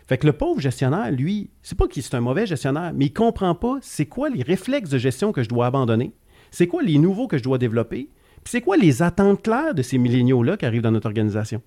Fait 0.06 0.18
que 0.18 0.26
le 0.26 0.32
pauvre 0.32 0.60
gestionnaire, 0.60 1.10
lui, 1.10 1.50
c'est 1.62 1.78
pas 1.78 1.88
qu'il 1.88 2.02
est 2.02 2.14
un 2.14 2.20
mauvais 2.20 2.46
gestionnaire, 2.46 2.92
mais 2.94 3.06
il 3.06 3.12
comprend 3.12 3.54
pas 3.54 3.78
c'est 3.80 4.06
quoi 4.06 4.28
les 4.28 4.42
réflexes 4.42 4.90
de 4.90 4.98
gestion 4.98 5.32
que 5.32 5.42
je 5.42 5.48
dois 5.48 5.66
abandonner 5.66 6.12
c'est 6.50 6.66
quoi 6.66 6.82
les 6.82 6.98
nouveaux 6.98 7.26
que 7.26 7.38
je 7.38 7.42
dois 7.42 7.58
développer? 7.58 8.08
Puis 8.44 8.52
c'est 8.52 8.60
quoi 8.60 8.76
les 8.76 9.02
attentes 9.02 9.42
claires 9.42 9.74
de 9.74 9.82
ces 9.82 9.98
milléniaux-là 9.98 10.56
qui 10.56 10.66
arrivent 10.66 10.82
dans 10.82 10.90
notre 10.90 11.06
organisation? 11.06 11.62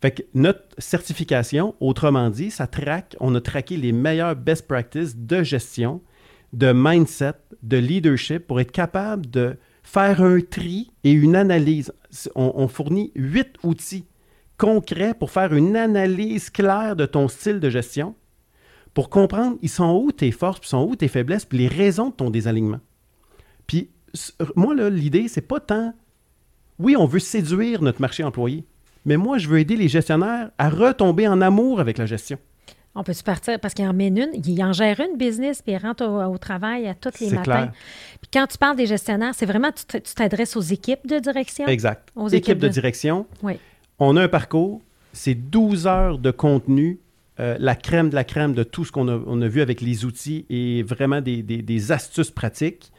Fait 0.00 0.12
que 0.12 0.22
notre 0.34 0.64
certification, 0.78 1.74
autrement 1.80 2.30
dit, 2.30 2.50
ça 2.50 2.66
traque, 2.66 3.16
on 3.20 3.34
a 3.34 3.40
traqué 3.40 3.76
les 3.76 3.92
meilleures 3.92 4.36
best 4.36 4.66
practices 4.66 5.16
de 5.16 5.42
gestion, 5.42 6.00
de 6.52 6.72
mindset, 6.74 7.34
de 7.62 7.76
leadership 7.76 8.46
pour 8.46 8.60
être 8.60 8.72
capable 8.72 9.28
de 9.28 9.56
faire 9.82 10.22
un 10.22 10.40
tri 10.40 10.90
et 11.04 11.12
une 11.12 11.36
analyse. 11.36 11.92
On, 12.34 12.66
fournit 12.66 13.12
huit 13.14 13.56
outils 13.62 14.06
concrets 14.56 15.14
pour 15.14 15.30
faire 15.30 15.54
une 15.54 15.76
analyse 15.76 16.50
claire 16.50 16.96
de 16.96 17.06
ton 17.06 17.28
style 17.28 17.60
de 17.60 17.70
gestion, 17.70 18.14
pour 18.94 19.10
comprendre 19.10 19.58
ils 19.62 19.68
sont 19.68 20.00
où 20.02 20.12
tes 20.12 20.32
forces, 20.32 20.60
puis 20.60 20.68
sont 20.68 20.86
où 20.88 20.96
tes 20.96 21.08
faiblesses, 21.08 21.44
puis 21.44 21.58
les 21.58 21.68
raisons 21.68 22.08
de 22.08 22.14
ton 22.14 22.30
désalignement. 22.30 22.80
Puis 23.70 23.88
moi, 24.56 24.74
l'idée, 24.90 25.28
c'est 25.28 25.46
pas 25.46 25.60
tant. 25.60 25.94
Oui, 26.80 26.96
on 26.96 27.06
veut 27.06 27.20
séduire 27.20 27.82
notre 27.82 28.00
marché 28.00 28.24
employé, 28.24 28.64
mais 29.06 29.16
moi, 29.16 29.38
je 29.38 29.46
veux 29.46 29.60
aider 29.60 29.76
les 29.76 29.86
gestionnaires 29.86 30.50
à 30.58 30.68
retomber 30.68 31.28
en 31.28 31.40
amour 31.40 31.78
avec 31.78 31.96
la 31.96 32.06
gestion. 32.06 32.36
On 32.96 33.04
peut 33.04 33.12
se 33.12 33.22
partir? 33.22 33.60
Parce 33.60 33.74
qu'il 33.74 33.86
en 33.86 33.92
mène 33.92 34.18
une, 34.18 34.30
il 34.44 34.64
en 34.64 34.72
gère 34.72 34.98
une 34.98 35.16
business 35.16 35.62
puis 35.62 35.74
il 35.74 35.76
rentre 35.78 36.04
au, 36.04 36.36
travail 36.38 36.88
à 36.88 36.94
tous 36.94 37.20
les 37.20 37.30
matins. 37.30 37.70
Puis 38.20 38.30
quand 38.32 38.48
tu 38.48 38.58
parles 38.58 38.74
des 38.74 38.86
gestionnaires, 38.86 39.36
c'est 39.36 39.46
vraiment, 39.46 39.70
tu 39.70 40.00
t'adresses 40.16 40.56
aux 40.56 40.62
équipes 40.62 41.06
de 41.06 41.20
direction? 41.20 41.68
Exact. 41.68 42.08
Aux 42.16 42.26
équipes, 42.26 42.58
de... 42.58 42.66
direction. 42.66 43.24
Oui. 43.44 43.52
On 44.00 44.16
a 44.16 44.22
un 44.24 44.28
parcours, 44.28 44.82
c'est 45.12 45.36
12 45.36 45.86
heures 45.86 46.18
de 46.18 46.32
contenu, 46.32 46.98
euh, 47.38 47.56
la 47.60 47.76
crème 47.76 48.10
de 48.10 48.16
la 48.16 48.24
crème 48.24 48.52
de 48.52 48.64
tout 48.64 48.84
ce 48.84 48.90
qu'on 48.90 49.06
a, 49.06 49.48
vu 49.48 49.60
avec 49.60 49.80
les 49.80 50.04
outils 50.04 50.44
et 50.50 50.82
vraiment 50.82 51.20
des 51.20 51.92
astuces 51.92 52.32
pratiques. 52.32 52.90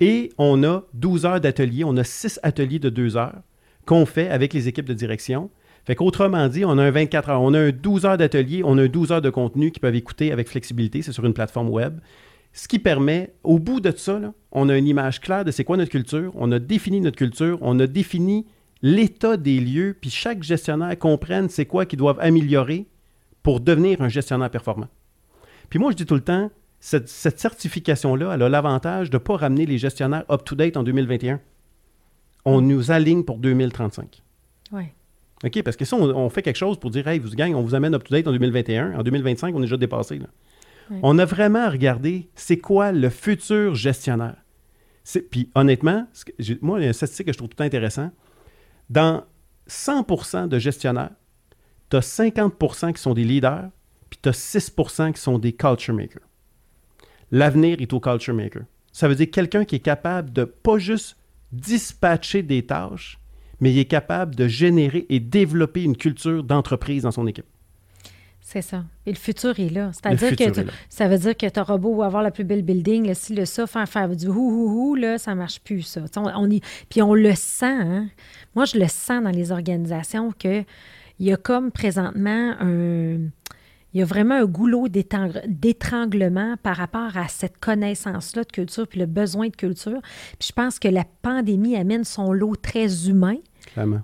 Et 0.00 0.30
on 0.38 0.62
a 0.64 0.82
12 0.94 1.26
heures 1.26 1.40
d'atelier, 1.40 1.84
on 1.84 1.96
a 1.96 2.04
6 2.04 2.40
ateliers 2.42 2.78
de 2.78 2.90
2 2.90 3.16
heures 3.16 3.42
qu'on 3.86 4.06
fait 4.06 4.28
avec 4.28 4.52
les 4.52 4.68
équipes 4.68 4.86
de 4.86 4.94
direction. 4.94 5.50
Fait 5.84 5.94
qu'autrement 5.94 6.48
dit, 6.48 6.64
on 6.64 6.78
a 6.78 6.82
un 6.82 6.90
24 6.90 7.30
heures, 7.30 7.42
on 7.42 7.52
a 7.52 7.60
un 7.60 7.70
12 7.70 8.06
heures 8.06 8.16
d'atelier, 8.16 8.62
on 8.64 8.78
a 8.78 8.82
un 8.82 8.88
12 8.88 9.12
heures 9.12 9.22
de 9.22 9.30
contenu 9.30 9.70
qu'ils 9.70 9.80
peuvent 9.80 9.94
écouter 9.94 10.32
avec 10.32 10.48
flexibilité, 10.48 11.02
c'est 11.02 11.12
sur 11.12 11.26
une 11.26 11.34
plateforme 11.34 11.68
web. 11.68 12.00
Ce 12.54 12.68
qui 12.68 12.78
permet, 12.78 13.34
au 13.42 13.58
bout 13.58 13.80
de 13.80 13.92
ça, 13.94 14.20
on 14.52 14.68
a 14.68 14.76
une 14.76 14.86
image 14.86 15.20
claire 15.20 15.44
de 15.44 15.50
c'est 15.50 15.64
quoi 15.64 15.76
notre 15.76 15.90
culture, 15.90 16.32
on 16.36 16.52
a 16.52 16.58
défini 16.58 17.00
notre 17.00 17.16
culture, 17.16 17.58
on 17.60 17.78
a 17.80 17.86
défini 17.86 18.46
l'état 18.80 19.36
des 19.36 19.60
lieux, 19.60 19.96
puis 20.00 20.10
chaque 20.10 20.42
gestionnaire 20.42 20.98
comprenne 20.98 21.48
c'est 21.48 21.66
quoi 21.66 21.84
qu'ils 21.84 21.98
doivent 21.98 22.20
améliorer 22.20 22.86
pour 23.42 23.60
devenir 23.60 24.00
un 24.00 24.08
gestionnaire 24.08 24.50
performant. 24.50 24.88
Puis 25.68 25.78
moi, 25.78 25.90
je 25.90 25.96
dis 25.96 26.06
tout 26.06 26.14
le 26.14 26.20
temps, 26.20 26.50
cette, 26.84 27.38
certification-là, 27.38 28.34
elle 28.34 28.42
a 28.42 28.48
l'avantage 28.50 29.08
de 29.08 29.16
ne 29.16 29.18
pas 29.18 29.38
ramener 29.38 29.64
les 29.64 29.78
gestionnaires 29.78 30.24
up-to-date 30.30 30.76
en 30.76 30.82
2021. 30.82 31.40
On 32.44 32.60
mm. 32.60 32.66
nous 32.66 32.90
aligne 32.90 33.24
pour 33.24 33.38
2035. 33.38 34.22
Oui. 34.72 34.82
OK, 35.42 35.62
parce 35.62 35.78
que 35.78 35.86
si 35.86 35.94
on, 35.94 36.28
fait 36.28 36.42
quelque 36.42 36.58
chose 36.58 36.78
pour 36.78 36.90
dire, 36.90 37.08
hey, 37.08 37.18
vous 37.18 37.30
gagnez, 37.30 37.54
on 37.54 37.62
vous 37.62 37.74
amène 37.74 37.94
up-to-date 37.94 38.28
en 38.28 38.32
2021, 38.32 38.98
en 38.98 39.02
2025, 39.02 39.54
on 39.54 39.60
est 39.60 39.62
déjà 39.62 39.78
dépassé. 39.78 40.20
On 41.02 41.18
a 41.18 41.24
vraiment 41.24 41.70
regardé 41.70 42.28
c'est 42.34 42.58
quoi 42.58 42.92
le 42.92 43.08
futur 43.08 43.74
gestionnaire? 43.74 44.36
Puis 45.30 45.50
honnêtement, 45.54 46.06
moi, 46.60 46.80
il 46.80 46.82
y 46.82 46.84
a 46.84 46.88
une 46.88 46.92
statistique 46.92 47.26
que 47.26 47.32
je 47.32 47.38
trouve 47.38 47.48
tout 47.48 47.62
intéressant. 47.62 48.10
Dans 48.90 49.24
100% 49.70 50.48
de 50.48 50.58
gestionnaires, 50.58 51.12
tu 51.88 51.96
as 51.96 52.00
50% 52.00 52.92
qui 52.92 53.00
sont 53.00 53.14
des 53.14 53.24
leaders, 53.24 53.70
puis 54.10 54.18
tu 54.22 54.28
as 54.28 54.32
6% 54.32 55.14
qui 55.14 55.20
sont 55.20 55.38
des 55.38 55.54
culture 55.54 55.94
makers. 55.94 56.20
L'avenir 57.34 57.80
est 57.80 57.92
au 57.92 57.98
culture 57.98 58.32
maker. 58.32 58.62
Ça 58.92 59.08
veut 59.08 59.16
dire 59.16 59.28
quelqu'un 59.28 59.64
qui 59.64 59.74
est 59.74 59.80
capable 59.80 60.32
de 60.32 60.44
pas 60.44 60.78
juste 60.78 61.16
dispatcher 61.50 62.44
des 62.44 62.64
tâches, 62.64 63.18
mais 63.58 63.72
il 63.72 63.78
est 63.80 63.86
capable 63.86 64.36
de 64.36 64.46
générer 64.46 65.04
et 65.08 65.18
développer 65.18 65.82
une 65.82 65.96
culture 65.96 66.44
d'entreprise 66.44 67.02
dans 67.02 67.10
son 67.10 67.26
équipe. 67.26 67.46
C'est 68.40 68.62
ça. 68.62 68.84
Et 69.04 69.10
le 69.10 69.16
futur 69.16 69.58
est 69.58 69.68
là. 69.68 69.90
C'est-à-dire 69.92 70.36
que 70.36 70.64
ça 70.88 71.08
veut 71.08 71.18
dire 71.18 71.36
que 71.36 71.48
tu 71.48 71.58
auras 71.58 71.76
beau 71.76 72.04
avoir 72.04 72.22
la 72.22 72.30
plus 72.30 72.44
belle 72.44 72.62
building, 72.62 73.08
le 73.08 73.14
ci, 73.14 73.34
le 73.34 73.46
ça, 73.46 73.66
faire, 73.66 73.88
faire 73.88 74.14
du 74.14 74.28
hou 74.28 74.32
hou 74.32 74.90
hou, 74.90 74.94
là, 74.94 75.18
ça 75.18 75.34
marche 75.34 75.58
plus, 75.58 75.82
ça. 75.82 76.02
On, 76.14 76.48
y, 76.48 76.60
puis 76.88 77.02
on 77.02 77.14
le 77.14 77.34
sent, 77.34 77.66
hein? 77.66 78.06
Moi, 78.54 78.64
je 78.64 78.78
le 78.78 78.86
sens 78.86 79.24
dans 79.24 79.30
les 79.30 79.50
organisations 79.50 80.30
qu'il 80.30 80.66
y 81.18 81.32
a 81.32 81.36
comme 81.36 81.72
présentement 81.72 82.54
un 82.60 83.16
il 83.94 84.00
y 84.00 84.02
a 84.02 84.06
vraiment 84.06 84.34
un 84.34 84.44
goulot 84.44 84.88
d'étranglement 84.88 86.56
par 86.62 86.76
rapport 86.76 87.16
à 87.16 87.28
cette 87.28 87.58
connaissance-là 87.58 88.42
de 88.42 88.50
culture, 88.50 88.86
puis 88.88 89.00
le 89.00 89.06
besoin 89.06 89.48
de 89.48 89.56
culture. 89.56 90.00
Puis 90.38 90.48
je 90.48 90.52
pense 90.52 90.78
que 90.78 90.88
la 90.88 91.04
pandémie 91.22 91.76
amène 91.76 92.04
son 92.04 92.32
lot 92.32 92.56
très 92.56 93.08
humain, 93.08 93.36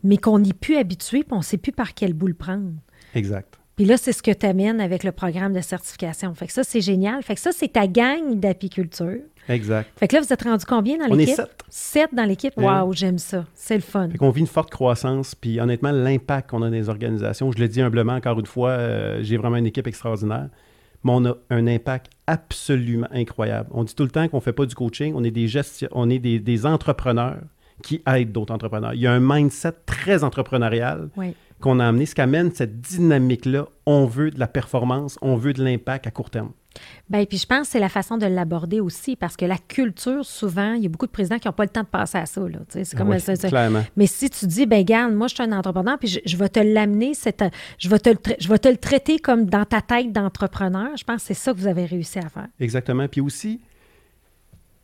mais 0.03 0.17
qu'on 0.17 0.39
n'est 0.39 0.53
plus 0.53 0.77
habitué, 0.77 1.25
puis 1.25 1.33
on 1.33 1.39
ne 1.39 1.43
sait 1.43 1.59
plus 1.59 1.73
par 1.73 1.95
quel 1.95 2.15
bout 2.15 2.29
le 2.29 2.35
prendre. 2.35 2.73
Exact. 3.15 3.60
Puis 3.81 3.89
là, 3.89 3.97
c'est 3.97 4.13
ce 4.13 4.23
que 4.23 4.31
tu 4.31 4.45
amènes 4.45 4.79
avec 4.79 5.05
le 5.05 5.11
programme 5.11 5.55
de 5.55 5.63
certification. 5.63 6.35
Fait 6.35 6.47
que 6.47 6.53
ça, 6.53 6.63
c'est 6.65 6.83
génial. 6.83 7.23
Fait 7.23 7.35
que 7.35 7.41
ça, 7.41 7.51
c'est 7.51 7.73
ta 7.73 7.87
gang 7.87 8.39
d'apiculture. 8.39 9.21
Exact. 9.49 9.89
Fait 9.99 10.07
que 10.07 10.17
là, 10.17 10.21
vous 10.21 10.31
êtes 10.31 10.43
rendu 10.43 10.67
combien 10.67 10.99
dans 10.99 11.07
On 11.07 11.15
est 11.15 11.21
l'équipe? 11.25 11.37
sept. 11.37 11.65
Sept 11.71 12.15
dans 12.15 12.25
l'équipe? 12.27 12.53
Waouh, 12.59 12.93
j'aime 12.93 13.17
ça. 13.17 13.47
C'est 13.55 13.77
le 13.77 13.81
fun. 13.81 14.11
Fait 14.11 14.19
qu'on 14.19 14.29
vit 14.29 14.41
une 14.43 14.47
forte 14.47 14.69
croissance, 14.69 15.35
puis 15.35 15.59
honnêtement, 15.63 15.93
l'impact 15.93 16.51
qu'on 16.51 16.61
a 16.61 16.67
dans 16.67 16.73
les 16.73 16.91
organisations, 16.91 17.51
je 17.53 17.59
le 17.59 17.69
dis 17.69 17.81
humblement, 17.81 18.13
encore 18.13 18.39
une 18.39 18.45
fois, 18.45 18.69
euh, 18.73 19.21
j'ai 19.23 19.39
vraiment 19.39 19.57
une 19.57 19.65
équipe 19.67 19.87
extraordinaire, 19.87 20.51
mais 21.03 21.13
on 21.15 21.25
a 21.25 21.35
un 21.49 21.67
impact 21.67 22.09
absolument 22.27 23.09
incroyable. 23.13 23.71
On 23.73 23.85
dit 23.85 23.95
tout 23.95 24.05
le 24.05 24.11
temps 24.11 24.29
qu'on 24.29 24.37
ne 24.37 24.43
fait 24.43 24.53
pas 24.53 24.67
du 24.67 24.75
coaching, 24.75 25.15
on 25.17 25.25
est 25.25 25.31
des 25.31 25.49
gestion, 25.49 25.89
on 25.93 26.11
est 26.11 26.19
des, 26.19 26.39
des 26.39 26.67
entrepreneurs 26.67 27.39
qui 27.83 28.03
aident 28.07 28.33
d'autres 28.33 28.53
entrepreneurs. 28.53 28.93
Il 28.93 29.01
y 29.01 29.07
a 29.07 29.13
un 29.13 29.21
mindset 29.21 29.73
très 29.87 30.23
entrepreneurial 30.23 31.09
Oui. 31.17 31.35
Qu'on 31.61 31.79
a 31.81 31.87
amené, 31.87 32.07
ce 32.07 32.15
qui 32.15 32.21
amène 32.21 32.51
cette 32.53 32.81
dynamique-là. 32.81 33.67
On 33.87 34.07
veut 34.07 34.31
de 34.31 34.39
la 34.41 34.47
performance, 34.49 35.19
on 35.23 35.37
veut 35.37 35.53
de 35.53 35.63
l'impact 35.63 36.07
à 36.07 36.11
court 36.11 36.31
terme. 36.31 36.51
Bien, 37.09 37.25
puis 37.25 37.37
je 37.39 37.47
pense 37.47 37.63
que 37.67 37.73
c'est 37.73 37.81
la 37.81 37.89
façon 37.89 38.17
de 38.17 38.27
l'aborder 38.27 38.79
aussi, 38.79 39.17
parce 39.17 39.37
que 39.37 39.45
la 39.45 39.59
culture, 39.59 40.25
souvent, 40.25 40.75
il 40.75 40.83
y 40.85 40.87
a 40.87 40.89
beaucoup 40.89 41.07
de 41.07 41.11
présidents 41.11 41.39
qui 41.41 41.49
n'ont 41.49 41.53
pas 41.53 41.65
le 41.65 41.69
temps 41.71 41.83
de 41.83 41.87
passer 41.89 42.19
à 42.19 42.27
ça. 42.27 42.41
C'est 42.69 42.97
comme 42.97 43.09
Oui, 43.09 43.21
ça- 43.21 43.35
clairement. 43.37 43.83
Mais 43.97 44.07
si 44.07 44.31
tu 44.31 44.47
dis, 44.47 44.67
ben 44.67 44.85
garde, 44.85 45.13
moi, 45.13 45.27
je 45.27 45.35
suis 45.35 45.43
un 45.43 45.51
entrepreneur, 45.53 45.99
puis 45.99 46.09
je, 46.09 46.21
je 46.25 46.37
vais 46.37 46.49
te 46.49 46.61
l'amener, 46.61 47.13
je, 47.15 47.89
vais 47.89 47.99
te 47.99 48.09
le 48.11 48.15
tra- 48.17 48.37
je 48.39 48.49
vais 48.49 48.59
te 48.59 48.69
le 48.69 48.77
traiter 48.77 49.19
comme 49.19 49.47
dans 49.47 49.65
ta 49.65 49.81
tête 49.83 50.13
d'entrepreneur, 50.13 50.97
je 50.97 51.03
pense 51.03 51.17
que 51.23 51.23
c'est 51.27 51.35
ça 51.35 51.53
que 51.53 51.59
vous 51.59 51.67
avez 51.67 51.85
réussi 51.87 52.21
à 52.21 52.29
faire. 52.29 52.47
Exactement. 52.61 53.09
Puis 53.09 53.21
aussi, 53.21 53.61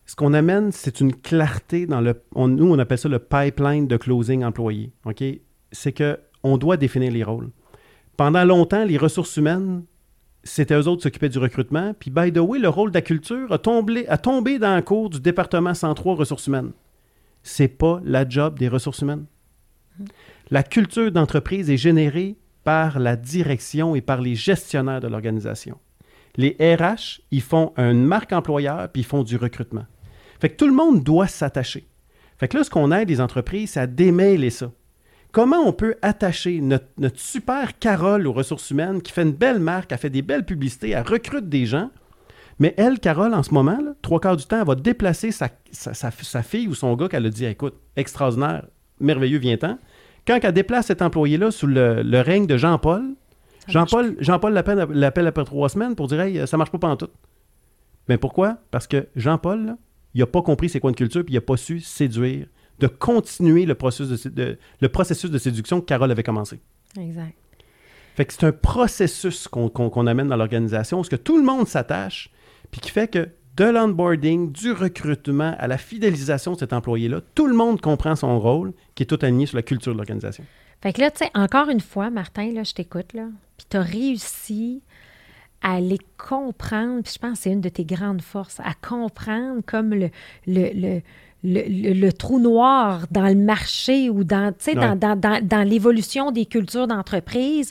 ce 0.06 0.16
qu'on 0.16 0.34
amène, 0.34 0.72
c'est 0.72 1.00
une 1.00 1.14
clarté 1.14 1.86
dans 1.86 2.00
le. 2.00 2.20
on- 2.34 2.48
nous, 2.48 2.66
on 2.70 2.78
appelle 2.80 2.98
ça 2.98 3.08
le 3.08 3.20
pipeline 3.20 3.86
de 3.86 3.96
closing 3.96 4.44
employé. 4.44 4.90
OK? 5.04 5.22
C'est 5.72 5.92
que 5.92 6.18
on 6.42 6.58
doit 6.58 6.76
définir 6.76 7.12
les 7.12 7.24
rôles. 7.24 7.50
Pendant 8.16 8.44
longtemps, 8.44 8.84
les 8.84 8.96
ressources 8.96 9.36
humaines, 9.36 9.84
c'était 10.42 10.74
eux 10.74 10.88
autres 10.88 11.00
qui 11.00 11.02
s'occupaient 11.04 11.28
du 11.28 11.38
recrutement. 11.38 11.94
Puis, 11.98 12.10
by 12.10 12.32
the 12.32 12.38
way, 12.38 12.58
le 12.58 12.68
rôle 12.68 12.90
de 12.90 12.96
la 12.96 13.02
culture 13.02 13.52
a 13.52 13.58
tombé, 13.58 14.58
dans 14.58 14.76
le 14.76 14.82
cours 14.82 15.10
du 15.10 15.20
département 15.20 15.74
103 15.74 16.14
ressources 16.14 16.46
humaines. 16.46 16.72
C'est 17.42 17.68
pas 17.68 18.00
la 18.04 18.28
job 18.28 18.58
des 18.58 18.68
ressources 18.68 19.00
humaines. 19.00 19.26
La 20.50 20.62
culture 20.62 21.10
d'entreprise 21.10 21.70
est 21.70 21.76
générée 21.76 22.36
par 22.64 22.98
la 22.98 23.16
direction 23.16 23.94
et 23.94 24.00
par 24.00 24.20
les 24.20 24.34
gestionnaires 24.34 25.00
de 25.00 25.08
l'organisation. 25.08 25.78
Les 26.36 26.56
RH, 26.60 27.20
ils 27.30 27.42
font 27.42 27.72
une 27.76 28.04
marque 28.04 28.32
employeur 28.32 28.88
puis 28.90 29.02
ils 29.02 29.06
font 29.06 29.22
du 29.22 29.36
recrutement. 29.36 29.86
Fait 30.40 30.50
que 30.50 30.56
tout 30.56 30.66
le 30.66 30.74
monde 30.74 31.02
doit 31.02 31.28
s'attacher. 31.28 31.86
Fait 32.38 32.48
que 32.48 32.58
là, 32.58 32.64
ce 32.64 32.70
qu'on 32.70 32.92
aide 32.92 33.08
les 33.08 33.20
entreprises, 33.20 33.70
c'est 33.70 33.80
à 33.80 33.86
démêler 33.86 34.50
ça. 34.50 34.70
Comment 35.32 35.60
on 35.66 35.72
peut 35.72 35.96
attacher 36.02 36.60
notre, 36.60 36.86
notre 36.98 37.20
super 37.20 37.78
Carole 37.78 38.26
aux 38.26 38.32
ressources 38.32 38.70
humaines 38.70 39.02
qui 39.02 39.12
fait 39.12 39.22
une 39.22 39.32
belle 39.32 39.58
marque, 39.60 39.92
elle 39.92 39.98
fait 39.98 40.10
des 40.10 40.22
belles 40.22 40.44
publicités, 40.46 40.90
elle 40.90 41.06
recrute 41.06 41.48
des 41.48 41.66
gens, 41.66 41.90
mais 42.58 42.72
elle, 42.78 42.98
Carole, 43.00 43.34
en 43.34 43.42
ce 43.42 43.52
moment, 43.52 43.78
là, 43.82 43.92
trois 44.00 44.18
quarts 44.18 44.36
du 44.36 44.46
temps, 44.46 44.60
elle 44.60 44.66
va 44.66 44.74
déplacer 44.74 45.30
sa, 45.30 45.50
sa- 45.72 45.92
sa- 45.92 46.10
sa 46.10 46.42
fille 46.42 46.68
ou 46.68 46.74
son 46.74 46.94
gars 46.96 47.08
qu'elle 47.08 47.26
a 47.26 47.30
dit 47.30 47.44
écoute, 47.44 47.74
extraordinaire, 47.96 48.66
merveilleux, 48.98 49.38
viens-t'en. 49.38 49.78
Quand 50.26 50.38
elle 50.42 50.52
déplace 50.52 50.86
cet 50.86 51.02
employé-là 51.02 51.50
sous 51.50 51.66
le, 51.66 52.02
le 52.02 52.20
règne 52.20 52.46
de 52.46 52.56
Jean-Paul, 52.56 53.14
Jean-Paul 53.68 54.16
Jean-Paul 54.20 54.54
l'appelle 54.54 55.26
après 55.26 55.44
trois 55.44 55.68
semaines 55.68 55.96
pour 55.96 56.06
dire 56.06 56.20
Hey, 56.20 56.46
ça 56.46 56.56
marche 56.56 56.70
pas 56.70 56.78
pantoute. 56.78 57.12
Mais 58.08 58.16
pourquoi? 58.16 58.58
Parce 58.70 58.86
que 58.86 59.08
Jean-Paul, 59.16 59.76
il 60.14 60.20
n'a 60.20 60.26
pas 60.26 60.40
compris 60.42 60.68
c'est 60.68 60.80
quoi 60.80 60.90
une 60.90 60.96
culture, 60.96 61.24
puis 61.24 61.34
il 61.34 61.36
n'a 61.36 61.40
pas 61.42 61.56
su 61.56 61.80
séduire, 61.80 62.46
de 62.78 62.86
continuer 62.86 63.66
le 63.66 63.74
processus 63.74 64.08
de, 64.10 64.16
sé- 64.16 64.30
de- 64.30 64.58
le 64.80 64.88
processus 64.88 65.30
de 65.30 65.38
séduction 65.38 65.80
que 65.80 65.86
Carole 65.86 66.10
avait 66.10 66.22
commencé. 66.22 66.60
Exact. 67.00 67.34
Fait 68.14 68.24
que 68.24 68.32
c'est 68.32 68.44
un 68.44 68.52
processus 68.52 69.46
qu'on 69.48 70.06
amène 70.06 70.28
dans 70.28 70.36
l'organisation, 70.36 70.98
parce 70.98 71.08
que 71.08 71.16
tout 71.16 71.36
le 71.36 71.44
monde 71.44 71.68
s'attache, 71.68 72.30
puis 72.70 72.80
qui 72.80 72.90
fait 72.90 73.08
que 73.08 73.28
de 73.56 73.64
l'onboarding, 73.64 74.52
du 74.52 74.72
recrutement 74.72 75.54
à 75.58 75.66
la 75.66 75.78
fidélisation 75.78 76.52
de 76.52 76.58
cet 76.58 76.72
employé-là, 76.72 77.20
tout 77.34 77.46
le 77.46 77.54
monde 77.54 77.80
comprend 77.80 78.14
son 78.16 78.38
rôle, 78.38 78.72
qui 78.94 79.02
est 79.02 79.06
tout 79.06 79.18
aligné 79.22 79.46
sur 79.46 79.56
la 79.56 79.62
culture 79.62 79.92
de 79.92 79.98
l'organisation. 79.98 80.44
Fait 80.82 80.92
que 80.92 81.00
là, 81.00 81.10
tu 81.10 81.24
sais, 81.24 81.30
encore 81.34 81.70
une 81.70 81.80
fois, 81.80 82.10
Martin, 82.10 82.52
là, 82.52 82.64
je 82.64 82.72
t'écoute, 82.74 83.14
là, 83.14 83.28
puis 83.56 83.66
tu 83.70 83.76
as 83.78 83.82
réussi 83.82 84.82
à 85.62 85.80
les 85.80 85.98
comprendre, 86.18 87.02
puis 87.02 87.14
je 87.14 87.18
pense 87.18 87.32
que 87.38 87.38
c'est 87.44 87.50
une 87.50 87.62
de 87.62 87.70
tes 87.70 87.84
grandes 87.86 88.20
forces, 88.20 88.60
à 88.60 88.74
comprendre 88.86 89.62
comme 89.66 89.94
le, 89.94 90.10
le, 90.46 90.70
le, 90.74 91.02
le, 91.44 91.62
le- 91.68 91.92
le 91.92 92.12
trou 92.12 92.38
noir 92.40 93.06
dans 93.10 93.26
le 93.26 93.34
marché 93.36 94.10
ou 94.10 94.24
dans, 94.24 94.52
Ouais. 94.74 94.74
dans, 94.74 94.96
dans, 94.96 95.16
dans, 95.20 95.40
dans 95.46 95.62
l'évolution 95.68 96.32
des 96.32 96.46
cultures 96.46 96.86
d'entreprise, 96.88 97.70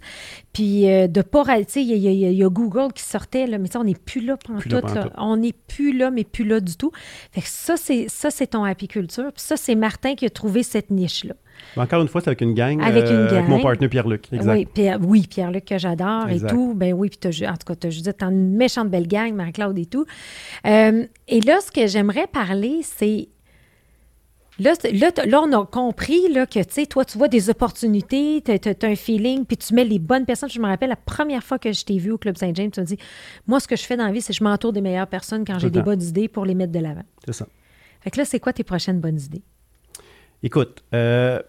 puis 0.54 0.90
euh, 0.90 1.08
de 1.08 1.22
pas... 1.22 1.44
Tu 1.60 1.64
sais, 1.68 1.82
il 1.84 1.98
y, 1.98 2.08
a- 2.08 2.12
y 2.12 2.36
y 2.38 2.44
Google 2.50 2.94
qui 2.94 3.04
sortait, 3.04 3.48
là, 3.48 3.58
mais 3.58 3.68
sais, 3.68 3.78
on 3.78 3.84
n'est 3.84 3.96
plus 3.96 4.22
là 4.22 4.38
pendant 4.38 4.60
tout. 4.60 5.10
On 5.18 5.38
n'est 5.38 5.54
plus 5.68 5.98
là, 5.98 6.12
mais 6.12 6.24
plus 6.24 6.46
là 6.46 6.60
du 6.60 6.78
tout. 6.78 6.92
Fait 7.32 7.42
que 7.42 7.48
ça, 7.50 7.76
c'est 7.78 8.06
ça, 8.08 8.30
c'est 8.32 8.48
ton 8.48 8.64
apiculture, 8.64 9.32
puis 9.34 9.42
ça, 9.42 9.58
c'est 9.58 9.76
Martin 9.76 10.16
qui 10.16 10.26
a 10.26 10.30
trouvé 10.30 10.64
cette 10.64 10.90
niche-là. 10.92 11.34
Encore 11.78 12.02
une 12.02 12.08
fois, 12.10 12.22
c'est 12.22 12.28
avec 12.30 12.42
une 12.42 12.54
gang. 12.54 12.82
Avec 12.82 13.10
une 13.10 13.28
gang. 13.28 13.48
mon 13.48 13.62
partenaire 13.62 13.90
Pierre-Luc. 13.90 14.28
Oui, 14.32 14.66
Pierre, 14.66 15.00
oui, 15.02 15.26
Pierre-Luc 15.28 15.66
que 15.66 15.78
j'adore 15.78 16.30
et 16.30 16.40
tout. 16.40 16.74
Ben 16.76 16.94
oui, 16.94 17.10
puis 17.10 17.48
en 17.48 17.54
tout 17.54 17.66
cas, 17.66 17.76
tu 17.76 17.88
as 17.88 17.90
Judith, 17.90 18.16
t'as 18.18 18.28
une 18.30 18.56
méchante 18.56 18.90
belle 18.90 19.08
gang, 19.08 19.34
Marie-Claude 19.34 19.78
et 19.80 19.86
tout. 19.86 20.06
Euh, 20.68 21.06
et 21.28 21.42
là, 21.42 21.60
ce 21.62 21.72
que 21.72 21.88
j'aimerais 21.88 22.28
parler, 22.28 22.82
c'est. 22.84 23.30
Là, 24.58 24.74
là, 24.94 25.12
là, 25.26 25.42
on 25.42 25.52
a 25.52 25.66
compris 25.66 26.32
là, 26.32 26.46
que, 26.46 26.60
tu 26.60 26.66
sais, 26.70 26.86
toi, 26.86 27.04
tu 27.04 27.18
vois 27.18 27.28
des 27.28 27.50
opportunités, 27.50 28.42
tu 28.42 28.52
as, 28.52 28.88
un 28.88 28.96
feeling, 28.96 29.46
puis 29.46 29.58
tu 29.58 29.74
mets 29.74 29.84
les 29.84 30.00
bonnes 30.00 30.26
personnes. 30.26 30.50
Je 30.50 30.60
me 30.60 30.68
rappelle, 30.68 30.90
la 30.90 30.96
première 30.96 31.44
fois 31.44 31.60
que 31.60 31.74
je 31.74 31.84
t'ai 31.84 31.98
vu 31.98 32.12
au 32.12 32.18
Club 32.18 32.38
Saint-James, 32.38 32.72
tu 32.72 32.80
m'as 32.80 32.86
dit, 32.86 32.98
moi, 33.48 33.60
ce 33.60 33.68
que 33.68 33.76
je 33.76 33.84
fais 33.84 33.98
dans 33.98 34.06
la 34.06 34.14
vie, 34.14 34.22
c'est 34.22 34.32
que 34.32 34.40
je 34.40 34.44
m'entoure 34.44 34.72
des 34.72 34.82
meilleures 34.82 35.08
personnes 35.08 35.44
quand 35.46 35.60
j'ai 35.60 35.70
des 35.70 35.82
bonnes 35.82 36.02
idées 36.02 36.30
pour 36.30 36.46
les 36.46 36.56
mettre 36.56 36.72
de 36.72 36.80
l'avant. 36.80 37.04
C'est 37.26 37.34
ça. 37.34 37.48
Fait 38.02 38.12
que 38.12 38.18
là, 38.20 38.26
c'est 38.26 38.40
quoi 38.40 38.54
tes 38.54 38.64
prochaines 38.64 39.02
bonnes 39.02 39.20
idées? 39.20 39.42
Écoute, 40.44 40.84
euh, 40.94 41.42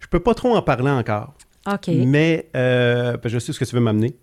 je 0.00 0.06
peux 0.06 0.20
pas 0.20 0.34
trop 0.34 0.54
en 0.54 0.62
parler 0.62 0.90
encore, 0.90 1.34
OK. 1.66 1.88
mais 1.88 2.48
euh, 2.54 3.16
je 3.24 3.38
sais 3.38 3.52
ce 3.52 3.58
que 3.58 3.64
tu 3.64 3.74
veux 3.74 3.80
m'amener. 3.80 4.14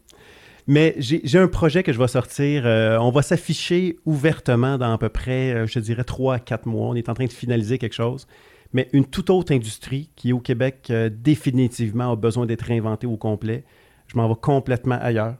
Mais 0.67 0.95
j'ai 0.97 1.39
un 1.39 1.47
projet 1.47 1.83
que 1.83 1.91
je 1.91 1.99
vais 1.99 2.07
sortir. 2.07 2.63
euh, 2.65 2.97
on 2.99 3.11
va 3.11 3.21
s'afficher 3.21 3.97
ouvertement 4.05 4.77
dans 4.77 4.93
à 4.93 4.97
peu 4.97 5.09
près, 5.09 5.53
euh, 5.53 5.67
je 5.67 5.79
dirais, 5.79 6.03
3 6.03 6.35
à 6.35 6.39
4 6.39 6.65
mois. 6.67 6.87
On 6.87 6.95
est 6.95 7.09
en 7.09 7.13
train 7.13 7.25
de 7.25 7.31
finaliser 7.31 7.77
quelque 7.77 7.93
chose. 7.93 8.27
Mais 8.73 8.87
une 8.93 9.05
toute 9.05 9.29
autre 9.29 9.53
industrie 9.53 10.11
qui, 10.15 10.31
au 10.33 10.39
Québec, 10.39 10.87
euh, 10.89 11.09
définitivement 11.11 12.11
a 12.11 12.15
besoin 12.15 12.45
d'être 12.45 12.61
réinventée 12.61 13.07
au 13.07 13.17
complet. 13.17 13.63
Je 14.07 14.17
m'en 14.17 14.27
vais 14.27 14.39
complètement 14.39 14.99
ailleurs. 15.01 15.35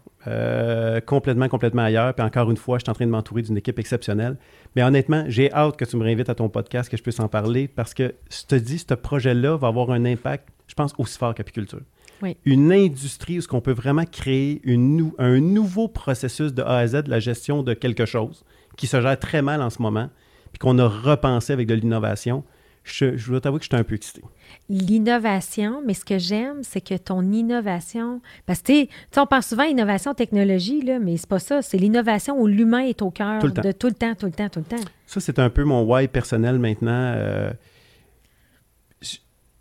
Complètement, 1.07 1.47
complètement 1.49 1.82
ailleurs. 1.82 2.13
Puis 2.13 2.24
encore 2.24 2.51
une 2.51 2.57
fois, 2.57 2.78
je 2.78 2.84
suis 2.84 2.91
en 2.91 2.93
train 2.93 3.07
de 3.07 3.11
m'entourer 3.11 3.41
d'une 3.41 3.57
équipe 3.57 3.80
exceptionnelle. 3.80 4.38
Mais 4.76 4.84
honnêtement, 4.84 5.26
j'ai 5.28 5.51
hâte 5.51 5.78
que 5.78 5.86
tu 5.86 5.97
me 5.97 6.03
réinvites 6.03 6.30
à 6.30 6.36
ton 6.36 6.47
podcast, 6.47 6.89
que 6.89 6.95
je 6.95 7.01
puisse 7.01 7.19
en 7.19 7.28
parler, 7.28 7.67
parce 7.67 7.93
que 7.93 8.13
je 8.30 8.45
te 8.47 8.55
dis, 8.55 8.78
ce 8.78 8.93
projet-là 8.93 9.57
va 9.57 9.67
avoir 9.67 9.89
un 9.89 10.05
impact, 10.05 10.47
je 10.67 10.76
pense, 10.76 10.93
aussi 10.99 11.17
fort 11.17 11.34
qu'apiculture. 11.34 11.82
Oui. 12.22 12.38
Une 12.45 12.72
industrie 12.72 13.38
où 13.39 13.41
ce 13.41 13.47
qu'on 13.47 13.61
peut 13.61 13.72
vraiment 13.72 14.05
créer 14.05 14.61
une 14.63 15.11
un 15.17 15.39
nouveau 15.39 15.88
processus 15.88 16.53
de 16.53 16.61
A 16.61 16.78
à 16.78 16.88
Z 16.88 17.03
de 17.03 17.09
la 17.09 17.19
gestion 17.19 17.63
de 17.63 17.74
quelque 17.74 18.05
chose 18.05 18.43
qui 18.78 18.88
se 18.88 19.01
gère 19.01 19.19
très 19.19 19.41
mal 19.41 19.61
en 19.61 19.69
ce 19.69 19.82
moment, 19.82 20.09
puis 20.51 20.59
qu'on 20.59 20.78
a 20.80 20.88
repensé 20.88 21.53
avec 21.53 21.67
de 21.67 21.74
l'innovation. 21.74 22.43
Je, 22.84 23.15
je 23.15 23.30
dois 23.30 23.41
t'avouer 23.41 23.59
que 23.59 23.65
je 23.65 23.69
suis 23.69 23.80
un 23.80 23.84
peu 23.84 23.93
excité. 23.93 24.24
l'innovation, 24.67 25.84
mais 25.86 25.93
ce 25.93 26.03
que 26.03 26.17
j'aime, 26.17 26.63
c'est 26.63 26.82
que 26.82 26.97
ton 26.97 27.22
innovation, 27.32 28.22
parce 28.47 28.61
que 28.63 28.86
tu 28.86 28.89
sais, 29.11 29.19
on 29.19 29.28
pense 29.28 29.47
souvent 29.47 29.63
à 29.63 29.67
innovation 29.67 30.15
technologie, 30.15 30.82
là, 30.82 30.97
mais 30.97 31.15
c'est 31.17 31.30
pas 31.30 31.38
ça, 31.38 31.61
c'est 31.61 31.78
l'innovation 31.78 32.39
où 32.41 32.47
l'humain 32.47 32.80
est 32.80 33.03
au 33.03 33.11
cœur 33.11 33.39
de 33.43 33.72
tout 33.72 33.88
le 33.88 33.93
temps, 33.93 34.15
tout 34.15 34.26
le 34.26 34.32
temps, 34.32 34.49
tout 34.49 34.59
le 34.59 34.65
temps. 34.65 34.84
Ça, 35.05 35.19
c'est 35.19 35.38
un 35.38 35.51
peu 35.51 35.63
mon 35.63 35.84
why 35.84 36.07
personnel 36.07 36.57
maintenant. 36.57 37.13
Euh, 37.15 37.51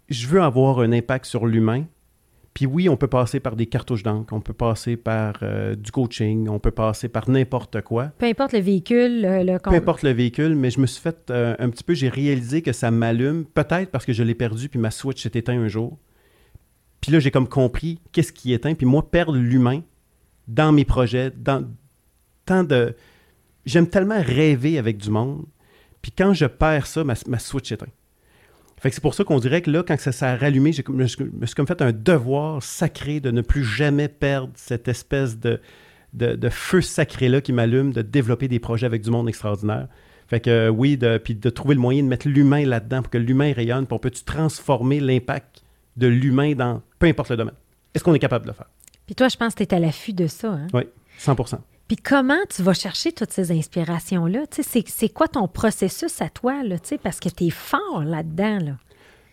je 0.09 0.27
veux 0.27 0.43
avoir 0.43 0.81
un 0.81 0.93
impact 0.93 1.27
sur 1.27 1.47
l'humain. 1.47 1.85
Puis 2.55 2.67
oui, 2.67 2.89
on 2.89 2.97
peut 2.97 3.07
passer 3.07 3.39
par 3.39 3.55
des 3.55 3.67
cartouches 3.67 4.03
d'encre, 4.03 4.33
on 4.33 4.41
peut 4.41 4.53
passer 4.53 4.97
par 4.97 5.35
euh, 5.43 5.77
du 5.77 5.93
coaching, 5.93 6.49
on 6.49 6.59
peut 6.59 6.73
passer 6.73 7.09
par 7.09 7.31
n'importe 7.31 7.81
quoi. 7.83 8.07
Peu 8.19 8.27
importe 8.27 8.53
le 8.53 8.59
véhicule, 8.59 9.23
le, 9.23 9.45
le 9.45 9.59
Peu 9.59 9.71
importe 9.71 10.03
le 10.03 10.11
véhicule, 10.11 10.57
mais 10.57 10.71
je 10.71 10.81
me 10.81 10.87
suis 10.87 11.01
fait 11.01 11.31
euh, 11.31 11.55
un 11.59 11.71
petit 11.71 11.85
peu, 11.85 11.95
j'ai 11.95 12.09
réalisé 12.09 12.61
que 12.61 12.73
ça 12.73 12.91
m'allume, 12.91 13.45
peut-être 13.45 13.91
parce 13.91 14.05
que 14.05 14.13
je 14.13 14.25
l'ai 14.25 14.35
perdu, 14.35 14.69
puis 14.69 14.81
ma 14.81 14.91
Switch 14.91 15.23
s'est 15.23 15.31
éteinte 15.35 15.61
un 15.61 15.69
jour. 15.69 15.99
Puis 17.01 17.13
là, 17.13 17.21
j'ai 17.21 17.31
comme 17.31 17.49
compris 17.49 18.01
qu'est-ce 18.13 18.33
qui 18.33 18.53
éteint, 18.53 18.75
puis 18.75 18.87
moi, 18.87 19.09
perdre 19.09 19.37
l'humain 19.37 19.83
dans 20.49 20.73
mes 20.73 20.85
projets, 20.85 21.31
dans 21.31 21.65
tant 22.45 22.65
de... 22.65 22.97
J'aime 23.65 23.89
tellement 23.89 24.21
rêver 24.21 24.77
avec 24.79 24.97
du 24.97 25.11
monde, 25.11 25.45
puis 26.03 26.11
quand 26.11 26.35
je 26.35 26.47
perds 26.47 26.87
ça, 26.87 27.05
ma, 27.05 27.15
ma 27.29 27.39
Switch 27.39 27.71
éteint. 27.71 27.87
Fait 28.81 28.89
que 28.89 28.95
c'est 28.95 29.03
pour 29.03 29.15
ça 29.15 29.25
qu'on 29.25 29.39
dirait 29.39 29.61
que 29.61 29.71
là, 29.71 29.83
quand 29.87 29.99
ça 29.99 30.11
s'est 30.11 30.35
rallumé, 30.35 30.73
je 30.73 30.83
me 30.91 31.07
suis 31.07 31.55
comme 31.55 31.67
fait 31.67 31.83
un 31.83 31.93
devoir 31.93 32.63
sacré 32.63 33.21
de 33.21 33.31
ne 33.31 33.43
plus 33.43 33.63
jamais 33.63 34.09
perdre 34.09 34.51
cette 34.55 34.89
espèce 34.89 35.39
de, 35.39 35.61
de, 36.15 36.35
de 36.35 36.49
feu 36.49 36.81
sacré-là 36.81 37.43
qui 37.43 37.53
m'allume, 37.53 37.93
de 37.93 38.01
développer 38.01 38.49
des 38.49 38.59
projets 38.59 38.87
avec 38.87 39.03
du 39.03 39.11
monde 39.11 39.29
extraordinaire. 39.29 39.87
Fait 40.29 40.41
que 40.41 40.49
euh, 40.49 40.69
oui, 40.71 40.97
de, 40.97 41.19
puis 41.19 41.35
de 41.35 41.51
trouver 41.51 41.75
le 41.75 41.81
moyen 41.81 42.03
de 42.03 42.09
mettre 42.09 42.27
l'humain 42.27 42.65
là-dedans 42.65 43.03
pour 43.03 43.11
que 43.11 43.19
l'humain 43.19 43.53
rayonne, 43.53 43.87
puis 43.87 43.95
on 43.95 43.99
peut-tu 43.99 44.25
transformer 44.25 44.99
l'impact 44.99 45.63
de 45.99 46.07
l'humain 46.07 46.55
dans 46.55 46.83
peu 46.99 47.07
importe 47.07 47.31
le 47.31 47.37
domaine? 47.37 47.57
Est-ce 47.95 48.03
qu'on 48.03 48.15
est 48.15 48.19
capable 48.21 48.47
de 48.47 48.51
le 48.51 48.55
faire? 48.55 48.71
Puis 49.05 49.15
toi, 49.15 49.29
je 49.29 49.37
pense 49.37 49.55
que 49.55 49.63
tu 49.63 49.75
es 49.75 49.77
à 49.77 49.81
l'affût 49.81 50.15
de 50.15 50.27
ça. 50.27 50.53
Hein? 50.53 50.69
Oui, 50.73 50.85
100 51.19 51.37
Puis 51.91 51.97
comment 51.97 52.39
tu 52.49 52.63
vas 52.63 52.73
chercher 52.73 53.11
toutes 53.11 53.33
ces 53.33 53.51
inspirations-là? 53.51 54.43
C'est 54.53 55.09
quoi 55.09 55.27
ton 55.27 55.49
processus 55.49 56.23
à 56.23 56.29
toi, 56.29 56.63
là, 56.63 56.77
parce 57.03 57.19
que 57.19 57.29
tu 57.29 57.47
es 57.47 57.51
fort 57.51 58.05
là-dedans? 58.05 58.61
Là. 58.61 58.77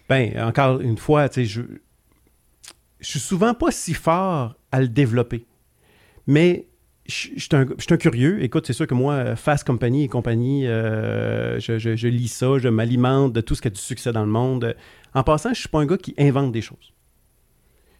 Bien, 0.10 0.48
encore 0.48 0.82
une 0.82 0.98
fois, 0.98 1.28
je, 1.36 1.44
je 1.44 1.62
suis 3.00 3.20
souvent 3.20 3.54
pas 3.54 3.70
si 3.70 3.94
fort 3.94 4.56
à 4.72 4.82
le 4.82 4.88
développer. 4.88 5.46
Mais 6.26 6.66
je, 7.06 7.30
suis 7.38 7.50
un, 7.54 7.98
curieux. 7.98 8.42
Écoute, 8.42 8.66
c'est 8.66 8.74
sûr 8.74 8.88
que 8.88 8.96
moi, 8.96 9.36
Fast 9.36 9.64
Company 9.64 10.06
et 10.06 10.08
compagnie, 10.08 10.66
euh, 10.66 11.60
je, 11.60 12.08
lis 12.08 12.28
ça, 12.28 12.58
je 12.58 12.70
m'alimente 12.70 13.34
de 13.34 13.42
tout 13.42 13.54
ce 13.54 13.62
qui 13.62 13.68
a 13.68 13.72
du 13.72 13.80
succès 13.80 14.12
dans 14.12 14.26
le 14.26 14.32
monde. 14.32 14.76
En 15.14 15.22
passant, 15.22 15.54
je 15.54 15.60
suis 15.60 15.70
pas 15.70 15.82
un 15.82 15.86
gars 15.86 15.98
qui 15.98 16.16
invente 16.18 16.54
des 16.54 16.62
choses. 16.62 16.92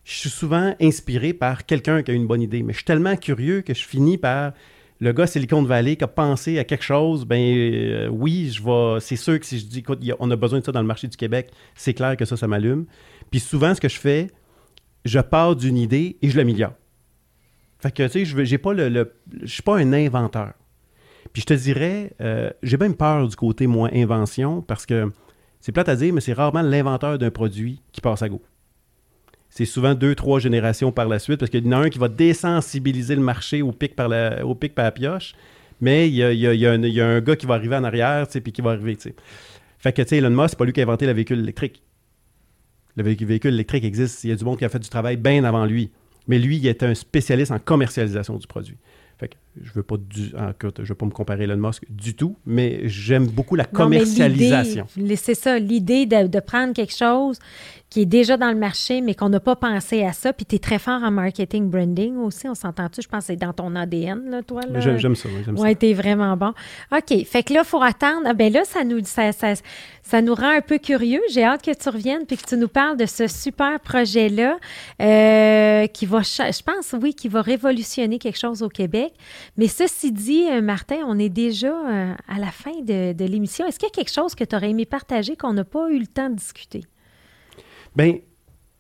Je 0.08 0.14
suis 0.20 0.30
souvent 0.30 0.74
inspiré 0.80 1.34
par 1.34 1.66
quelqu'un 1.66 2.02
qui 2.02 2.12
a 2.12 2.14
une 2.14 2.28
bonne 2.28 2.42
idée, 2.42 2.64
mais 2.64 2.72
je 2.72 2.78
suis 2.78 2.86
tellement 2.86 3.18
curieux 3.18 3.62
que 3.62 3.74
je 3.74 3.84
finis 3.86 4.18
par 4.18 4.54
le 5.02 5.12
gars 5.12 5.28
Silicon 5.28 5.62
Valley 5.64 5.98
qui 5.98 6.06
a 6.06 6.08
pensé 6.08 6.58
à 6.60 6.64
quelque 6.64 6.86
chose. 6.86 7.26
Ben 7.26 7.38
euh, 7.38 8.08
oui, 8.08 8.50
je 8.50 8.64
vais. 8.64 9.02
C'est 9.02 9.18
sûr 9.18 9.38
que 9.38 9.46
si 9.46 9.60
je 9.60 9.66
dis, 9.66 9.80
écoute, 9.80 10.00
a- 10.10 10.16
on 10.20 10.32
a 10.32 10.38
besoin 10.38 10.60
de 10.62 10.66
ça 10.66 10.72
dans 10.72 10.80
le 10.80 10.88
marché 10.88 11.10
du 11.10 11.18
Québec, 11.18 11.52
c'est 11.76 11.94
clair 11.94 12.16
que 12.16 12.24
ça, 12.24 12.38
ça 12.38 12.48
m'allume. 12.48 12.86
Puis 13.32 13.42
souvent, 13.42 13.76
ce 13.76 13.82
que 13.82 13.90
je 13.90 14.00
fais, 14.00 14.28
je 15.04 15.20
pars 15.20 15.58
d'une 15.58 15.76
idée 15.76 16.16
et 16.22 16.30
je 16.30 16.38
l'améliore. 16.38 16.72
Fait 17.80 17.92
que, 17.92 18.04
tu 18.04 18.10
sais, 18.10 18.24
je 18.26 18.44
j'ai 18.46 18.58
pas 18.58 18.72
suis 19.44 19.62
pas 19.62 19.78
un 19.78 19.92
inventeur. 19.92 20.54
Puis 21.34 21.42
je 21.42 21.48
te 21.48 21.54
dirais, 21.54 22.14
euh, 22.22 22.50
j'ai 22.64 22.78
même 22.78 22.96
peur 22.96 23.28
du 23.28 23.36
côté 23.36 23.68
moins 23.68 23.90
invention 23.94 24.62
parce 24.62 24.86
que 24.86 25.12
c'est 25.60 25.74
plate 25.74 25.90
à 25.90 25.98
dire, 25.98 26.14
mais 26.14 26.22
c'est 26.22 26.32
rarement 26.32 26.62
l'inventeur 26.62 27.18
d'un 27.18 27.30
produit 27.30 27.82
qui 27.92 28.00
passe 28.00 28.22
à 28.22 28.30
go. 28.30 28.42
C'est 29.50 29.66
souvent 29.66 29.96
deux, 29.96 30.14
trois 30.14 30.40
générations 30.40 30.92
par 30.92 31.08
la 31.08 31.20
suite 31.20 31.40
parce 31.40 31.50
qu'il 31.50 31.66
y 31.66 31.68
en 31.70 31.72
a 31.72 31.78
un 31.78 31.90
qui 31.90 31.98
va 32.00 32.10
désensibiliser 32.10 33.16
le 33.16 33.22
marché 33.22 33.62
au 33.62 33.72
pic 33.72 33.96
par 33.96 34.08
la, 34.08 34.46
au 34.46 34.54
pic 34.56 34.76
par 34.76 34.86
la 34.86 34.92
pioche, 34.92 35.34
mais 35.82 36.08
il 36.08 36.16
y 36.16 36.24
a, 36.24 36.32
il 36.32 36.40
y 36.40 36.48
a- 36.48 36.54
il 36.54 36.60
y 36.60 36.66
a 36.68 36.72
un, 36.72 36.84
il 36.84 36.94
y 36.94 37.02
a 37.02 37.08
un 37.08 37.22
gars 37.22 37.36
qui 37.36 37.46
va 37.46 37.56
arriver 37.56 37.76
en 37.76 37.84
arrière, 37.84 38.28
puis 38.28 38.52
qui 38.52 38.62
va 38.62 38.72
arriver, 38.72 38.96
tu 38.96 39.04
sais. 39.10 39.16
Fait 39.80 39.94
que, 39.94 40.02
tu 40.02 40.10
sais, 40.10 40.18
Elon 40.18 40.30
Musk, 40.32 40.50
c'est 40.52 40.58
pas 40.58 40.66
lui 40.66 40.74
qui 40.74 40.80
a 40.82 40.84
inventé 40.84 41.06
le 41.06 41.14
véhicule 41.14 41.40
électrique. 41.40 41.82
Le 42.96 43.04
véhicule 43.04 43.54
électrique 43.54 43.84
existe. 43.84 44.24
Il 44.24 44.32
y 44.32 44.34
a 44.34 44.36
du 44.36 44.44
monde 44.44 44.58
qui 44.58 44.66
a 44.66 44.70
fait 44.70 44.80
du 44.80 44.90
travail 44.90 45.18
bien 45.18 45.44
avant 45.44 45.66
lui. 45.66 45.92
Mais 46.28 46.40
lui, 46.40 46.58
il 46.58 46.68
était 46.68 46.86
un 46.88 46.96
spécialiste 46.96 47.52
en 47.52 47.60
commercialisation 47.60 48.36
du 48.38 48.48
produit. 48.48 48.76
Fait 49.20 49.30
que 49.30 49.36
je 49.64 49.72
veux 49.74 49.82
pas 49.84 49.96
du, 49.98 50.32
en 50.38 50.52
je 50.84 50.84
veux 50.90 50.96
pas 50.96 51.06
me 51.06 51.12
comparer 51.12 51.42
à 51.42 51.44
Elon 51.46 51.58
Musk 51.58 51.84
du 51.90 52.16
tout, 52.16 52.36
mais 52.46 52.82
j'aime 52.88 53.26
beaucoup 53.28 53.56
la 53.56 53.66
commercialisation. 53.66 54.88
C'est 55.16 55.34
ça, 55.36 55.58
l'idée 55.58 56.06
de, 56.06 56.28
de 56.28 56.40
prendre 56.40 56.74
quelque 56.74 56.94
chose 56.96 57.40
qui 57.90 58.02
est 58.02 58.06
déjà 58.06 58.36
dans 58.36 58.50
le 58.52 58.58
marché, 58.58 59.00
mais 59.02 59.16
qu'on 59.16 59.30
n'a 59.30 59.40
pas 59.40 59.56
pensé 59.56 60.04
à 60.04 60.12
ça. 60.12 60.34
Puis 60.34 60.46
tu 60.46 60.56
es 60.56 60.60
très 60.60 60.78
fort 60.78 61.02
en 61.04 61.12
marketing 61.12 61.70
branding 61.70 62.18
aussi, 62.18 62.50
on 62.50 62.56
s'entend-tu? 62.56 63.02
Je 63.02 63.08
pense 63.08 63.22
que 63.22 63.28
c'est 63.28 63.36
dans 63.38 63.54
ton 63.54 63.76
ADN, 63.76 64.30
là, 64.30 64.44
toi. 64.44 64.62
Là. 64.68 64.80
J'aime 64.80 65.16
ça, 65.16 65.30
oui, 65.30 65.42
j'aime 65.46 65.76
t'es 65.76 65.94
vraiment 65.94 66.36
bon. 66.36 66.54
OK. 66.92 67.26
Fait 67.26 67.44
que 67.44 67.54
là, 67.54 67.62
il 67.64 67.68
faut 67.68 67.82
attendre. 67.82 68.24
Ah, 68.26 68.34
ben 68.34 68.52
là, 68.52 68.64
ça 68.66 68.84
nous, 68.84 69.00
ça, 69.06 69.32
ça, 69.32 69.54
ça 70.04 70.22
nous 70.22 70.36
rend 70.36 70.50
un 70.50 70.62
peu 70.62 70.80
curieux. 70.80 71.22
J'ai 71.32 71.44
hâte 71.44 71.62
que 71.62 71.74
tu 71.74 71.90
reviennes 71.90 72.26
puis 72.26 72.36
que 72.36 72.46
tu 72.46 72.58
nous 72.58 72.68
parles 72.68 72.98
de 72.98 73.06
ce 73.06 73.28
super 73.28 73.80
projet-là 73.80 74.58
euh, 75.02 75.88
qui 75.88 76.06
va, 76.06 76.22
je 76.22 76.64
pense, 76.64 76.94
oui, 77.02 77.14
qui 77.14 77.30
va 77.30 77.42
révolutionner 77.42 78.20
quelque 78.20 78.40
chose 78.40 78.64
au 78.64 78.70
Québec. 78.70 79.14
Mais 79.56 79.68
ceci 79.68 80.12
dit, 80.12 80.46
euh, 80.50 80.62
Martin, 80.62 80.98
on 81.08 81.18
est 81.20 81.30
déjà 81.30 81.68
euh, 81.68 82.14
à 82.28 82.40
la 82.40 82.52
fin 82.52 82.82
de, 82.82 83.14
de 83.14 83.26
l'émission. 83.26 83.66
Est-ce 83.66 83.80
qu'il 83.80 83.88
y 83.88 83.92
a 83.92 83.96
quelque 83.96 84.14
chose 84.14 84.36
que 84.36 84.44
tu 84.44 84.56
aurais 84.56 84.72
aimé 84.72 84.86
partager 84.86 85.38
qu'on 85.38 85.54
n'a 85.54 85.64
pas 85.64 85.90
eu 85.90 86.00
le 86.00 86.08
temps 86.08 86.30
de 86.30 86.36
discuter? 86.36 86.84
Ben, 87.98 88.20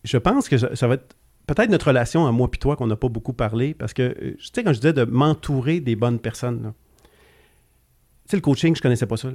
je 0.03 0.17
pense 0.17 0.47
que 0.47 0.57
ça, 0.59 0.87
va 0.87 0.93
être 0.93 1.15
peut-être 1.47 1.71
notre 1.71 1.87
relation 1.87 2.27
à 2.27 2.31
moi 2.31 2.51
puis 2.51 2.59
toi 2.59 2.75
qu'on 2.75 2.85
n'a 2.85 2.95
pas 2.95 3.09
beaucoup 3.09 3.33
parlé, 3.33 3.73
parce 3.73 3.95
que, 3.95 4.03
euh, 4.03 4.35
tu 4.37 4.49
sais, 4.53 4.63
quand 4.63 4.73
je 4.73 4.79
disais 4.79 4.93
de 4.93 5.05
m'entourer 5.05 5.79
des 5.79 5.95
bonnes 5.95 6.19
personnes, 6.19 6.71
tu 7.01 8.29
sais, 8.29 8.37
le 8.37 8.41
coaching, 8.41 8.75
je 8.75 8.81
connaissais 8.81 9.07
pas 9.07 9.17
ça. 9.17 9.29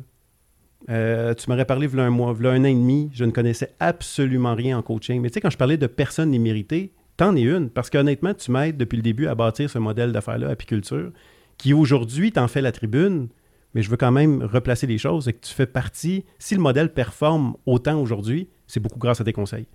Euh, 0.88 1.34
tu 1.34 1.50
m'aurais 1.50 1.64
parlé 1.64 1.88
v'là 1.88 2.04
un 2.04 2.10
mois, 2.10 2.32
v'là 2.32 2.50
un 2.50 2.60
an 2.60 2.66
et 2.66 2.74
demi, 2.74 3.10
je 3.12 3.24
ne 3.24 3.32
connaissais 3.32 3.74
absolument 3.80 4.54
rien 4.54 4.78
en 4.78 4.82
coaching. 4.82 5.20
Mais 5.20 5.30
tu 5.30 5.34
sais, 5.34 5.40
quand 5.40 5.50
je 5.50 5.58
parlais 5.58 5.76
de 5.76 5.88
personnes 5.88 6.32
imméritées, 6.32 6.92
t'en 7.16 7.34
es 7.34 7.42
une, 7.42 7.68
parce 7.68 7.90
qu'honnêtement, 7.90 8.34
tu 8.34 8.52
m'aides 8.52 8.76
depuis 8.76 8.96
le 8.96 9.02
début 9.02 9.26
à 9.26 9.34
bâtir 9.34 9.68
ce 9.68 9.78
modèle 9.80 10.12
d'affaires-là, 10.12 10.48
apiculture, 10.48 11.10
qui 11.58 11.72
aujourd'hui 11.72 12.30
t'en 12.30 12.46
fait 12.46 12.60
la 12.60 12.70
tribune, 12.70 13.30
mais 13.74 13.82
je 13.82 13.90
veux 13.90 13.96
quand 13.96 14.12
même 14.12 14.42
replacer 14.42 14.86
les 14.86 14.98
choses, 14.98 15.28
et 15.28 15.32
que 15.32 15.46
tu 15.46 15.54
fais 15.54 15.66
partie, 15.66 16.24
si 16.38 16.54
le 16.54 16.60
modèle 16.60 16.92
performe 16.92 17.56
autant 17.66 18.00
aujourd'hui, 18.00 18.48
c'est 18.66 18.80
beaucoup 18.80 18.98
grâce 18.98 19.20
à 19.20 19.24
tes 19.24 19.32
conseils. 19.32 19.66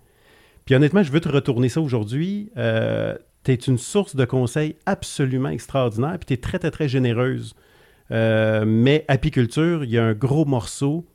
Puis 0.66 0.76
honnêtement, 0.76 1.02
je 1.02 1.12
veux 1.12 1.22
te 1.22 1.30
retourner 1.30 1.70
ça 1.70 1.80
aujourd'hui. 1.80 2.52
Euh, 2.58 3.16
tu 3.46 3.52
es 3.52 3.56
une 3.56 3.78
source 3.78 4.18
de 4.18 4.26
conseils 4.26 4.76
absolument 4.86 5.50
extraordinaire, 5.50 6.18
puis 6.20 6.26
tu 6.28 6.34
es 6.34 6.38
très, 6.38 6.60
très, 6.60 6.72
très 6.72 6.90
généreuse. 6.90 7.56
Euh, 8.12 8.66
mais 8.68 9.06
apiculture, 9.08 9.86
il 9.86 9.92
y 9.92 9.98
a 9.98 10.04
un 10.04 10.14
gros 10.14 10.44
morceau 10.44 11.06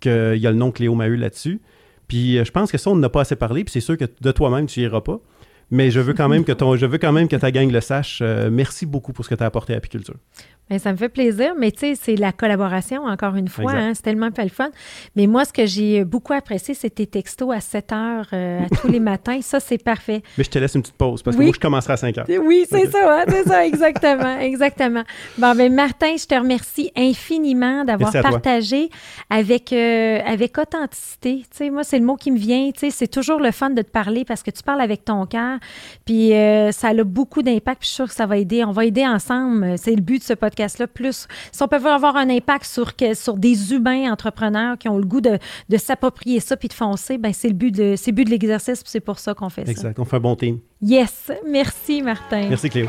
qu'il 0.00 0.36
y 0.36 0.46
a 0.46 0.50
le 0.50 0.56
nom 0.56 0.72
Cléo 0.72 0.96
Maheu 0.96 1.14
là-dessus. 1.14 1.60
Puis 2.08 2.36
euh, 2.36 2.44
je 2.44 2.50
pense 2.50 2.72
que 2.72 2.78
ça, 2.78 2.90
on 2.90 2.96
n'a 2.96 3.08
pas 3.08 3.20
assez 3.20 3.36
parlé, 3.36 3.62
puis 3.62 3.72
c'est 3.72 3.80
sûr 3.80 3.96
que 3.96 4.06
de 4.20 4.32
toi-même, 4.32 4.66
tu 4.66 4.80
iras 4.80 5.00
pas. 5.00 5.20
Mais 5.70 5.92
je 5.92 6.00
veux 6.00 6.12
quand 6.12 6.28
même 6.28 6.44
que 6.44 6.52
ton, 6.52 6.76
je 6.76 6.84
veux 6.84 6.98
quand 6.98 7.12
même 7.12 7.28
que 7.28 7.36
ta 7.36 7.50
gang 7.52 7.70
le 7.70 7.80
sache. 7.80 8.22
Merci 8.22 8.86
beaucoup 8.86 9.12
pour 9.12 9.24
ce 9.24 9.30
que 9.30 9.34
tu 9.34 9.42
as 9.42 9.46
apporté 9.46 9.72
à 9.72 9.76
apiculture. 9.78 10.16
Bien, 10.70 10.78
ça 10.78 10.92
me 10.92 10.96
fait 10.96 11.10
plaisir, 11.10 11.52
mais 11.58 11.70
tu 11.72 11.80
sais, 11.80 11.94
c'est 11.94 12.16
la 12.16 12.32
collaboration, 12.32 13.04
encore 13.04 13.36
une 13.36 13.48
fois. 13.48 13.72
Hein, 13.72 13.92
c'est 13.94 14.00
tellement 14.02 14.30
pas 14.30 14.44
le 14.44 14.48
fun. 14.48 14.70
Mais 15.14 15.26
moi, 15.26 15.44
ce 15.44 15.52
que 15.52 15.66
j'ai 15.66 16.04
beaucoup 16.04 16.32
apprécié, 16.32 16.72
c'est 16.72 16.88
tes 16.88 17.06
textos 17.06 17.54
à 17.54 17.60
7 17.60 17.92
heures 17.92 18.28
euh, 18.32 18.60
à 18.64 18.68
tous 18.74 18.88
les 18.88 19.00
matins. 19.10 19.40
Ça, 19.42 19.60
c'est 19.60 19.76
parfait. 19.76 20.22
Mais 20.38 20.44
je 20.44 20.48
te 20.50 20.58
laisse 20.58 20.74
une 20.74 20.80
petite 20.80 20.96
pause 20.96 21.22
parce 21.22 21.36
que 21.36 21.40
Oui. 21.40 21.46
moi, 21.48 21.54
je 21.54 21.60
commencerai 21.60 21.92
à 21.92 21.96
5 21.98 22.16
heures. 22.16 22.26
Oui, 22.42 22.64
c'est 22.70 22.90
ça, 22.90 22.98
hein, 23.20 23.24
c'est 23.28 23.44
ça, 23.46 23.66
exactement, 23.66 24.38
exactement. 24.40 25.02
Bon, 25.36 25.54
ben 25.54 25.70
Martin, 25.72 26.16
je 26.16 26.24
te 26.26 26.34
remercie 26.34 26.90
infiniment 26.96 27.84
d'avoir 27.84 28.10
partagé 28.12 28.88
avec, 29.28 29.70
euh, 29.72 30.20
avec 30.26 30.56
authenticité. 30.56 31.40
Tu 31.50 31.56
sais, 31.58 31.70
moi, 31.70 31.84
c'est 31.84 31.98
le 31.98 32.06
mot 32.06 32.16
qui 32.16 32.30
me 32.30 32.38
vient. 32.38 32.70
Tu 32.72 32.80
sais, 32.80 32.90
c'est 32.90 33.08
toujours 33.08 33.38
le 33.38 33.50
fun 33.50 33.68
de 33.70 33.82
te 33.82 33.90
parler 33.90 34.24
parce 34.24 34.42
que 34.42 34.50
tu 34.50 34.62
parles 34.62 34.80
avec 34.80 35.04
ton 35.04 35.26
cœur. 35.26 35.58
Puis 36.06 36.32
euh, 36.32 36.72
ça 36.72 36.88
a 36.88 37.04
beaucoup 37.04 37.42
d'impact. 37.42 37.80
Puis 37.80 37.86
je 37.88 37.88
suis 37.88 37.94
sûre 37.96 38.08
que 38.08 38.14
ça 38.14 38.24
va 38.26 38.38
aider. 38.38 38.64
On 38.64 38.72
va 38.72 38.86
aider 38.86 39.06
ensemble. 39.06 39.76
C'est 39.76 39.94
le 39.94 40.00
but 40.00 40.20
de 40.20 40.24
ce 40.24 40.32
podcast-là. 40.54 40.86
Plus, 40.86 41.26
si 41.52 41.62
on 41.62 41.68
peut 41.68 41.76
avoir 41.76 42.16
un 42.16 42.30
impact 42.30 42.64
sur, 42.64 42.94
que- 42.96 43.14
sur 43.14 43.36
des 43.36 43.72
humains 43.72 44.10
entrepreneurs 44.12 44.78
qui 44.78 44.88
ont 44.88 44.98
le 44.98 45.04
goût 45.04 45.20
de, 45.20 45.38
de 45.68 45.76
s'approprier 45.76 46.40
ça 46.40 46.56
puis 46.56 46.68
de 46.68 46.72
foncer, 46.74 47.18
ben 47.18 47.32
c'est 47.32 47.48
le 47.48 47.54
but 47.54 47.72
de, 47.72 47.94
c'est 47.96 48.10
le 48.12 48.16
but 48.16 48.24
de 48.24 48.30
l'exercice. 48.30 48.82
C'est 48.86 49.00
pour 49.00 49.18
ça 49.18 49.34
qu'on 49.34 49.48
fait 49.48 49.64
ça. 49.64 49.70
Exact. 49.70 49.98
On 49.98 50.04
fait 50.04 50.16
un 50.16 50.20
bon 50.20 50.36
team. 50.36 50.58
Yes. 50.80 51.30
Merci, 51.46 52.02
Martin. 52.02 52.46
Merci, 52.48 52.68
Cléo. 52.70 52.88